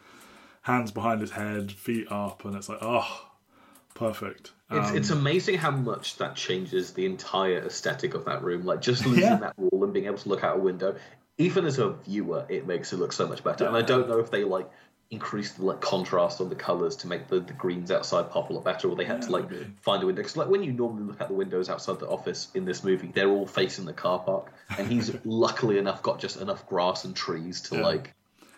hands 0.62 0.90
behind 0.90 1.20
his 1.20 1.32
head 1.32 1.70
feet 1.72 2.10
up 2.10 2.44
and 2.44 2.54
it's 2.56 2.68
like 2.68 2.78
oh 2.82 3.26
perfect 3.94 4.52
It's, 4.70 4.90
Um, 4.90 4.96
it's 4.96 5.10
amazing 5.10 5.58
how 5.58 5.70
much 5.72 6.16
that 6.18 6.36
changes 6.36 6.92
the 6.92 7.04
entire 7.06 7.58
aesthetic 7.66 8.14
of 8.14 8.24
that 8.26 8.42
room. 8.42 8.64
Like 8.64 8.80
just 8.80 9.04
losing 9.06 9.22
Yeah. 9.24 9.36
that 9.36 9.58
wall 9.58 9.82
and 9.84 9.92
being 9.92 10.06
able 10.06 10.18
to 10.18 10.28
look 10.28 10.44
out 10.44 10.56
a 10.56 10.60
window, 10.60 10.94
even 11.38 11.64
as 11.64 11.78
a 11.78 11.90
viewer, 11.90 12.44
it 12.48 12.66
makes 12.66 12.92
it 12.92 12.98
look 12.98 13.12
so 13.12 13.26
much 13.26 13.42
better. 13.44 13.66
And 13.66 13.76
I 13.76 13.82
don't 13.82 14.08
know 14.08 14.18
if 14.18 14.30
they 14.30 14.44
like 14.44 14.68
increased 15.10 15.56
the 15.56 15.64
like 15.64 15.80
contrast 15.80 16.40
on 16.40 16.50
the 16.50 16.54
colors 16.54 16.94
to 16.96 17.06
make 17.06 17.28
the, 17.28 17.40
the 17.40 17.54
greens 17.54 17.90
outside 17.90 18.30
pop 18.30 18.50
a 18.50 18.52
lot 18.52 18.64
better, 18.64 18.88
or 18.88 18.96
they 18.96 19.04
had 19.06 19.22
to 19.22 19.30
like 19.30 19.50
maybe. 19.50 19.66
find 19.80 20.02
a 20.02 20.06
window. 20.06 20.20
Because 20.20 20.36
like 20.36 20.48
when 20.48 20.62
you 20.62 20.72
normally 20.72 21.04
look 21.04 21.20
at 21.20 21.28
the 21.28 21.34
windows 21.34 21.70
outside 21.70 21.98
the 22.00 22.08
office 22.08 22.48
in 22.54 22.64
this 22.64 22.84
movie, 22.84 23.10
they're 23.14 23.30
all 23.30 23.46
facing 23.46 23.84
the 23.86 23.92
car 23.94 24.18
park, 24.18 24.52
and 24.76 24.86
he's 24.86 25.14
luckily 25.24 25.78
enough 25.78 26.02
got 26.02 26.18
just 26.18 26.40
enough 26.40 26.66
grass 26.66 27.04
and 27.04 27.16
trees 27.16 27.60
to 27.62 27.76
Yeah. 27.76 27.82
like 27.82 28.14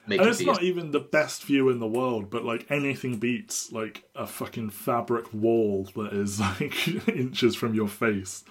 make 0.07 0.19
and 0.19 0.29
it 0.29 0.33
it's 0.33 0.41
not 0.41 0.63
even 0.63 0.91
the 0.91 0.99
best 1.01 1.45
view 1.45 1.69
in 1.69 1.79
the 1.79 1.87
world, 1.87 2.31
but 2.31 2.45
like 2.45 2.67
anything 2.71 3.19
beats 3.19 3.71
like 3.71 4.03
a 4.17 4.27
fucking 4.27 4.71
fabric 4.71 5.33
wall 5.35 5.87
that 5.95 6.13
is 6.15 6.41
like 6.61 6.89
inches 7.09 7.55
from 7.55 7.75
your 7.75 7.89
face. 7.89 8.43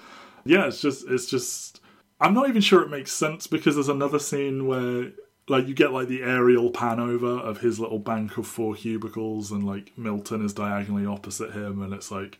Yeah, 0.45 0.67
it's 0.67 0.79
just 0.79 1.05
it's 1.09 1.25
just 1.25 1.78
I'm 2.19 2.33
not 2.33 2.49
even 2.49 2.61
sure 2.61 2.81
it 2.81 2.89
makes 2.89 3.11
sense 3.11 3.47
because 3.47 3.75
there's 3.75 3.89
another 3.89 4.19
scene 4.19 4.67
where 4.67 5.11
like 5.47 5.67
you 5.67 5.73
get 5.73 5.91
like 5.91 6.07
the 6.07 6.21
aerial 6.21 6.69
pan 6.69 6.99
over 6.99 7.39
of 7.39 7.59
his 7.59 7.79
little 7.79 7.99
bank 7.99 8.37
of 8.37 8.45
four 8.45 8.75
cubicles 8.75 9.51
and 9.51 9.65
like 9.65 9.97
Milton 9.97 10.43
is 10.43 10.53
diagonally 10.53 11.05
opposite 11.05 11.53
him 11.53 11.81
and 11.81 11.93
it's 11.93 12.11
like 12.11 12.37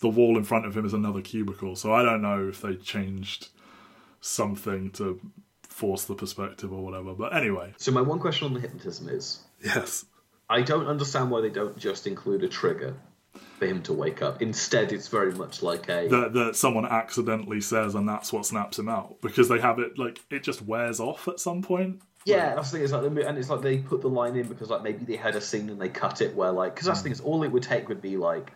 the 0.00 0.08
wall 0.08 0.36
in 0.36 0.44
front 0.44 0.66
of 0.66 0.76
him 0.76 0.84
is 0.84 0.92
another 0.92 1.20
cubicle. 1.20 1.76
So 1.76 1.92
I 1.92 2.02
don't 2.02 2.22
know 2.22 2.48
if 2.48 2.60
they 2.60 2.76
changed 2.76 3.48
something 4.20 4.90
to 4.92 5.20
force 5.62 6.04
the 6.04 6.14
perspective 6.14 6.72
or 6.72 6.84
whatever. 6.84 7.14
But 7.14 7.34
anyway, 7.34 7.74
so 7.78 7.92
my 7.92 8.00
one 8.00 8.20
question 8.20 8.46
on 8.46 8.54
the 8.54 8.60
hypnotism 8.60 9.08
is, 9.08 9.40
yes. 9.64 10.04
I 10.48 10.62
don't 10.62 10.86
understand 10.86 11.30
why 11.30 11.40
they 11.40 11.50
don't 11.50 11.76
just 11.78 12.06
include 12.06 12.44
a 12.44 12.48
trigger 12.48 12.94
for 13.64 13.74
him 13.74 13.82
to 13.82 13.92
wake 13.92 14.22
up. 14.22 14.42
Instead, 14.42 14.92
it's 14.92 15.08
very 15.08 15.32
much 15.32 15.62
like 15.62 15.88
a 15.88 16.08
that 16.08 16.32
that 16.34 16.56
someone 16.56 16.86
accidentally 16.86 17.60
says, 17.60 17.94
and 17.94 18.08
that's 18.08 18.32
what 18.32 18.46
snaps 18.46 18.78
him 18.78 18.88
out 18.88 19.20
because 19.20 19.48
they 19.48 19.58
have 19.58 19.78
it 19.78 19.98
like 19.98 20.20
it 20.30 20.42
just 20.42 20.62
wears 20.62 21.00
off 21.00 21.28
at 21.28 21.40
some 21.40 21.62
point. 21.62 22.02
yeah. 22.24 22.54
That's 22.54 22.70
the 22.70 22.78
thing. 22.78 22.84
It's 22.84 22.92
like 22.92 23.14
the- 23.14 23.28
and 23.28 23.38
it's 23.38 23.50
like 23.50 23.62
they 23.62 23.78
put 23.78 24.00
the 24.00 24.08
line 24.08 24.36
in 24.36 24.48
because 24.48 24.70
like 24.70 24.82
maybe 24.82 25.04
they 25.04 25.16
had 25.16 25.36
a 25.36 25.40
scene 25.40 25.70
and 25.70 25.80
they 25.80 25.88
cut 25.88 26.20
it 26.20 26.34
where 26.34 26.52
like 26.52 26.74
because 26.74 26.86
that's 26.86 27.00
the 27.00 27.04
thing 27.04 27.12
mm. 27.12 27.16
is 27.16 27.20
all 27.20 27.42
it 27.42 27.52
would 27.52 27.62
take 27.62 27.88
would 27.88 28.02
be 28.02 28.16
like 28.16 28.52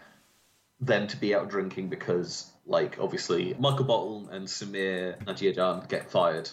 them 0.81 1.07
to 1.09 1.16
be 1.16 1.35
out 1.35 1.51
drinking 1.51 1.88
because 1.88 2.51
like 2.66 2.99
obviously 3.01 3.55
Michael 3.59 3.85
Bolton 3.85 4.33
and 4.33 4.47
Samir 4.47 5.23
Najiadan 5.25 5.88
get 5.88 6.11
fired 6.11 6.49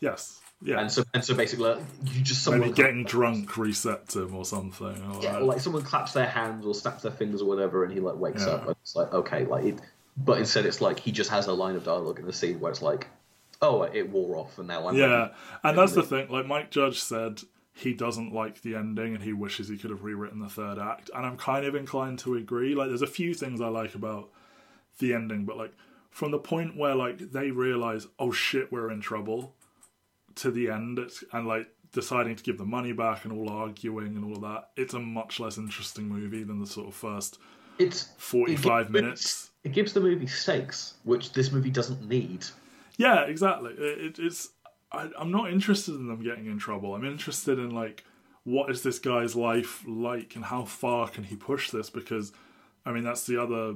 Yes, 0.00 0.40
yeah. 0.62 0.80
and 0.80 0.90
so 0.90 1.04
and 1.14 1.24
so 1.24 1.34
basically 1.34 1.80
you 2.04 2.22
just 2.22 2.42
someone 2.42 2.60
Maybe 2.60 2.72
getting 2.74 3.04
drunk 3.04 3.50
resets 3.52 4.16
him 4.16 4.34
or 4.34 4.44
something. 4.44 4.86
Or 5.12 5.22
yeah, 5.22 5.36
uh, 5.38 5.44
like 5.44 5.60
someone 5.60 5.82
claps 5.82 6.12
their 6.12 6.26
hands 6.26 6.66
or 6.66 6.74
snaps 6.74 7.02
their 7.02 7.12
fingers 7.12 7.42
or 7.42 7.46
whatever, 7.48 7.84
and 7.84 7.92
he 7.92 8.00
like 8.00 8.16
wakes 8.16 8.44
Yeah. 8.46 8.54
up. 8.54 8.66
And 8.66 8.76
it's 8.82 8.96
like 8.96 9.12
okay, 9.12 9.44
like 9.44 9.64
it, 9.64 9.80
but 10.16 10.38
instead 10.38 10.66
it's 10.66 10.80
like 10.80 10.98
he 11.00 11.12
just 11.12 11.30
has 11.30 11.46
a 11.46 11.52
line 11.52 11.76
of 11.76 11.84
dialogue 11.84 12.18
in 12.18 12.26
the 12.26 12.32
scene 12.32 12.58
where 12.60 12.70
it's 12.72 12.82
like, 12.82 13.06
oh, 13.62 13.82
it 13.82 14.10
wore 14.10 14.36
off, 14.36 14.58
and 14.58 14.68
now 14.68 14.88
I'm 14.88 14.96
yeah, 14.96 15.06
ready. 15.06 15.32
and 15.64 15.78
that's 15.78 15.92
the 15.92 16.02
thing. 16.02 16.28
Like 16.28 16.46
Mike 16.46 16.70
Judge 16.70 16.98
said, 17.00 17.40
he 17.74 17.94
doesn't 17.94 18.32
like 18.34 18.62
the 18.62 18.74
ending, 18.74 19.14
and 19.14 19.22
he 19.22 19.32
wishes 19.32 19.68
he 19.68 19.78
could 19.78 19.90
have 19.90 20.02
rewritten 20.02 20.40
the 20.40 20.48
third 20.48 20.78
act. 20.78 21.10
And 21.14 21.24
I'm 21.24 21.36
kind 21.36 21.64
of 21.64 21.76
inclined 21.76 22.18
to 22.20 22.34
agree. 22.34 22.74
Like, 22.74 22.88
there's 22.88 23.02
a 23.02 23.06
few 23.06 23.34
things 23.34 23.60
I 23.60 23.68
like 23.68 23.94
about 23.94 24.30
the 24.98 25.14
ending, 25.14 25.44
but 25.44 25.56
like 25.56 25.72
from 26.10 26.32
the 26.32 26.38
point 26.38 26.76
where 26.76 26.96
like 26.96 27.18
they 27.30 27.52
realize, 27.52 28.08
oh 28.18 28.32
shit, 28.32 28.72
we're 28.72 28.90
in 28.90 29.00
trouble, 29.00 29.54
to 30.38 30.50
the 30.50 30.70
end, 30.70 30.98
it's 30.98 31.22
and 31.32 31.46
like 31.46 31.68
deciding 31.92 32.36
to 32.36 32.42
give 32.42 32.58
the 32.58 32.64
money 32.64 32.92
back 32.92 33.24
and 33.24 33.32
all 33.32 33.48
arguing 33.48 34.14
and 34.16 34.24
all 34.24 34.34
of 34.36 34.42
that. 34.42 34.70
It's 34.76 34.94
a 34.94 34.98
much 34.98 35.40
less 35.40 35.56
interesting 35.58 36.08
movie 36.08 36.42
than 36.44 36.58
the 36.60 36.66
sort 36.66 36.88
of 36.88 36.94
first 36.94 37.38
It's 37.78 38.08
45 38.18 38.56
it 38.58 38.82
gives- 38.84 38.90
minutes. 38.92 39.50
It 39.64 39.72
gives 39.72 39.92
the 39.92 40.00
movie 40.00 40.26
stakes, 40.26 40.94
which 41.04 41.32
this 41.32 41.50
movie 41.52 41.70
doesn't 41.70 42.08
need. 42.08 42.44
Yeah, 42.96 43.22
exactly. 43.22 43.72
It, 43.72 43.98
it, 44.06 44.18
it's 44.18 44.50
I, 44.92 45.10
I'm 45.18 45.30
not 45.30 45.50
interested 45.52 45.94
in 45.94 46.08
them 46.08 46.22
getting 46.22 46.46
in 46.46 46.58
trouble. 46.58 46.94
I'm 46.94 47.04
interested 47.04 47.58
in 47.58 47.70
like 47.70 48.04
what 48.44 48.70
is 48.70 48.82
this 48.82 48.98
guy's 48.98 49.34
life 49.36 49.84
like 49.86 50.34
and 50.36 50.44
how 50.44 50.64
far 50.64 51.08
can 51.08 51.24
he 51.24 51.36
push 51.36 51.70
this? 51.70 51.90
Because 51.90 52.32
I 52.86 52.92
mean 52.92 53.04
that's 53.04 53.26
the 53.26 53.40
other 53.42 53.74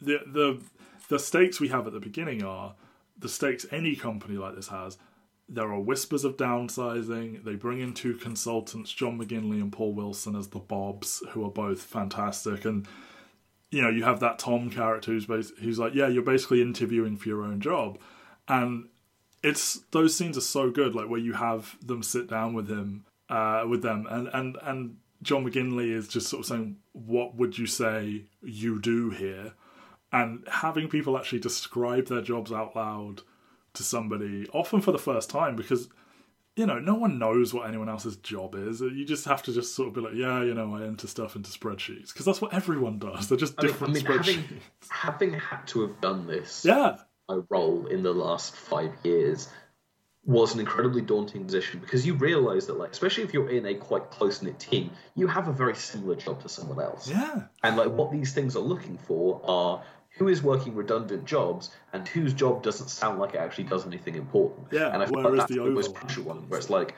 the 0.00 0.18
the 0.26 0.60
the 1.08 1.18
stakes 1.18 1.58
we 1.60 1.68
have 1.68 1.86
at 1.86 1.92
the 1.92 2.00
beginning 2.00 2.42
are 2.44 2.74
the 3.18 3.28
stakes 3.28 3.64
any 3.70 3.96
company 3.96 4.36
like 4.36 4.54
this 4.56 4.68
has. 4.68 4.98
There 5.48 5.72
are 5.72 5.80
whispers 5.80 6.24
of 6.24 6.36
downsizing. 6.36 7.44
They 7.44 7.54
bring 7.54 7.80
in 7.80 7.94
two 7.94 8.14
consultants, 8.14 8.92
John 8.92 9.18
McGinley 9.18 9.62
and 9.62 9.72
Paul 9.72 9.94
Wilson, 9.94 10.36
as 10.36 10.48
the 10.48 10.58
Bobs, 10.58 11.22
who 11.30 11.44
are 11.44 11.50
both 11.50 11.82
fantastic. 11.82 12.64
And 12.64 12.86
you 13.70 13.82
know, 13.82 13.90
you 13.90 14.04
have 14.04 14.20
that 14.20 14.38
Tom 14.38 14.70
character 14.70 15.12
who's 15.12 15.26
bas- 15.26 15.52
who's 15.60 15.78
like, 15.78 15.94
yeah, 15.94 16.08
you're 16.08 16.22
basically 16.22 16.62
interviewing 16.62 17.16
for 17.16 17.28
your 17.28 17.42
own 17.42 17.60
job, 17.60 17.98
and 18.46 18.88
it's 19.42 19.80
those 19.90 20.16
scenes 20.16 20.36
are 20.38 20.42
so 20.42 20.70
good, 20.70 20.94
like 20.94 21.08
where 21.08 21.20
you 21.20 21.34
have 21.34 21.76
them 21.86 22.02
sit 22.02 22.28
down 22.28 22.54
with 22.54 22.68
him, 22.68 23.04
uh, 23.28 23.64
with 23.68 23.82
them, 23.82 24.06
and 24.10 24.28
and 24.32 24.56
and 24.62 24.96
John 25.22 25.44
McGinley 25.44 25.90
is 25.90 26.08
just 26.08 26.28
sort 26.28 26.40
of 26.40 26.46
saying, 26.46 26.76
what 26.92 27.34
would 27.36 27.58
you 27.58 27.66
say 27.66 28.24
you 28.42 28.80
do 28.80 29.10
here, 29.10 29.52
and 30.12 30.44
having 30.50 30.88
people 30.88 31.18
actually 31.18 31.40
describe 31.40 32.06
their 32.06 32.22
jobs 32.22 32.52
out 32.52 32.74
loud 32.74 33.22
to 33.74 33.82
somebody, 33.82 34.46
often 34.52 34.80
for 34.80 34.92
the 34.92 34.98
first 34.98 35.30
time, 35.30 35.56
because 35.56 35.88
you 36.56 36.66
know, 36.66 36.80
no 36.80 36.96
one 36.96 37.20
knows 37.20 37.54
what 37.54 37.68
anyone 37.68 37.88
else's 37.88 38.16
job 38.16 38.56
is. 38.56 38.80
You 38.80 39.04
just 39.04 39.26
have 39.26 39.44
to 39.44 39.52
just 39.52 39.76
sort 39.76 39.88
of 39.88 39.94
be 39.94 40.00
like, 40.00 40.14
yeah, 40.14 40.42
you 40.42 40.54
know, 40.54 40.74
I 40.74 40.82
enter 40.82 41.06
stuff 41.06 41.36
into 41.36 41.50
spreadsheets 41.50 42.08
because 42.12 42.26
that's 42.26 42.40
what 42.40 42.52
everyone 42.52 42.98
does. 42.98 43.28
They're 43.28 43.38
just 43.38 43.54
I 43.58 43.62
mean, 43.62 43.70
I 43.70 43.72
different 43.72 43.94
mean 43.94 44.02
spreadsheets. 44.02 44.24
having, 44.26 44.60
having 44.88 45.32
had 45.34 45.66
to 45.68 45.82
have 45.82 46.00
done 46.00 46.26
this 46.26 46.64
Yeah, 46.64 46.96
a 47.28 47.40
role 47.48 47.86
in 47.86 48.02
the 48.02 48.12
last 48.12 48.56
five 48.56 48.92
years 49.04 49.48
was 50.24 50.52
an 50.52 50.60
incredibly 50.60 51.00
daunting 51.00 51.44
position 51.44 51.80
because 51.80 52.06
you 52.06 52.14
realize 52.14 52.66
that 52.66 52.76
like 52.76 52.90
especially 52.90 53.22
if 53.24 53.32
you're 53.32 53.48
in 53.48 53.64
a 53.64 53.74
quite 53.74 54.10
close 54.10 54.42
knit 54.42 54.58
team 54.58 54.90
you 55.14 55.26
have 55.26 55.48
a 55.48 55.52
very 55.52 55.74
similar 55.74 56.16
job 56.16 56.42
to 56.42 56.48
someone 56.50 56.80
else 56.84 57.08
yeah, 57.08 57.44
and 57.62 57.76
like 57.76 57.88
what 57.88 58.12
these 58.12 58.34
things 58.34 58.54
are 58.54 58.60
looking 58.60 58.98
for 58.98 59.40
are 59.44 59.82
who 60.18 60.28
is 60.28 60.42
working 60.42 60.74
redundant 60.74 61.24
jobs 61.24 61.70
and 61.92 62.06
whose 62.08 62.34
job 62.34 62.62
doesn't 62.62 62.88
sound 62.88 63.18
like 63.18 63.34
it 63.34 63.38
actually 63.38 63.64
does 63.64 63.86
anything 63.86 64.16
important 64.16 64.66
Yeah, 64.70 64.92
and 64.92 65.02
i 65.02 65.06
feel 65.06 65.14
where 65.14 65.24
like 65.24 65.32
is 65.32 65.38
that's 65.38 65.52
the 65.52 65.64
the 65.64 65.70
most 65.70 65.94
crucial 65.94 66.24
one 66.24 66.48
where 66.48 66.58
it's 66.58 66.70
like 66.70 66.94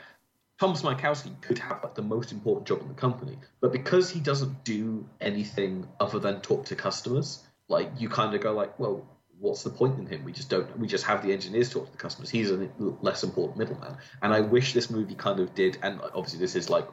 Tom 0.59 0.75
Smykowski 0.75 1.41
could 1.41 1.59
have 1.59 1.83
like 1.83 1.95
the 1.95 2.03
most 2.03 2.33
important 2.33 2.67
job 2.67 2.83
in 2.83 2.89
the 2.89 2.95
company, 2.95 3.39
but 3.63 3.73
because 3.73 4.11
he 4.11 4.21
doesn't 4.21 4.63
do 4.63 5.09
anything 5.19 5.89
other 5.99 6.19
than 6.19 6.43
talk 6.43 6.67
to 6.67 6.77
customers, 6.77 7.43
like 7.69 7.91
you 7.99 8.11
kind 8.11 8.35
of 8.35 8.43
go 8.43 8.53
like, 8.53 8.79
well, 8.79 9.09
what's 9.39 9.63
the 9.63 9.71
point 9.71 9.99
in 9.99 10.07
him? 10.07 10.23
We 10.23 10.33
just 10.33 10.51
don't. 10.51 10.79
We 10.79 10.87
just 10.87 11.05
have 11.05 11.23
the 11.23 11.33
engineers 11.33 11.71
talk 11.71 11.87
to 11.87 11.93
the 11.93 11.99
customers. 11.99 12.29
He's 12.29 12.51
a 12.51 12.69
less 13.01 13.25
important 13.25 13.57
middleman. 13.57 13.97
And 14.21 14.35
I 14.35 14.41
wish 14.41 14.75
this 14.75 14.91
movie 14.91 15.15
kind 15.15 15.41
of 15.41 15.55
did. 15.55 15.79
And 15.83 15.99
obviously, 16.15 16.39
this 16.39 16.55
is 16.55 16.69
like 16.69 16.87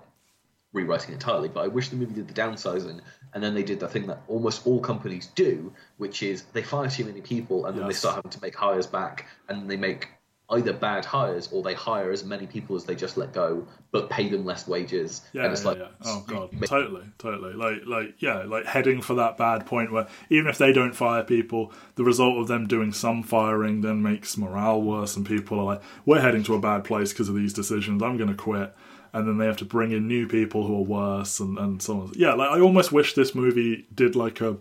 rewriting 0.78 1.14
entirely. 1.14 1.50
But 1.50 1.66
I 1.66 1.68
wish 1.68 1.90
the 1.90 1.96
movie 1.96 2.14
did 2.14 2.28
the 2.28 2.34
downsizing, 2.34 3.02
and 3.34 3.44
then 3.44 3.54
they 3.54 3.64
did 3.64 3.80
the 3.80 3.88
thing 3.88 4.08
that 4.08 4.22
almost 4.28 4.66
all 4.66 4.80
companies 4.80 5.28
do, 5.36 5.74
which 5.98 6.24
is 6.24 6.44
they 6.54 6.64
fire 6.64 6.90
too 6.90 7.06
many 7.06 7.22
people, 7.22 7.66
and 7.66 7.78
then 7.78 7.86
yes. 7.86 7.96
they 7.96 8.00
start 8.00 8.16
having 8.16 8.32
to 8.32 8.42
make 8.42 8.56
hires 8.56 8.88
back, 8.88 9.26
and 9.50 9.70
they 9.70 9.78
make 9.78 10.10
either 10.50 10.72
bad 10.72 11.04
hires 11.04 11.50
or 11.52 11.62
they 11.62 11.74
hire 11.74 12.10
as 12.10 12.24
many 12.24 12.48
people 12.48 12.76
as 12.78 12.86
they 12.86 12.96
just 12.96 13.18
let 13.18 13.34
go, 13.34 13.68
but 13.92 14.10
pay 14.10 14.30
them 14.30 14.46
less 14.46 14.66
wages. 14.68 15.22
Yeah, 15.34 15.44
and 15.44 15.52
it's 15.52 15.64
yeah, 15.64 15.70
like, 15.70 15.78
yeah. 15.80 15.88
oh 16.06 16.24
god, 16.26 16.50
totally, 16.66 17.06
totally. 17.18 17.54
Like, 17.54 17.86
like, 17.86 18.16
yeah, 18.20 18.44
like 18.44 18.66
heading 18.66 19.02
for 19.02 19.16
that 19.16 19.38
bad 19.38 19.66
point 19.66 19.92
where 19.92 20.08
even 20.30 20.48
if 20.48 20.58
they 20.58 20.72
don't 20.72 20.94
fire 20.94 21.24
people, 21.24 21.74
the 21.96 22.06
result 22.06 22.38
of 22.38 22.48
them 22.48 22.66
doing 22.66 22.94
some 22.94 23.24
firing 23.24 23.82
then 23.82 24.02
makes 24.02 24.38
morale 24.38 24.82
worse, 24.82 25.18
and 25.18 25.26
people 25.26 25.60
are 25.60 25.66
like, 25.66 25.82
we're 26.06 26.22
heading 26.22 26.44
to 26.44 26.56
a 26.56 26.60
bad 26.60 26.86
place 26.86 27.12
because 27.12 27.28
of 27.28 27.36
these 27.36 27.54
decisions. 27.54 28.02
I'm 28.02 28.18
going 28.18 28.30
to 28.30 28.36
quit. 28.36 28.74
And 29.14 29.28
then 29.28 29.38
they 29.38 29.46
have 29.46 29.58
to 29.58 29.66
bring 29.66 29.92
in 29.92 30.08
new 30.08 30.28
people 30.28 30.68
who 30.68 30.76
are 30.78 30.84
worse, 30.84 31.40
and, 31.40 31.58
and 31.58 31.82
so 31.82 32.02
on. 32.02 32.12
Yeah, 32.16 32.34
like 32.34 32.50
I 32.50 32.60
almost 32.60 32.92
wish 32.92 33.14
this 33.14 33.34
movie 33.34 33.86
did 33.94 34.16
like 34.16 34.42
a 34.42 34.58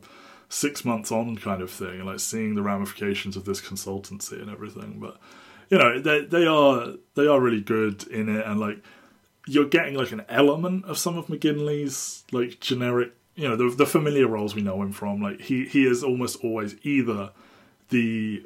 six 0.48 0.84
months 0.84 1.10
on 1.10 1.36
kind 1.36 1.62
of 1.62 1.70
thing, 1.70 2.04
like 2.04 2.20
seeing 2.20 2.54
the 2.54 2.62
ramifications 2.62 3.36
of 3.36 3.44
this 3.44 3.60
consultancy 3.60 4.40
and 4.40 4.50
everything. 4.50 4.98
But 5.00 5.18
you 5.70 5.78
know 5.78 6.00
they 6.00 6.24
they 6.24 6.46
are 6.46 6.94
they 7.14 7.26
are 7.26 7.40
really 7.40 7.60
good 7.60 8.06
in 8.08 8.28
it, 8.28 8.46
and 8.46 8.60
like 8.60 8.82
you're 9.46 9.68
getting 9.68 9.94
like 9.94 10.12
an 10.12 10.24
element 10.28 10.84
of 10.86 10.98
some 10.98 11.16
of 11.16 11.26
McGinley's 11.28 12.24
like 12.32 12.60
generic, 12.60 13.12
you 13.34 13.48
know, 13.48 13.56
the 13.56 13.74
the 13.74 13.86
familiar 13.86 14.26
roles 14.26 14.54
we 14.54 14.62
know 14.62 14.82
him 14.82 14.92
from. 14.92 15.22
Like 15.22 15.40
he 15.40 15.64
he 15.66 15.86
is 15.86 16.02
almost 16.02 16.42
always 16.44 16.76
either 16.82 17.30
the 17.90 18.44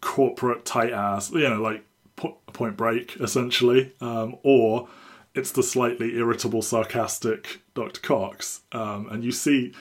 corporate 0.00 0.64
tight 0.64 0.92
ass, 0.92 1.30
you 1.30 1.48
know, 1.48 1.60
like 1.60 1.84
Point 2.16 2.76
Break 2.76 3.16
essentially, 3.20 3.92
um, 4.00 4.36
or 4.42 4.88
it's 5.36 5.52
the 5.52 5.62
slightly 5.62 6.16
irritable, 6.16 6.62
sarcastic 6.62 7.60
Dr. 7.74 8.00
Cox, 8.00 8.62
um, 8.72 9.08
and 9.10 9.22
you 9.22 9.30
see 9.30 9.72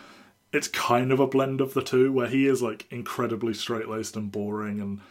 it's 0.52 0.68
kind 0.68 1.12
of 1.12 1.20
a 1.20 1.28
blend 1.28 1.62
of 1.62 1.74
the 1.74 1.82
two, 1.82 2.12
where 2.12 2.28
he 2.28 2.46
is 2.46 2.62
like 2.62 2.86
incredibly 2.92 3.54
straight 3.54 3.88
laced 3.88 4.16
and 4.16 4.32
boring 4.32 4.80
and 4.80 5.02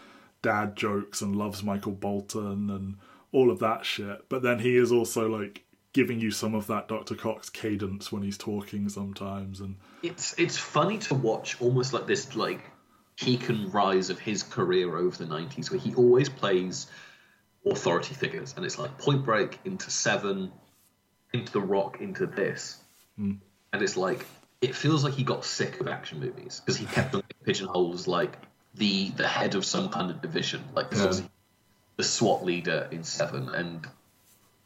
dad 0.42 0.76
jokes 0.76 1.22
and 1.22 1.34
loves 1.34 1.62
Michael 1.62 1.92
Bolton 1.92 2.70
and 2.70 2.96
all 3.32 3.50
of 3.50 3.58
that 3.60 3.84
shit. 3.84 4.28
But 4.28 4.42
then 4.42 4.58
he 4.58 4.76
is 4.76 4.92
also 4.92 5.28
like 5.28 5.64
giving 5.94 6.20
you 6.20 6.30
some 6.30 6.54
of 6.54 6.66
that 6.66 6.88
Dr. 6.88 7.14
Cox 7.14 7.48
cadence 7.48 8.12
when 8.12 8.22
he's 8.22 8.36
talking 8.36 8.88
sometimes 8.88 9.60
and 9.60 9.76
it's 10.02 10.34
it's 10.36 10.58
funny 10.58 10.98
to 10.98 11.14
watch 11.14 11.60
almost 11.62 11.92
like 11.92 12.06
this 12.06 12.34
like 12.34 12.60
peak 13.16 13.48
and 13.48 13.72
rise 13.72 14.10
of 14.10 14.18
his 14.18 14.42
career 14.42 14.96
over 14.96 15.16
the 15.16 15.24
90s 15.24 15.70
where 15.70 15.78
he 15.78 15.94
always 15.94 16.28
plays 16.28 16.88
authority 17.66 18.14
figures 18.14 18.54
and 18.56 18.64
it's 18.64 18.78
like 18.78 18.96
point 18.98 19.24
break 19.24 19.58
into 19.64 19.90
seven 19.90 20.52
into 21.32 21.52
the 21.52 21.60
rock 21.60 22.00
into 22.00 22.26
this 22.26 22.78
mm. 23.18 23.36
and 23.72 23.82
it's 23.82 23.96
like 23.96 24.26
it 24.60 24.74
feels 24.74 25.04
like 25.04 25.14
he 25.14 25.24
got 25.24 25.44
sick 25.44 25.80
of 25.80 25.88
action 25.88 26.20
movies 26.20 26.60
because 26.60 26.76
he 26.76 26.86
kept 26.86 27.14
on 27.14 27.22
pigeonholes 27.44 28.06
like 28.06 28.36
the 28.74 29.10
the 29.10 29.26
head 29.26 29.54
of 29.54 29.64
some 29.64 29.88
kind 29.88 30.10
of 30.10 30.20
division. 30.20 30.62
Like 30.74 30.86
yeah. 30.92 31.12
the 31.96 32.04
SWAT 32.04 32.44
leader 32.44 32.88
in 32.90 33.04
Seven, 33.04 33.48
and 33.50 33.86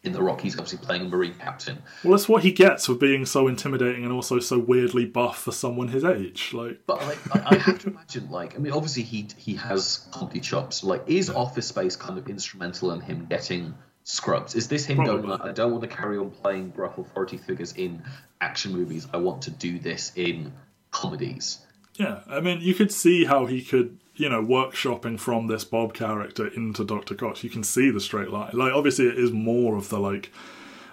in 0.04 0.12
The 0.12 0.22
Rock, 0.22 0.40
he's 0.40 0.54
obviously 0.54 0.78
playing 0.78 1.06
a 1.06 1.08
Marine 1.08 1.34
captain. 1.34 1.82
Well, 2.04 2.12
that's 2.12 2.28
what 2.28 2.42
he 2.42 2.52
gets 2.52 2.86
for 2.86 2.94
being 2.94 3.26
so 3.26 3.48
intimidating 3.48 4.04
and 4.04 4.12
also 4.12 4.38
so 4.38 4.58
weirdly 4.58 5.04
buff 5.04 5.42
for 5.42 5.52
someone 5.52 5.88
his 5.88 6.04
age. 6.04 6.52
Like, 6.52 6.80
but 6.86 7.02
like, 7.02 7.36
I, 7.36 7.56
I 7.56 7.58
have 7.58 7.80
to 7.80 7.90
imagine, 7.90 8.30
like, 8.30 8.54
I 8.54 8.58
mean, 8.58 8.72
obviously 8.72 9.02
he 9.02 9.28
he 9.36 9.54
has 9.56 10.06
comedy 10.12 10.40
chops. 10.40 10.84
Like, 10.84 11.02
is 11.06 11.30
Office 11.30 11.68
Space 11.68 11.96
kind 11.96 12.18
of 12.18 12.28
instrumental 12.28 12.92
in 12.92 13.00
him 13.00 13.26
getting 13.28 13.74
scrubs? 14.04 14.54
Is 14.54 14.68
this 14.68 14.86
him 14.86 14.98
Probably. 14.98 15.36
going? 15.36 15.40
I 15.42 15.52
don't 15.52 15.72
want 15.72 15.82
to 15.82 15.88
carry 15.88 16.16
on 16.16 16.30
playing 16.30 16.70
gruff 16.70 16.98
authority 16.98 17.36
figures 17.36 17.72
in 17.72 18.02
action 18.40 18.72
movies. 18.72 19.08
I 19.12 19.16
want 19.16 19.42
to 19.42 19.50
do 19.50 19.78
this 19.78 20.12
in 20.14 20.52
comedies. 20.90 21.58
Yeah, 21.94 22.20
I 22.28 22.40
mean, 22.40 22.60
you 22.60 22.74
could 22.74 22.92
see 22.92 23.24
how 23.24 23.46
he 23.46 23.60
could, 23.60 23.98
you 24.18 24.28
know, 24.28 24.42
workshopping 24.42 25.18
from 25.18 25.46
this 25.46 25.64
Bob 25.64 25.94
character 25.94 26.46
into 26.46 26.84
Doctor 26.84 27.14
Cox. 27.14 27.42
You 27.44 27.50
can 27.50 27.62
see 27.62 27.90
the 27.90 28.00
straight 28.00 28.30
line. 28.30 28.50
Like, 28.52 28.72
obviously, 28.72 29.06
it 29.06 29.18
is 29.18 29.32
more 29.32 29.76
of 29.76 29.88
the 29.88 29.98
like, 29.98 30.30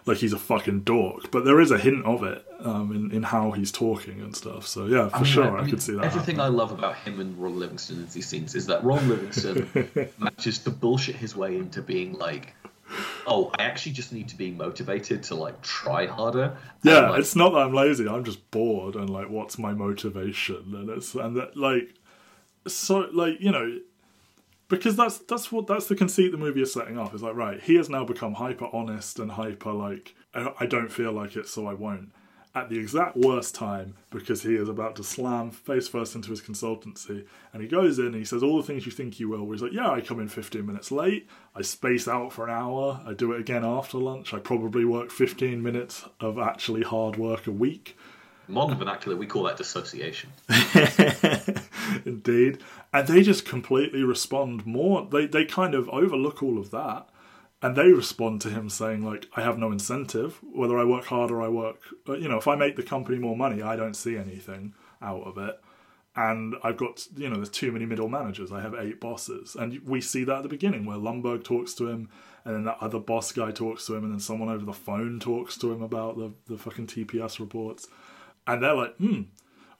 like 0.06 0.18
he's 0.18 0.34
a 0.34 0.40
fucking 0.40 0.82
dork, 0.82 1.32
but 1.32 1.46
there 1.46 1.60
is 1.60 1.72
a 1.72 1.78
hint 1.78 2.06
of 2.06 2.24
it 2.24 2.46
um, 2.60 2.96
in 2.96 3.12
in 3.12 3.24
how 3.24 3.52
he's 3.52 3.72
talking 3.72 4.22
and 4.22 4.36
stuff. 4.36 4.68
So 4.68 4.86
yeah, 4.86 5.10
for 5.10 5.16
I 5.16 5.20
mean, 5.20 5.32
sure, 5.32 5.44
I, 5.44 5.52
mean, 5.52 5.66
I, 5.66 5.70
could 5.70 5.82
see 5.82 5.94
that. 5.94 6.06
Everything 6.06 6.36
happening. 6.36 6.60
I 6.60 6.64
love 6.64 6.72
about 6.72 6.96
him 6.98 7.20
and 7.20 7.38
Ron 7.38 7.60
Livingston 7.60 7.98
in 7.98 8.08
these 8.08 8.28
scenes 8.28 8.56
is 8.56 8.68
that 8.68 8.84
Ron 8.84 9.10
Livingston 9.10 9.68
manages 10.20 10.60
to 10.60 10.70
bullshit 10.70 11.16
his 11.16 11.36
way 11.36 11.58
into 11.58 11.82
being 11.82 12.14
like 12.14 12.54
oh, 13.28 13.52
I 13.58 13.64
actually 13.64 13.94
just 13.94 14.14
need 14.14 14.30
to 14.30 14.38
be 14.38 14.52
motivated 14.52 15.24
to 15.24 15.36
like 15.36 15.62
try 15.62 16.06
harder. 16.06 16.58
Yeah, 16.84 17.10
like, 17.10 17.20
it's 17.20 17.36
not 17.36 17.54
that 17.54 17.60
I'm 17.60 17.74
lazy. 17.74 18.08
I'm 18.08 18.24
just 18.24 18.52
bored 18.52 18.96
and 18.96 19.10
like, 19.10 19.30
what's 19.30 19.58
my 19.58 19.74
motivation? 19.74 20.76
And 20.76 20.90
it's 20.90 21.16
and 21.16 21.36
that 21.38 21.58
like, 21.58 21.90
so 22.68 23.10
like 23.14 23.40
you 23.40 23.52
know, 23.52 23.80
because 24.68 24.96
that's 24.96 25.20
that's 25.20 25.52
what 25.52 25.68
that's 25.68 25.88
the 25.88 25.96
conceit 25.96 26.32
the 26.32 26.38
movie 26.38 26.62
is 26.62 26.74
setting 26.74 26.98
up. 26.98 27.14
Is 27.14 27.24
like 27.24 27.36
right, 27.36 27.62
he 27.62 27.76
has 27.76 27.90
now 27.90 28.06
become 28.06 28.34
hyper 28.34 28.68
honest 28.74 29.20
and 29.20 29.32
hyper 29.32 29.72
like 29.72 30.16
I 30.34 30.66
don't 30.66 30.92
feel 30.92 31.12
like 31.12 31.36
it, 31.36 31.48
so 31.48 31.68
I 31.68 31.74
won't 31.74 32.12
at 32.56 32.70
the 32.70 32.80
exact 32.80 33.18
worst 33.18 33.54
time 33.54 33.96
because 34.10 34.42
he 34.44 34.56
is 34.56 34.70
about 34.70 34.96
to 34.96 35.04
slam 35.04 35.52
face 35.52 35.90
first 35.90 36.16
into 36.16 36.30
his 36.30 36.42
consultancy. 36.42 37.26
And 37.52 37.62
he 37.62 37.68
goes 37.68 38.00
in 38.00 38.08
and 38.08 38.16
he 38.16 38.24
says 38.24 38.42
all 38.42 38.56
the 38.58 38.64
things 38.64 38.86
you 38.86 38.94
think 38.94 39.20
you 39.20 39.28
will. 39.28 39.44
Where 39.44 39.54
he's 39.54 39.62
like, 39.62 39.74
Yeah, 39.74 39.92
I 39.92 40.00
come 40.00 40.22
in 40.22 40.30
15 40.30 40.66
minutes 40.66 40.90
late. 40.90 41.28
I 41.54 41.62
space 41.62 42.08
out 42.08 42.32
for 42.32 42.46
an 42.46 42.52
hour. 42.52 43.02
I 43.06 43.14
do 43.14 43.34
it 43.34 43.42
again 43.42 43.66
after 43.66 43.98
lunch. 43.98 44.34
I 44.34 44.40
probably 44.40 44.86
work 44.86 45.12
15 45.12 45.62
minutes 45.62 46.06
of 46.22 46.40
actually 46.40 46.84
hard 46.84 47.18
work 47.18 47.46
a 47.46 47.52
week. 47.52 47.98
Modern 48.48 48.78
vernacular, 48.78 49.18
we 49.18 49.26
call 49.26 49.44
that 49.44 49.58
dissociation. 49.58 50.32
Indeed. 52.06 52.60
And 52.94 53.08
they 53.08 53.24
just 53.24 53.46
completely 53.46 54.04
respond 54.04 54.66
more. 54.66 55.08
They, 55.10 55.26
they 55.26 55.46
kind 55.46 55.74
of 55.74 55.90
overlook 55.90 56.44
all 56.44 56.58
of 56.58 56.72
that 56.72 57.10
and 57.62 57.76
they 57.76 57.92
respond 57.92 58.42
to 58.42 58.50
him 58.50 58.70
saying 58.70 59.04
like 59.04 59.28
i 59.36 59.42
have 59.42 59.58
no 59.58 59.72
incentive 59.72 60.40
whether 60.54 60.78
i 60.78 60.84
work 60.84 61.06
hard 61.06 61.32
or 61.32 61.42
i 61.42 61.48
work 61.48 61.80
uh, 62.08 62.14
you 62.14 62.28
know 62.28 62.38
if 62.38 62.48
i 62.48 62.56
make 62.56 62.76
the 62.76 62.84
company 62.84 63.18
more 63.18 63.36
money 63.36 63.62
i 63.62 63.76
don't 63.76 63.96
see 63.96 64.18
anything 64.18 64.74
out 65.02 65.24
of 65.24 65.38
it 65.38 65.60
and 66.16 66.56
i've 66.64 66.78
got 66.78 67.08
you 67.18 67.30
know 67.30 67.36
there's 67.36 67.50
too 67.50 67.72
many 67.72 67.86
middle 67.86 68.08
managers 68.10 68.52
i 68.52 68.62
have 68.62 68.76
eight 68.76 69.00
bosses 69.00 69.56
and 69.56 69.80
we 69.88 70.00
see 70.00 70.24
that 70.24 70.38
at 70.38 70.44
the 70.44 70.50
beginning 70.50 70.86
where 70.86 70.98
lumbergh 70.98 71.44
talks 71.44 71.74
to 71.74 71.88
him 71.88 72.10
and 72.44 72.56
then 72.56 72.64
that 72.66 72.78
other 72.82 73.00
boss 73.00 73.32
guy 73.32 73.52
talks 73.52 73.88
to 73.88 73.96
him 73.96 74.04
and 74.04 74.14
then 74.14 74.20
someone 74.20 74.50
over 74.50 74.66
the 74.66 74.74
phone 74.74 75.20
talks 75.20 75.58
to 75.58 75.72
him 75.72 75.82
about 75.82 76.18
the, 76.18 76.32
the 76.48 76.58
fucking 76.58 76.88
tps 76.88 77.40
reports 77.40 77.88
and 78.48 78.62
they're 78.62 78.76
like 78.76 78.96
hmm 78.98 79.24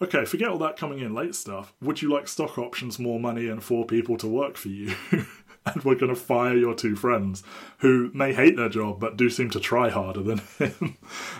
okay 0.02 0.26
forget 0.26 0.50
all 0.50 0.58
that 0.58 0.78
coming 0.78 1.00
in 1.00 1.14
late 1.14 1.36
stuff 1.36 1.74
would 1.82 2.02
you 2.02 2.12
like 2.12 2.28
stock 2.28 2.58
options 2.58 3.00
more 3.00 3.20
money 3.20 3.48
and 3.48 3.64
four 3.64 3.86
people 3.86 4.18
to 4.18 4.28
work 4.28 4.58
for 4.58 4.70
you 4.70 4.94
and 5.66 5.84
we're 5.84 5.96
going 5.96 6.14
to 6.14 6.20
fire 6.20 6.56
your 6.56 6.76
two 6.76 6.96
friends 6.96 7.44
who 7.80 8.12
may 8.14 8.34
hate 8.34 8.56
their 8.56 8.70
job 8.70 9.00
but 9.00 9.18
do 9.18 9.30
seem 9.30 9.50
to 9.50 9.60
try 9.60 9.90
harder 9.90 10.22
than 10.22 10.38
him. 10.60 10.98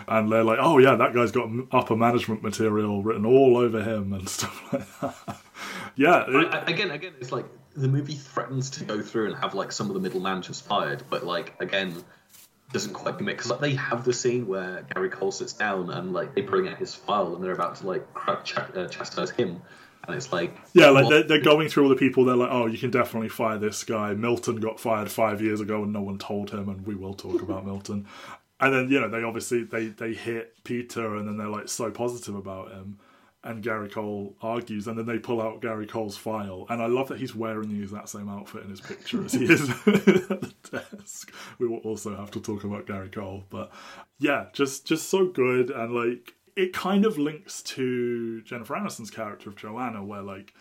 and 0.08 0.30
they're 0.30 0.44
like, 0.44 0.58
oh, 0.60 0.78
yeah, 0.78 0.96
that 0.96 1.14
guy's 1.14 1.30
got 1.30 1.48
upper 1.70 1.96
management 1.96 2.42
material 2.42 3.02
written 3.02 3.24
all 3.24 3.56
over 3.56 3.82
him 3.82 4.12
and 4.12 4.28
stuff 4.28 4.72
like 4.72 5.00
that. 5.00 5.36
yeah. 5.94 6.24
It, 6.26 6.68
again, 6.68 6.90
again, 6.90 7.14
it's 7.20 7.32
like 7.32 7.46
the 7.74 7.88
movie 7.88 8.14
threatens 8.14 8.70
to 8.70 8.84
go 8.84 9.00
through 9.00 9.26
and 9.26 9.36
have 9.36 9.54
like 9.54 9.70
some 9.70 9.88
of 9.88 9.94
the 9.94 10.00
middle 10.00 10.20
managers 10.20 10.60
fired, 10.60 11.04
but 11.08 11.24
like, 11.24 11.54
again, 11.60 11.94
doesn't 12.72 12.92
quite 12.92 13.18
commit 13.18 13.36
because 13.36 13.50
like 13.50 13.60
they 13.60 13.74
have 13.74 14.04
the 14.04 14.12
scene 14.12 14.46
where 14.46 14.86
Gary 14.94 15.08
Cole 15.08 15.32
sits 15.32 15.52
down 15.52 15.90
and 15.90 16.12
like 16.12 16.34
they 16.34 16.42
bring 16.42 16.68
out 16.68 16.78
his 16.78 16.94
file 16.94 17.34
and 17.34 17.42
they're 17.42 17.52
about 17.52 17.76
to 17.76 17.86
like 17.86 18.06
ch- 18.44 18.58
uh, 18.58 18.88
chastise 18.88 19.30
him 19.30 19.62
and 20.06 20.16
it's 20.16 20.32
like 20.32 20.56
yeah, 20.72 20.90
like 20.90 21.08
they're, 21.08 21.22
they're 21.24 21.42
going 21.42 21.68
through 21.68 21.84
all 21.84 21.88
the 21.88 21.96
people. 21.96 22.24
They're 22.24 22.36
like, 22.36 22.50
oh, 22.50 22.66
you 22.66 22.78
can 22.78 22.90
definitely 22.90 23.28
fire 23.28 23.58
this 23.58 23.82
guy. 23.84 24.14
Milton 24.14 24.56
got 24.56 24.78
fired 24.78 25.10
five 25.10 25.40
years 25.42 25.60
ago, 25.60 25.82
and 25.82 25.92
no 25.92 26.02
one 26.02 26.18
told 26.18 26.50
him. 26.50 26.68
And 26.68 26.86
we 26.86 26.94
will 26.94 27.14
talk 27.14 27.42
about 27.42 27.66
Milton. 27.66 28.06
And 28.60 28.72
then 28.72 28.88
you 28.88 29.00
know 29.00 29.08
they 29.08 29.22
obviously 29.22 29.64
they 29.64 29.86
they 29.86 30.14
hit 30.14 30.54
Peter, 30.64 31.16
and 31.16 31.26
then 31.26 31.36
they're 31.36 31.48
like 31.48 31.68
so 31.68 31.90
positive 31.90 32.34
about 32.34 32.70
him. 32.70 32.98
And 33.46 33.62
Gary 33.62 33.88
Cole 33.88 34.36
argues, 34.42 34.88
and 34.88 34.98
then 34.98 35.06
they 35.06 35.18
pull 35.18 35.40
out 35.40 35.62
Gary 35.62 35.86
Cole's 35.86 36.16
file. 36.16 36.66
And 36.68 36.82
I 36.82 36.86
love 36.86 37.08
that 37.08 37.18
he's 37.18 37.34
wearing 37.34 37.68
the 37.68 37.82
exact 37.82 38.08
same 38.08 38.28
outfit 38.28 38.64
in 38.64 38.70
his 38.70 38.80
picture 38.80 39.24
as 39.24 39.32
he 39.32 39.44
is 39.44 39.70
at 39.70 39.84
the 39.84 40.52
desk. 40.70 41.32
We 41.58 41.68
will 41.68 41.78
also 41.78 42.16
have 42.16 42.30
to 42.32 42.40
talk 42.40 42.64
about 42.64 42.86
Gary 42.86 43.08
Cole, 43.08 43.44
but 43.48 43.70
yeah, 44.18 44.46
just 44.52 44.86
just 44.86 45.08
so 45.08 45.26
good 45.26 45.70
and 45.70 45.94
like 45.94 46.34
it 46.56 46.72
kind 46.72 47.04
of 47.04 47.18
links 47.18 47.62
to 47.62 48.42
Jennifer 48.42 48.74
Aniston's 48.74 49.10
character 49.10 49.50
of 49.50 49.56
Joanna, 49.56 50.02
where 50.02 50.22
like 50.22 50.54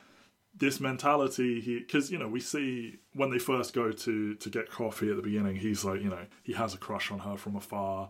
this 0.58 0.80
mentality 0.80 1.60
he 1.60 1.80
because 1.80 2.12
you 2.12 2.18
know 2.18 2.28
we 2.28 2.40
see 2.40 2.98
when 3.14 3.30
they 3.30 3.40
first 3.40 3.74
go 3.74 3.92
to 3.92 4.36
to 4.36 4.50
get 4.50 4.70
coffee 4.70 5.10
at 5.10 5.18
the 5.18 5.22
beginning 5.22 5.56
he's 5.56 5.84
like 5.84 6.02
you 6.02 6.10
know 6.10 6.26
he 6.44 6.54
has 6.54 6.74
a 6.74 6.78
crush 6.78 7.12
on 7.12 7.20
her 7.20 7.36
from 7.36 7.56
afar 7.56 8.10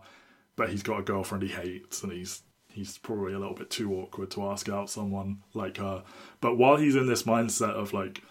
but 0.54 0.68
he's 0.68 0.82
got 0.82 1.00
a 1.00 1.02
girlfriend 1.02 1.42
he 1.42 1.48
hates 1.48 2.02
and 2.02 2.12
he's 2.12 2.42
he's 2.76 2.98
probably 2.98 3.32
a 3.32 3.38
little 3.38 3.54
bit 3.54 3.70
too 3.70 3.90
awkward 3.94 4.30
to 4.30 4.44
ask 4.44 4.68
out 4.68 4.90
someone 4.90 5.38
like 5.54 5.78
her. 5.78 6.04
But 6.42 6.58
while 6.58 6.76
he's 6.76 6.94
in 6.94 7.06
this 7.06 7.22
mindset 7.22 7.70
of 7.70 7.94
like, 7.94 8.22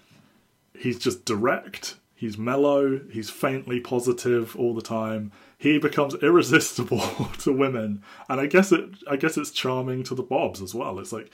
he's 0.78 1.00
just 1.00 1.26
direct, 1.26 1.96
he's 2.14 2.38
mellow, 2.38 3.02
he's 3.12 3.32
faintly 3.32 3.80
positive 3.80 4.56
all 4.56 4.76
the 4.76 4.84
time. 4.84 5.32
He 5.58 5.80
becomes 5.80 6.14
irresistible 6.22 7.00
to 7.39 7.52
women, 7.52 8.04
and 8.30 8.39
I 8.39 8.46
guess 8.46 8.72
it, 8.72 8.89
I 9.10 9.16
guess 9.16 9.36
it's 9.36 9.50
charming 9.50 10.04
to 10.04 10.14
the 10.14 10.22
Bobs 10.22 10.62
as 10.62 10.76
well. 10.76 11.00
It's 11.00 11.12
like 11.12 11.32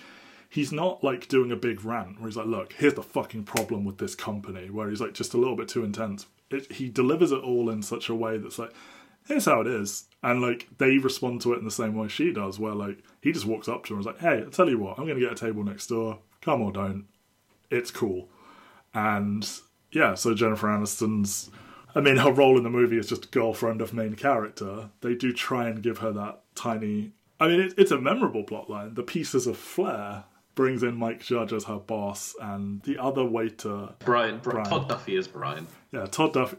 he's 0.50 0.72
not 0.72 1.04
like 1.04 1.28
doing 1.28 1.52
a 1.52 1.58
big 1.58 1.84
rant 1.84 2.18
where 2.18 2.30
he's 2.30 2.38
like, 2.38 2.48
"Look, 2.48 2.74
here's 2.74 2.94
the 2.94 3.04
fucking 3.04 3.44
problem 3.44 3.84
with 3.84 3.98
this 3.98 4.16
company," 4.16 4.70
where 4.70 4.90
he's 4.90 5.02
like 5.02 5.14
just 5.14 5.34
a 5.34 5.38
little 5.38 5.58
bit 5.58 5.68
too 5.68 5.84
intense. 5.84 6.28
It, 6.50 6.72
he 6.72 6.88
delivers 6.88 7.34
it 7.34 7.44
all 7.44 7.70
in 7.70 7.82
such 7.82 8.08
a 8.08 8.16
way 8.16 8.38
that's 8.38 8.60
like, 8.60 8.74
"Here's 9.28 9.46
how 9.46 9.62
it 9.62 9.68
is," 9.68 10.08
and 10.24 10.42
like 10.42 10.68
they 10.78 10.98
respond 10.98 11.42
to 11.42 11.54
it 11.54 11.60
in 11.60 11.66
the 11.66 11.72
same 11.72 11.96
way 11.96 12.08
she 12.08 12.32
does, 12.32 12.60
where 12.60 12.74
like 12.74 13.00
he 13.22 13.32
just 13.32 13.46
walks 13.46 13.68
up 13.68 13.86
to 13.86 13.94
her 13.94 14.00
and 14.00 14.02
is 14.02 14.06
like, 14.06 14.20
"Hey, 14.20 14.44
I 14.46 14.50
tell 14.50 14.70
you 14.70 14.80
what, 14.80 14.98
I'm 14.98 15.08
gonna 15.08 15.20
get 15.20 15.32
a 15.32 15.36
table 15.36 15.64
next 15.64 15.88
door. 15.88 16.20
Come 16.42 16.62
or 16.62 16.72
don't. 16.72 17.06
It's 17.70 17.92
cool." 17.92 18.30
And 18.94 19.48
yeah, 19.92 20.16
so 20.16 20.34
Jennifer 20.34 20.68
Aniston's. 20.68 21.50
I 21.94 22.00
mean, 22.00 22.18
her 22.18 22.32
role 22.32 22.58
in 22.58 22.64
the 22.64 22.70
movie 22.70 22.98
is 22.98 23.10
just 23.10 23.32
girlfriend 23.32 23.82
of 23.82 23.94
main 23.94 24.16
character. 24.16 24.90
They 25.02 25.14
do 25.14 25.34
try 25.34 25.68
and 25.68 25.84
give 25.84 25.98
her 25.98 26.12
that 26.14 26.42
tiny. 26.56 27.12
I 27.40 27.48
mean, 27.48 27.60
it, 27.60 27.74
it's 27.78 27.92
a 27.92 28.00
memorable 28.00 28.44
plotline. 28.44 28.96
The 28.96 29.04
pieces 29.04 29.46
of 29.46 29.58
flair 29.58 30.24
brings 30.56 30.84
in 30.84 30.96
Mike 30.96 31.22
Judge 31.22 31.54
as 31.54 31.66
her 31.66 31.80
boss, 31.80 32.36
and 32.42 32.82
the 32.84 32.98
other 32.98 33.26
waiter, 33.26 33.90
Brian, 34.00 34.40
Brian. 34.42 34.70
Todd 34.70 34.90
Duffey 34.90 35.18
is 35.18 35.28
Brian. 35.28 35.68
Yeah, 35.92 36.06
Todd 36.06 36.34
Duffey. 36.34 36.58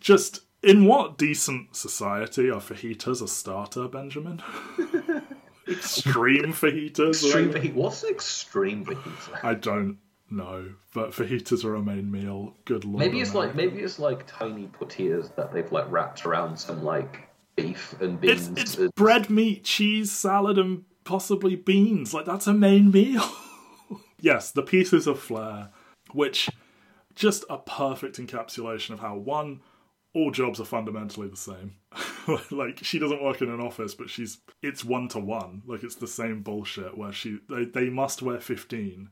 Just 0.00 0.40
in 0.62 0.86
what 0.86 1.18
decent 1.18 1.76
society 1.76 2.50
are 2.50 2.60
fajitas 2.60 3.22
a 3.22 3.28
starter, 3.28 3.88
Benjamin? 3.88 4.42
extreme 5.68 6.52
fajitas. 6.52 7.22
Extreme 7.22 7.52
fajita. 7.52 7.74
What's 7.74 8.02
an 8.02 8.10
extreme 8.10 8.84
fajita? 8.84 9.44
I 9.44 9.54
don't 9.54 9.98
know, 10.30 10.72
but 10.94 11.10
fajitas 11.10 11.64
are 11.64 11.74
a 11.74 11.82
main 11.82 12.10
meal. 12.10 12.54
Good 12.64 12.84
lord. 12.84 12.98
Maybe 12.98 13.20
it's 13.20 13.30
America. 13.30 13.48
like 13.48 13.56
maybe 13.56 13.82
it's 13.82 13.98
like 13.98 14.26
tiny 14.26 14.68
tortillas 14.78 15.30
that 15.36 15.52
they've 15.52 15.70
like 15.70 15.90
wrapped 15.90 16.26
around 16.26 16.56
some 16.56 16.82
like 16.82 17.28
beef 17.56 17.94
and 18.00 18.20
beans. 18.20 18.48
It's, 18.48 18.76
it's 18.76 18.92
bread, 18.92 19.30
meat, 19.30 19.64
cheese, 19.64 20.12
salad, 20.12 20.58
and 20.58 20.84
possibly 21.04 21.56
beans. 21.56 22.14
Like 22.14 22.26
that's 22.26 22.46
a 22.46 22.54
main 22.54 22.90
meal. 22.90 23.24
yes, 24.20 24.50
the 24.50 24.62
pieces 24.62 25.06
of 25.06 25.18
flair, 25.18 25.70
which 26.12 26.48
just 27.14 27.44
a 27.48 27.58
perfect 27.58 28.18
encapsulation 28.18 28.90
of 28.90 29.00
how 29.00 29.16
one 29.16 29.60
all 30.16 30.30
jobs 30.30 30.58
are 30.58 30.64
fundamentally 30.64 31.28
the 31.28 31.36
same. 31.36 31.74
like 32.50 32.78
she 32.82 32.98
doesn't 32.98 33.22
work 33.22 33.42
in 33.42 33.50
an 33.50 33.60
office, 33.60 33.94
but 33.94 34.08
she's 34.08 34.38
it's 34.62 34.82
one 34.82 35.08
to 35.08 35.18
one. 35.18 35.62
Like 35.66 35.82
it's 35.82 35.96
the 35.96 36.08
same 36.08 36.40
bullshit 36.40 36.96
where 36.96 37.12
she 37.12 37.38
they, 37.50 37.66
they 37.66 37.90
must 37.90 38.22
wear 38.22 38.40
fifteen, 38.40 39.10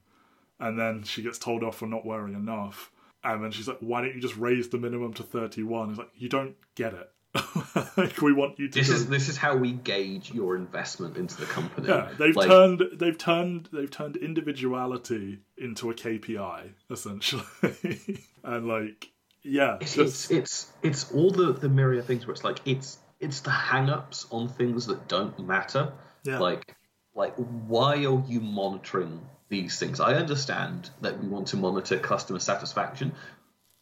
and 0.58 0.78
then 0.78 1.02
she 1.02 1.22
gets 1.22 1.38
told 1.38 1.62
off 1.62 1.76
for 1.76 1.86
not 1.86 2.06
wearing 2.06 2.32
enough, 2.32 2.90
and 3.22 3.44
then 3.44 3.50
she's 3.50 3.68
like, 3.68 3.80
"Why 3.80 4.00
don't 4.00 4.14
you 4.14 4.20
just 4.20 4.38
raise 4.38 4.70
the 4.70 4.78
minimum 4.78 5.12
to 5.14 5.22
31? 5.22 5.90
It's 5.90 5.98
like 5.98 6.08
you 6.14 6.30
don't 6.30 6.56
get 6.74 6.94
it. 6.94 7.10
like 7.98 8.22
we 8.22 8.32
want 8.32 8.58
you 8.58 8.68
to. 8.68 8.78
This 8.78 8.88
is 8.88 9.06
this 9.08 9.28
is 9.28 9.36
how 9.36 9.56
we 9.56 9.72
gauge 9.72 10.32
your 10.32 10.56
investment 10.56 11.18
into 11.18 11.36
the 11.36 11.46
company. 11.46 11.88
Yeah, 11.88 12.08
they've 12.18 12.34
like, 12.34 12.48
turned 12.48 12.82
they've 12.94 13.18
turned 13.18 13.68
they've 13.72 13.90
turned 13.90 14.16
individuality 14.16 15.40
into 15.58 15.90
a 15.90 15.94
KPI 15.94 16.70
essentially, 16.90 17.42
and 18.44 18.66
like 18.66 19.10
yeah, 19.44 19.76
it's, 19.80 19.96
it's 19.98 20.30
it's 20.30 20.72
it's 20.82 21.12
all 21.12 21.30
the 21.30 21.52
the 21.52 21.68
myriad 21.68 22.06
things 22.06 22.26
where 22.26 22.32
it's 22.32 22.44
like 22.44 22.60
it's 22.64 22.98
it's 23.20 23.40
the 23.40 23.50
hang-ups 23.50 24.26
on 24.30 24.48
things 24.48 24.86
that 24.86 25.06
don't 25.06 25.38
matter. 25.38 25.92
Yeah. 26.24 26.38
Like 26.38 26.74
like 27.14 27.34
why 27.36 28.04
are 28.06 28.22
you 28.26 28.40
monitoring 28.40 29.20
these 29.48 29.78
things? 29.78 30.00
I 30.00 30.14
understand 30.14 30.90
that 31.02 31.22
we 31.22 31.28
want 31.28 31.48
to 31.48 31.56
monitor 31.56 31.98
customer 31.98 32.38
satisfaction. 32.38 33.12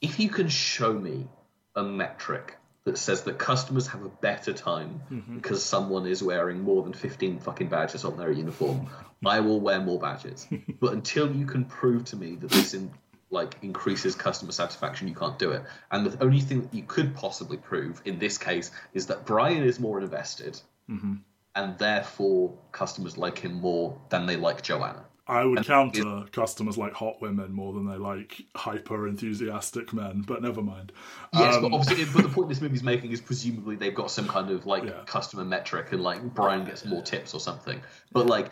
If 0.01 0.19
you 0.19 0.29
can 0.29 0.49
show 0.49 0.93
me 0.93 1.29
a 1.77 1.83
metric 1.83 2.57
that 2.85 2.99
says 2.99 3.23
that 3.23 3.39
customers 3.39 3.87
have 3.87 4.05
a 4.05 4.09
better 4.09 4.53
time 4.53 5.01
mm-hmm. 5.11 5.37
because 5.37 5.63
someone 5.63 6.07
is 6.07 6.23
wearing 6.23 6.61
more 6.61 6.83
than 6.83 6.93
15 6.93 7.39
fucking 7.39 7.69
badges 7.69 8.05
on 8.05 8.17
their 8.17 8.33
uniform, 8.33 8.89
I 9.25 9.39
will 9.39 9.61
wear 9.61 9.81
more 9.81 10.01
badges. 10.01 10.49
but 10.81 10.93
until 10.93 11.31
you 11.31 11.47
can 11.47 11.65
prove 11.65 12.05
to 12.07 12.17
me 12.17 12.35
that 12.37 12.51
this 12.51 12.75
in, 12.75 12.91
like 13.33 13.57
increases 13.63 14.15
customer 14.15 14.53
satisfaction, 14.53 15.09
you 15.09 15.15
can't 15.15 15.39
do 15.39 15.51
it. 15.53 15.63
And 15.91 16.07
the 16.07 16.23
only 16.23 16.41
thing 16.41 16.63
that 16.63 16.75
you 16.75 16.83
could 16.83 17.15
possibly 17.15 17.57
prove 17.57 18.01
in 18.05 18.19
this 18.19 18.39
case 18.39 18.71
is 18.95 19.07
that 19.07 19.25
Brian 19.25 19.63
is 19.63 19.81
more 19.81 20.01
invested, 20.01 20.61
mm-hmm. 20.89 21.15
and 21.55 21.79
therefore 21.79 22.53
customers 22.71 23.17
like 23.17 23.39
him 23.39 23.55
more 23.55 23.99
than 24.11 24.27
they 24.27 24.37
like 24.37 24.63
Joanna. 24.63 25.05
I 25.27 25.45
would 25.45 25.65
counter 25.65 26.25
customers 26.33 26.77
like 26.77 26.93
hot 26.93 27.23
women 27.23 27.53
more 27.53 27.73
than 27.73 27.87
they 27.87 27.97
like 27.97 28.43
hyper 28.57 29.07
enthusiastic 29.07 29.93
men, 29.93 30.25
but 30.27 30.43
never 30.43 30.63
mind. 30.63 30.93
Yes, 31.33 31.55
um, 31.55 31.63
but 31.63 31.73
obviously, 31.73 32.05
but 32.13 32.23
the 32.23 32.29
point 32.29 32.49
this 32.49 32.61
movie's 32.61 32.83
making 32.83 33.13
is 33.13 33.21
presumably 33.21 33.77
they've 33.77 33.95
got 33.95 34.11
some 34.11 34.27
kind 34.27 34.51
of 34.51 34.67
like 34.67 34.85
yeah. 34.85 35.03
customer 35.07 35.45
metric, 35.45 35.93
and 35.93 36.03
like 36.03 36.23
Brian 36.35 36.65
gets 36.65 36.85
more 36.85 37.03
tips 37.03 37.35
or 37.35 37.41
something. 37.41 37.81
But 38.13 38.27
like 38.27 38.51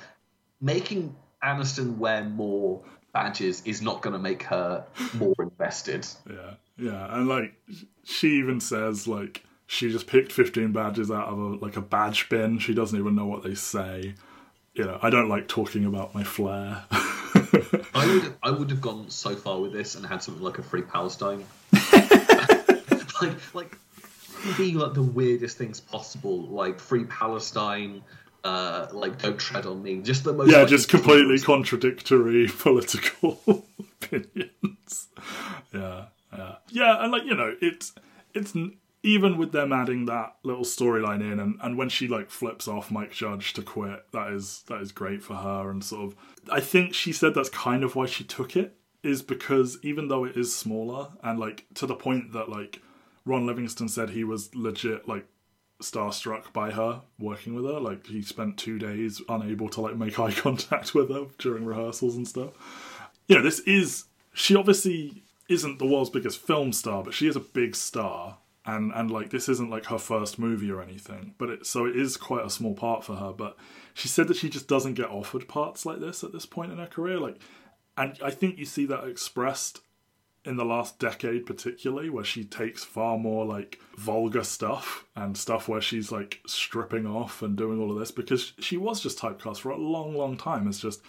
making 0.61 1.17
Aniston 1.43 1.97
wear 1.97 2.25
more 2.25 2.83
badges 3.13 3.63
is 3.65 3.83
not 3.83 4.03
going 4.03 4.13
to 4.13 4.19
make 4.19 4.43
her 4.45 4.85
more 5.15 5.35
invested. 5.39 6.07
Yeah, 6.29 6.55
yeah, 6.77 7.17
and 7.17 7.29
like 7.29 7.55
she 8.05 8.39
even 8.39 8.61
says 8.61 9.07
like 9.07 9.45
she 9.67 9.91
just 9.91 10.07
picked 10.07 10.33
15 10.33 10.73
badges 10.73 11.11
out 11.11 11.29
of 11.29 11.39
a 11.39 11.65
like 11.65 11.77
a 11.77 11.83
badge 11.83 12.29
bin. 12.29 12.59
She 12.59 12.75
doesn't 12.75 12.99
even 12.99 13.15
know 13.15 13.27
what 13.27 13.43
they 13.43 13.55
say 13.55 14.15
you 14.75 14.85
know, 14.85 14.99
I 15.03 15.11
don't 15.11 15.29
like 15.29 15.49
talking 15.49 15.85
about 15.85 16.15
my 16.15 16.25
flair. 16.25 16.85
I 17.95 18.07
would 18.07 18.35
I 18.43 18.51
would 18.51 18.71
have 18.71 18.81
gone 18.81 19.11
so 19.11 19.35
far 19.35 19.61
with 19.61 19.73
this 19.73 19.95
and 19.95 20.07
had 20.07 20.23
something 20.23 20.43
like 20.43 20.59
a 20.59 20.63
free 20.63 20.83
Palestine. 20.83 21.45
like 23.21 23.55
like 23.55 23.77
be 24.57 24.73
like 24.73 24.95
the 24.95 25.03
weirdest 25.03 25.59
things 25.59 25.81
possible, 25.81 26.43
like 26.43 26.79
free 26.79 27.05
Palestine, 27.05 28.03
uh, 28.45 28.87
like 28.93 29.21
don't 29.21 29.39
tread 29.39 29.67
on 29.67 29.83
me. 29.83 30.01
Just 30.01 30.25
the 30.25 30.33
most 30.33 30.51
Yeah, 30.51 30.61
like, 30.61 30.69
just 30.69 30.89
completely 30.89 31.39
contradictory 31.39 32.49
political 32.59 33.41
opinions. 34.03 35.09
Yeah, 35.73 36.07
yeah. 36.33 36.57
Yeah, 36.69 37.03
and 37.03 37.13
like, 37.13 37.25
you 37.25 37.35
know, 37.35 37.55
it's 37.61 37.93
it's 38.35 38.55
even 39.03 39.39
with 39.39 39.53
them 39.53 39.73
adding 39.73 40.07
that 40.07 40.37
little 40.43 40.65
storyline 40.65 41.21
in 41.21 41.41
and, 41.41 41.59
and 41.63 41.79
when 41.79 41.89
she 41.89 42.07
like 42.07 42.31
flips 42.31 42.69
off 42.69 42.91
Mike 42.91 43.13
Judge 43.13 43.53
to 43.55 43.63
quit, 43.63 44.05
that 44.13 44.33
is 44.33 44.63
that 44.69 44.81
is 44.81 44.93
great 44.93 45.23
for 45.23 45.35
her 45.35 45.71
and 45.71 45.85
sort 45.85 46.05
of 46.05 46.17
I 46.51 46.61
think 46.61 46.95
she 46.95 47.13
said 47.13 47.35
that's 47.35 47.49
kind 47.49 47.85
of 47.85 47.97
why 47.97 48.07
she 48.07 48.25
took 48.25 48.57
it, 48.57 48.77
is 49.03 49.23
because 49.23 49.79
even 49.83 50.09
though 50.09 50.25
it 50.25 50.37
is 50.37 50.55
smaller 50.55 51.09
and 51.23 51.39
like 51.39 51.67
to 51.75 51.87
the 51.87 51.95
point 51.95 52.33
that 52.33 52.49
like 52.49 52.81
Ron 53.25 53.47
Livingston 53.47 53.89
said 53.89 54.11
he 54.11 54.25
was 54.25 54.55
legit 54.55 55.09
like 55.09 55.27
starstruck 55.81 56.53
by 56.53 56.71
her 56.71 57.03
working 57.19 57.55
with 57.55 57.65
her. 57.65 57.81
Like 57.81 58.07
he 58.07 58.23
spent 58.23 58.59
two 58.59 58.79
days 58.79 59.21
unable 59.29 59.69
to 59.71 59.81
like 59.81 59.97
make 59.97 60.19
eye 60.21 60.33
contact 60.33 60.95
with 60.95 61.11
her 61.11 61.27
during 61.39 61.65
rehearsals 61.65 62.17
and 62.17 62.27
stuff. 62.27 62.53
You 63.29 63.37
know, 63.37 63.43
this 63.43 63.61
is 63.61 64.05
she 64.33 64.57
obviously 64.57 65.23
isn't 65.49 65.79
the 65.79 65.87
world's 65.87 66.11
biggest 66.11 66.41
film 66.41 66.73
star, 66.73 67.03
but 67.03 67.15
she 67.15 67.27
is 67.27 67.37
a 67.37 67.41
big 67.41 67.75
star 67.75 68.39
and 68.67 68.93
and 68.95 69.11
like 69.11 69.31
this 69.31 69.49
isn't 69.49 69.71
like 69.71 69.87
her 69.87 69.99
first 69.99 70.39
movie 70.39 70.71
or 70.71 70.83
anything 70.83 71.35
but 71.39 71.49
it 71.49 71.67
so 71.67 71.87
it 71.87 71.97
is 71.97 72.17
quite 72.17 72.45
a 72.45 72.51
small 72.51 72.75
part 72.75 73.03
for 73.03 73.17
her 73.17 73.33
but 73.33 73.57
she 73.95 74.09
said 74.09 74.29
that 74.29 74.37
she 74.37 74.49
just 74.49 74.69
doesn't 74.69 74.95
get 74.95 75.09
offered 75.09 75.49
parts 75.49 75.87
like 75.87 75.99
this 76.01 76.23
at 76.23 76.33
this 76.33 76.47
point 76.47 76.71
in 76.71 76.79
her 76.79 76.87
career 76.87 77.19
like 77.19 77.37
and 77.97 78.19
i 78.23 78.31
think 78.31 78.59
you 78.59 78.65
see 78.65 78.85
that 78.85 79.05
expressed 79.05 79.81
in 80.45 80.57
the 80.57 80.65
last 80.65 80.99
decade 80.99 81.45
particularly 81.45 82.09
where 82.09 82.25
she 82.25 82.45
takes 82.45 82.83
far 82.83 83.19
more 83.19 83.45
like 83.45 83.79
vulgar 83.97 84.43
stuff 84.43 85.05
and 85.15 85.37
stuff 85.37 85.69
where 85.69 85.83
she's 85.83 86.11
like 86.11 86.41
stripping 86.47 87.07
off 87.07 87.43
and 87.43 87.57
doing 87.57 87.79
all 87.79 87.93
of 87.93 87.99
this 87.99 88.11
because 88.11 88.53
she 88.59 88.77
was 88.77 89.01
just 89.01 89.19
typecast 89.19 89.59
for 89.59 89.71
a 89.71 89.77
long 89.77 90.15
long 90.15 90.37
time 90.37 90.67
as 90.67 90.81
just 90.81 91.03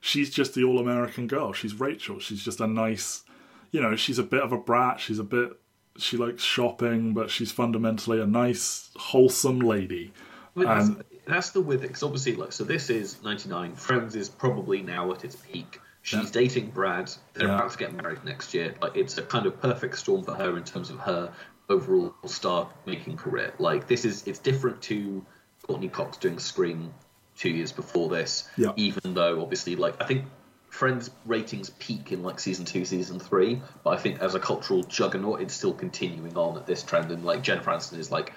she's 0.00 0.30
just 0.30 0.54
the 0.54 0.64
all-american 0.64 1.28
girl 1.28 1.52
she's 1.52 1.78
rachel 1.78 2.18
she's 2.18 2.44
just 2.44 2.60
a 2.60 2.66
nice 2.66 3.22
you 3.70 3.80
know 3.80 3.94
she's 3.94 4.18
a 4.18 4.24
bit 4.24 4.42
of 4.42 4.52
a 4.52 4.58
brat 4.58 4.98
she's 4.98 5.20
a 5.20 5.24
bit 5.24 5.52
she 5.96 6.16
likes 6.16 6.42
shopping, 6.42 7.14
but 7.14 7.30
she's 7.30 7.52
fundamentally 7.52 8.20
a 8.20 8.26
nice, 8.26 8.90
wholesome 8.96 9.60
lady. 9.60 10.12
and, 10.56 10.66
that's, 10.96 11.08
that's, 11.26 11.50
the 11.50 11.60
with 11.60 11.84
it, 11.84 11.88
because 11.88 12.02
obviously, 12.02 12.36
like, 12.36 12.52
so 12.52 12.64
this 12.64 12.90
is 12.90 13.22
'99. 13.22 13.74
Friends 13.74 14.16
is 14.16 14.28
probably 14.28 14.82
now 14.82 15.12
at 15.12 15.24
its 15.24 15.36
peak. 15.36 15.80
She's 16.02 16.24
yeah. 16.24 16.30
dating 16.32 16.70
Brad. 16.70 17.10
They're 17.34 17.48
yeah. 17.48 17.54
about 17.56 17.72
to 17.72 17.78
get 17.78 17.92
married 17.94 18.24
next 18.24 18.54
year. 18.54 18.74
Like, 18.82 18.96
it's 18.96 19.18
a 19.18 19.22
kind 19.22 19.46
of 19.46 19.60
perfect 19.60 19.98
storm 19.98 20.24
for 20.24 20.34
her 20.34 20.56
in 20.56 20.64
terms 20.64 20.90
of 20.90 20.98
her 20.98 21.32
overall 21.68 22.14
star 22.26 22.68
making 22.86 23.16
career. 23.16 23.54
Like, 23.58 23.86
this 23.86 24.04
is 24.04 24.26
it's 24.26 24.40
different 24.40 24.82
to 24.82 25.24
Courteney 25.66 25.88
Cox 25.88 26.16
doing 26.16 26.38
Scream 26.38 26.92
two 27.36 27.50
years 27.50 27.72
before 27.72 28.08
this. 28.08 28.48
Yeah. 28.56 28.72
Even 28.76 29.14
though, 29.14 29.40
obviously, 29.40 29.76
like 29.76 30.00
I 30.02 30.06
think 30.06 30.24
Friends 30.72 31.10
ratings 31.26 31.68
peak 31.68 32.12
in 32.12 32.22
like 32.22 32.40
season 32.40 32.64
two, 32.64 32.86
season 32.86 33.20
three, 33.20 33.60
but 33.84 33.90
I 33.90 33.98
think 33.98 34.20
as 34.20 34.34
a 34.34 34.40
cultural 34.40 34.82
juggernaut, 34.82 35.42
it's 35.42 35.52
still 35.52 35.74
continuing 35.74 36.34
on 36.34 36.56
at 36.56 36.66
this 36.66 36.82
trend. 36.82 37.10
And 37.10 37.26
like 37.26 37.42
Jennifer 37.42 37.72
Aniston 37.72 37.98
is 37.98 38.10
like 38.10 38.32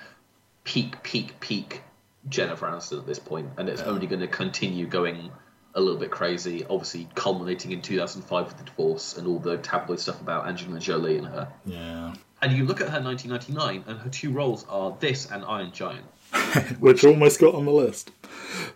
peak, 0.65 1.01
peak, 1.01 1.39
peak 1.39 1.81
Jennifer 2.27 2.67
Aniston 2.67 2.99
at 2.99 3.07
this 3.07 3.19
point, 3.19 3.51
and 3.57 3.69
it's 3.69 3.81
only 3.83 4.05
going 4.05 4.19
to 4.19 4.27
continue 4.27 4.85
going 4.85 5.31
a 5.75 5.81
little 5.81 5.99
bit 5.99 6.09
crazy. 6.09 6.65
Obviously, 6.69 7.07
culminating 7.15 7.71
in 7.71 7.81
2005 7.81 8.47
with 8.47 8.57
the 8.57 8.63
divorce 8.63 9.17
and 9.17 9.27
all 9.27 9.39
the 9.39 9.57
tabloid 9.57 9.99
stuff 9.99 10.19
about 10.21 10.47
Angelina 10.47 10.79
Jolie 10.79 11.17
and 11.17 11.27
her. 11.27 11.51
Yeah. 11.65 12.13
And 12.41 12.53
you 12.53 12.65
look 12.65 12.81
at 12.81 12.89
her 12.89 13.01
1999, 13.01 13.83
and 13.87 13.99
her 13.99 14.09
two 14.09 14.31
roles 14.31 14.65
are 14.69 14.95
this 14.99 15.29
and 15.31 15.43
Iron 15.45 15.71
Giant, 15.71 16.05
which 16.79 17.03
almost 17.03 17.39
got 17.39 17.55
on 17.55 17.65
the 17.65 17.71
list. 17.71 18.11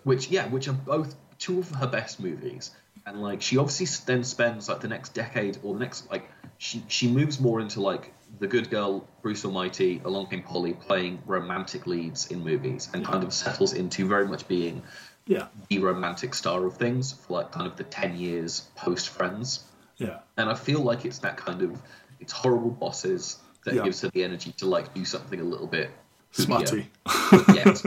which 0.03 0.29
yeah, 0.29 0.47
which 0.47 0.67
are 0.67 0.73
both 0.73 1.15
two 1.37 1.59
of 1.59 1.69
her 1.71 1.87
best 1.87 2.19
movies. 2.19 2.71
And 3.05 3.21
like, 3.21 3.41
she 3.41 3.57
obviously 3.57 3.87
then 4.05 4.23
spends 4.23 4.69
like 4.69 4.81
the 4.81 4.87
next 4.87 5.13
decade 5.13 5.57
or 5.63 5.73
the 5.73 5.79
next 5.79 6.09
like 6.11 6.29
she 6.57 6.83
she 6.87 7.07
moves 7.07 7.39
more 7.39 7.59
into 7.59 7.81
like 7.81 8.13
the 8.39 8.47
good 8.47 8.69
girl 8.69 9.07
Bruce 9.21 9.43
Almighty, 9.45 10.01
Along 10.05 10.27
Came 10.27 10.43
Polly, 10.43 10.73
playing 10.73 11.19
romantic 11.25 11.87
leads 11.87 12.27
in 12.27 12.43
movies, 12.43 12.89
and 12.93 13.05
kind 13.05 13.23
of 13.23 13.33
settles 13.33 13.73
into 13.73 14.07
very 14.07 14.27
much 14.27 14.47
being 14.47 14.83
Yeah. 15.29 15.47
the 15.69 15.77
romantic 15.79 16.33
star 16.33 16.65
of 16.65 16.75
things 16.75 17.13
for 17.13 17.33
like 17.35 17.51
kind 17.51 17.67
of 17.67 17.77
the 17.77 17.83
10 17.85 18.17
years 18.17 18.61
post 18.75 19.09
Friends. 19.09 19.63
Yeah. 19.97 20.19
And 20.37 20.49
I 20.49 20.55
feel 20.55 20.81
like 20.81 21.05
it's 21.05 21.19
that 21.19 21.37
kind 21.37 21.61
of 21.61 21.79
it's 22.19 22.33
horrible 22.33 22.71
bosses 22.71 23.37
that 23.63 23.75
Yeah. 23.75 23.83
gives 23.83 24.01
her 24.01 24.09
the 24.09 24.23
energy 24.23 24.51
to 24.57 24.65
like 24.65 24.93
do 24.93 25.05
something 25.05 25.39
a 25.39 25.43
little 25.43 25.67
bit 25.67 25.91
Smutty. 26.31 26.89
Yes. 27.53 27.85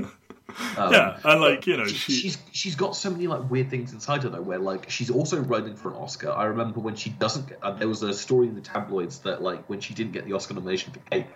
Um, 0.76 0.92
yeah. 0.92 1.18
And 1.24 1.40
like, 1.40 1.66
you 1.66 1.76
know, 1.78 1.86
she, 1.86 1.94
she. 1.94 2.12
she's 2.12 2.38
she's 2.52 2.74
got 2.76 2.94
so 2.94 3.10
many 3.10 3.26
like 3.26 3.50
weird 3.50 3.70
things 3.70 3.92
inside 3.94 4.22
her 4.22 4.28
though, 4.28 4.42
where 4.42 4.58
like 4.58 4.90
she's 4.90 5.10
also 5.10 5.40
running 5.40 5.74
for 5.76 5.88
an 5.90 5.96
Oscar. 5.96 6.30
I 6.30 6.44
remember 6.44 6.78
when 6.80 6.94
she 6.94 7.08
doesn't 7.10 7.48
get. 7.48 7.58
Uh, 7.62 7.70
there 7.72 7.88
was 7.88 8.02
a 8.02 8.12
story 8.12 8.48
in 8.48 8.54
the 8.54 8.60
tabloids 8.60 9.20
that 9.20 9.40
like 9.42 9.66
when 9.70 9.80
she 9.80 9.94
didn't 9.94 10.12
get 10.12 10.26
the 10.26 10.34
Oscar 10.34 10.52
nomination 10.54 10.92
for 10.92 10.98
Kate, 11.10 11.26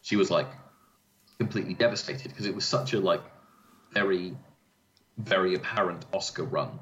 she 0.00 0.16
was 0.16 0.30
like 0.30 0.48
completely 1.38 1.74
devastated 1.74 2.28
because 2.28 2.46
it 2.46 2.54
was 2.54 2.64
such 2.64 2.94
a 2.94 3.00
like 3.00 3.20
very 3.92 4.34
very 5.18 5.54
apparent 5.54 6.04
Oscar 6.12 6.44
run 6.44 6.78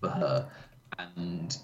for 0.00 0.08
her, 0.08 0.48
and 0.98 1.56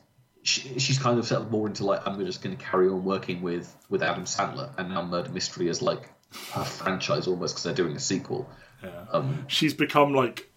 she, 0.42 0.78
she's 0.78 0.98
kind 0.98 1.18
of 1.18 1.26
settled 1.26 1.50
more 1.50 1.66
into 1.66 1.84
like 1.84 2.06
I'm 2.06 2.24
just 2.24 2.42
going 2.42 2.56
to 2.56 2.62
carry 2.62 2.88
on 2.88 3.04
working 3.04 3.42
with 3.42 3.74
with 3.88 4.02
Adam 4.02 4.24
Sandler, 4.24 4.70
and 4.78 4.90
now 4.90 5.04
Murder 5.04 5.30
Mystery 5.30 5.68
is 5.68 5.82
like 5.82 6.08
her 6.52 6.64
franchise 6.64 7.26
almost 7.26 7.54
because 7.54 7.64
they're 7.64 7.74
doing 7.74 7.96
a 7.96 8.00
sequel. 8.00 8.48
Yeah. 8.82 9.04
Um, 9.12 9.44
she's 9.48 9.74
become 9.74 10.14
like 10.14 10.50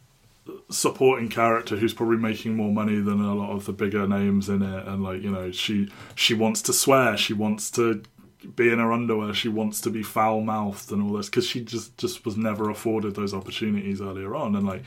supporting 0.70 1.30
character 1.30 1.78
who's 1.78 1.94
probably 1.94 2.18
making 2.18 2.56
more 2.56 2.72
money 2.72 3.00
than 3.00 3.22
a 3.22 3.34
lot 3.34 3.52
of 3.52 3.66
the 3.66 3.72
bigger 3.72 4.06
names 4.08 4.50
in 4.50 4.62
it 4.62 4.88
and 4.88 5.02
like 5.02 5.22
you 5.22 5.32
know 5.32 5.52
she 5.52 5.90
she 6.16 6.34
wants 6.34 6.62
to 6.62 6.74
swear 6.74 7.16
she 7.16 7.32
wants 7.32 7.72
to 7.72 8.04
be 8.48 8.70
in 8.70 8.80
her 8.80 8.92
underwear 8.92 9.34
she 9.34 9.50
wants 9.50 9.82
to 9.82 9.90
be 9.90 10.04
foul 10.04 10.42
mouthed 10.42 10.92
and 10.92 11.04
all 11.04 11.18
this 11.18 11.30
because 11.30 11.48
she 11.48 11.62
just 11.62 11.98
just 11.98 12.26
was 12.26 12.38
never 12.38 12.70
afforded 12.70 13.16
those 13.16 13.34
opportunities 13.34 14.02
earlier 14.02 14.36
on. 14.36 14.56
And 14.56 14.66
like 14.66 14.84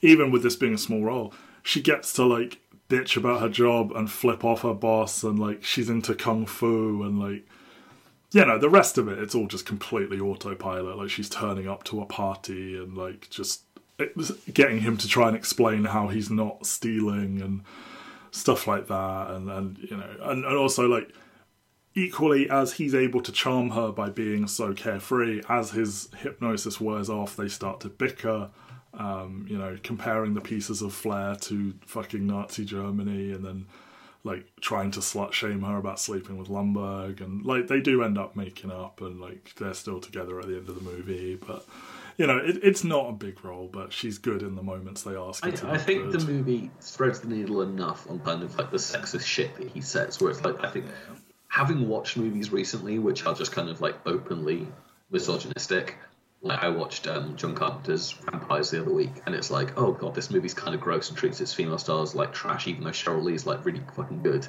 even 0.00 0.30
with 0.30 0.42
this 0.42 0.56
being 0.56 0.74
a 0.74 0.78
small 0.78 1.02
role 1.02 1.32
she 1.62 1.82
gets 1.82 2.12
to 2.14 2.24
like 2.24 2.58
bitch 2.88 3.16
about 3.16 3.40
her 3.40 3.48
job 3.48 3.92
and 3.92 4.10
flip 4.10 4.44
off 4.44 4.62
her 4.62 4.74
boss 4.74 5.22
and 5.22 5.38
like 5.38 5.62
she's 5.62 5.90
into 5.90 6.14
kung 6.14 6.46
fu 6.46 7.02
and 7.02 7.20
like 7.20 7.46
you 8.32 8.44
know 8.44 8.58
the 8.58 8.70
rest 8.70 8.96
of 8.96 9.08
it 9.08 9.18
it's 9.18 9.34
all 9.34 9.46
just 9.46 9.66
completely 9.66 10.18
autopilot. 10.18 10.96
Like 10.96 11.10
she's 11.10 11.28
turning 11.28 11.68
up 11.68 11.84
to 11.84 12.00
a 12.00 12.06
party 12.06 12.76
and 12.76 12.96
like 12.96 13.28
just 13.30 13.62
getting 14.52 14.80
him 14.80 14.96
to 14.96 15.08
try 15.08 15.28
and 15.28 15.36
explain 15.36 15.84
how 15.84 16.08
he's 16.08 16.30
not 16.30 16.64
stealing 16.64 17.42
and 17.42 17.62
stuff 18.30 18.66
like 18.66 18.86
that. 18.88 19.30
And 19.30 19.50
and 19.50 19.78
you 19.78 19.96
know 19.96 20.10
and, 20.22 20.44
and 20.44 20.56
also 20.56 20.86
like 20.86 21.12
equally 21.98 22.48
as 22.48 22.74
he's 22.74 22.94
able 22.94 23.20
to 23.20 23.32
charm 23.32 23.70
her 23.70 23.90
by 23.90 24.08
being 24.08 24.46
so 24.46 24.72
carefree 24.72 25.42
as 25.48 25.72
his 25.72 26.08
hypnosis 26.18 26.80
wears 26.80 27.10
off 27.10 27.36
they 27.36 27.48
start 27.48 27.80
to 27.80 27.88
bicker 27.88 28.50
um, 28.94 29.46
you 29.48 29.58
know 29.58 29.76
comparing 29.82 30.34
the 30.34 30.40
pieces 30.40 30.80
of 30.80 30.92
flair 30.92 31.34
to 31.36 31.74
fucking 31.86 32.26
nazi 32.26 32.64
germany 32.64 33.32
and 33.32 33.44
then 33.44 33.66
like 34.24 34.46
trying 34.60 34.90
to 34.92 35.00
slut 35.00 35.32
shame 35.32 35.62
her 35.62 35.76
about 35.76 36.00
sleeping 36.00 36.36
with 36.36 36.48
Lumbergh, 36.48 37.20
and 37.20 37.44
like 37.44 37.68
they 37.68 37.80
do 37.80 38.02
end 38.02 38.18
up 38.18 38.36
making 38.36 38.70
up, 38.70 39.00
and 39.00 39.20
like 39.20 39.54
they're 39.56 39.74
still 39.74 40.00
together 40.00 40.38
at 40.40 40.46
the 40.46 40.56
end 40.56 40.68
of 40.68 40.74
the 40.74 40.80
movie. 40.80 41.36
But 41.36 41.64
you 42.16 42.26
know, 42.26 42.36
it, 42.36 42.58
it's 42.62 42.82
not 42.82 43.08
a 43.08 43.12
big 43.12 43.44
role, 43.44 43.68
but 43.72 43.92
she's 43.92 44.18
good 44.18 44.42
in 44.42 44.56
the 44.56 44.62
moments 44.62 45.02
they 45.02 45.16
ask 45.16 45.44
her 45.44 45.50
I, 45.50 45.54
to. 45.54 45.70
I 45.70 45.78
think 45.78 46.10
good. 46.10 46.20
the 46.20 46.32
movie 46.32 46.70
threads 46.80 47.20
the 47.20 47.28
needle 47.28 47.62
enough 47.62 48.10
on 48.10 48.18
kind 48.20 48.42
of 48.42 48.56
like 48.58 48.70
the 48.70 48.76
sexist 48.76 49.24
shit 49.24 49.54
that 49.56 49.68
he 49.70 49.80
says, 49.80 50.20
where 50.20 50.30
it's 50.30 50.44
like 50.44 50.62
I 50.64 50.70
think 50.70 50.86
having 51.58 51.88
watched 51.88 52.16
movies 52.16 52.52
recently 52.52 53.00
which 53.00 53.26
are 53.26 53.34
just 53.34 53.50
kind 53.50 53.68
of 53.68 53.80
like 53.80 53.96
openly 54.06 54.66
misogynistic. 55.10 55.96
Like 56.40 56.62
I 56.62 56.68
watched 56.68 57.08
um, 57.08 57.34
John 57.36 57.56
Carpenter's 57.56 58.12
Vampires 58.12 58.70
the 58.70 58.80
other 58.80 58.92
week, 58.92 59.10
and 59.26 59.34
it's 59.34 59.50
like, 59.50 59.76
oh 59.76 59.90
god, 59.90 60.14
this 60.14 60.30
movie's 60.30 60.54
kind 60.54 60.72
of 60.72 60.80
gross 60.80 61.08
and 61.08 61.18
treats 61.18 61.40
its 61.40 61.52
female 61.52 61.78
stars 61.78 62.14
like 62.14 62.32
trash, 62.32 62.68
even 62.68 62.84
though 62.84 62.90
Sheryl 62.90 63.24
Lee's 63.24 63.44
like 63.44 63.64
really 63.64 63.82
fucking 63.96 64.22
good 64.22 64.46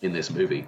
in 0.00 0.12
this 0.12 0.30
movie. 0.30 0.66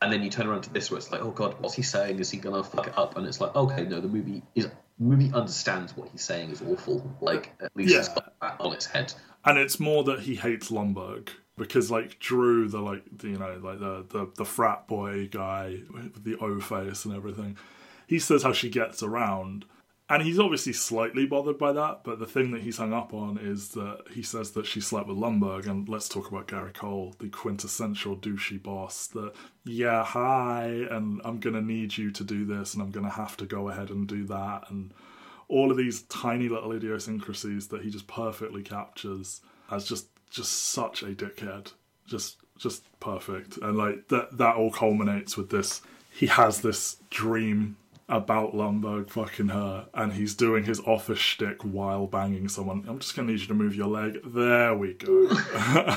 And 0.00 0.12
then 0.12 0.22
you 0.22 0.30
turn 0.30 0.46
around 0.46 0.62
to 0.62 0.72
this 0.72 0.88
where 0.90 0.98
it's 0.98 1.10
like, 1.10 1.20
oh 1.22 1.32
god, 1.32 1.56
what's 1.58 1.74
he 1.74 1.82
saying? 1.82 2.20
Is 2.20 2.30
he 2.30 2.38
gonna 2.38 2.62
fuck 2.62 2.86
it 2.86 2.96
up? 2.96 3.16
And 3.16 3.26
it's 3.26 3.40
like, 3.40 3.56
okay, 3.56 3.84
no, 3.84 4.00
the 4.00 4.06
movie 4.08 4.42
is 4.54 4.66
the 4.66 4.72
movie 5.04 5.32
understands 5.34 5.96
what 5.96 6.10
he's 6.10 6.22
saying 6.22 6.50
is 6.50 6.62
awful. 6.62 7.02
Like 7.20 7.52
at 7.60 7.74
least 7.74 7.92
it's 7.96 8.08
Yeah. 8.08 8.14
got 8.14 8.34
that 8.40 8.60
on 8.60 8.72
its 8.72 8.86
head. 8.86 9.12
and 9.44 9.58
it's 9.58 9.80
more 9.80 10.04
that 10.04 10.20
he 10.20 10.36
hates 10.36 10.70
Lumbergh 10.70 11.28
because 11.62 11.90
like 11.90 12.18
Drew, 12.18 12.68
the 12.68 12.80
like 12.80 13.02
the, 13.16 13.28
you 13.28 13.38
know 13.38 13.58
like 13.62 13.78
the, 13.78 14.04
the 14.08 14.30
the 14.36 14.44
frat 14.44 14.86
boy 14.86 15.28
guy 15.28 15.80
with 15.92 16.24
the 16.24 16.36
O 16.38 16.60
face 16.60 17.04
and 17.04 17.14
everything, 17.14 17.56
he 18.06 18.18
says 18.18 18.42
how 18.42 18.52
she 18.52 18.68
gets 18.68 19.02
around, 19.02 19.64
and 20.08 20.22
he's 20.22 20.38
obviously 20.38 20.72
slightly 20.72 21.26
bothered 21.26 21.58
by 21.58 21.72
that. 21.72 22.04
But 22.04 22.18
the 22.18 22.26
thing 22.26 22.50
that 22.52 22.62
he's 22.62 22.78
hung 22.78 22.92
up 22.92 23.14
on 23.14 23.38
is 23.38 23.70
that 23.70 24.04
he 24.12 24.22
says 24.22 24.52
that 24.52 24.66
she 24.66 24.80
slept 24.80 25.08
with 25.08 25.16
Lumbergh, 25.16 25.66
and 25.66 25.88
let's 25.88 26.08
talk 26.08 26.30
about 26.30 26.48
Gary 26.48 26.72
Cole, 26.72 27.14
the 27.18 27.28
quintessential 27.28 28.16
douchey 28.16 28.62
boss. 28.62 29.06
That 29.08 29.32
yeah, 29.64 30.04
hi, 30.04 30.86
and 30.90 31.20
I'm 31.24 31.38
gonna 31.38 31.62
need 31.62 31.96
you 31.96 32.10
to 32.10 32.24
do 32.24 32.44
this, 32.44 32.74
and 32.74 32.82
I'm 32.82 32.90
gonna 32.90 33.10
have 33.10 33.36
to 33.38 33.46
go 33.46 33.68
ahead 33.68 33.90
and 33.90 34.06
do 34.06 34.24
that, 34.26 34.70
and 34.70 34.92
all 35.48 35.70
of 35.70 35.76
these 35.76 36.02
tiny 36.04 36.48
little 36.48 36.72
idiosyncrasies 36.72 37.68
that 37.68 37.82
he 37.82 37.90
just 37.90 38.06
perfectly 38.06 38.62
captures 38.62 39.42
as 39.70 39.84
just 39.86 40.08
just 40.32 40.70
such 40.70 41.02
a 41.02 41.06
dickhead. 41.06 41.72
Just 42.06 42.38
just 42.58 42.82
perfect. 43.00 43.58
And 43.58 43.76
like 43.76 44.08
that 44.08 44.36
that 44.38 44.56
all 44.56 44.70
culminates 44.70 45.36
with 45.36 45.50
this 45.50 45.82
he 46.10 46.26
has 46.26 46.60
this 46.60 46.96
dream 47.10 47.76
about 48.08 48.54
Lumbergh 48.54 49.08
fucking 49.08 49.48
her 49.48 49.86
and 49.94 50.12
he's 50.12 50.34
doing 50.34 50.64
his 50.64 50.80
office 50.80 51.18
shtick 51.18 51.62
while 51.62 52.06
banging 52.06 52.48
someone. 52.48 52.84
I'm 52.86 52.98
just 52.98 53.16
gonna 53.16 53.32
need 53.32 53.40
you 53.40 53.46
to 53.46 53.54
move 53.54 53.74
your 53.74 53.86
leg. 53.86 54.18
There 54.24 54.74
we 54.76 54.94
go. 54.94 55.28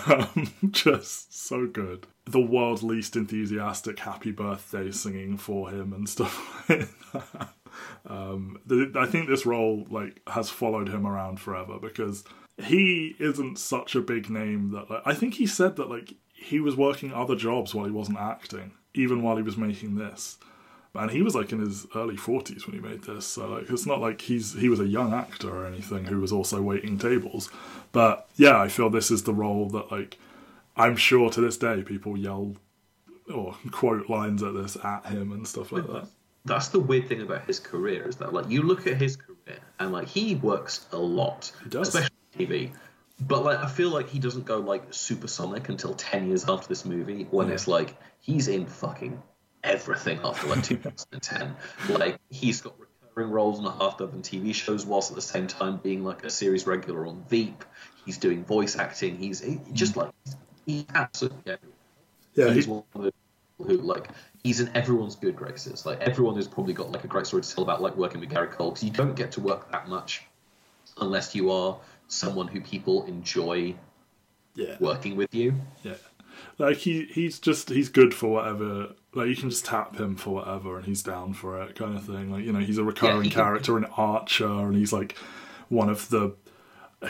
Um, 0.08 0.54
just 0.72 1.36
so 1.36 1.68
good. 1.68 2.08
The 2.26 2.40
world's 2.40 2.84
least 2.84 3.16
enthusiastic 3.16 4.00
happy 4.00 4.32
birthday 4.32 4.92
singing 4.92 5.38
for 5.38 5.70
him 5.70 5.94
and 5.94 6.08
stuff 6.08 6.70
like 6.70 6.88
um, 8.08 8.60
the, 8.66 8.92
I 8.96 9.06
think 9.06 9.28
this 9.28 9.46
role 9.46 9.86
like 9.90 10.22
has 10.28 10.50
followed 10.50 10.90
him 10.90 11.06
around 11.06 11.40
forever 11.40 11.80
because 11.82 12.24
he 12.64 13.16
isn't 13.20 13.60
such 13.60 13.96
a 13.96 14.02
big 14.02 14.30
name 14.30 14.72
that 14.72 14.90
like, 14.90 15.02
I 15.06 15.14
think 15.14 15.36
he 15.36 15.48
said 15.48 15.76
that 15.76 15.90
like 15.90 16.14
he 16.34 16.60
was 16.60 16.76
working 16.76 17.14
other 17.14 17.36
jobs 17.36 17.74
while 17.74 17.86
he 17.86 17.92
wasn't 17.92 18.20
acting, 18.20 18.74
even 18.94 19.22
while 19.22 19.38
he 19.38 19.44
was 19.44 19.58
making 19.58 19.96
this. 19.96 20.38
And 20.94 21.12
he 21.12 21.22
was 21.22 21.36
like 21.36 21.52
in 21.52 21.60
his 21.60 21.86
early 21.94 22.16
forties 22.16 22.66
when 22.66 22.76
he 22.76 22.82
made 22.82 23.04
this, 23.04 23.26
so 23.26 23.50
like 23.50 23.70
it's 23.70 23.86
not 23.86 24.00
like 24.00 24.22
he's 24.22 24.54
he 24.54 24.70
was 24.70 24.80
a 24.80 24.88
young 24.88 25.14
actor 25.14 25.50
or 25.50 25.66
anything 25.66 26.06
who 26.06 26.22
was 26.22 26.32
also 26.32 26.62
waiting 26.62 26.98
tables. 26.98 27.50
But 27.92 28.30
yeah, 28.38 28.62
I 28.62 28.70
feel 28.70 28.90
this 28.90 29.12
is 29.12 29.24
the 29.24 29.34
role 29.34 29.68
that 29.70 29.92
like 29.92 30.18
I'm 30.78 30.96
sure 30.96 31.30
to 31.32 31.42
this 31.42 31.58
day 31.58 31.84
people 31.84 32.18
yell 32.18 32.56
or 33.34 33.56
quote 33.72 34.10
lines 34.10 34.42
at 34.42 34.54
this 34.54 34.78
at 34.84 35.06
him 35.08 35.34
and 35.34 35.46
stuff 35.46 35.74
like 35.74 35.88
that. 35.88 36.08
That's 36.46 36.70
the 36.70 36.80
weird 36.80 37.10
thing 37.10 37.22
about 37.22 37.46
his 37.46 37.60
career 37.60 38.08
is 38.08 38.18
that 38.18 38.32
like 38.32 38.50
you 38.50 38.62
look 38.62 38.88
at 38.88 38.96
his 38.96 39.18
career 39.18 39.60
and 39.80 39.92
like 39.92 40.08
he 40.08 40.36
works 40.36 40.86
a 40.94 40.98
lot, 40.98 41.52
does. 41.68 41.90
especially 41.90 42.15
TV. 42.38 42.72
But 43.20 43.44
like 43.44 43.60
I 43.60 43.68
feel 43.68 43.90
like 43.90 44.10
he 44.10 44.20
doesn't 44.20 44.46
go 44.46 44.60
like 44.60 44.84
supersonic 44.94 45.70
until 45.70 45.94
ten 45.94 46.28
years 46.28 46.48
after 46.50 46.68
this 46.68 46.86
movie 46.86 47.28
when 47.32 47.50
it's 47.50 47.68
like 47.68 47.96
he's 48.20 48.48
in 48.48 48.66
fucking 48.66 49.22
everything 49.64 50.20
after 50.24 50.48
like 50.48 50.64
2010. 50.64 51.56
like 51.98 52.18
he's 52.30 52.62
got 52.62 52.76
recurring 52.78 53.32
roles 53.32 53.60
on 53.60 53.66
a 53.66 53.72
half 53.72 53.98
dozen 53.98 54.22
TV 54.22 54.54
shows 54.54 54.86
whilst 54.86 55.12
at 55.12 55.16
the 55.16 55.22
same 55.22 55.48
time 55.48 55.78
being 55.78 56.04
like 56.04 56.24
a 56.24 56.30
series 56.30 56.68
regular 56.68 57.08
on 57.08 57.24
Veep. 57.30 57.64
He's 58.06 58.18
doing 58.18 58.44
voice 58.44 58.78
acting. 58.78 59.18
He's 59.18 59.40
he, 59.40 59.60
just 59.72 59.96
like 59.96 60.12
he 60.66 60.86
absolutely 60.94 61.54
everywhere. 61.54 61.78
Yeah, 62.36 62.54
he's 62.54 62.66
he, 62.66 62.72
one 62.72 62.84
of 62.96 63.04
the 63.04 63.14
people 63.58 63.78
who 63.78 63.82
like 63.82 64.10
he's 64.44 64.60
in 64.60 64.70
everyone's 64.76 65.16
good 65.16 65.38
graces. 65.38 65.86
Like 65.86 66.02
everyone 66.02 66.36
has 66.36 66.48
probably 66.48 66.74
got 66.74 66.92
like 66.92 67.06
a 67.06 67.08
great 67.08 67.28
story 67.28 67.44
to 67.44 67.56
tell 67.56 67.64
about 67.64 67.82
like 67.82 67.96
working 67.96 68.20
with 68.20 68.30
Gary 68.30 68.48
Cole 68.48 68.72
because 68.72 68.84
you 68.84 68.92
don't 68.92 69.16
get 69.16 69.32
to 69.34 69.42
work 69.42 69.72
that 69.72 69.88
much 69.88 70.24
unless 71.00 71.34
you 71.36 71.52
are 71.52 71.78
someone 72.08 72.48
who 72.48 72.62
people 72.62 73.06
enjoy 73.06 73.76
yeah. 74.56 74.76
working 74.80 75.16
with 75.16 75.34
you. 75.34 75.56
Yeah. 75.84 75.96
Like 76.58 76.78
he 76.78 77.06
he's 77.06 77.40
just 77.40 77.70
he's 77.70 77.90
good 77.90 78.14
for 78.14 78.28
whatever 78.28 78.94
like 79.14 79.28
you 79.28 79.36
can 79.36 79.50
just 79.50 79.66
tap 79.66 79.98
him 79.98 80.16
for 80.16 80.36
whatever 80.36 80.78
and 80.78 80.86
he's 80.86 81.02
down 81.02 81.34
for 81.34 81.62
it 81.62 81.76
kind 81.76 81.96
of 81.96 82.06
thing. 82.06 82.32
Like, 82.32 82.44
you 82.44 82.52
know, 82.52 82.60
he's 82.60 82.78
a 82.78 82.84
recurring 82.84 83.24
he 83.24 83.30
can- 83.30 83.44
character 83.44 83.78
in 83.78 83.86
Archer 83.86 84.46
and 84.46 84.76
he's 84.76 84.94
like 84.94 85.18
one 85.70 85.90
of 85.90 86.10
the 86.10 86.36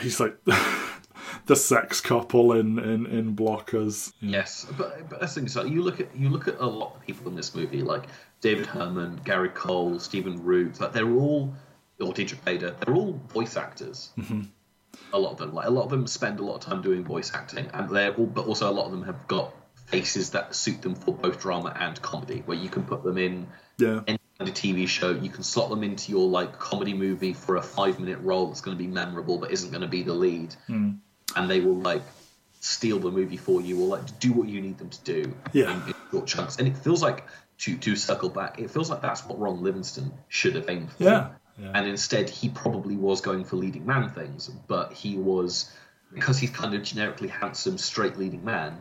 he's 0.00 0.20
like 0.20 0.36
the 1.46 1.56
sex 1.56 2.00
couple 2.00 2.52
in 2.52 2.78
in 2.78 3.06
in 3.06 3.36
blockers. 3.36 4.12
Yes, 4.20 4.66
but 4.76 5.08
but 5.08 5.20
that's 5.20 5.34
the 5.34 5.40
thing. 5.42 5.48
So 5.48 5.64
you 5.64 5.82
look 5.82 6.00
at 6.00 6.14
you 6.16 6.28
look 6.28 6.48
at 6.48 6.58
a 6.60 6.66
lot 6.66 6.94
of 6.94 7.06
people 7.06 7.28
in 7.28 7.36
this 7.36 7.54
movie, 7.54 7.82
like 7.82 8.04
David 8.40 8.66
Herman, 8.66 9.20
Gary 9.24 9.48
Cole, 9.48 9.98
Stephen 9.98 10.42
Root. 10.42 10.80
Like 10.80 10.92
they're 10.92 11.10
all, 11.10 11.54
or 12.00 12.12
Diedrich 12.12 12.44
Bader. 12.44 12.76
They're 12.80 12.94
all 12.94 13.20
voice 13.28 13.56
actors. 13.56 14.10
Mm-hmm. 14.18 14.42
A 15.12 15.18
lot 15.18 15.32
of 15.32 15.38
them, 15.38 15.54
like 15.54 15.66
a 15.66 15.70
lot 15.70 15.84
of 15.84 15.90
them, 15.90 16.06
spend 16.06 16.40
a 16.40 16.44
lot 16.44 16.56
of 16.56 16.60
time 16.60 16.82
doing 16.82 17.04
voice 17.04 17.32
acting, 17.34 17.68
and 17.72 17.88
they're 17.90 18.12
all, 18.14 18.26
but 18.26 18.46
also 18.46 18.68
a 18.70 18.72
lot 18.72 18.86
of 18.86 18.90
them 18.92 19.02
have 19.04 19.26
got 19.28 19.54
faces 19.86 20.30
that 20.30 20.54
suit 20.54 20.82
them 20.82 20.94
for 20.94 21.14
both 21.14 21.40
drama 21.40 21.74
and 21.78 22.00
comedy, 22.02 22.42
where 22.46 22.58
you 22.58 22.68
can 22.68 22.82
put 22.82 23.04
them 23.04 23.16
in 23.18 23.46
Yeah. 23.78 24.00
any 24.06 24.18
kind 24.38 24.48
of 24.50 24.54
TV 24.54 24.86
show. 24.88 25.10
You 25.10 25.30
can 25.30 25.42
slot 25.44 25.70
them 25.70 25.84
into 25.84 26.10
your 26.10 26.28
like 26.28 26.58
comedy 26.58 26.92
movie 26.92 27.32
for 27.34 27.56
a 27.56 27.62
five 27.62 28.00
minute 28.00 28.18
role 28.20 28.48
that's 28.48 28.60
going 28.60 28.76
to 28.76 28.82
be 28.82 28.88
memorable 28.88 29.38
but 29.38 29.52
isn't 29.52 29.70
going 29.70 29.82
to 29.82 29.88
be 29.88 30.02
the 30.02 30.12
lead, 30.14 30.54
Mm. 30.68 30.98
and 31.36 31.50
they 31.50 31.60
will 31.60 31.76
like 31.76 32.02
steal 32.60 32.98
the 32.98 33.10
movie 33.12 33.36
for 33.36 33.60
you 33.60 33.80
or 33.80 33.86
like 33.86 34.18
do 34.18 34.32
what 34.32 34.48
you 34.48 34.60
need 34.60 34.76
them 34.78 34.90
to 34.90 35.00
do 35.04 35.34
Yeah. 35.52 35.70
in, 35.70 35.88
in 35.88 35.94
short 36.10 36.26
chunks. 36.26 36.56
And 36.58 36.66
it 36.66 36.76
feels 36.76 37.00
like 37.00 37.24
to 37.58 37.76
to 37.78 37.94
circle 37.96 38.28
back, 38.28 38.58
it 38.58 38.70
feels 38.72 38.90
like 38.90 39.02
that's 39.02 39.24
what 39.24 39.38
Ron 39.38 39.62
Livingston 39.62 40.12
should 40.28 40.56
have 40.56 40.68
aimed 40.68 40.90
for. 40.92 41.04
Yeah. 41.04 41.28
Yeah. 41.58 41.70
And 41.74 41.86
instead, 41.88 42.28
he 42.28 42.48
probably 42.50 42.96
was 42.96 43.20
going 43.20 43.44
for 43.44 43.56
leading 43.56 43.86
man 43.86 44.10
things, 44.10 44.48
but 44.68 44.92
he 44.92 45.16
was 45.16 45.72
because 46.12 46.38
he's 46.38 46.50
kind 46.50 46.74
of 46.74 46.82
generically 46.82 47.28
handsome, 47.28 47.78
straight 47.78 48.16
leading 48.18 48.44
man. 48.44 48.80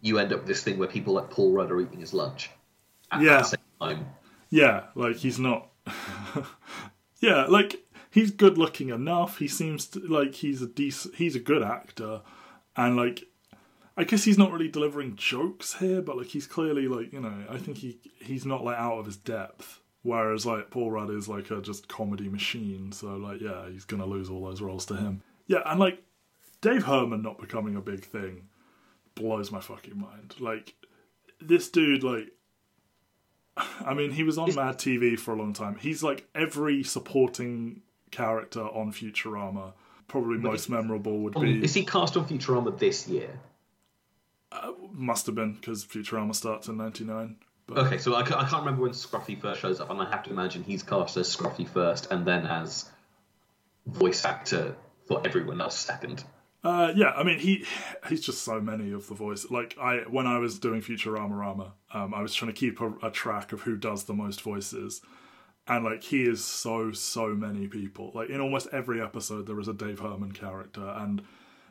You 0.00 0.18
end 0.18 0.32
up 0.32 0.40
with 0.40 0.48
this 0.48 0.62
thing 0.62 0.78
where 0.78 0.88
people 0.88 1.14
like 1.14 1.28
Paul 1.30 1.52
Rudd 1.52 1.70
are 1.72 1.80
eating 1.80 2.00
his 2.00 2.14
lunch. 2.14 2.50
At 3.10 3.20
Yeah. 3.22 3.38
the 3.38 3.42
same 3.44 3.60
time. 3.80 4.06
Yeah, 4.50 4.84
like 4.94 5.16
he's 5.16 5.38
not. 5.38 5.68
yeah, 7.20 7.44
like 7.46 7.82
he's 8.10 8.30
good 8.30 8.58
looking 8.58 8.90
enough. 8.90 9.38
He 9.38 9.48
seems 9.48 9.86
to, 9.88 10.00
like 10.00 10.34
he's 10.36 10.62
a 10.62 10.66
decent. 10.66 11.16
He's 11.16 11.34
a 11.36 11.40
good 11.40 11.62
actor, 11.62 12.22
and 12.76 12.96
like 12.96 13.24
I 13.96 14.04
guess 14.04 14.24
he's 14.24 14.38
not 14.38 14.52
really 14.52 14.68
delivering 14.68 15.16
jokes 15.16 15.74
here, 15.74 16.00
but 16.00 16.16
like 16.16 16.28
he's 16.28 16.46
clearly 16.46 16.86
like 16.88 17.12
you 17.12 17.20
know 17.20 17.44
I 17.50 17.58
think 17.58 17.78
he 17.78 17.98
he's 18.20 18.46
not 18.46 18.64
like 18.64 18.78
out 18.78 18.98
of 18.98 19.06
his 19.06 19.16
depth. 19.16 19.80
Whereas 20.02 20.46
like 20.46 20.70
Paul 20.70 20.92
Rudd 20.92 21.10
is 21.10 21.28
like 21.28 21.50
a 21.50 21.60
just 21.60 21.88
comedy 21.88 22.28
machine, 22.28 22.92
so 22.92 23.16
like 23.16 23.40
yeah, 23.40 23.68
he's 23.68 23.84
gonna 23.84 24.06
lose 24.06 24.30
all 24.30 24.44
those 24.44 24.62
roles 24.62 24.86
to 24.86 24.96
him. 24.96 25.22
Yeah, 25.46 25.62
and 25.66 25.80
like 25.80 26.02
Dave 26.60 26.84
Herman 26.84 27.22
not 27.22 27.40
becoming 27.40 27.76
a 27.76 27.80
big 27.80 28.04
thing 28.04 28.48
blows 29.14 29.50
my 29.50 29.60
fucking 29.60 29.98
mind. 29.98 30.34
Like 30.38 30.74
this 31.40 31.68
dude, 31.68 32.02
like 32.02 32.32
I 33.84 33.94
mean, 33.94 34.10
he 34.10 34.22
was 34.22 34.38
on 34.38 34.54
Mad 34.54 34.78
TV 34.78 35.18
for 35.18 35.34
a 35.34 35.36
long 35.36 35.52
time. 35.52 35.76
He's 35.76 36.02
like 36.02 36.26
every 36.34 36.82
supporting 36.82 37.82
character 38.10 38.62
on 38.62 38.92
Futurama. 38.92 39.72
Probably 40.06 40.38
most 40.38 40.70
memorable 40.70 41.18
would 41.18 41.36
oh, 41.36 41.42
be 41.42 41.62
Is 41.62 41.74
he 41.74 41.84
cast 41.84 42.16
on 42.16 42.26
Futurama 42.26 42.78
this 42.78 43.06
year? 43.08 43.28
Uh, 44.50 44.72
must 44.92 45.26
have 45.26 45.34
been 45.34 45.54
because 45.54 45.84
Futurama 45.84 46.34
starts 46.34 46.68
in 46.68 46.78
'99. 46.78 47.36
But 47.68 47.86
Okay, 47.86 47.98
so 47.98 48.14
I, 48.14 48.20
I 48.20 48.24
can't 48.24 48.64
remember 48.64 48.82
when 48.82 48.92
Scruffy 48.92 49.38
first 49.40 49.60
shows 49.60 49.78
up, 49.78 49.90
and 49.90 50.00
I 50.00 50.08
have 50.10 50.22
to 50.24 50.30
imagine 50.30 50.64
he's 50.64 50.82
cast 50.82 51.16
as 51.18 51.34
Scruffy 51.34 51.68
first, 51.68 52.10
and 52.10 52.26
then 52.26 52.46
as 52.46 52.90
voice 53.86 54.24
actor 54.24 54.74
for 55.06 55.20
everyone 55.24 55.60
else 55.60 55.78
second. 55.78 56.24
uh, 56.64 56.92
yeah, 56.96 57.10
I 57.10 57.22
mean, 57.24 57.38
he 57.38 57.64
he's 58.08 58.22
just 58.22 58.42
so 58.42 58.60
many 58.60 58.90
of 58.92 59.06
the 59.08 59.14
voice. 59.14 59.50
Like 59.50 59.76
I 59.80 59.98
when 60.08 60.26
I 60.26 60.38
was 60.38 60.58
doing 60.58 60.80
Futurama 60.80 61.38
Rama, 61.38 61.74
um, 61.92 62.14
I 62.14 62.22
was 62.22 62.34
trying 62.34 62.52
to 62.52 62.58
keep 62.58 62.80
a, 62.80 62.92
a 63.02 63.10
track 63.10 63.52
of 63.52 63.62
who 63.62 63.76
does 63.76 64.04
the 64.04 64.14
most 64.14 64.40
voices. 64.40 65.02
And 65.66 65.84
like 65.84 66.02
he 66.02 66.22
is 66.22 66.42
so 66.42 66.92
so 66.92 67.28
many 67.28 67.68
people. 67.68 68.12
Like 68.14 68.30
in 68.30 68.40
almost 68.40 68.68
every 68.72 69.02
episode, 69.02 69.46
there 69.46 69.60
is 69.60 69.68
a 69.68 69.74
Dave 69.74 69.98
Herman 69.98 70.32
character, 70.32 70.88
and 70.96 71.22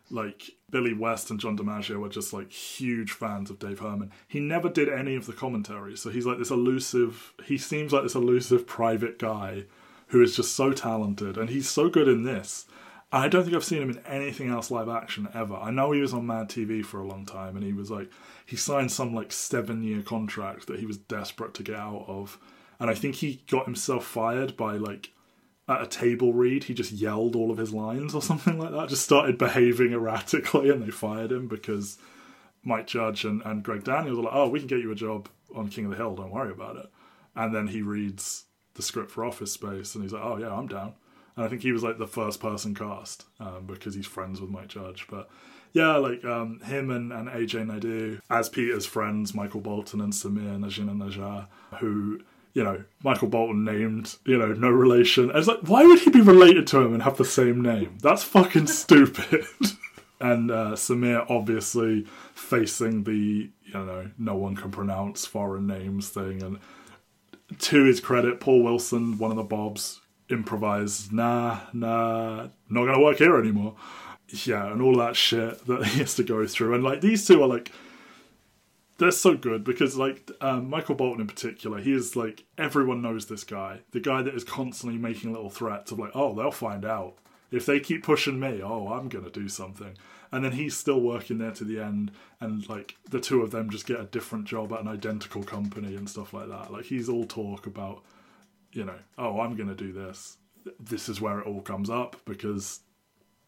like 0.09 0.51
Billy 0.69 0.93
West 0.93 1.29
and 1.29 1.39
John 1.39 1.57
DiMaggio 1.57 1.99
were 1.99 2.09
just 2.09 2.33
like 2.33 2.51
huge 2.51 3.11
fans 3.11 3.49
of 3.49 3.59
Dave 3.59 3.79
Herman. 3.79 4.11
He 4.27 4.39
never 4.39 4.69
did 4.69 4.89
any 4.89 5.15
of 5.15 5.25
the 5.25 5.33
commentary, 5.33 5.97
so 5.97 6.09
he's 6.09 6.25
like 6.25 6.37
this 6.37 6.51
elusive. 6.51 7.33
He 7.45 7.57
seems 7.57 7.93
like 7.93 8.03
this 8.03 8.15
elusive 8.15 8.67
private 8.67 9.19
guy 9.19 9.65
who 10.07 10.21
is 10.21 10.35
just 10.35 10.55
so 10.55 10.71
talented, 10.71 11.37
and 11.37 11.49
he's 11.49 11.69
so 11.69 11.89
good 11.89 12.07
in 12.07 12.23
this. 12.23 12.65
I 13.11 13.29
don't 13.29 13.43
think 13.43 13.55
I've 13.55 13.63
seen 13.63 13.81
him 13.81 13.89
in 13.89 14.05
anything 14.05 14.49
else 14.49 14.69
live 14.69 14.89
action 14.89 15.29
ever. 15.33 15.55
I 15.55 15.71
know 15.71 15.91
he 15.91 16.01
was 16.01 16.13
on 16.13 16.27
Mad 16.27 16.49
TV 16.49 16.83
for 16.83 16.99
a 16.99 17.07
long 17.07 17.25
time, 17.25 17.55
and 17.55 17.65
he 17.65 17.73
was 17.73 17.89
like 17.89 18.09
he 18.45 18.55
signed 18.55 18.91
some 18.91 19.13
like 19.13 19.31
seven 19.31 19.83
year 19.83 20.01
contract 20.01 20.67
that 20.67 20.79
he 20.79 20.85
was 20.85 20.97
desperate 20.97 21.53
to 21.55 21.63
get 21.63 21.75
out 21.75 22.05
of, 22.07 22.37
and 22.79 22.89
I 22.89 22.95
think 22.95 23.15
he 23.15 23.43
got 23.49 23.65
himself 23.65 24.05
fired 24.05 24.57
by 24.57 24.75
like 24.77 25.11
at 25.67 25.81
a 25.81 25.87
table 25.87 26.33
read, 26.33 26.65
he 26.65 26.73
just 26.73 26.91
yelled 26.91 27.35
all 27.35 27.51
of 27.51 27.57
his 27.57 27.73
lines 27.73 28.15
or 28.15 28.21
something 28.31 28.57
like 28.57 28.71
that. 28.71 28.89
Just 28.89 29.03
started 29.03 29.37
behaving 29.37 29.93
erratically, 29.93 30.69
and 30.69 30.81
they 30.81 30.91
fired 30.91 31.31
him 31.31 31.47
because 31.47 31.97
Mike 32.63 32.87
Judge 32.87 33.25
and, 33.25 33.41
and 33.43 33.63
Greg 33.63 33.83
Daniels 33.83 34.17
were 34.17 34.23
like, 34.23 34.35
"Oh, 34.35 34.49
we 34.49 34.59
can 34.59 34.67
get 34.67 34.79
you 34.79 34.91
a 34.91 34.95
job 34.95 35.29
on 35.53 35.69
King 35.69 35.85
of 35.85 35.91
the 35.91 35.97
Hill. 35.97 36.15
Don't 36.15 36.31
worry 36.31 36.51
about 36.51 36.77
it." 36.77 36.87
And 37.35 37.53
then 37.53 37.67
he 37.67 37.81
reads 37.81 38.45
the 38.73 38.81
script 38.81 39.11
for 39.11 39.25
Office 39.25 39.51
Space, 39.51 39.93
and 39.95 40.03
he's 40.03 40.13
like, 40.13 40.23
"Oh 40.23 40.37
yeah, 40.37 40.53
I'm 40.53 40.67
down." 40.67 40.93
And 41.35 41.45
I 41.45 41.49
think 41.49 41.61
he 41.61 41.71
was 41.71 41.83
like 41.83 41.97
the 41.97 42.07
first 42.07 42.39
person 42.39 42.73
cast 42.73 43.25
um, 43.39 43.65
because 43.67 43.93
he's 43.93 44.07
friends 44.07 44.41
with 44.41 44.49
Mike 44.49 44.69
Judge. 44.69 45.05
But 45.09 45.29
yeah, 45.73 45.97
like 45.97 46.25
um, 46.25 46.59
him 46.61 46.89
and, 46.89 47.13
and 47.13 47.29
Ajay 47.29 47.65
Naidu 47.65 48.19
as 48.29 48.49
Peter's 48.49 48.85
friends, 48.87 49.35
Michael 49.35 49.61
Bolton 49.61 50.01
and 50.01 50.13
Samir 50.13 50.57
Najina 50.57 50.97
Najar, 50.97 51.47
who 51.79 52.21
you 52.57 52.63
know, 52.63 52.83
Michael 53.03 53.27
Bolton 53.27 53.63
named, 53.63 54.15
you 54.25 54.35
know, 54.35 54.51
no 54.51 54.71
relation. 54.71 55.29
It's 55.35 55.45
like, 55.45 55.59
why 55.59 55.85
would 55.85 55.99
he 55.99 56.09
be 56.09 56.21
related 56.21 56.65
to 56.67 56.79
him 56.79 56.95
and 56.95 57.03
have 57.03 57.17
the 57.17 57.23
same 57.23 57.61
name? 57.61 57.99
That's 58.01 58.23
fucking 58.23 58.65
stupid. 58.83 59.45
and 60.19 60.49
uh, 60.49 60.71
Samir 60.71 61.29
obviously 61.29 62.07
facing 62.33 63.03
the, 63.03 63.51
you 63.63 63.73
know, 63.73 64.09
no 64.17 64.35
one 64.35 64.55
can 64.55 64.71
pronounce 64.71 65.23
foreign 65.23 65.67
names 65.67 66.09
thing. 66.09 66.41
And 66.41 66.57
to 67.59 67.83
his 67.83 67.99
credit, 67.99 68.39
Paul 68.39 68.63
Wilson, 68.63 69.19
one 69.19 69.29
of 69.29 69.37
the 69.37 69.43
Bobs, 69.43 70.01
improvised, 70.27 71.13
nah, 71.13 71.59
nah, 71.73 72.47
not 72.69 72.85
gonna 72.87 72.99
work 72.99 73.19
here 73.19 73.37
anymore. 73.37 73.75
Yeah, 74.29 74.71
and 74.71 74.81
all 74.81 74.95
that 74.95 75.15
shit 75.15 75.63
that 75.67 75.85
he 75.89 75.99
has 75.99 76.15
to 76.15 76.23
go 76.23 76.47
through. 76.47 76.73
And 76.73 76.83
like, 76.83 77.01
these 77.01 77.27
two 77.27 77.43
are 77.43 77.47
like, 77.47 77.71
they're 78.97 79.11
so 79.11 79.35
good 79.35 79.63
because 79.63 79.95
like 79.95 80.29
um, 80.41 80.69
Michael 80.69 80.95
Bolton 80.95 81.21
in 81.21 81.27
particular, 81.27 81.79
he 81.79 81.93
is 81.93 82.15
like 82.15 82.45
everyone 82.57 83.01
knows 83.01 83.27
this 83.27 83.43
guy, 83.43 83.81
the 83.91 83.99
guy 83.99 84.21
that 84.21 84.33
is 84.33 84.43
constantly 84.43 84.97
making 84.97 85.31
little 85.31 85.49
threats 85.49 85.91
of 85.91 85.99
like, 85.99 86.11
oh, 86.15 86.33
they'll 86.33 86.51
find 86.51 86.83
out 86.83 87.15
if 87.51 87.65
they 87.65 87.79
keep 87.79 88.03
pushing 88.03 88.39
me. 88.39 88.61
Oh, 88.61 88.87
I'm 88.87 89.07
gonna 89.07 89.29
do 89.29 89.47
something, 89.47 89.95
and 90.31 90.43
then 90.43 90.53
he's 90.53 90.75
still 90.75 90.99
working 90.99 91.37
there 91.37 91.51
to 91.51 91.63
the 91.63 91.79
end, 91.79 92.11
and 92.39 92.67
like 92.67 92.95
the 93.09 93.19
two 93.19 93.41
of 93.41 93.51
them 93.51 93.69
just 93.69 93.85
get 93.85 93.99
a 93.99 94.05
different 94.05 94.45
job 94.45 94.73
at 94.73 94.81
an 94.81 94.87
identical 94.87 95.43
company 95.43 95.95
and 95.95 96.09
stuff 96.09 96.33
like 96.33 96.49
that. 96.49 96.71
Like 96.71 96.85
he's 96.85 97.09
all 97.09 97.25
talk 97.25 97.67
about, 97.67 98.03
you 98.71 98.83
know, 98.83 98.99
oh, 99.17 99.39
I'm 99.39 99.55
gonna 99.55 99.75
do 99.75 99.91
this. 99.91 100.37
This 100.79 101.07
is 101.07 101.21
where 101.21 101.39
it 101.39 101.47
all 101.47 101.61
comes 101.61 101.89
up 101.89 102.17
because 102.25 102.79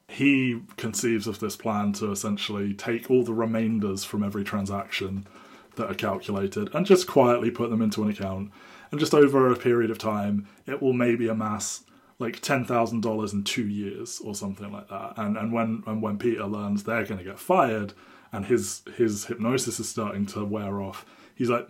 he 0.09 0.61
conceives 0.75 1.27
of 1.27 1.39
this 1.39 1.55
plan 1.55 1.93
to 1.93 2.11
essentially 2.11 2.73
take 2.73 3.09
all 3.09 3.23
the 3.23 3.33
remainders 3.33 4.03
from 4.03 4.23
every 4.23 4.43
transaction 4.43 5.27
that 5.75 5.89
are 5.89 5.95
calculated 5.95 6.73
and 6.73 6.85
just 6.85 7.07
quietly 7.07 7.51
put 7.51 7.69
them 7.69 7.81
into 7.81 8.01
an 8.01 8.09
account. 8.09 8.51
And 8.91 8.99
just 8.99 9.13
over 9.13 9.51
a 9.51 9.55
period 9.55 9.91
of 9.91 9.99
time, 9.99 10.47
it 10.65 10.81
will 10.81 10.93
maybe 10.93 11.27
amass 11.27 11.83
like 12.17 12.41
ten 12.41 12.65
thousand 12.65 13.01
dollars 13.01 13.33
in 13.33 13.43
two 13.43 13.67
years 13.67 14.19
or 14.23 14.33
something 14.33 14.71
like 14.71 14.89
that. 14.89 15.13
And 15.17 15.37
and 15.37 15.53
when 15.53 15.83
and 15.85 16.01
when 16.01 16.17
Peter 16.17 16.45
learns 16.45 16.83
they're 16.83 17.05
going 17.05 17.19
to 17.19 17.23
get 17.23 17.39
fired 17.39 17.93
and 18.31 18.45
his 18.45 18.81
his 18.97 19.25
hypnosis 19.25 19.79
is 19.79 19.87
starting 19.87 20.25
to 20.27 20.43
wear 20.43 20.81
off, 20.81 21.05
he's 21.35 21.49
like, 21.49 21.67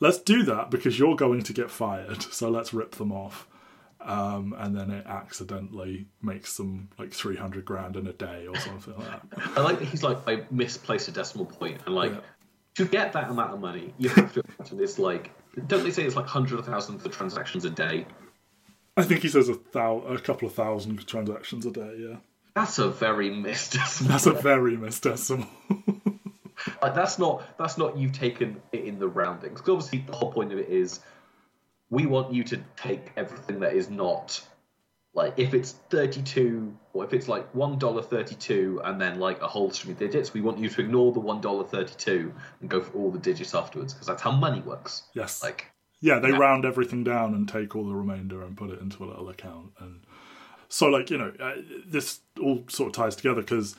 "Let's 0.00 0.18
do 0.18 0.42
that 0.44 0.70
because 0.70 0.98
you're 0.98 1.16
going 1.16 1.42
to 1.42 1.52
get 1.52 1.70
fired. 1.70 2.22
So 2.22 2.48
let's 2.48 2.72
rip 2.72 2.92
them 2.92 3.12
off." 3.12 3.46
Um, 4.04 4.54
and 4.58 4.76
then 4.76 4.90
it 4.90 5.06
accidentally 5.06 6.06
makes 6.20 6.58
them 6.58 6.90
like 6.98 7.12
300 7.14 7.64
grand 7.64 7.96
in 7.96 8.06
a 8.06 8.12
day 8.12 8.46
or 8.46 8.54
something 8.56 8.94
like 8.98 9.06
that. 9.30 9.40
I 9.56 9.60
like 9.62 9.78
that 9.78 9.88
he's 9.88 10.02
like, 10.02 10.18
I 10.28 10.44
misplaced 10.50 11.08
a 11.08 11.12
decimal 11.12 11.46
point, 11.46 11.80
and 11.86 11.94
like, 11.94 12.12
Yeah. 12.12 12.20
to 12.74 12.84
get 12.84 13.14
that 13.14 13.30
amount 13.30 13.54
of 13.54 13.60
money, 13.60 13.94
you 13.96 14.10
have 14.10 14.32
to 14.34 14.42
imagine 14.58 14.82
it's 14.82 14.98
like, 14.98 15.30
don't 15.68 15.82
they 15.84 15.90
say 15.90 16.02
it's 16.04 16.16
like 16.16 16.26
hundreds 16.26 16.60
of 16.60 16.66
thousands 16.66 17.04
of 17.06 17.12
transactions 17.12 17.64
a 17.64 17.70
day? 17.70 18.06
I 18.96 19.04
think 19.04 19.22
he 19.22 19.28
says 19.28 19.48
a, 19.48 19.56
thou- 19.72 20.00
a 20.02 20.18
couple 20.18 20.46
of 20.48 20.54
thousand 20.54 21.06
transactions 21.06 21.64
a 21.64 21.70
day, 21.70 21.94
yeah. 21.98 22.16
That's 22.54 22.78
a 22.78 22.90
very 22.90 23.30
missed 23.30 23.72
decimal. 23.72 24.12
That's 24.12 24.26
a 24.26 24.32
very 24.32 24.76
missed 24.76 25.02
decimal. 25.02 25.48
like 26.82 26.94
that's 26.94 27.18
not 27.18 27.42
that's 27.58 27.76
not 27.78 27.96
you've 27.96 28.12
taken 28.12 28.60
it 28.72 28.84
in 28.84 28.98
the 28.98 29.08
roundings. 29.08 29.60
'Cause 29.60 29.70
obviously 29.70 30.04
the 30.06 30.12
whole 30.12 30.30
point 30.32 30.52
of 30.52 30.58
it 30.58 30.68
is 30.68 31.00
we 31.94 32.06
want 32.06 32.32
you 32.32 32.44
to 32.44 32.56
take 32.76 33.12
everything 33.16 33.60
that 33.60 33.72
is 33.74 33.88
not 33.88 34.40
like 35.14 35.34
if 35.36 35.54
it's 35.54 35.72
32 35.90 36.76
or 36.92 37.04
if 37.04 37.12
it's 37.12 37.28
like 37.28 37.46
one 37.54 37.78
dollar 37.78 38.02
32 38.02 38.80
and 38.84 39.00
then 39.00 39.20
like 39.20 39.40
a 39.42 39.46
whole 39.46 39.70
string 39.70 39.92
of 39.92 39.98
digits 39.98 40.34
we 40.34 40.40
want 40.40 40.58
you 40.58 40.68
to 40.68 40.80
ignore 40.80 41.12
the 41.12 41.20
one 41.20 41.40
dollar 41.40 41.64
32 41.64 42.32
and 42.60 42.68
go 42.70 42.80
for 42.80 42.98
all 42.98 43.10
the 43.10 43.18
digits 43.18 43.54
afterwards 43.54 43.94
because 43.94 44.06
that's 44.06 44.22
how 44.22 44.32
money 44.32 44.60
works 44.60 45.04
yes. 45.14 45.42
like 45.42 45.66
yeah, 46.00 46.18
they 46.18 46.28
Yeah. 46.28 46.36
round 46.36 46.66
everything 46.66 47.02
down 47.02 47.32
and 47.32 47.48
take 47.48 47.74
all 47.74 47.86
the 47.86 47.94
remainder 47.94 48.42
and 48.42 48.58
put 48.58 48.68
it 48.68 48.78
into 48.78 49.02
a 49.02 49.06
little 49.06 49.30
account. 49.30 49.72
And 49.78 50.02
so 50.68 50.88
like 50.88 51.08
you 51.08 51.16
know 51.16 51.32
uh, 51.40 51.54
this 51.86 52.20
all 52.42 52.64
sort 52.68 52.88
of 52.88 52.92
ties 52.92 53.16
together 53.16 53.40
because 53.40 53.74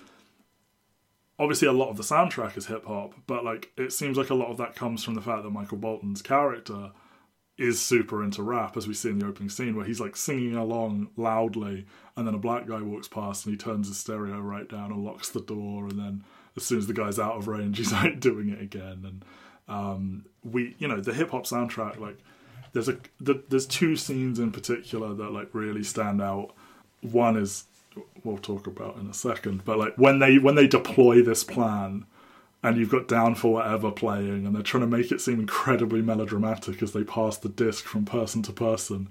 obviously 1.37 1.67
a 1.67 1.71
lot 1.73 1.89
of 1.89 1.97
the 1.97 2.03
soundtrack 2.03 2.57
is 2.57 2.65
hip 2.65 2.85
hop, 2.85 3.13
but 3.27 3.45
like 3.45 3.71
it 3.77 3.93
seems 3.93 4.17
like 4.17 4.31
a 4.31 4.33
lot 4.33 4.49
of 4.49 4.57
that 4.57 4.75
comes 4.75 5.03
from 5.03 5.13
the 5.13 5.21
fact 5.21 5.43
that 5.43 5.51
Michael 5.51 5.77
Bolton's 5.77 6.23
character 6.23 6.91
is 7.57 7.81
super 7.81 8.23
into 8.23 8.43
rap, 8.43 8.75
as 8.75 8.87
we 8.87 8.93
see 8.93 9.09
in 9.09 9.19
the 9.19 9.27
opening 9.27 9.49
scene, 9.49 9.75
where 9.75 9.85
he's 9.85 10.01
like 10.01 10.15
singing 10.15 10.55
along 10.55 11.09
loudly, 11.15 11.85
and 12.15 12.27
then 12.27 12.33
a 12.35 12.39
black 12.39 12.67
guy 12.67 12.81
walks 12.81 13.07
past 13.07 13.45
and 13.45 13.53
he 13.53 13.57
turns 13.57 13.87
his 13.87 13.97
stereo 13.97 14.39
right 14.39 14.67
down 14.67 14.91
and 14.91 15.03
locks 15.03 15.29
the 15.29 15.41
door, 15.41 15.87
and 15.87 15.97
then 15.97 16.23
as 16.57 16.63
soon 16.63 16.79
as 16.79 16.87
the 16.87 16.93
guy's 16.93 17.19
out 17.19 17.35
of 17.35 17.47
range, 17.47 17.77
he's 17.79 17.91
like 17.91 18.19
doing 18.19 18.49
it 18.49 18.61
again. 18.61 19.03
And 19.05 19.25
um, 19.67 20.25
we, 20.43 20.75
you 20.79 20.87
know, 20.87 20.99
the 20.99 21.13
hip 21.13 21.31
hop 21.31 21.45
soundtrack, 21.45 21.99
like 21.99 22.17
there's 22.73 22.89
a 22.89 22.97
the, 23.21 23.41
there's 23.49 23.65
two 23.65 23.95
scenes 23.95 24.39
in 24.39 24.51
particular 24.51 25.13
that 25.13 25.31
like 25.31 25.49
really 25.53 25.83
stand 25.83 26.21
out. 26.21 26.53
One 27.01 27.37
is 27.37 27.65
we'll 28.25 28.37
talk 28.37 28.67
about 28.67 28.97
in 28.97 29.09
a 29.09 29.13
second, 29.13 29.63
but 29.63 29.77
like 29.77 29.95
when 29.95 30.19
they 30.19 30.37
when 30.37 30.55
they 30.55 30.67
deploy 30.67 31.21
this 31.21 31.45
plan 31.45 32.05
and 32.63 32.77
you've 32.77 32.89
got 32.89 33.07
Down 33.07 33.35
for 33.35 33.53
Whatever 33.53 33.91
playing, 33.91 34.45
and 34.45 34.55
they're 34.55 34.63
trying 34.63 34.89
to 34.89 34.97
make 34.97 35.11
it 35.11 35.21
seem 35.21 35.39
incredibly 35.39 36.01
melodramatic 36.01 36.81
as 36.81 36.93
they 36.93 37.03
pass 37.03 37.37
the 37.37 37.49
disc 37.49 37.85
from 37.85 38.05
person 38.05 38.41
to 38.43 38.51
person. 38.51 39.09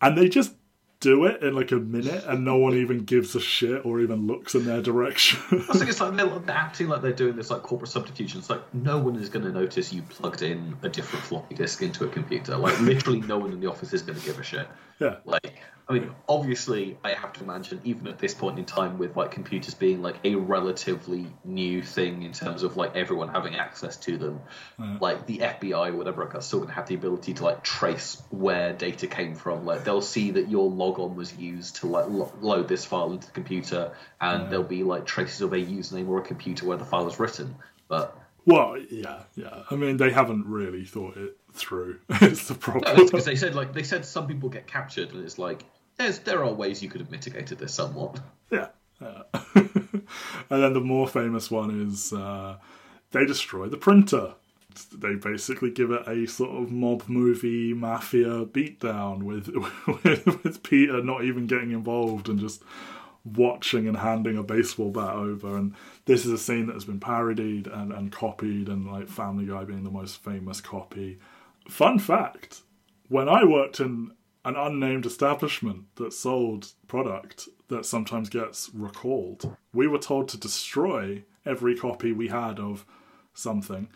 And 0.00 0.16
they 0.16 0.28
just 0.28 0.52
do 1.00 1.24
it 1.24 1.42
in 1.42 1.54
like 1.54 1.72
a 1.72 1.76
minute, 1.76 2.24
and 2.26 2.44
no 2.44 2.56
one 2.56 2.74
even 2.74 3.04
gives 3.04 3.34
a 3.34 3.40
shit 3.40 3.84
or 3.84 4.00
even 4.00 4.26
looks 4.26 4.54
in 4.54 4.64
their 4.64 4.82
direction. 4.82 5.40
I 5.68 5.72
think 5.78 5.88
it's 5.88 6.00
like 6.00 6.16
they're 6.46 6.56
acting 6.56 6.88
like 6.88 7.02
they're 7.02 7.12
doing 7.12 7.36
this 7.36 7.50
like 7.50 7.62
corporate 7.62 7.90
subterfuge. 7.90 8.34
It's 8.36 8.50
like 8.50 8.74
no 8.74 8.98
one 8.98 9.16
is 9.16 9.28
going 9.28 9.44
to 9.44 9.52
notice 9.52 9.92
you 9.92 10.02
plugged 10.02 10.42
in 10.42 10.76
a 10.82 10.88
different 10.88 11.24
floppy 11.24 11.54
disk 11.54 11.82
into 11.82 12.04
a 12.04 12.08
computer. 12.08 12.56
Like 12.56 12.78
literally, 12.80 13.20
no 13.20 13.38
one 13.38 13.52
in 13.52 13.60
the 13.60 13.70
office 13.70 13.92
is 13.92 14.02
going 14.02 14.18
to 14.18 14.24
give 14.24 14.38
a 14.38 14.42
shit. 14.42 14.68
Yeah. 14.98 15.16
Like 15.24 15.58
I 15.88 15.92
mean, 15.92 16.10
obviously, 16.28 16.98
I 17.04 17.12
have 17.12 17.32
to 17.34 17.44
imagine, 17.44 17.80
even 17.84 18.08
at 18.08 18.18
this 18.18 18.34
point 18.34 18.58
in 18.58 18.64
time, 18.64 18.98
with 18.98 19.16
like 19.16 19.30
computers 19.30 19.74
being 19.74 20.02
like 20.02 20.16
a 20.24 20.34
relatively 20.34 21.28
new 21.44 21.80
thing 21.80 22.24
in 22.24 22.32
terms 22.32 22.64
of 22.64 22.76
like 22.76 22.96
everyone 22.96 23.28
having 23.28 23.54
access 23.54 23.96
to 23.98 24.18
them, 24.18 24.40
Mm. 24.80 25.00
like 25.00 25.26
the 25.26 25.38
FBI, 25.38 25.90
or 25.90 25.96
whatever, 25.96 26.24
are 26.24 26.40
still 26.40 26.58
going 26.58 26.70
to 26.70 26.74
have 26.74 26.88
the 26.88 26.96
ability 26.96 27.34
to 27.34 27.44
like 27.44 27.62
trace 27.62 28.20
where 28.30 28.72
data 28.72 29.06
came 29.06 29.36
from. 29.36 29.64
Like 29.64 29.84
they'll 29.84 30.02
see 30.02 30.32
that 30.32 30.48
your 30.50 30.68
logon 30.68 31.14
was 31.14 31.36
used 31.36 31.76
to 31.76 31.86
like 31.86 32.06
lo- 32.08 32.32
load 32.40 32.66
this 32.66 32.84
file 32.84 33.12
into 33.12 33.28
the 33.28 33.32
computer, 33.32 33.92
and 34.20 34.50
there'll 34.50 34.64
be 34.64 34.82
like 34.82 35.06
traces 35.06 35.40
of 35.40 35.52
a 35.52 35.56
username 35.56 36.08
or 36.08 36.18
a 36.18 36.22
computer 36.22 36.66
where 36.66 36.78
the 36.78 36.84
file 36.84 37.04
was 37.04 37.20
written. 37.20 37.54
But 37.86 38.18
Well, 38.44 38.76
yeah, 38.90 39.22
yeah. 39.36 39.62
I 39.70 39.76
mean, 39.76 39.98
they 39.98 40.10
haven't 40.10 40.46
really 40.46 40.84
thought 40.84 41.16
it 41.16 41.36
through. 41.52 42.00
it's 42.08 42.48
the 42.48 42.54
problem. 42.54 42.96
no, 42.96 43.04
because 43.04 43.24
they 43.24 43.36
said 43.36 43.54
like 43.54 43.72
they 43.72 43.84
said 43.84 44.04
some 44.04 44.26
people 44.26 44.48
get 44.48 44.66
captured, 44.66 45.12
and 45.12 45.24
it's 45.24 45.38
like 45.38 45.62
there's 45.98 46.18
there 46.20 46.44
are 46.44 46.52
ways 46.52 46.82
you 46.82 46.88
could 46.88 47.00
have 47.00 47.10
mitigated 47.10 47.58
this 47.58 47.74
somewhat. 47.74 48.20
Yeah. 48.50 48.68
yeah. 49.00 49.22
and 49.54 50.06
then 50.48 50.72
the 50.72 50.80
more 50.80 51.08
famous 51.08 51.50
one 51.50 51.88
is 51.88 52.12
uh, 52.12 52.56
they 53.12 53.24
destroy 53.24 53.68
the 53.68 53.76
printer. 53.76 54.34
They 54.92 55.14
basically 55.14 55.70
give 55.70 55.90
it 55.90 56.06
a 56.06 56.26
sort 56.26 56.50
of 56.50 56.70
mob 56.70 57.04
movie 57.08 57.72
mafia 57.72 58.44
beatdown 58.44 59.22
with, 59.22 59.48
with 60.04 60.44
with 60.44 60.62
Peter 60.62 61.02
not 61.02 61.24
even 61.24 61.46
getting 61.46 61.70
involved 61.70 62.28
and 62.28 62.38
just 62.38 62.62
watching 63.24 63.88
and 63.88 63.96
handing 63.96 64.36
a 64.36 64.42
baseball 64.42 64.90
bat 64.90 65.14
over. 65.14 65.56
And 65.56 65.74
this 66.04 66.26
is 66.26 66.32
a 66.32 66.38
scene 66.38 66.66
that 66.66 66.74
has 66.74 66.84
been 66.84 67.00
parodied 67.00 67.66
and, 67.66 67.90
and 67.90 68.12
copied, 68.12 68.68
and 68.68 68.90
like 68.90 69.08
Family 69.08 69.46
Guy 69.46 69.64
being 69.64 69.84
the 69.84 69.90
most 69.90 70.22
famous 70.22 70.60
copy. 70.60 71.18
Fun 71.70 71.98
fact: 71.98 72.60
when 73.08 73.30
I 73.30 73.44
worked 73.44 73.80
in 73.80 74.10
an 74.46 74.56
unnamed 74.56 75.04
establishment 75.04 75.84
that 75.96 76.12
sold 76.12 76.72
product 76.86 77.48
that 77.68 77.84
sometimes 77.84 78.28
gets 78.28 78.70
recalled, 78.72 79.56
we 79.74 79.86
were 79.88 79.98
told 79.98 80.28
to 80.30 80.38
destroy 80.38 81.24
every 81.44 81.76
copy 81.76 82.12
we 82.12 82.28
had 82.28 82.58
of 82.60 82.86
something, 83.34 83.88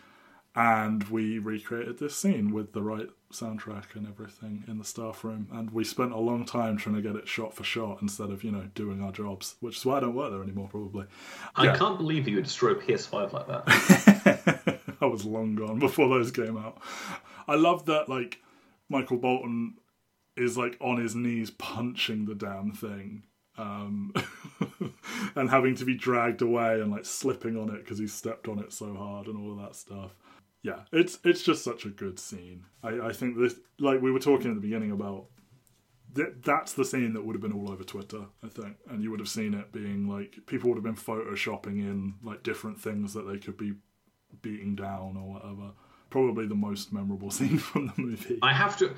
and 0.53 1.03
we 1.05 1.39
recreated 1.39 1.97
this 1.99 2.15
scene 2.15 2.51
with 2.53 2.73
the 2.73 2.81
right 2.83 3.07
soundtrack 3.31 3.95
and 3.95 4.05
everything 4.05 4.65
in 4.67 4.77
the 4.77 4.83
staff 4.83 5.23
room. 5.23 5.47
And 5.53 5.71
we 5.71 5.85
spent 5.85 6.11
a 6.11 6.17
long 6.19 6.43
time 6.45 6.75
trying 6.75 6.95
to 6.95 7.01
get 7.01 7.15
it 7.15 7.27
shot 7.29 7.53
for 7.55 7.63
shot 7.63 7.99
instead 8.01 8.29
of 8.29 8.43
you 8.43 8.51
know 8.51 8.67
doing 8.75 9.01
our 9.01 9.13
jobs, 9.13 9.55
which 9.61 9.77
is 9.77 9.85
why 9.85 9.97
I 9.97 9.99
don't 10.01 10.13
work 10.15 10.31
there 10.31 10.43
anymore. 10.43 10.67
Probably. 10.69 11.05
I 11.55 11.65
Yeah. 11.65 11.77
can't 11.77 11.97
believe 11.97 12.27
you 12.27 12.35
would 12.35 12.43
destroy 12.43 12.71
a 12.71 12.75
PS5 12.75 13.31
like 13.31 13.47
that. 13.47 14.79
I 15.01 15.05
was 15.05 15.23
long 15.25 15.55
gone 15.55 15.79
before 15.79 16.09
those 16.09 16.29
came 16.31 16.57
out. 16.57 16.77
I 17.47 17.55
love 17.55 17.85
that 17.85 18.09
like 18.09 18.39
Michael 18.89 19.17
Bolton 19.17 19.75
is 20.35 20.57
like 20.57 20.77
on 20.79 20.97
his 20.97 21.15
knees 21.15 21.51
punching 21.51 22.25
the 22.25 22.35
damn 22.35 22.71
thing. 22.71 23.23
Um, 23.57 24.13
and 25.35 25.49
having 25.49 25.75
to 25.75 25.85
be 25.85 25.93
dragged 25.95 26.41
away 26.41 26.79
and 26.79 26.91
like 26.91 27.05
slipping 27.05 27.57
on 27.57 27.69
it 27.69 27.83
because 27.83 27.99
he 27.99 28.07
stepped 28.07 28.47
on 28.47 28.59
it 28.59 28.71
so 28.71 28.95
hard 28.95 29.27
and 29.27 29.37
all 29.37 29.55
that 29.63 29.75
stuff. 29.75 30.15
Yeah, 30.63 30.81
it's 30.91 31.19
it's 31.23 31.41
just 31.41 31.63
such 31.63 31.85
a 31.85 31.89
good 31.89 32.19
scene. 32.19 32.65
I, 32.83 33.07
I 33.07 33.13
think 33.13 33.37
this 33.37 33.55
like 33.79 34.01
we 34.01 34.11
were 34.11 34.19
talking 34.19 34.51
at 34.51 34.55
the 34.55 34.61
beginning 34.61 34.91
about 34.91 35.25
th- 36.15 36.35
that's 36.43 36.73
the 36.73 36.85
scene 36.85 37.13
that 37.13 37.25
would 37.25 37.35
have 37.35 37.41
been 37.41 37.53
all 37.53 37.71
over 37.71 37.83
Twitter, 37.83 38.25
I 38.43 38.47
think, 38.47 38.77
and 38.89 39.03
you 39.03 39.11
would 39.11 39.19
have 39.19 39.29
seen 39.29 39.53
it 39.53 39.71
being 39.71 40.07
like 40.07 40.37
people 40.45 40.69
would 40.69 40.77
have 40.77 40.83
been 40.83 40.95
photoshopping 40.95 41.79
in 41.79 42.15
like 42.23 42.43
different 42.43 42.79
things 42.79 43.13
that 43.13 43.23
they 43.23 43.37
could 43.37 43.57
be 43.57 43.73
beating 44.41 44.75
down 44.75 45.17
or 45.17 45.33
whatever. 45.33 45.71
Probably 46.09 46.45
the 46.45 46.55
most 46.55 46.91
memorable 46.91 47.31
scene 47.31 47.57
from 47.57 47.87
the 47.87 48.01
movie. 48.01 48.39
I 48.41 48.53
have 48.53 48.77
to. 48.77 48.93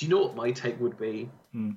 Do 0.00 0.06
you 0.06 0.10
know 0.12 0.22
what 0.22 0.34
my 0.34 0.50
take 0.52 0.80
would 0.80 0.98
be? 0.98 1.28
Hmm. 1.52 1.72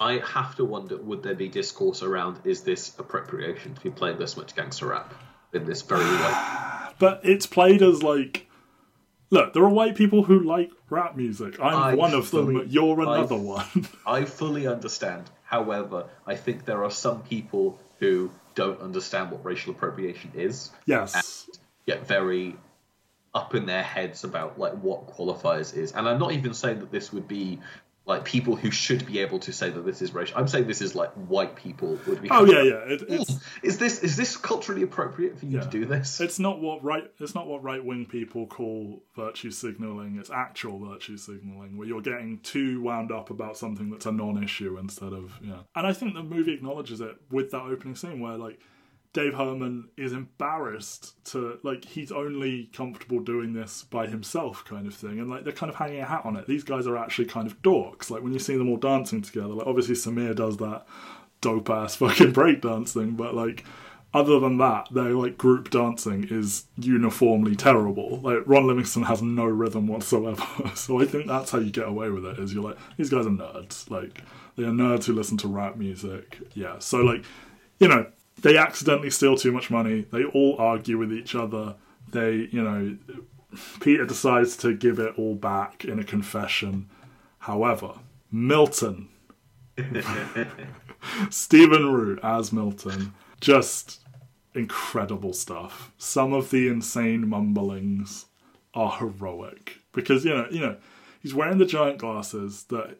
I 0.00 0.14
have 0.26 0.56
to 0.56 0.64
wonder: 0.64 0.96
would 0.96 1.22
there 1.22 1.36
be 1.36 1.46
discourse 1.48 2.02
around 2.02 2.40
is 2.42 2.62
this 2.62 2.98
appropriation 2.98 3.76
to 3.76 3.80
be 3.80 3.90
playing 3.90 4.18
this 4.18 4.36
much 4.36 4.56
gangster 4.56 4.86
rap 4.88 5.14
in 5.52 5.64
this 5.66 5.82
very 5.82 6.04
way? 6.04 6.34
But 6.98 7.20
it's 7.22 7.46
played 7.46 7.80
as 7.80 8.02
like, 8.02 8.46
look, 9.30 9.54
there 9.54 9.62
are 9.62 9.70
white 9.70 9.94
people 9.94 10.24
who 10.24 10.40
like 10.40 10.72
rap 10.90 11.16
music. 11.16 11.60
I'm 11.60 11.76
I 11.76 11.94
one 11.94 12.12
of 12.12 12.28
them. 12.32 12.46
fully- 12.46 12.66
You're 12.66 13.00
I- 13.08 13.18
another 13.18 13.36
one. 13.36 13.86
I 14.06 14.24
fully 14.24 14.66
understand. 14.66 15.30
However, 15.44 16.08
I 16.26 16.34
think 16.34 16.64
there 16.64 16.82
are 16.84 16.90
some 16.90 17.22
people 17.22 17.78
who 18.00 18.32
don't 18.56 18.80
understand 18.80 19.30
what 19.30 19.44
racial 19.44 19.72
appropriation 19.72 20.32
is. 20.34 20.72
yes. 20.86 21.48
get 21.86 22.06
very 22.06 22.56
up 23.34 23.54
in 23.54 23.66
their 23.66 23.82
heads 23.82 24.24
about 24.24 24.58
like 24.58 24.72
what 24.74 25.06
qualifiers 25.06 25.76
is 25.76 25.92
and 25.92 26.08
i'm 26.08 26.18
not 26.18 26.32
even 26.32 26.52
saying 26.54 26.80
that 26.80 26.90
this 26.90 27.12
would 27.12 27.28
be 27.28 27.60
like 28.06 28.24
people 28.24 28.56
who 28.56 28.70
should 28.72 29.06
be 29.06 29.20
able 29.20 29.38
to 29.38 29.52
say 29.52 29.70
that 29.70 29.84
this 29.84 30.02
is 30.02 30.12
racial 30.12 30.36
i'm 30.36 30.48
saying 30.48 30.66
this 30.66 30.80
is 30.80 30.96
like 30.96 31.12
white 31.12 31.54
people 31.54 31.96
would 32.08 32.20
be 32.20 32.28
Oh 32.30 32.44
yeah, 32.44 32.62
yeah. 32.62 32.96
Hmm, 32.96 33.12
it's 33.12 33.36
is 33.62 33.78
this 33.78 34.02
is 34.02 34.16
this 34.16 34.36
culturally 34.36 34.82
appropriate 34.82 35.38
for 35.38 35.44
you 35.46 35.58
Yeah. 35.58 35.64
to 35.64 35.68
do 35.70 35.84
this 35.84 36.20
it's 36.20 36.38
not 36.40 36.60
what 36.60 36.82
right. 36.82 37.08
It's 37.20 37.34
not 37.36 37.46
what 37.46 37.62
right 37.62 37.84
wing 37.84 38.06
people 38.06 38.46
call 38.46 39.02
virtue 39.14 39.50
signaling. 39.52 40.16
It's 40.18 40.30
actual 40.30 40.78
virtue 40.84 41.18
signaling, 41.18 41.76
where 41.76 41.86
you're 41.86 42.00
getting 42.00 42.40
too 42.40 42.80
wound 42.82 43.12
up 43.12 43.30
about 43.30 43.56
something 43.56 43.90
that's 43.90 44.06
a 44.06 44.12
non-issue 44.12 44.76
instead 44.78 45.12
of 45.12 45.32
yeah. 45.42 45.58
And 45.76 45.86
I 45.86 45.92
think 45.92 46.14
the 46.14 46.22
movie 46.22 46.54
acknowledges 46.54 47.00
it 47.00 47.14
with 47.30 47.50
that 47.52 47.62
opening 47.62 47.94
scene 47.94 48.18
where 48.18 48.36
like 48.38 48.58
Dave 49.12 49.34
Herman 49.34 49.88
is 49.96 50.12
embarrassed 50.12 51.24
to 51.26 51.58
like 51.64 51.84
he's 51.84 52.12
only 52.12 52.70
comfortable 52.72 53.18
doing 53.18 53.52
this 53.52 53.82
by 53.82 54.06
himself 54.06 54.64
kind 54.64 54.86
of 54.86 54.94
thing 54.94 55.18
and 55.18 55.28
like 55.28 55.42
they're 55.42 55.52
kind 55.52 55.70
of 55.70 55.76
hanging 55.76 56.00
a 56.00 56.06
hat 56.06 56.22
on 56.24 56.36
it. 56.36 56.46
These 56.46 56.62
guys 56.62 56.86
are 56.86 56.96
actually 56.96 57.24
kind 57.24 57.46
of 57.46 57.60
dorks. 57.60 58.10
Like 58.10 58.22
when 58.22 58.32
you 58.32 58.38
see 58.38 58.56
them 58.56 58.68
all 58.68 58.76
dancing 58.76 59.20
together, 59.20 59.48
like 59.48 59.66
obviously 59.66 59.96
Samir 59.96 60.36
does 60.36 60.58
that 60.58 60.86
dope 61.40 61.70
ass 61.70 61.96
fucking 61.96 62.32
breakdance 62.32 62.90
thing, 62.90 63.12
but 63.12 63.34
like 63.34 63.64
other 64.14 64.38
than 64.38 64.58
that, 64.58 64.88
their 64.92 65.12
like 65.14 65.36
group 65.36 65.70
dancing 65.70 66.28
is 66.30 66.66
uniformly 66.76 67.56
terrible. 67.56 68.20
Like 68.20 68.38
Ron 68.46 68.68
Livingston 68.68 69.04
has 69.04 69.22
no 69.22 69.44
rhythm 69.44 69.88
whatsoever. 69.88 70.44
so 70.76 71.00
I 71.00 71.04
think 71.04 71.26
that's 71.26 71.50
how 71.50 71.58
you 71.58 71.70
get 71.70 71.88
away 71.88 72.10
with 72.10 72.24
it. 72.24 72.38
Is 72.38 72.54
you're 72.54 72.62
like 72.62 72.78
these 72.96 73.10
guys 73.10 73.26
are 73.26 73.30
nerds. 73.30 73.90
Like 73.90 74.22
they 74.56 74.62
are 74.62 74.66
nerds 74.66 75.04
who 75.04 75.14
listen 75.14 75.36
to 75.38 75.48
rap 75.48 75.76
music. 75.76 76.38
Yeah. 76.54 76.78
So 76.78 76.98
like 76.98 77.24
you 77.80 77.88
know 77.88 78.06
they 78.42 78.56
accidentally 78.56 79.10
steal 79.10 79.36
too 79.36 79.52
much 79.52 79.70
money. 79.70 80.06
They 80.10 80.24
all 80.24 80.56
argue 80.58 80.98
with 80.98 81.12
each 81.12 81.34
other. 81.34 81.76
They 82.10 82.48
you 82.50 82.62
know 82.62 82.96
Peter 83.80 84.04
decides 84.04 84.56
to 84.58 84.74
give 84.74 84.98
it 84.98 85.14
all 85.18 85.34
back 85.34 85.84
in 85.84 85.98
a 85.98 86.04
confession. 86.04 86.88
However, 87.38 87.94
Milton 88.30 89.08
Stephen 91.30 91.92
Root 91.92 92.20
as 92.22 92.52
Milton, 92.52 93.14
just 93.40 94.00
incredible 94.54 95.32
stuff. 95.32 95.92
Some 95.96 96.32
of 96.32 96.50
the 96.50 96.68
insane 96.68 97.28
mumblings 97.28 98.26
are 98.74 98.98
heroic 98.98 99.78
because 99.92 100.24
you 100.24 100.34
know, 100.34 100.46
you 100.50 100.60
know, 100.60 100.76
he's 101.20 101.34
wearing 101.34 101.58
the 101.58 101.66
giant 101.66 101.98
glasses 101.98 102.64
that 102.64 102.98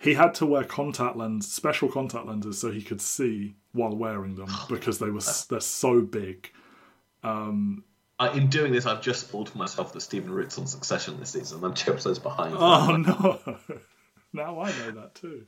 he 0.00 0.14
had 0.14 0.34
to 0.34 0.46
wear 0.46 0.64
contact 0.64 1.16
lens, 1.16 1.50
special 1.50 1.88
contact 1.88 2.26
lenses, 2.26 2.58
so 2.58 2.70
he 2.70 2.82
could 2.82 3.00
see 3.00 3.56
while 3.78 3.96
wearing 3.96 4.34
them 4.34 4.48
oh. 4.50 4.66
because 4.68 4.98
they 4.98 5.10
were 5.10 5.22
they're 5.48 5.60
so 5.60 6.00
big. 6.00 6.50
Um, 7.22 7.84
I, 8.20 8.32
in 8.32 8.48
doing 8.48 8.72
this 8.72 8.84
i've 8.84 9.00
just 9.00 9.28
spoiled 9.28 9.48
for 9.48 9.58
myself 9.58 9.92
that 9.92 10.00
stephen 10.00 10.32
root's 10.32 10.58
on 10.58 10.66
succession 10.66 11.20
this 11.20 11.30
season 11.30 11.62
i'm 11.62 11.72
two 11.72 11.92
episodes 11.92 12.18
behind 12.18 12.52
Oh 12.58 12.96
no! 12.96 13.58
now 14.32 14.60
I 14.60 14.70
know 14.70 14.90
that 14.92 15.14
too. 15.14 15.46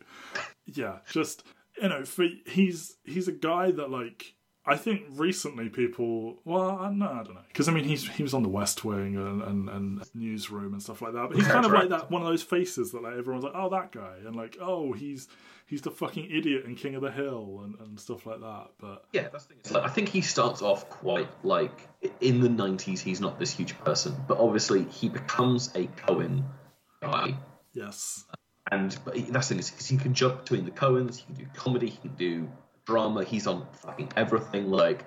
Yeah, 0.66 0.98
just 1.10 1.44
you 1.80 1.88
know, 1.88 2.04
for 2.04 2.26
he's 2.46 2.96
he's 3.04 3.28
a 3.28 3.32
guy 3.32 3.70
that 3.70 3.90
like 3.90 4.34
I 4.64 4.76
think 4.76 5.02
recently 5.10 5.68
people, 5.68 6.40
well, 6.44 6.78
I, 6.78 6.90
no, 6.92 7.06
I 7.06 7.22
don't 7.22 7.34
know, 7.34 7.40
because 7.48 7.68
I 7.68 7.72
mean 7.72 7.84
he's 7.84 8.08
he 8.08 8.22
was 8.22 8.34
on 8.34 8.42
the 8.42 8.48
West 8.48 8.84
Wing 8.84 9.16
and, 9.16 9.42
and, 9.42 9.68
and 9.68 10.02
newsroom 10.14 10.72
and 10.72 10.82
stuff 10.82 11.02
like 11.02 11.14
that. 11.14 11.28
But 11.28 11.36
he's 11.36 11.48
kind 11.48 11.64
of 11.64 11.72
like 11.72 11.88
that 11.88 12.10
one 12.10 12.22
of 12.22 12.28
those 12.28 12.42
faces 12.42 12.92
that 12.92 13.02
like 13.02 13.14
everyone's 13.16 13.44
like, 13.44 13.54
oh, 13.54 13.70
that 13.70 13.92
guy, 13.92 14.16
and 14.24 14.36
like, 14.36 14.56
oh, 14.60 14.92
he's 14.92 15.28
he's 15.70 15.82
the 15.82 15.90
fucking 15.90 16.28
idiot 16.30 16.64
and 16.66 16.76
King 16.76 16.96
of 16.96 17.02
the 17.02 17.12
Hill 17.12 17.62
and, 17.64 17.76
and 17.78 17.98
stuff 17.98 18.26
like 18.26 18.40
that. 18.40 18.70
But 18.80 19.04
yeah, 19.12 19.28
that's 19.32 19.46
the 19.46 19.54
thing. 19.54 19.72
Like, 19.72 19.84
I 19.84 19.88
think 19.88 20.08
he 20.08 20.20
starts 20.20 20.60
off 20.60 20.90
quite 20.90 21.28
like 21.44 21.88
in 22.20 22.40
the 22.40 22.48
'90s. 22.48 22.98
He's 22.98 23.20
not 23.20 23.38
this 23.38 23.52
huge 23.52 23.78
person, 23.78 24.16
but 24.28 24.38
obviously 24.38 24.84
he 24.84 25.08
becomes 25.08 25.68
a 25.76 25.86
Coen 25.86 26.42
guy. 27.00 27.36
Yes. 27.72 28.24
And 28.70 28.98
but 29.04 29.14
that's 29.28 29.48
the 29.48 29.54
thing 29.54 29.58
is 29.60 29.88
he 29.88 29.96
can 29.96 30.12
jump 30.12 30.40
between 30.40 30.64
the 30.64 30.72
Coens. 30.72 31.18
He 31.18 31.24
can 31.24 31.34
do 31.36 31.46
comedy. 31.54 31.88
He 31.88 31.96
can 31.98 32.14
do 32.16 32.50
drama. 32.84 33.24
He's 33.24 33.46
on 33.46 33.66
fucking 33.72 34.12
everything. 34.16 34.70
Like 34.70 35.04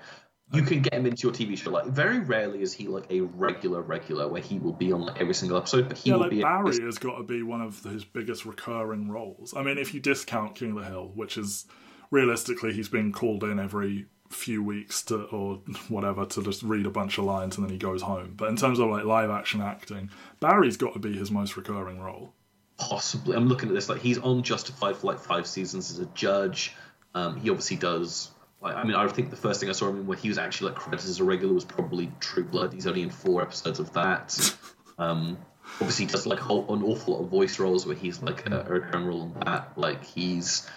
you 0.51 0.61
can 0.61 0.81
get 0.81 0.93
him 0.93 1.05
into 1.05 1.27
your 1.27 1.33
TV 1.33 1.57
show. 1.57 1.71
Like 1.71 1.85
very 1.85 2.19
rarely 2.19 2.61
is 2.61 2.73
he 2.73 2.87
like 2.87 3.09
a 3.09 3.21
regular 3.21 3.81
regular 3.81 4.27
where 4.27 4.41
he 4.41 4.59
will 4.59 4.73
be 4.73 4.91
on 4.91 5.01
like 5.01 5.19
every 5.19 5.33
single 5.33 5.57
episode. 5.57 5.89
But 5.89 5.97
he 5.97 6.09
yeah, 6.09 6.15
will 6.15 6.23
like 6.23 6.31
be. 6.31 6.41
Barry 6.41 6.79
has 6.81 6.97
got 6.97 7.17
to 7.17 7.23
be 7.23 7.41
one 7.43 7.61
of 7.61 7.83
his 7.83 8.03
biggest 8.03 8.45
recurring 8.45 9.09
roles. 9.09 9.53
I 9.55 9.63
mean, 9.63 9.77
if 9.77 9.93
you 9.93 9.99
discount 9.99 10.55
King 10.55 10.71
of 10.71 10.83
the 10.83 10.89
Hill, 10.89 11.11
which 11.15 11.37
is 11.37 11.65
realistically 12.11 12.73
he's 12.73 12.89
been 12.89 13.11
called 13.11 13.43
in 13.43 13.59
every 13.59 14.05
few 14.29 14.63
weeks 14.63 15.03
to 15.03 15.23
or 15.25 15.61
whatever 15.87 16.25
to 16.25 16.43
just 16.43 16.63
read 16.63 16.85
a 16.85 16.89
bunch 16.89 17.17
of 17.17 17.23
lines 17.23 17.55
and 17.55 17.65
then 17.65 17.71
he 17.71 17.77
goes 17.77 18.01
home. 18.01 18.33
But 18.35 18.49
in 18.49 18.55
terms 18.55 18.79
of 18.79 18.89
like 18.89 19.05
live 19.05 19.29
action 19.29 19.61
acting, 19.61 20.09
Barry's 20.39 20.77
got 20.77 20.93
to 20.93 20.99
be 20.99 21.13
his 21.13 21.31
most 21.31 21.55
recurring 21.55 21.99
role. 21.99 22.33
Possibly, 22.77 23.35
I'm 23.35 23.47
looking 23.47 23.69
at 23.69 23.75
this 23.75 23.89
like 23.89 24.01
he's 24.01 24.17
on 24.17 24.43
Justified 24.43 24.97
for 24.97 25.07
like 25.07 25.19
five 25.19 25.47
seasons 25.47 25.91
as 25.91 25.99
a 25.99 26.05
judge. 26.07 26.75
Um, 27.15 27.39
he 27.39 27.49
obviously 27.49 27.77
does. 27.77 28.31
Like, 28.63 28.75
I 28.77 28.83
mean, 28.83 28.95
I 28.95 29.05
think 29.09 29.29
the 29.29 29.35
first 29.35 29.59
thing 29.59 29.69
I 29.69 29.73
saw 29.73 29.89
him 29.89 29.97
in 30.01 30.07
where 30.07 30.17
he 30.17 30.29
was 30.29 30.37
actually 30.37 30.71
like 30.71 30.79
credited 30.79 31.09
as 31.09 31.19
a 31.19 31.23
regular 31.23 31.53
was 31.53 31.65
probably 31.65 32.09
True 32.19 32.45
Blood. 32.45 32.73
He's 32.73 32.87
only 32.87 33.01
in 33.01 33.09
four 33.09 33.41
episodes 33.41 33.79
of 33.79 33.91
that. 33.93 34.55
Um, 34.97 35.37
obviously, 35.81 36.05
he 36.05 36.11
does 36.11 36.25
like 36.25 36.39
whole, 36.39 36.73
an 36.73 36.81
awful 36.83 37.15
lot 37.15 37.23
of 37.23 37.29
voice 37.29 37.59
roles 37.59 37.85
where 37.85 37.95
he's 37.95 38.21
like 38.21 38.49
a, 38.49 38.61
a 38.61 38.63
recurring 38.69 39.05
role 39.05 39.21
on 39.23 39.33
that. 39.45 39.77
Like 39.77 40.03
he's 40.03 40.67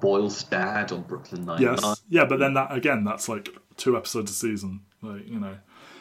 Boyle's 0.00 0.44
dad 0.44 0.92
on 0.92 1.02
Brooklyn 1.02 1.44
Nine 1.44 1.62
Nine. 1.62 1.76
Yes, 1.82 2.02
yeah, 2.08 2.24
but 2.24 2.38
then 2.38 2.54
that 2.54 2.72
again, 2.72 3.04
that's 3.04 3.28
like 3.28 3.48
two 3.76 3.96
episodes 3.96 4.30
a 4.30 4.34
season. 4.34 4.80
Like 5.02 5.28
you 5.28 5.40
know, 5.40 5.56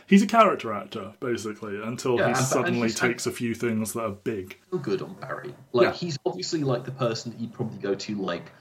he's 0.07 0.21
a 0.21 0.27
character 0.27 0.71
actor 0.73 1.13
basically 1.19 1.81
until 1.81 2.17
Yeah, 2.17 2.29
he 2.29 2.35
suddenly 2.35 2.89
takes 2.89 3.25
a 3.25 3.31
few 3.31 3.53
things 3.55 3.93
that 3.93 4.01
are 4.03 4.11
big. 4.11 4.57
good 4.81 5.01
on 5.01 5.15
Barry. 5.15 5.53
Like 5.73 5.85
Yeah. 5.87 5.93
he's 5.93 6.19
obviously 6.25 6.63
like 6.63 6.85
the 6.85 6.91
person 6.91 7.31
that 7.31 7.39
you'd 7.41 7.53
probably 7.53 7.79
go 7.79 7.95
to 7.95 8.15
like 8.15 8.51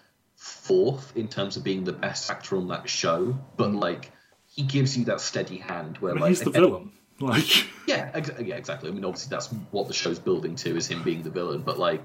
fourth 0.50 1.16
in 1.16 1.28
terms 1.28 1.56
of 1.56 1.64
being 1.64 1.84
the 1.84 1.92
best 1.92 2.30
actor 2.30 2.56
on 2.56 2.68
that 2.68 2.88
show, 2.88 3.38
but 3.56 3.70
mm. 3.70 3.80
like 3.80 4.10
he 4.46 4.62
gives 4.62 4.96
you 4.96 5.04
that 5.06 5.20
steady 5.20 5.58
hand 5.58 5.98
where 5.98 6.12
I 6.12 6.14
mean, 6.14 6.22
like 6.22 6.28
he's 6.30 6.40
the 6.40 6.50
again- 6.50 6.62
villain. 6.62 6.92
Like, 7.20 7.44
Yeah, 7.86 8.10
ex- 8.14 8.30
yeah, 8.40 8.56
exactly. 8.56 8.88
I 8.88 8.92
mean, 8.92 9.04
obviously 9.04 9.28
that's 9.30 9.48
what 9.70 9.88
the 9.88 9.92
show's 9.92 10.18
building 10.18 10.54
to 10.56 10.76
is 10.76 10.86
him 10.86 11.02
being 11.02 11.22
the 11.22 11.30
villain, 11.30 11.62
but 11.62 11.78
like 11.78 12.02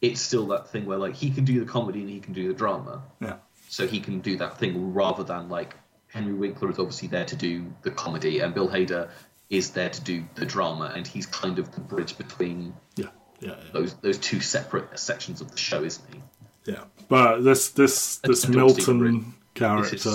it's 0.00 0.20
still 0.20 0.46
that 0.48 0.68
thing 0.68 0.86
where 0.86 0.98
like 0.98 1.14
he 1.14 1.30
can 1.30 1.44
do 1.44 1.60
the 1.60 1.70
comedy 1.70 2.00
and 2.00 2.08
he 2.08 2.20
can 2.20 2.32
do 2.32 2.48
the 2.48 2.54
drama, 2.54 3.02
yeah, 3.20 3.36
so 3.68 3.86
he 3.86 4.00
can 4.00 4.20
do 4.20 4.36
that 4.38 4.58
thing 4.58 4.94
rather 4.94 5.22
than 5.22 5.48
like 5.48 5.74
Henry 6.08 6.32
Winkler 6.32 6.70
is 6.70 6.78
obviously 6.78 7.08
there 7.08 7.24
to 7.26 7.36
do 7.36 7.72
the 7.82 7.90
comedy 7.90 8.40
and 8.40 8.54
Bill 8.54 8.68
Hader 8.68 9.10
is 9.50 9.70
there 9.72 9.90
to 9.90 10.00
do 10.00 10.24
the 10.34 10.46
drama, 10.46 10.92
and 10.96 11.06
he's 11.06 11.26
kind 11.26 11.58
of 11.58 11.72
the 11.74 11.80
bridge 11.80 12.16
between 12.16 12.74
yeah, 12.96 13.06
yeah, 13.40 13.50
yeah. 13.50 13.56
those 13.72 13.94
those 13.94 14.18
two 14.18 14.40
separate 14.40 14.98
sections 14.98 15.42
of 15.42 15.50
the 15.50 15.58
show, 15.58 15.84
isn't 15.84 16.14
he? 16.14 16.22
Yeah. 16.66 16.84
But 17.08 17.40
this 17.44 17.68
this 17.70 18.16
this 18.18 18.42
Don't 18.42 18.70
see 18.70 18.84
the 18.86 18.94
Milton 18.94 19.20
This 19.20 19.34
character. 19.54 19.94
is 19.96 20.06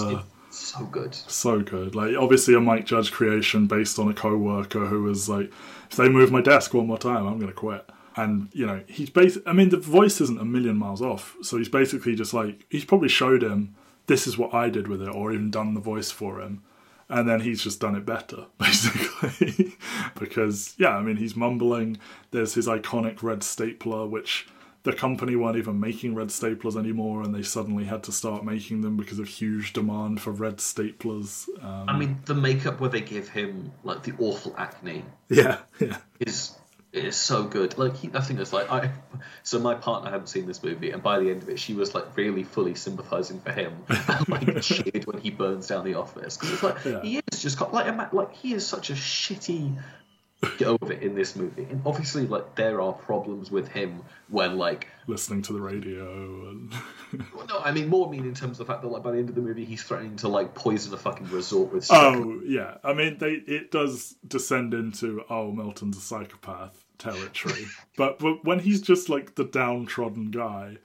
it's 0.47 0.57
so 0.57 0.85
good. 0.85 1.13
so 1.13 1.61
good. 1.61 1.95
Like 1.95 2.15
obviously 2.17 2.53
a 2.55 2.59
Mike 2.59 2.85
Judge 2.85 3.11
creation 3.11 3.67
based 3.67 3.99
on 3.99 4.07
a 4.09 4.13
co-worker 4.13 4.85
who 4.87 5.03
was 5.03 5.29
like, 5.29 5.51
if 5.91 5.97
they 5.97 6.09
move 6.09 6.31
my 6.31 6.41
desk 6.41 6.73
one 6.73 6.87
more 6.87 6.97
time, 6.97 7.27
I'm 7.27 7.39
gonna 7.39 7.51
quit. 7.53 7.87
And 8.15 8.49
you 8.53 8.65
know, 8.65 8.81
he's 8.87 9.11
basic. 9.11 9.43
I 9.47 9.53
mean, 9.53 9.69
the 9.69 9.77
voice 9.77 10.19
isn't 10.21 10.41
a 10.41 10.45
million 10.45 10.75
miles 10.77 11.01
off. 11.03 11.35
So 11.43 11.57
he's 11.57 11.69
basically 11.69 12.15
just 12.15 12.33
like 12.33 12.65
he's 12.69 12.85
probably 12.85 13.09
showed 13.09 13.43
him 13.43 13.75
this 14.07 14.25
is 14.25 14.37
what 14.37 14.53
I 14.53 14.69
did 14.69 14.87
with 14.87 15.01
it, 15.03 15.09
or 15.09 15.31
even 15.33 15.51
done 15.51 15.73
the 15.75 15.81
voice 15.81 16.09
for 16.11 16.39
him, 16.41 16.63
and 17.09 17.27
then 17.29 17.41
he's 17.41 17.61
just 17.61 17.79
done 17.81 17.93
it 17.95 18.05
better, 18.05 18.45
basically. 18.57 19.75
because 20.19 20.73
yeah, 20.79 20.97
I 20.97 21.01
mean, 21.03 21.17
he's 21.17 21.35
mumbling. 21.35 21.97
There's 22.31 22.55
his 22.55 22.67
iconic 22.67 23.21
red 23.21 23.43
stapler, 23.43 24.07
which 24.07 24.47
the 24.87 24.93
company 24.93 25.35
weren't 25.35 25.57
even 25.57 25.79
making 25.81 26.15
red 26.15 26.29
staplers 26.29 26.77
anymore, 26.77 27.21
and 27.21 27.35
they 27.35 27.43
suddenly 27.43 27.83
had 27.83 28.03
to 28.03 28.11
start 28.13 28.45
making 28.45 28.81
them 28.81 28.95
because 28.95 29.19
of 29.19 29.27
huge 29.27 29.73
demand 29.73 30.21
for 30.21 30.31
red 30.31 30.57
staplers. 30.57 31.45
Um, 31.61 31.89
I 31.89 31.97
mean, 31.97 32.21
the 32.23 32.33
makeup 32.33 32.79
where 32.79 32.89
they 32.89 33.01
give 33.01 33.27
him 33.27 33.73
like 33.83 34.03
the 34.03 34.13
awful 34.17 34.55
acne 34.57 35.03
yeah, 35.27 35.57
yeah, 35.81 35.97
is 36.21 36.55
is 36.93 37.17
so 37.17 37.43
good. 37.43 37.77
Like 37.77 37.97
he, 37.97 38.09
I 38.13 38.21
think 38.21 38.39
it's 38.39 38.53
like 38.53 38.71
I. 38.71 38.91
So 39.43 39.59
my 39.59 39.75
partner 39.75 40.09
hadn't 40.09 40.27
seen 40.27 40.45
this 40.45 40.63
movie, 40.63 40.91
and 40.91 41.03
by 41.03 41.19
the 41.19 41.31
end 41.31 41.43
of 41.43 41.49
it, 41.49 41.59
she 41.59 41.73
was 41.73 41.93
like 41.93 42.15
really 42.15 42.43
fully 42.43 42.75
sympathising 42.75 43.41
for 43.41 43.51
him, 43.51 43.73
and 43.89 44.29
like 44.29 44.61
cheered 44.61 45.05
when 45.05 45.19
he 45.19 45.31
burns 45.31 45.67
down 45.67 45.83
the 45.83 45.95
office 45.95 46.37
because 46.37 46.53
it's 46.53 46.63
like 46.63 46.85
Yeah. 46.85 47.01
he 47.01 47.21
is 47.31 47.41
just 47.41 47.59
got 47.59 47.73
like 47.73 48.13
like 48.13 48.33
he 48.35 48.53
is 48.53 48.65
such 48.65 48.89
a 48.89 48.93
shitty 48.93 49.77
get 50.57 50.67
over 50.67 50.93
it 50.93 51.01
in 51.01 51.15
this 51.15 51.35
movie. 51.35 51.63
And 51.63 51.81
obviously, 51.85 52.27
like 52.27 52.55
there 52.55 52.79
are 52.79 52.93
problems 52.93 53.49
with 53.49 53.67
him 53.69 54.03
when 54.29 54.57
like 54.57 54.87
listening 55.07 55.41
to 55.43 55.53
the 55.53 55.61
radio 55.61 56.49
and 56.49 56.73
well, 57.33 57.47
no, 57.47 57.59
I 57.59 57.71
mean 57.71 57.87
more 57.87 58.09
mean 58.09 58.25
in 58.25 58.35
terms 58.35 58.59
of 58.59 58.67
the 58.67 58.71
fact 58.71 58.83
that 58.83 58.89
like 58.89 59.03
by 59.03 59.11
the 59.11 59.17
end 59.17 59.29
of 59.29 59.35
the 59.35 59.41
movie, 59.41 59.65
he's 59.65 59.83
threatening 59.83 60.15
to 60.17 60.27
like 60.27 60.53
poison 60.53 60.93
a 60.93 60.97
fucking 60.97 61.29
resort 61.29 61.73
with. 61.73 61.87
oh 61.91 62.41
yeah. 62.45 62.77
I 62.83 62.93
mean, 62.93 63.17
they 63.17 63.33
it 63.47 63.71
does 63.71 64.15
descend 64.27 64.73
into 64.73 65.23
oh 65.29 65.51
Milton's 65.51 65.97
a 65.97 66.01
psychopath 66.01 66.85
territory, 66.97 67.65
but 67.97 68.19
but 68.19 68.45
when 68.45 68.59
he's 68.59 68.81
just 68.81 69.09
like 69.09 69.35
the 69.35 69.45
downtrodden 69.45 70.31
guy. 70.31 70.77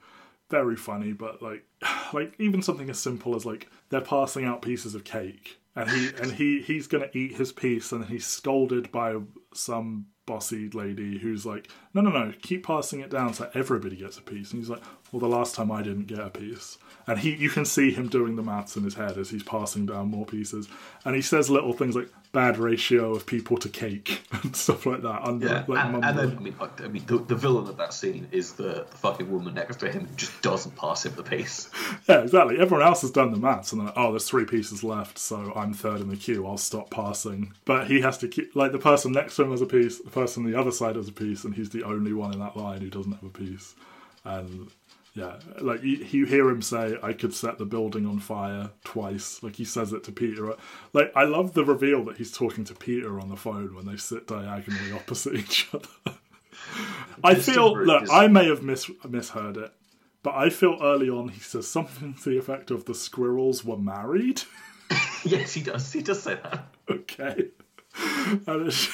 Very 0.49 0.75
funny, 0.75 1.13
but 1.13 1.41
like, 1.41 1.65
like 2.13 2.35
even 2.37 2.61
something 2.61 2.87
as 2.87 2.99
simple 2.99 3.35
as 3.35 3.43
like 3.43 3.69
they're 3.89 4.01
passing 4.01 4.45
out 4.45 4.61
pieces 4.61 4.93
of 4.93 5.03
cake, 5.03 5.57
and 5.75 5.89
he 5.89 6.09
and 6.21 6.31
he 6.33 6.61
he's 6.61 6.87
gonna 6.87 7.09
eat 7.13 7.35
his 7.35 7.51
piece, 7.51 7.91
and 7.91 8.05
he's 8.05 8.25
scolded 8.25 8.91
by 8.91 9.15
some 9.53 10.07
bossy 10.25 10.69
lady 10.69 11.19
who's 11.19 11.45
like, 11.45 11.69
no, 11.93 12.01
no, 12.01 12.09
no, 12.09 12.33
keep 12.41 12.65
passing 12.65 13.01
it 13.01 13.09
down 13.09 13.33
so 13.33 13.49
everybody 13.53 13.95
gets 13.95 14.17
a 14.17 14.21
piece. 14.21 14.51
And 14.51 14.61
he's 14.61 14.69
like, 14.69 14.83
well, 15.13 15.19
the 15.19 15.27
last 15.27 15.53
time 15.53 15.71
I 15.71 15.83
didn't 15.83 16.07
get 16.07 16.19
a 16.19 16.29
piece. 16.31 16.79
And 17.05 17.19
he, 17.19 17.35
you 17.35 17.49
can 17.49 17.65
see 17.65 17.91
him 17.91 18.07
doing 18.07 18.35
the 18.35 18.41
maths 18.41 18.75
in 18.75 18.83
his 18.83 18.95
head 18.95 19.17
as 19.17 19.29
he's 19.29 19.43
passing 19.43 19.85
down 19.85 20.07
more 20.09 20.25
pieces. 20.25 20.67
And 21.05 21.15
he 21.15 21.21
says 21.21 21.49
little 21.49 21.73
things 21.73 21.95
like 21.95 22.09
bad 22.31 22.57
ratio 22.57 23.13
of 23.13 23.25
people 23.27 23.57
to 23.57 23.69
cake 23.69 24.23
and 24.41 24.55
stuff 24.55 24.87
like 24.87 25.03
that. 25.03 25.21
Under, 25.21 25.45
Yeah, 25.45 25.65
like, 25.67 25.85
and, 25.85 26.03
and 26.03 26.17
then 26.17 26.37
I 26.37 26.39
mean, 26.41 26.55
like, 26.59 26.81
I 26.81 26.87
mean, 26.87 27.05
the, 27.05 27.19
the 27.19 27.35
villain 27.35 27.67
of 27.67 27.77
that 27.77 27.93
scene 27.93 28.27
is 28.31 28.53
the, 28.53 28.87
the 28.89 28.97
fucking 28.97 29.31
woman 29.31 29.53
next 29.53 29.77
to 29.81 29.91
him 29.91 30.07
who 30.07 30.15
just 30.15 30.41
doesn't 30.41 30.75
pass 30.75 31.05
him 31.05 31.13
the 31.15 31.23
piece. 31.23 31.69
Yeah, 32.09 32.21
exactly. 32.21 32.59
Everyone 32.59 32.85
else 32.85 33.01
has 33.01 33.11
done 33.11 33.31
the 33.31 33.37
maths, 33.37 33.71
and 33.71 33.79
they're 33.79 33.87
like, 33.87 33.97
oh, 33.97 34.11
there's 34.11 34.27
three 34.27 34.45
pieces 34.45 34.83
left, 34.83 35.17
so 35.17 35.53
I'm 35.55 35.73
third 35.73 36.01
in 36.01 36.09
the 36.09 36.17
queue. 36.17 36.45
I'll 36.45 36.57
stop 36.57 36.89
passing. 36.89 37.53
But 37.65 37.87
he 37.87 38.01
has 38.01 38.17
to 38.17 38.27
keep 38.27 38.55
like 38.55 38.71
the 38.71 38.79
person 38.79 39.13
next 39.13 39.37
to 39.37 39.43
him 39.43 39.51
has 39.51 39.61
a 39.61 39.65
piece, 39.65 39.99
the 39.99 40.09
person 40.09 40.43
on 40.43 40.51
the 40.51 40.59
other 40.59 40.71
side 40.71 40.95
has 40.95 41.07
a 41.07 41.13
piece, 41.13 41.45
and 41.45 41.55
he's 41.55 41.69
the 41.69 41.83
only 41.83 42.11
one 42.13 42.33
in 42.33 42.39
that 42.39 42.57
line 42.57 42.81
who 42.81 42.89
doesn't 42.89 43.13
have 43.13 43.23
a 43.23 43.29
piece. 43.29 43.75
And 44.25 44.69
yeah, 45.13 45.37
like 45.61 45.83
you, 45.83 45.97
you 45.97 46.25
hear 46.25 46.49
him 46.49 46.61
say, 46.61 46.97
"I 47.03 47.13
could 47.13 47.33
set 47.33 47.59
the 47.59 47.65
building 47.65 48.05
on 48.05 48.19
fire 48.19 48.71
twice." 48.83 49.43
Like 49.43 49.55
he 49.55 49.65
says 49.65 49.93
it 49.93 50.03
to 50.05 50.11
Peter. 50.11 50.55
Like 50.91 51.11
I 51.15 51.25
love 51.25 51.53
the 51.53 51.63
reveal 51.63 52.03
that 52.05 52.17
he's 52.17 52.31
talking 52.31 52.63
to 52.65 52.73
Peter 52.73 53.19
on 53.19 53.29
the 53.29 53.35
phone 53.35 53.75
when 53.75 53.85
they 53.85 53.97
sit 53.97 54.27
diagonally 54.27 54.91
opposite 54.91 55.35
each 55.35 55.69
other. 55.73 55.87
I 57.23 57.35
feel 57.35 57.77
look, 57.77 58.09
I 58.11 58.27
may 58.27 58.47
have 58.47 58.63
mis- 58.63 58.89
misheard 59.07 59.57
it, 59.57 59.71
but 60.23 60.33
I 60.33 60.49
feel 60.49 60.79
early 60.81 61.09
on 61.09 61.27
he 61.29 61.39
says 61.39 61.67
something 61.67 62.15
to 62.15 62.29
the 62.29 62.37
effect 62.37 62.71
of 62.71 62.85
the 62.85 62.95
squirrels 62.95 63.63
were 63.63 63.77
married. 63.77 64.41
yes, 65.23 65.53
he 65.53 65.61
does. 65.61 65.91
He 65.91 66.01
does 66.01 66.23
say 66.23 66.35
that. 66.35 66.65
okay. 66.89 67.49
And 68.47 68.67
it's, 68.67 68.89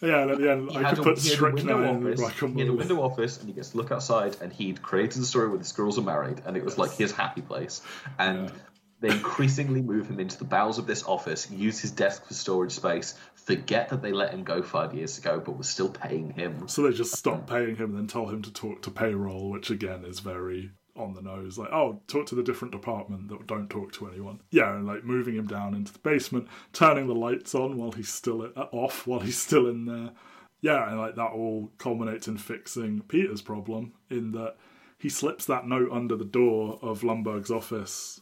yeah, 0.00 0.22
and 0.22 0.30
at 0.30 0.38
the 0.38 0.50
end, 0.50 0.70
He 0.70 0.78
I 0.78 0.90
could 0.90 0.98
a, 1.00 1.02
put 1.02 1.18
he 1.18 1.30
had 1.30 1.40
a 1.40 1.42
window 1.42 1.60
strychnine 1.60 2.06
office. 2.06 2.20
like 2.20 2.42
a 2.42 2.48
He 2.48 2.60
had 2.60 2.68
a 2.68 2.72
window 2.72 3.02
office, 3.02 3.38
and 3.38 3.48
he 3.48 3.54
gets 3.54 3.70
to 3.70 3.76
look 3.76 3.92
outside, 3.92 4.36
and 4.40 4.52
he'd 4.52 4.82
created 4.82 5.22
a 5.22 5.24
story 5.24 5.48
where 5.48 5.58
the 5.58 5.64
squirrels 5.64 5.98
are 5.98 6.02
married, 6.02 6.42
and 6.46 6.56
it 6.56 6.64
was 6.64 6.78
like 6.78 6.92
his 6.92 7.12
happy 7.12 7.42
place. 7.42 7.82
And 8.18 8.52
they 9.00 9.10
increasingly 9.10 9.80
move 9.80 10.08
him 10.08 10.18
into 10.18 10.38
the 10.38 10.44
bowels 10.44 10.78
of 10.78 10.86
this 10.86 11.04
office, 11.04 11.50
use 11.50 11.78
his 11.80 11.90
desk 11.90 12.26
for 12.26 12.34
storage 12.34 12.72
space, 12.72 13.14
forget 13.34 13.90
that 13.90 14.02
they 14.02 14.12
let 14.12 14.32
him 14.32 14.42
go 14.44 14.62
five 14.62 14.94
years 14.94 15.18
ago, 15.18 15.40
but 15.44 15.56
were 15.56 15.62
still 15.62 15.88
paying 15.88 16.30
him. 16.32 16.68
So 16.68 16.82
they 16.82 16.92
just 16.92 17.16
stop 17.16 17.34
uh-huh. 17.34 17.58
paying 17.58 17.76
him 17.76 17.90
and 17.90 17.98
then 17.98 18.06
tell 18.06 18.28
him 18.28 18.42
to 18.42 18.52
talk 18.52 18.82
to 18.82 18.90
payroll, 18.90 19.50
which 19.50 19.70
again 19.70 20.04
is 20.04 20.20
very 20.20 20.72
on 20.98 21.14
the 21.14 21.22
nose. 21.22 21.58
Like, 21.58 21.72
oh, 21.72 22.00
talk 22.06 22.26
to 22.26 22.34
the 22.34 22.42
different 22.42 22.72
department 22.72 23.28
that 23.28 23.46
don't 23.46 23.70
talk 23.70 23.92
to 23.92 24.08
anyone. 24.08 24.40
Yeah, 24.50 24.74
and 24.74 24.86
like 24.86 25.04
moving 25.04 25.36
him 25.36 25.46
down 25.46 25.74
into 25.74 25.92
the 25.92 25.98
basement, 25.98 26.48
turning 26.72 27.06
the 27.06 27.14
lights 27.14 27.54
on 27.54 27.76
while 27.76 27.92
he's 27.92 28.12
still 28.12 28.42
uh, 28.42 28.66
off 28.72 29.06
while 29.06 29.20
he's 29.20 29.38
still 29.38 29.68
in 29.68 29.86
there. 29.86 30.10
Yeah, 30.60 30.88
and 30.88 30.98
like 30.98 31.14
that 31.14 31.30
all 31.30 31.70
culminates 31.78 32.28
in 32.28 32.36
fixing 32.36 33.02
Peter's 33.02 33.42
problem 33.42 33.92
in 34.10 34.32
that 34.32 34.56
he 34.98 35.08
slips 35.08 35.46
that 35.46 35.66
note 35.66 35.90
under 35.92 36.16
the 36.16 36.24
door 36.24 36.78
of 36.82 37.04
Lumbergh's 37.04 37.50
office, 37.50 38.20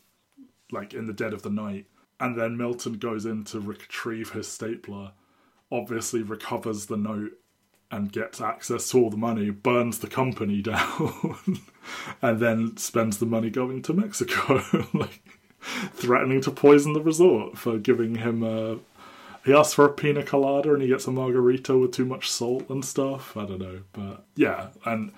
like 0.71 0.93
in 0.93 1.07
the 1.07 1.15
dead 1.15 1.33
of 1.33 1.43
the 1.43 1.51
night, 1.51 1.87
and 2.21 2.39
then 2.39 2.57
Milton 2.57 2.95
goes 2.95 3.25
in 3.25 3.45
to 3.45 3.61
retrieve 3.61 4.31
his 4.31 4.49
stapler, 4.49 5.13
obviously 5.73 6.23
recovers 6.23 6.87
the 6.87 6.97
note 6.97 7.33
and 7.91 8.13
gets 8.13 8.41
access 8.41 8.91
to 8.91 8.99
all 8.99 9.11
the 9.11 9.17
money, 9.17 9.51
burns 9.51 9.99
the 9.99 10.09
company 10.09 10.63
down, 10.63 11.61
and 12.23 12.41
then 12.41 12.77
spends 12.77 13.19
the 13.19 13.27
money 13.27 13.51
going 13.51 13.83
to 13.83 13.93
Mexico, 13.93 14.63
like 14.95 15.23
threatening 15.93 16.41
to 16.43 16.51
poison 16.51 16.93
the 16.93 17.01
resort 17.01 17.59
for 17.59 17.79
giving 17.79 18.17
him 18.17 18.43
a. 18.43 18.79
He 19.45 19.53
asks 19.53 19.75
for 19.75 19.85
a 19.85 19.93
pina 19.93 20.25
colada 20.25 20.73
and 20.73 20.83
he 20.83 20.89
gets 20.89 21.07
a 21.07 21.13
margarita 21.13 21.79
with 21.79 21.93
too 21.93 22.05
much 22.05 22.29
salt 22.29 22.69
and 22.69 22.85
stuff. 22.85 23.37
I 23.37 23.45
don't 23.45 23.61
know, 23.61 23.83
but 23.93 24.25
yeah, 24.35 24.69
and 24.85 25.13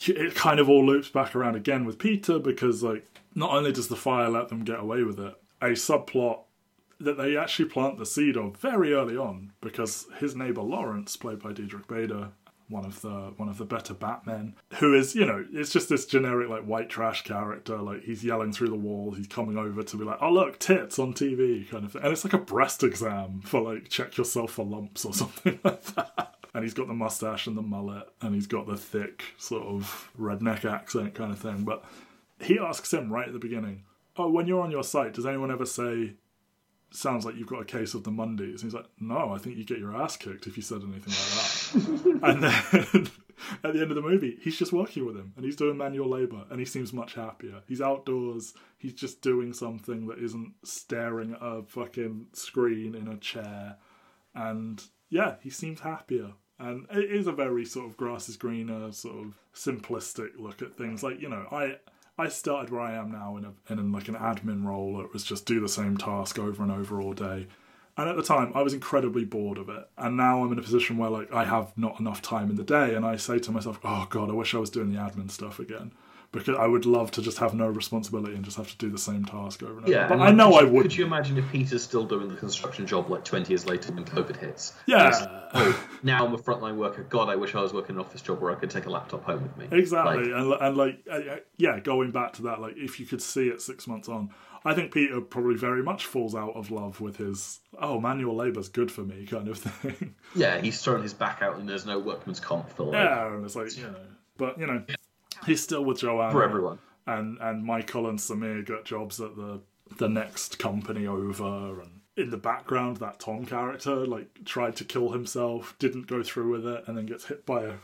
it 0.00 0.34
kind 0.34 0.60
of 0.60 0.68
all 0.68 0.84
loops 0.84 1.08
back 1.08 1.34
around 1.34 1.56
again 1.56 1.86
with 1.86 1.98
Peter 1.98 2.38
because 2.38 2.82
like 2.82 3.06
not 3.34 3.52
only 3.52 3.72
does 3.72 3.88
the 3.88 3.96
fire 3.96 4.28
let 4.28 4.50
them 4.50 4.62
get 4.62 4.80
away 4.80 5.04
with 5.04 5.18
it, 5.18 5.34
a 5.62 5.68
subplot 5.68 6.40
that 7.00 7.18
they 7.18 7.36
actually 7.36 7.68
plant 7.68 7.98
the 7.98 8.06
seed 8.06 8.36
of 8.36 8.56
very 8.56 8.92
early 8.92 9.16
on 9.16 9.52
because 9.60 10.06
his 10.18 10.34
neighbor 10.34 10.62
Lawrence, 10.62 11.16
played 11.16 11.40
by 11.40 11.52
Diedrich 11.52 11.86
Bader, 11.86 12.30
one 12.68 12.84
of 12.84 13.00
the 13.00 13.32
one 13.36 13.48
of 13.48 13.58
the 13.58 13.64
better 13.64 13.94
Batmen, 13.94 14.54
who 14.78 14.94
is 14.94 15.14
you 15.14 15.24
know 15.24 15.44
it's 15.52 15.72
just 15.72 15.88
this 15.88 16.06
generic 16.06 16.48
like 16.48 16.64
white 16.64 16.88
trash 16.88 17.22
character. 17.22 17.78
Like 17.78 18.02
he's 18.02 18.24
yelling 18.24 18.52
through 18.52 18.68
the 18.68 18.76
walls, 18.76 19.16
he's 19.16 19.28
coming 19.28 19.56
over 19.56 19.82
to 19.82 19.96
be 19.96 20.04
like, 20.04 20.18
"Oh 20.20 20.32
look, 20.32 20.58
tits 20.58 20.98
on 20.98 21.12
TV," 21.12 21.68
kind 21.68 21.84
of 21.84 21.92
thing, 21.92 22.02
and 22.02 22.12
it's 22.12 22.24
like 22.24 22.32
a 22.32 22.38
breast 22.38 22.82
exam 22.82 23.40
for 23.42 23.60
like 23.60 23.88
check 23.88 24.16
yourself 24.16 24.52
for 24.52 24.64
lumps 24.64 25.04
or 25.04 25.14
something 25.14 25.58
like 25.62 25.82
that. 25.94 26.34
And 26.54 26.64
he's 26.64 26.74
got 26.74 26.86
the 26.86 26.94
mustache 26.94 27.46
and 27.46 27.56
the 27.56 27.62
mullet, 27.62 28.08
and 28.22 28.34
he's 28.34 28.46
got 28.46 28.66
the 28.66 28.76
thick 28.76 29.22
sort 29.36 29.64
of 29.64 30.10
redneck 30.18 30.64
accent 30.64 31.14
kind 31.14 31.30
of 31.30 31.38
thing. 31.38 31.64
But 31.64 31.84
he 32.40 32.58
asks 32.58 32.92
him 32.92 33.12
right 33.12 33.26
at 33.26 33.32
the 33.32 33.38
beginning, 33.38 33.84
"Oh, 34.16 34.30
when 34.30 34.46
you're 34.46 34.62
on 34.62 34.70
your 34.70 34.84
site, 34.84 35.14
does 35.14 35.26
anyone 35.26 35.52
ever 35.52 35.66
say?" 35.66 36.14
Sounds 36.90 37.24
like 37.24 37.36
you've 37.36 37.48
got 37.48 37.62
a 37.62 37.64
case 37.64 37.94
of 37.94 38.04
the 38.04 38.10
Mondays. 38.10 38.62
And 38.62 38.70
he's 38.70 38.74
like, 38.74 38.86
no, 38.98 39.32
I 39.32 39.38
think 39.38 39.56
you 39.56 39.64
get 39.64 39.78
your 39.78 39.94
ass 39.94 40.16
kicked 40.16 40.46
if 40.46 40.56
you 40.56 40.62
said 40.62 40.82
anything 40.82 41.12
like 41.12 42.12
that. 42.12 42.20
and 42.22 42.42
then 42.42 43.10
at 43.64 43.72
the 43.72 43.80
end 43.80 43.90
of 43.90 43.96
the 43.96 44.02
movie, 44.02 44.38
he's 44.40 44.58
just 44.58 44.72
working 44.72 45.06
with 45.06 45.16
him 45.16 45.32
and 45.36 45.44
he's 45.44 45.56
doing 45.56 45.76
manual 45.76 46.08
labor 46.08 46.44
and 46.50 46.58
he 46.58 46.66
seems 46.66 46.92
much 46.92 47.14
happier. 47.14 47.62
He's 47.66 47.80
outdoors, 47.80 48.54
he's 48.78 48.94
just 48.94 49.20
doing 49.20 49.52
something 49.52 50.06
that 50.06 50.18
isn't 50.18 50.54
staring 50.64 51.32
at 51.32 51.42
a 51.42 51.62
fucking 51.66 52.28
screen 52.32 52.94
in 52.94 53.08
a 53.08 53.16
chair. 53.16 53.76
And 54.34 54.82
yeah, 55.08 55.36
he 55.42 55.50
seems 55.50 55.80
happier. 55.80 56.32
And 56.58 56.86
it 56.90 57.10
is 57.10 57.26
a 57.26 57.32
very 57.32 57.66
sort 57.66 57.86
of 57.86 57.96
grass 57.98 58.28
is 58.30 58.36
greener, 58.36 58.90
sort 58.92 59.16
of 59.16 59.34
simplistic 59.54 60.38
look 60.38 60.62
at 60.62 60.76
things. 60.76 61.02
Like, 61.02 61.20
you 61.20 61.28
know, 61.28 61.46
I 61.50 61.76
I 62.18 62.28
started 62.28 62.70
where 62.70 62.80
I 62.80 62.94
am 62.94 63.12
now 63.12 63.36
in 63.36 63.44
a 63.44 63.52
in 63.72 63.92
like 63.92 64.08
an 64.08 64.14
admin 64.14 64.64
role. 64.64 65.00
It 65.02 65.12
was 65.12 65.22
just 65.22 65.44
do 65.44 65.60
the 65.60 65.68
same 65.68 65.96
task 65.96 66.38
over 66.38 66.62
and 66.62 66.72
over 66.72 67.00
all 67.00 67.12
day. 67.12 67.46
And 67.98 68.08
at 68.10 68.16
the 68.16 68.22
time, 68.22 68.52
I 68.54 68.62
was 68.62 68.74
incredibly 68.74 69.24
bored 69.24 69.56
of 69.58 69.68
it. 69.70 69.88
And 69.96 70.16
now 70.16 70.42
I'm 70.42 70.52
in 70.52 70.58
a 70.58 70.62
position 70.62 70.98
where 70.98 71.10
like 71.10 71.32
I 71.32 71.44
have 71.44 71.76
not 71.76 72.00
enough 72.00 72.22
time 72.22 72.50
in 72.50 72.56
the 72.56 72.64
day, 72.64 72.94
and 72.94 73.04
I 73.04 73.16
say 73.16 73.38
to 73.40 73.52
myself, 73.52 73.78
"Oh 73.84 74.06
God, 74.08 74.30
I 74.30 74.34
wish 74.34 74.54
I 74.54 74.58
was 74.58 74.70
doing 74.70 74.92
the 74.92 74.98
admin 74.98 75.30
stuff 75.30 75.58
again." 75.58 75.92
Because 76.32 76.56
I 76.58 76.66
would 76.66 76.84
love 76.86 77.10
to 77.12 77.22
just 77.22 77.38
have 77.38 77.54
no 77.54 77.66
responsibility 77.66 78.34
and 78.34 78.44
just 78.44 78.56
have 78.56 78.68
to 78.68 78.76
do 78.76 78.90
the 78.90 78.98
same 78.98 79.24
task 79.24 79.62
over 79.62 79.72
and 79.78 79.82
over. 79.82 79.90
Yeah, 79.90 80.04
over. 80.06 80.16
But 80.16 80.22
I 80.22 80.32
know 80.32 80.54
I 80.54 80.64
would. 80.64 80.82
Could 80.82 80.96
you 80.96 81.06
imagine 81.06 81.38
if 81.38 81.50
Peter's 81.50 81.82
still 81.82 82.04
doing 82.04 82.28
the 82.28 82.36
construction 82.36 82.86
job 82.86 83.08
like 83.10 83.24
20 83.24 83.48
years 83.50 83.66
later 83.66 83.92
when 83.92 84.04
COVID 84.04 84.36
hits? 84.36 84.74
Yeah. 84.86 85.12
Oh, 85.54 85.88
now 86.02 86.26
I'm 86.26 86.34
a 86.34 86.38
frontline 86.38 86.76
worker. 86.76 87.04
God, 87.04 87.28
I 87.28 87.36
wish 87.36 87.54
I 87.54 87.62
was 87.62 87.72
working 87.72 87.96
an 87.96 88.00
office 88.00 88.20
job 88.20 88.40
where 88.40 88.52
I 88.52 88.56
could 88.56 88.70
take 88.70 88.86
a 88.86 88.90
laptop 88.90 89.24
home 89.24 89.42
with 89.42 89.56
me. 89.56 89.68
Exactly, 89.76 90.24
Like, 90.30 90.42
and 90.42 90.52
and 90.52 90.76
like 90.76 91.06
yeah, 91.56 91.80
going 91.80 92.10
back 92.10 92.34
to 92.34 92.42
that, 92.42 92.60
like 92.60 92.74
if 92.76 93.00
you 93.00 93.06
could 93.06 93.22
see 93.22 93.48
it 93.48 93.62
six 93.62 93.86
months 93.86 94.08
on, 94.08 94.30
I 94.64 94.74
think 94.74 94.92
Peter 94.92 95.20
probably 95.20 95.56
very 95.56 95.82
much 95.82 96.06
falls 96.06 96.34
out 96.34 96.54
of 96.56 96.70
love 96.70 97.00
with 97.00 97.16
his 97.16 97.60
oh 97.80 98.00
manual 98.00 98.36
labour's 98.36 98.68
good 98.68 98.90
for 98.90 99.02
me 99.02 99.24
kind 99.26 99.48
of 99.48 99.58
thing. 99.58 100.14
yeah, 100.34 100.58
he's 100.60 100.80
thrown 100.82 101.02
his 101.02 101.14
back 101.14 101.40
out 101.42 101.56
and 101.58 101.68
there's 101.68 101.86
no 101.86 101.98
workman's 101.98 102.40
comp 102.40 102.68
for 102.70 102.84
like, 102.84 102.94
yeah, 102.94 103.32
and 103.32 103.44
it's 103.44 103.56
like 103.56 103.74
you 103.76 103.84
know, 103.84 103.94
but 104.36 104.58
you 104.58 104.66
know, 104.66 104.84
he's 105.46 105.62
still 105.62 105.84
with 105.84 106.00
Joanna 106.00 106.32
for 106.32 106.42
everyone. 106.44 106.78
and 107.06 107.38
and 107.40 107.64
Michael 107.64 108.08
and 108.08 108.18
Samir 108.18 108.66
got 108.66 108.84
jobs 108.84 109.20
at 109.20 109.36
the 109.36 109.60
the 109.98 110.08
next 110.08 110.58
company 110.58 111.06
over, 111.06 111.80
and 111.80 112.00
in 112.16 112.30
the 112.30 112.36
background, 112.36 112.96
that 112.98 113.20
Tom 113.20 113.46
character 113.46 114.06
like 114.06 114.44
tried 114.44 114.76
to 114.76 114.84
kill 114.84 115.10
himself, 115.10 115.76
didn't 115.78 116.06
go 116.06 116.22
through 116.22 116.50
with 116.50 116.66
it, 116.66 116.84
and 116.86 116.96
then 116.96 117.06
gets 117.06 117.26
hit 117.26 117.46
by 117.46 117.62
a 117.64 117.74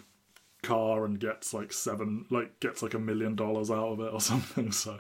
car 0.62 1.04
and 1.04 1.18
gets 1.18 1.52
like 1.52 1.72
seven 1.72 2.24
like 2.30 2.58
gets 2.60 2.82
like 2.82 2.94
a 2.94 2.98
million 2.98 3.34
dollars 3.34 3.70
out 3.70 3.92
of 3.92 4.00
it 4.00 4.12
or 4.12 4.20
something. 4.32 4.72
So 4.72 4.98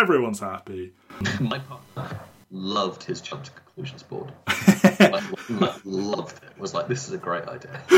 everyone's 0.00 0.40
happy. 0.40 0.92
My 1.40 1.58
partner 1.58 2.20
loved 2.50 3.02
his 3.02 3.20
jump 3.20 3.48
to 3.76 3.82
conclusions 3.82 4.02
board. 4.02 4.32
like, 5.60 5.74
loved 5.84 6.42
it. 6.42 6.58
Was 6.58 6.74
like, 6.74 6.88
this 6.88 7.08
is 7.08 7.14
a 7.14 7.18
great 7.18 7.44
idea. 7.44 7.82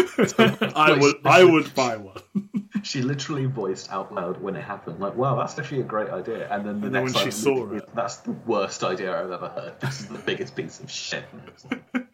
i 0.77 0.97
would 0.99 1.17
i 1.25 1.45
would 1.45 1.75
buy 1.75 1.97
one 1.97 2.23
She 2.83 3.03
literally 3.03 3.47
voiced 3.47 3.91
out 3.91 4.15
loud 4.15 4.41
when 4.41 4.55
it 4.55 4.63
happened, 4.63 5.01
like, 5.01 5.17
"Wow, 5.17 5.35
that's 5.37 5.59
actually 5.59 5.81
a 5.81 5.85
great 5.85 6.09
idea." 6.09 6.47
And 6.53 6.65
then 6.65 6.81
the 6.81 6.87
And 6.87 6.93
next 6.93 7.05
when 7.05 7.13
line 7.15 7.25
she 7.25 7.31
saw 7.33 7.73
it. 7.73 7.95
that's 7.95 8.19
the 8.19 8.31
worst 8.31 8.85
idea 8.85 9.19
I've 9.19 9.31
ever 9.31 9.49
heard. 9.49 9.81
This 9.81 10.01
is 10.01 10.07
the 10.07 10.19
biggest 10.19 10.55
piece 10.55 10.79
of 10.79 10.89
shit. 10.89 11.25
And 11.33 11.43
it 11.49 11.53
was 11.53 11.67
like, 11.69 12.07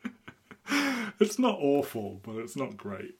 it's 1.20 1.38
not 1.38 1.58
awful 1.60 2.20
but 2.24 2.36
it's 2.36 2.56
not 2.56 2.76
great 2.76 3.14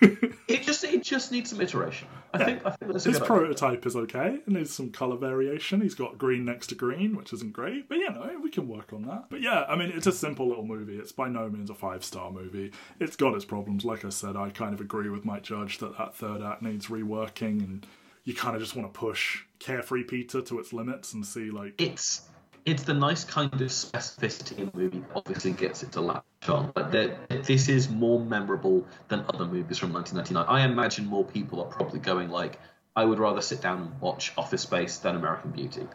It 0.48 0.62
just 0.62 0.84
it 0.84 1.02
just 1.02 1.32
needs 1.32 1.50
some 1.50 1.60
iteration. 1.60 2.06
I 2.32 2.44
think 2.44 2.64
I 2.64 2.70
think 2.70 2.92
that's 2.92 3.04
his 3.04 3.18
good 3.18 3.22
idea. 3.24 3.36
prototype 3.36 3.84
is 3.84 3.96
okay. 3.96 4.38
And 4.46 4.54
there's 4.54 4.72
some 4.72 4.90
color 4.92 5.16
variation. 5.16 5.80
He's 5.80 5.96
got 5.96 6.18
green 6.18 6.44
next 6.44 6.68
to 6.68 6.76
green 6.76 7.16
which 7.16 7.32
isn't 7.32 7.52
great 7.52 7.88
but 7.88 7.98
you 7.98 8.08
know 8.10 8.38
we 8.40 8.50
can 8.50 8.68
work 8.68 8.92
on 8.92 9.02
that. 9.06 9.24
But 9.28 9.40
yeah 9.42 9.64
i 9.68 9.74
mean 9.74 9.90
it's 9.92 10.06
a 10.06 10.12
simple 10.12 10.46
little 10.46 10.64
movie. 10.64 10.98
It's 10.98 11.10
by 11.10 11.28
no 11.28 11.48
means 11.48 11.68
a 11.68 11.74
five 11.74 12.04
star 12.04 12.30
movie. 12.30 12.70
It's 13.00 13.16
got 13.16 13.34
its 13.34 13.44
problems. 13.44 13.84
Like 13.84 14.04
i 14.04 14.08
said 14.08 14.36
i 14.36 14.50
kind 14.50 14.72
of 14.72 14.80
agree 14.80 15.08
with 15.10 15.24
mike 15.24 15.42
judge 15.42 15.78
that 15.78 15.98
that 15.98 16.14
third 16.14 16.42
act 16.42 16.62
needs 16.62 16.86
reworking 16.86 17.58
and 17.64 17.84
you 18.22 18.32
kind 18.34 18.54
of 18.54 18.62
just 18.62 18.76
want 18.76 18.92
to 18.92 18.96
push 18.98 19.42
carefree 19.58 20.04
peter 20.04 20.40
to 20.42 20.60
its 20.60 20.72
limits 20.72 21.12
and 21.12 21.26
see 21.26 21.50
like 21.50 21.74
It's 21.80 22.22
it's 22.66 22.82
the 22.82 22.94
nice 22.94 23.24
kind 23.24 23.52
of 23.52 23.68
specificity 23.68 24.58
in 24.58 24.66
the 24.66 24.76
movie 24.76 24.98
that 24.98 25.10
obviously 25.14 25.52
gets 25.52 25.84
it 25.84 25.92
to 25.92 26.00
latch 26.00 26.24
on. 26.48 26.72
But 26.74 26.90
this 27.46 27.68
is 27.68 27.88
more 27.88 28.20
memorable 28.20 28.84
than 29.06 29.24
other 29.32 29.46
movies 29.46 29.78
from 29.78 29.92
1999. 29.92 30.44
I 30.48 30.64
imagine 30.64 31.06
more 31.06 31.24
people 31.24 31.60
are 31.60 31.70
probably 31.70 32.00
going 32.00 32.28
like, 32.28 32.58
I 32.96 33.04
would 33.04 33.20
rather 33.20 33.40
sit 33.40 33.60
down 33.60 33.82
and 33.82 34.00
watch 34.00 34.32
Office 34.36 34.62
Space 34.62 34.98
than 34.98 35.14
American 35.14 35.52
Beauty. 35.52 35.86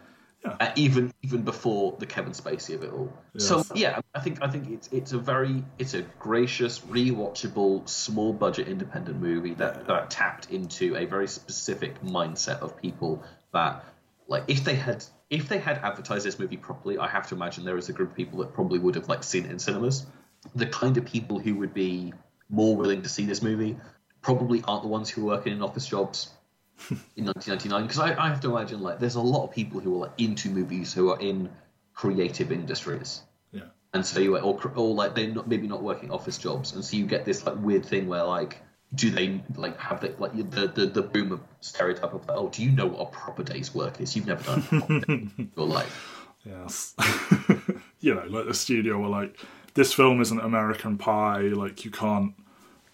Yeah. 0.45 0.55
Uh, 0.59 0.71
even 0.75 1.13
even 1.21 1.43
before 1.43 1.95
the 1.99 2.07
Kevin 2.07 2.31
Spacey 2.31 2.73
of 2.73 2.83
it 2.83 2.91
all. 2.91 3.13
So 3.37 3.63
yeah, 3.75 3.99
I 4.15 4.21
think 4.21 4.41
I 4.41 4.47
think 4.47 4.71
it's 4.71 4.89
it's 4.91 5.11
a 5.11 5.19
very 5.19 5.63
it's 5.77 5.93
a 5.93 6.01
gracious, 6.01 6.79
rewatchable, 6.79 7.87
small 7.87 8.33
budget 8.33 8.67
independent 8.67 9.21
movie 9.21 9.53
that, 9.55 9.85
that 9.85 10.09
tapped 10.09 10.49
into 10.49 10.95
a 10.95 11.05
very 11.05 11.27
specific 11.27 12.01
mindset 12.01 12.61
of 12.61 12.75
people 12.81 13.21
that 13.53 13.85
like 14.27 14.45
if 14.47 14.63
they 14.63 14.73
had 14.73 15.05
if 15.31 15.47
they 15.47 15.57
had 15.57 15.77
advertised 15.77 16.25
this 16.25 16.37
movie 16.37 16.57
properly, 16.57 16.97
I 16.97 17.07
have 17.07 17.27
to 17.29 17.35
imagine 17.35 17.63
there 17.63 17.77
is 17.77 17.87
a 17.87 17.93
group 17.93 18.11
of 18.11 18.15
people 18.15 18.39
that 18.39 18.53
probably 18.53 18.77
would 18.77 18.95
have 18.95 19.07
like 19.07 19.23
seen 19.23 19.45
it 19.45 19.51
in 19.51 19.59
cinemas. 19.59 20.05
The 20.53 20.67
kind 20.67 20.97
of 20.97 21.05
people 21.05 21.39
who 21.39 21.55
would 21.55 21.73
be 21.73 22.13
more 22.49 22.75
willing 22.75 23.01
to 23.03 23.09
see 23.09 23.25
this 23.25 23.41
movie 23.41 23.77
probably 24.21 24.61
aren't 24.67 24.83
the 24.83 24.89
ones 24.89 25.09
who 25.09 25.21
are 25.21 25.37
working 25.37 25.53
in 25.53 25.63
office 25.63 25.87
jobs 25.87 26.29
in 27.15 27.25
1999 27.25 27.83
because 27.83 27.99
I, 27.99 28.21
I 28.21 28.27
have 28.27 28.41
to 28.41 28.49
imagine 28.49 28.81
like 28.81 28.99
there's 28.99 29.15
a 29.15 29.21
lot 29.21 29.45
of 29.45 29.51
people 29.51 29.79
who 29.79 29.95
are 29.95 30.07
like 30.07 30.11
into 30.17 30.49
movies 30.49 30.93
who 30.93 31.11
are 31.11 31.19
in 31.19 31.49
creative 31.93 32.51
industries. 32.51 33.21
Yeah. 33.51 33.63
And 33.93 34.05
so 34.05 34.19
you 34.19 34.37
or, 34.37 34.71
or 34.75 34.93
like 34.93 35.15
they're 35.15 35.29
not 35.29 35.47
maybe 35.47 35.67
not 35.67 35.81
working 35.81 36.11
office 36.11 36.37
jobs. 36.37 36.73
And 36.73 36.83
so 36.83 36.97
you 36.97 37.05
get 37.05 37.23
this 37.23 37.45
like 37.45 37.55
weird 37.57 37.85
thing 37.85 38.07
where 38.07 38.25
like 38.25 38.61
do 38.93 39.09
they 39.09 39.41
like 39.55 39.79
have 39.79 40.01
the 40.01 40.13
like 40.19 40.33
the 40.51 40.67
the, 40.67 40.85
the 40.85 41.01
boomer 41.01 41.39
stereotype 41.61 42.13
of 42.13 42.25
oh 42.29 42.49
do 42.49 42.63
you 42.63 42.71
know 42.71 42.87
what 42.87 43.01
a 43.01 43.05
proper 43.05 43.43
day's 43.43 43.73
work 43.73 44.01
is 44.01 44.15
you've 44.15 44.27
never 44.27 44.43
done 44.43 44.59
a 44.59 44.61
proper 44.63 44.99
day 44.99 45.13
in 45.13 45.51
your 45.55 45.65
life 45.65 46.21
Yes. 46.45 46.95
you 47.99 48.15
know, 48.15 48.25
like 48.27 48.47
the 48.47 48.53
studio 48.53 48.97
were 48.99 49.07
like, 49.07 49.37
this 49.73 49.93
film 49.93 50.21
isn't 50.21 50.39
American 50.39 50.97
Pie, 50.97 51.41
like 51.41 51.85
you 51.85 51.91
can't 51.91 52.33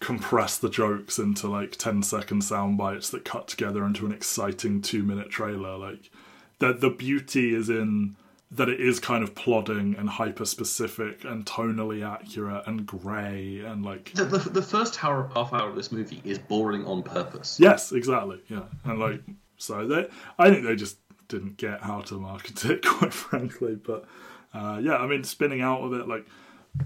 compress 0.00 0.58
the 0.58 0.70
jokes 0.70 1.18
into 1.18 1.48
like 1.48 1.72
10 1.72 2.02
second 2.04 2.44
sound 2.44 2.78
bites 2.78 3.10
that 3.10 3.24
cut 3.24 3.48
together 3.48 3.84
into 3.84 4.06
an 4.06 4.12
exciting 4.12 4.80
two 4.80 5.02
minute 5.02 5.30
trailer. 5.30 5.76
Like 5.76 6.10
the 6.58 6.72
the 6.72 6.90
beauty 6.90 7.54
is 7.54 7.68
in 7.68 8.16
that 8.50 8.68
it 8.68 8.80
is 8.80 8.98
kind 8.98 9.22
of 9.22 9.34
plodding 9.34 9.94
and 9.98 10.08
hyper 10.08 10.44
specific 10.46 11.24
and 11.24 11.44
tonally 11.44 12.06
accurate 12.06 12.66
and 12.66 12.86
grey 12.86 13.60
and 13.60 13.84
like 13.84 14.10
the, 14.14 14.24
the, 14.24 14.38
the 14.38 14.62
first 14.62 15.04
hour 15.04 15.30
half 15.34 15.52
hour 15.52 15.68
of 15.68 15.76
this 15.76 15.92
movie 15.92 16.22
is 16.24 16.38
boring 16.38 16.84
on 16.86 17.02
purpose 17.02 17.58
Yes, 17.60 17.92
exactly. 17.92 18.40
Yeah, 18.48 18.64
and 18.84 18.98
like 18.98 19.20
so 19.58 19.86
they, 19.86 20.08
I 20.38 20.50
think 20.50 20.64
they 20.64 20.76
just 20.76 20.98
didn't 21.28 21.56
get 21.56 21.82
how 21.82 22.00
to 22.02 22.14
market 22.14 22.64
it, 22.64 22.82
quite 22.86 23.12
frankly. 23.12 23.74
But 23.74 24.06
uh, 24.54 24.80
yeah, 24.82 24.96
I 24.96 25.06
mean, 25.06 25.24
spinning 25.24 25.60
out 25.60 25.82
of 25.82 25.92
it, 25.92 26.08
like 26.08 26.26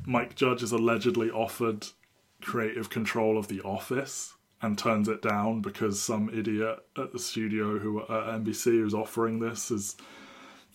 Mike 0.07 0.35
Judge 0.35 0.63
is 0.63 0.73
allegedly 0.73 1.31
offered 1.31 1.87
creative 2.41 2.91
control 2.91 3.39
of 3.39 3.49
The 3.49 3.61
Office, 3.61 4.35
and 4.61 4.77
turns 4.77 5.09
it 5.09 5.23
down 5.23 5.61
because 5.61 6.01
some 6.01 6.31
idiot 6.31 6.79
at 6.97 7.13
the 7.13 7.19
studio 7.19 7.79
who 7.79 8.01
at 8.03 8.09
NBC 8.09 8.65
who's 8.65 8.95
offering 8.95 9.39
this 9.39 9.71
is 9.71 9.97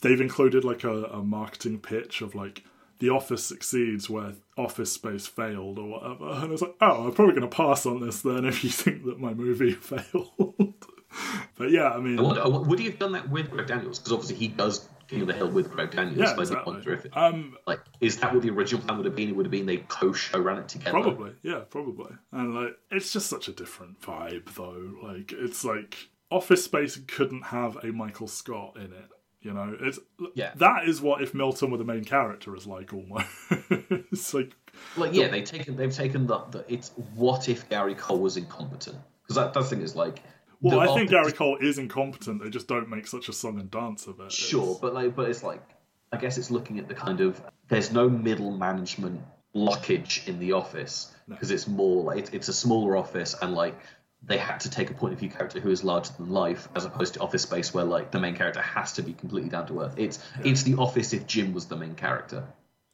they've 0.01 0.21
included 0.21 0.63
like 0.63 0.83
a, 0.83 1.03
a 1.05 1.23
marketing 1.23 1.79
pitch 1.79 2.21
of 2.21 2.35
like 2.35 2.63
the 2.99 3.09
office 3.09 3.43
succeeds 3.43 4.09
where 4.09 4.33
office 4.57 4.91
space 4.91 5.27
failed 5.27 5.77
or 5.77 5.87
whatever 5.87 6.29
and 6.43 6.51
it's 6.51 6.61
like 6.61 6.75
oh 6.81 7.07
i'm 7.07 7.13
probably 7.13 7.35
going 7.35 7.47
to 7.47 7.55
pass 7.55 7.85
on 7.85 7.99
this 7.99 8.21
then 8.21 8.45
if 8.45 8.63
you 8.63 8.69
think 8.69 9.05
that 9.05 9.19
my 9.19 9.33
movie 9.33 9.71
failed 9.73 10.85
but 11.57 11.71
yeah 11.71 11.89
i 11.89 11.99
mean 11.99 12.21
would, 12.21 12.67
would 12.67 12.79
he 12.79 12.85
have 12.85 12.99
done 12.99 13.11
that 13.11 13.29
with 13.29 13.49
greg 13.51 13.67
daniels 13.67 13.99
because 13.99 14.11
obviously 14.11 14.35
he 14.35 14.47
does 14.47 14.87
King 15.07 15.21
of 15.21 15.27
the 15.27 15.33
Hill 15.33 15.49
with 15.49 15.71
Greg 15.71 15.91
Daniels. 15.91 16.17
Yeah, 16.17 16.39
exactly. 16.39 16.75
I 16.75 16.91
if 16.91 17.05
it, 17.05 17.15
um, 17.15 17.57
like 17.65 17.79
is 18.01 18.17
that 18.17 18.33
what 18.33 18.43
the 18.43 18.49
original 18.49 18.83
plan 18.83 18.97
would 18.97 19.05
have 19.05 19.15
been? 19.15 19.29
It 19.29 19.35
would 19.35 19.45
have 19.45 19.51
been 19.51 19.65
they 19.65 19.77
co-show 19.77 20.39
ran 20.39 20.57
it 20.57 20.67
together. 20.67 20.91
Probably, 20.91 21.31
yeah, 21.43 21.61
probably. 21.69 22.11
And 22.31 22.55
like, 22.55 22.77
it's 22.91 23.13
just 23.13 23.27
such 23.27 23.47
a 23.47 23.53
different 23.53 24.01
vibe, 24.01 24.53
though. 24.55 24.95
Like, 25.01 25.31
it's 25.31 25.63
like 25.63 26.09
Office 26.29 26.65
Space 26.65 26.99
couldn't 27.07 27.45
have 27.45 27.77
a 27.77 27.87
Michael 27.87 28.27
Scott 28.27 28.75
in 28.75 28.91
it. 28.91 29.09
You 29.47 29.53
know, 29.53 29.77
it's 29.79 29.97
yeah. 30.35 30.51
That 30.57 30.89
is 30.89 31.01
what 31.01 31.21
if 31.21 31.33
Milton 31.33 31.71
were 31.71 31.77
the 31.77 31.85
main 31.85 32.03
character 32.03 32.53
is 32.53 32.67
like 32.67 32.93
almost. 32.93 33.27
it's 33.49 34.33
like, 34.33 34.51
like 34.97 35.13
yeah, 35.13 35.29
they've 35.29 35.45
taken 35.45 35.77
they've 35.77 35.95
taken 35.95 36.27
the, 36.27 36.39
the 36.51 36.65
it's 36.67 36.91
what 37.15 37.47
if 37.47 37.69
Gary 37.69 37.95
Cole 37.95 38.19
was 38.19 38.35
incompetent 38.35 38.97
because 39.23 39.37
that, 39.37 39.53
that 39.53 39.63
thing 39.63 39.79
is 39.79 39.95
like 39.95 40.21
well, 40.59 40.81
I 40.81 40.93
think 40.93 41.11
Gary 41.11 41.31
Cole 41.31 41.57
is 41.61 41.77
incompetent. 41.77 42.43
They 42.43 42.49
just 42.49 42.67
don't 42.67 42.89
make 42.89 43.07
such 43.07 43.29
a 43.29 43.33
song 43.33 43.57
and 43.57 43.71
dance 43.71 44.05
of 44.07 44.19
it. 44.19 44.33
Sure, 44.33 44.71
it's... 44.71 44.79
but 44.81 44.93
like, 44.93 45.15
but 45.15 45.29
it's 45.29 45.43
like, 45.43 45.61
I 46.11 46.17
guess 46.17 46.37
it's 46.37 46.51
looking 46.51 46.77
at 46.77 46.89
the 46.89 46.95
kind 46.95 47.21
of 47.21 47.41
there's 47.69 47.93
no 47.93 48.09
middle 48.09 48.51
management 48.51 49.21
blockage 49.55 50.27
in 50.27 50.39
the 50.39 50.51
office 50.51 51.15
because 51.29 51.51
no. 51.51 51.55
it's 51.55 51.67
more 51.69 52.03
like 52.03 52.17
it's, 52.17 52.29
it's 52.31 52.47
a 52.49 52.53
smaller 52.53 52.97
office 52.97 53.33
and 53.41 53.53
like 53.53 53.75
they 54.27 54.37
had 54.37 54.59
to 54.59 54.69
take 54.69 54.89
a 54.89 54.93
point 54.93 55.13
of 55.13 55.19
view 55.19 55.29
character 55.29 55.59
who 55.59 55.71
is 55.71 55.83
larger 55.83 56.11
than 56.17 56.29
life 56.29 56.67
as 56.75 56.85
opposed 56.85 57.15
to 57.15 57.19
office 57.19 57.43
space 57.43 57.73
where 57.73 57.85
like 57.85 58.11
the 58.11 58.19
main 58.19 58.35
character 58.35 58.61
has 58.61 58.93
to 58.93 59.01
be 59.01 59.13
completely 59.13 59.49
down 59.49 59.65
to 59.65 59.81
earth 59.81 59.95
it's 59.97 60.19
yeah. 60.39 60.51
it's 60.51 60.63
the 60.63 60.75
office 60.75 61.13
if 61.13 61.25
jim 61.27 61.53
was 61.53 61.65
the 61.65 61.75
main 61.75 61.95
character 61.95 62.43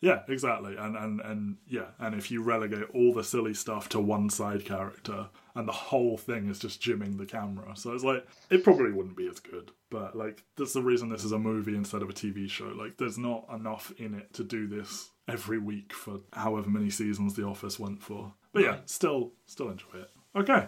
yeah, 0.04 0.24
exactly. 0.28 0.76
And 0.76 0.98
and 0.98 1.22
and 1.22 1.56
yeah, 1.66 1.86
and 1.98 2.14
if 2.14 2.30
you 2.30 2.44
relegate 2.44 2.90
all 2.94 3.14
the 3.14 3.24
silly 3.24 3.54
stuff 3.54 3.88
to 3.90 4.02
one 4.02 4.30
side 4.30 4.66
character 4.66 5.30
and 5.56 5.66
the 5.66 5.72
whole 5.72 6.18
thing 6.18 6.50
is 6.50 6.60
just 6.60 6.82
jimming 6.82 7.16
the 7.16 7.26
camera. 7.26 7.74
So 7.78 7.94
it's 7.94 8.04
like 8.04 8.28
it 8.50 8.66
probably 8.66 8.92
wouldn't 8.92 9.16
be 9.16 9.30
as 9.30 9.40
good. 9.40 9.72
But 9.90 10.14
like 10.14 10.44
that's 10.58 10.74
the 10.74 10.82
reason 10.82 11.08
this 11.08 11.24
is 11.24 11.32
a 11.32 11.40
movie 11.40 11.78
instead 11.78 12.02
of 12.02 12.10
a 12.10 12.14
TV 12.14 12.50
show. 12.50 12.66
Like 12.66 12.98
there's 12.98 13.18
not 13.18 13.46
enough 13.50 13.94
in 13.98 14.14
it 14.14 14.34
to 14.34 14.44
do 14.44 14.68
this 14.68 15.10
every 15.30 15.58
week 15.58 15.94
for 15.94 16.20
however 16.34 16.70
many 16.70 16.90
seasons 16.90 17.36
The 17.36 17.46
Office 17.46 17.80
went 17.80 18.04
for. 18.04 18.34
But 18.52 18.64
yeah, 18.64 18.80
still 18.84 19.32
still 19.46 19.70
enjoy 19.70 20.00
it. 20.00 20.10
Okay. 20.36 20.68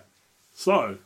So 0.58 1.00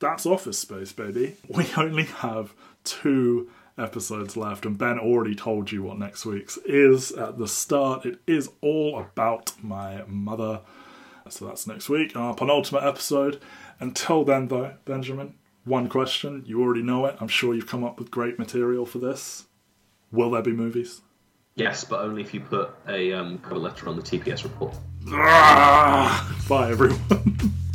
that's 0.00 0.26
Office 0.26 0.58
Space, 0.58 0.92
baby. 0.92 1.36
We 1.48 1.66
only 1.76 2.04
have 2.04 2.52
two 2.82 3.48
episodes 3.78 4.36
left, 4.36 4.66
and 4.66 4.76
Ben 4.76 4.98
already 4.98 5.36
told 5.36 5.70
you 5.70 5.84
what 5.84 5.98
next 5.98 6.26
week's 6.26 6.58
is 6.58 7.12
at 7.12 7.38
the 7.38 7.46
start. 7.46 8.04
It 8.04 8.18
is 8.26 8.50
all 8.60 8.98
about 8.98 9.52
my 9.62 10.02
mother. 10.08 10.62
So 11.28 11.46
that's 11.46 11.66
next 11.66 11.88
week, 11.88 12.16
our 12.16 12.34
penultimate 12.34 12.82
episode. 12.82 13.40
Until 13.78 14.24
then, 14.24 14.48
though, 14.48 14.74
Benjamin, 14.84 15.34
one 15.64 15.88
question. 15.88 16.42
You 16.44 16.60
already 16.60 16.82
know 16.82 17.06
it. 17.06 17.16
I'm 17.20 17.28
sure 17.28 17.54
you've 17.54 17.68
come 17.68 17.84
up 17.84 18.00
with 18.00 18.10
great 18.10 18.36
material 18.38 18.84
for 18.84 18.98
this. 18.98 19.46
Will 20.10 20.30
there 20.30 20.42
be 20.42 20.52
movies? 20.52 21.02
Yes, 21.54 21.84
but 21.84 22.00
only 22.00 22.20
if 22.20 22.34
you 22.34 22.40
put 22.40 22.70
a 22.88 23.12
um, 23.12 23.38
cover 23.38 23.58
letter 23.58 23.88
on 23.88 23.96
the 23.96 24.02
TPS 24.02 24.42
report. 24.42 24.74
Ah, 25.08 26.36
bye, 26.48 26.70
everyone. 26.70 27.52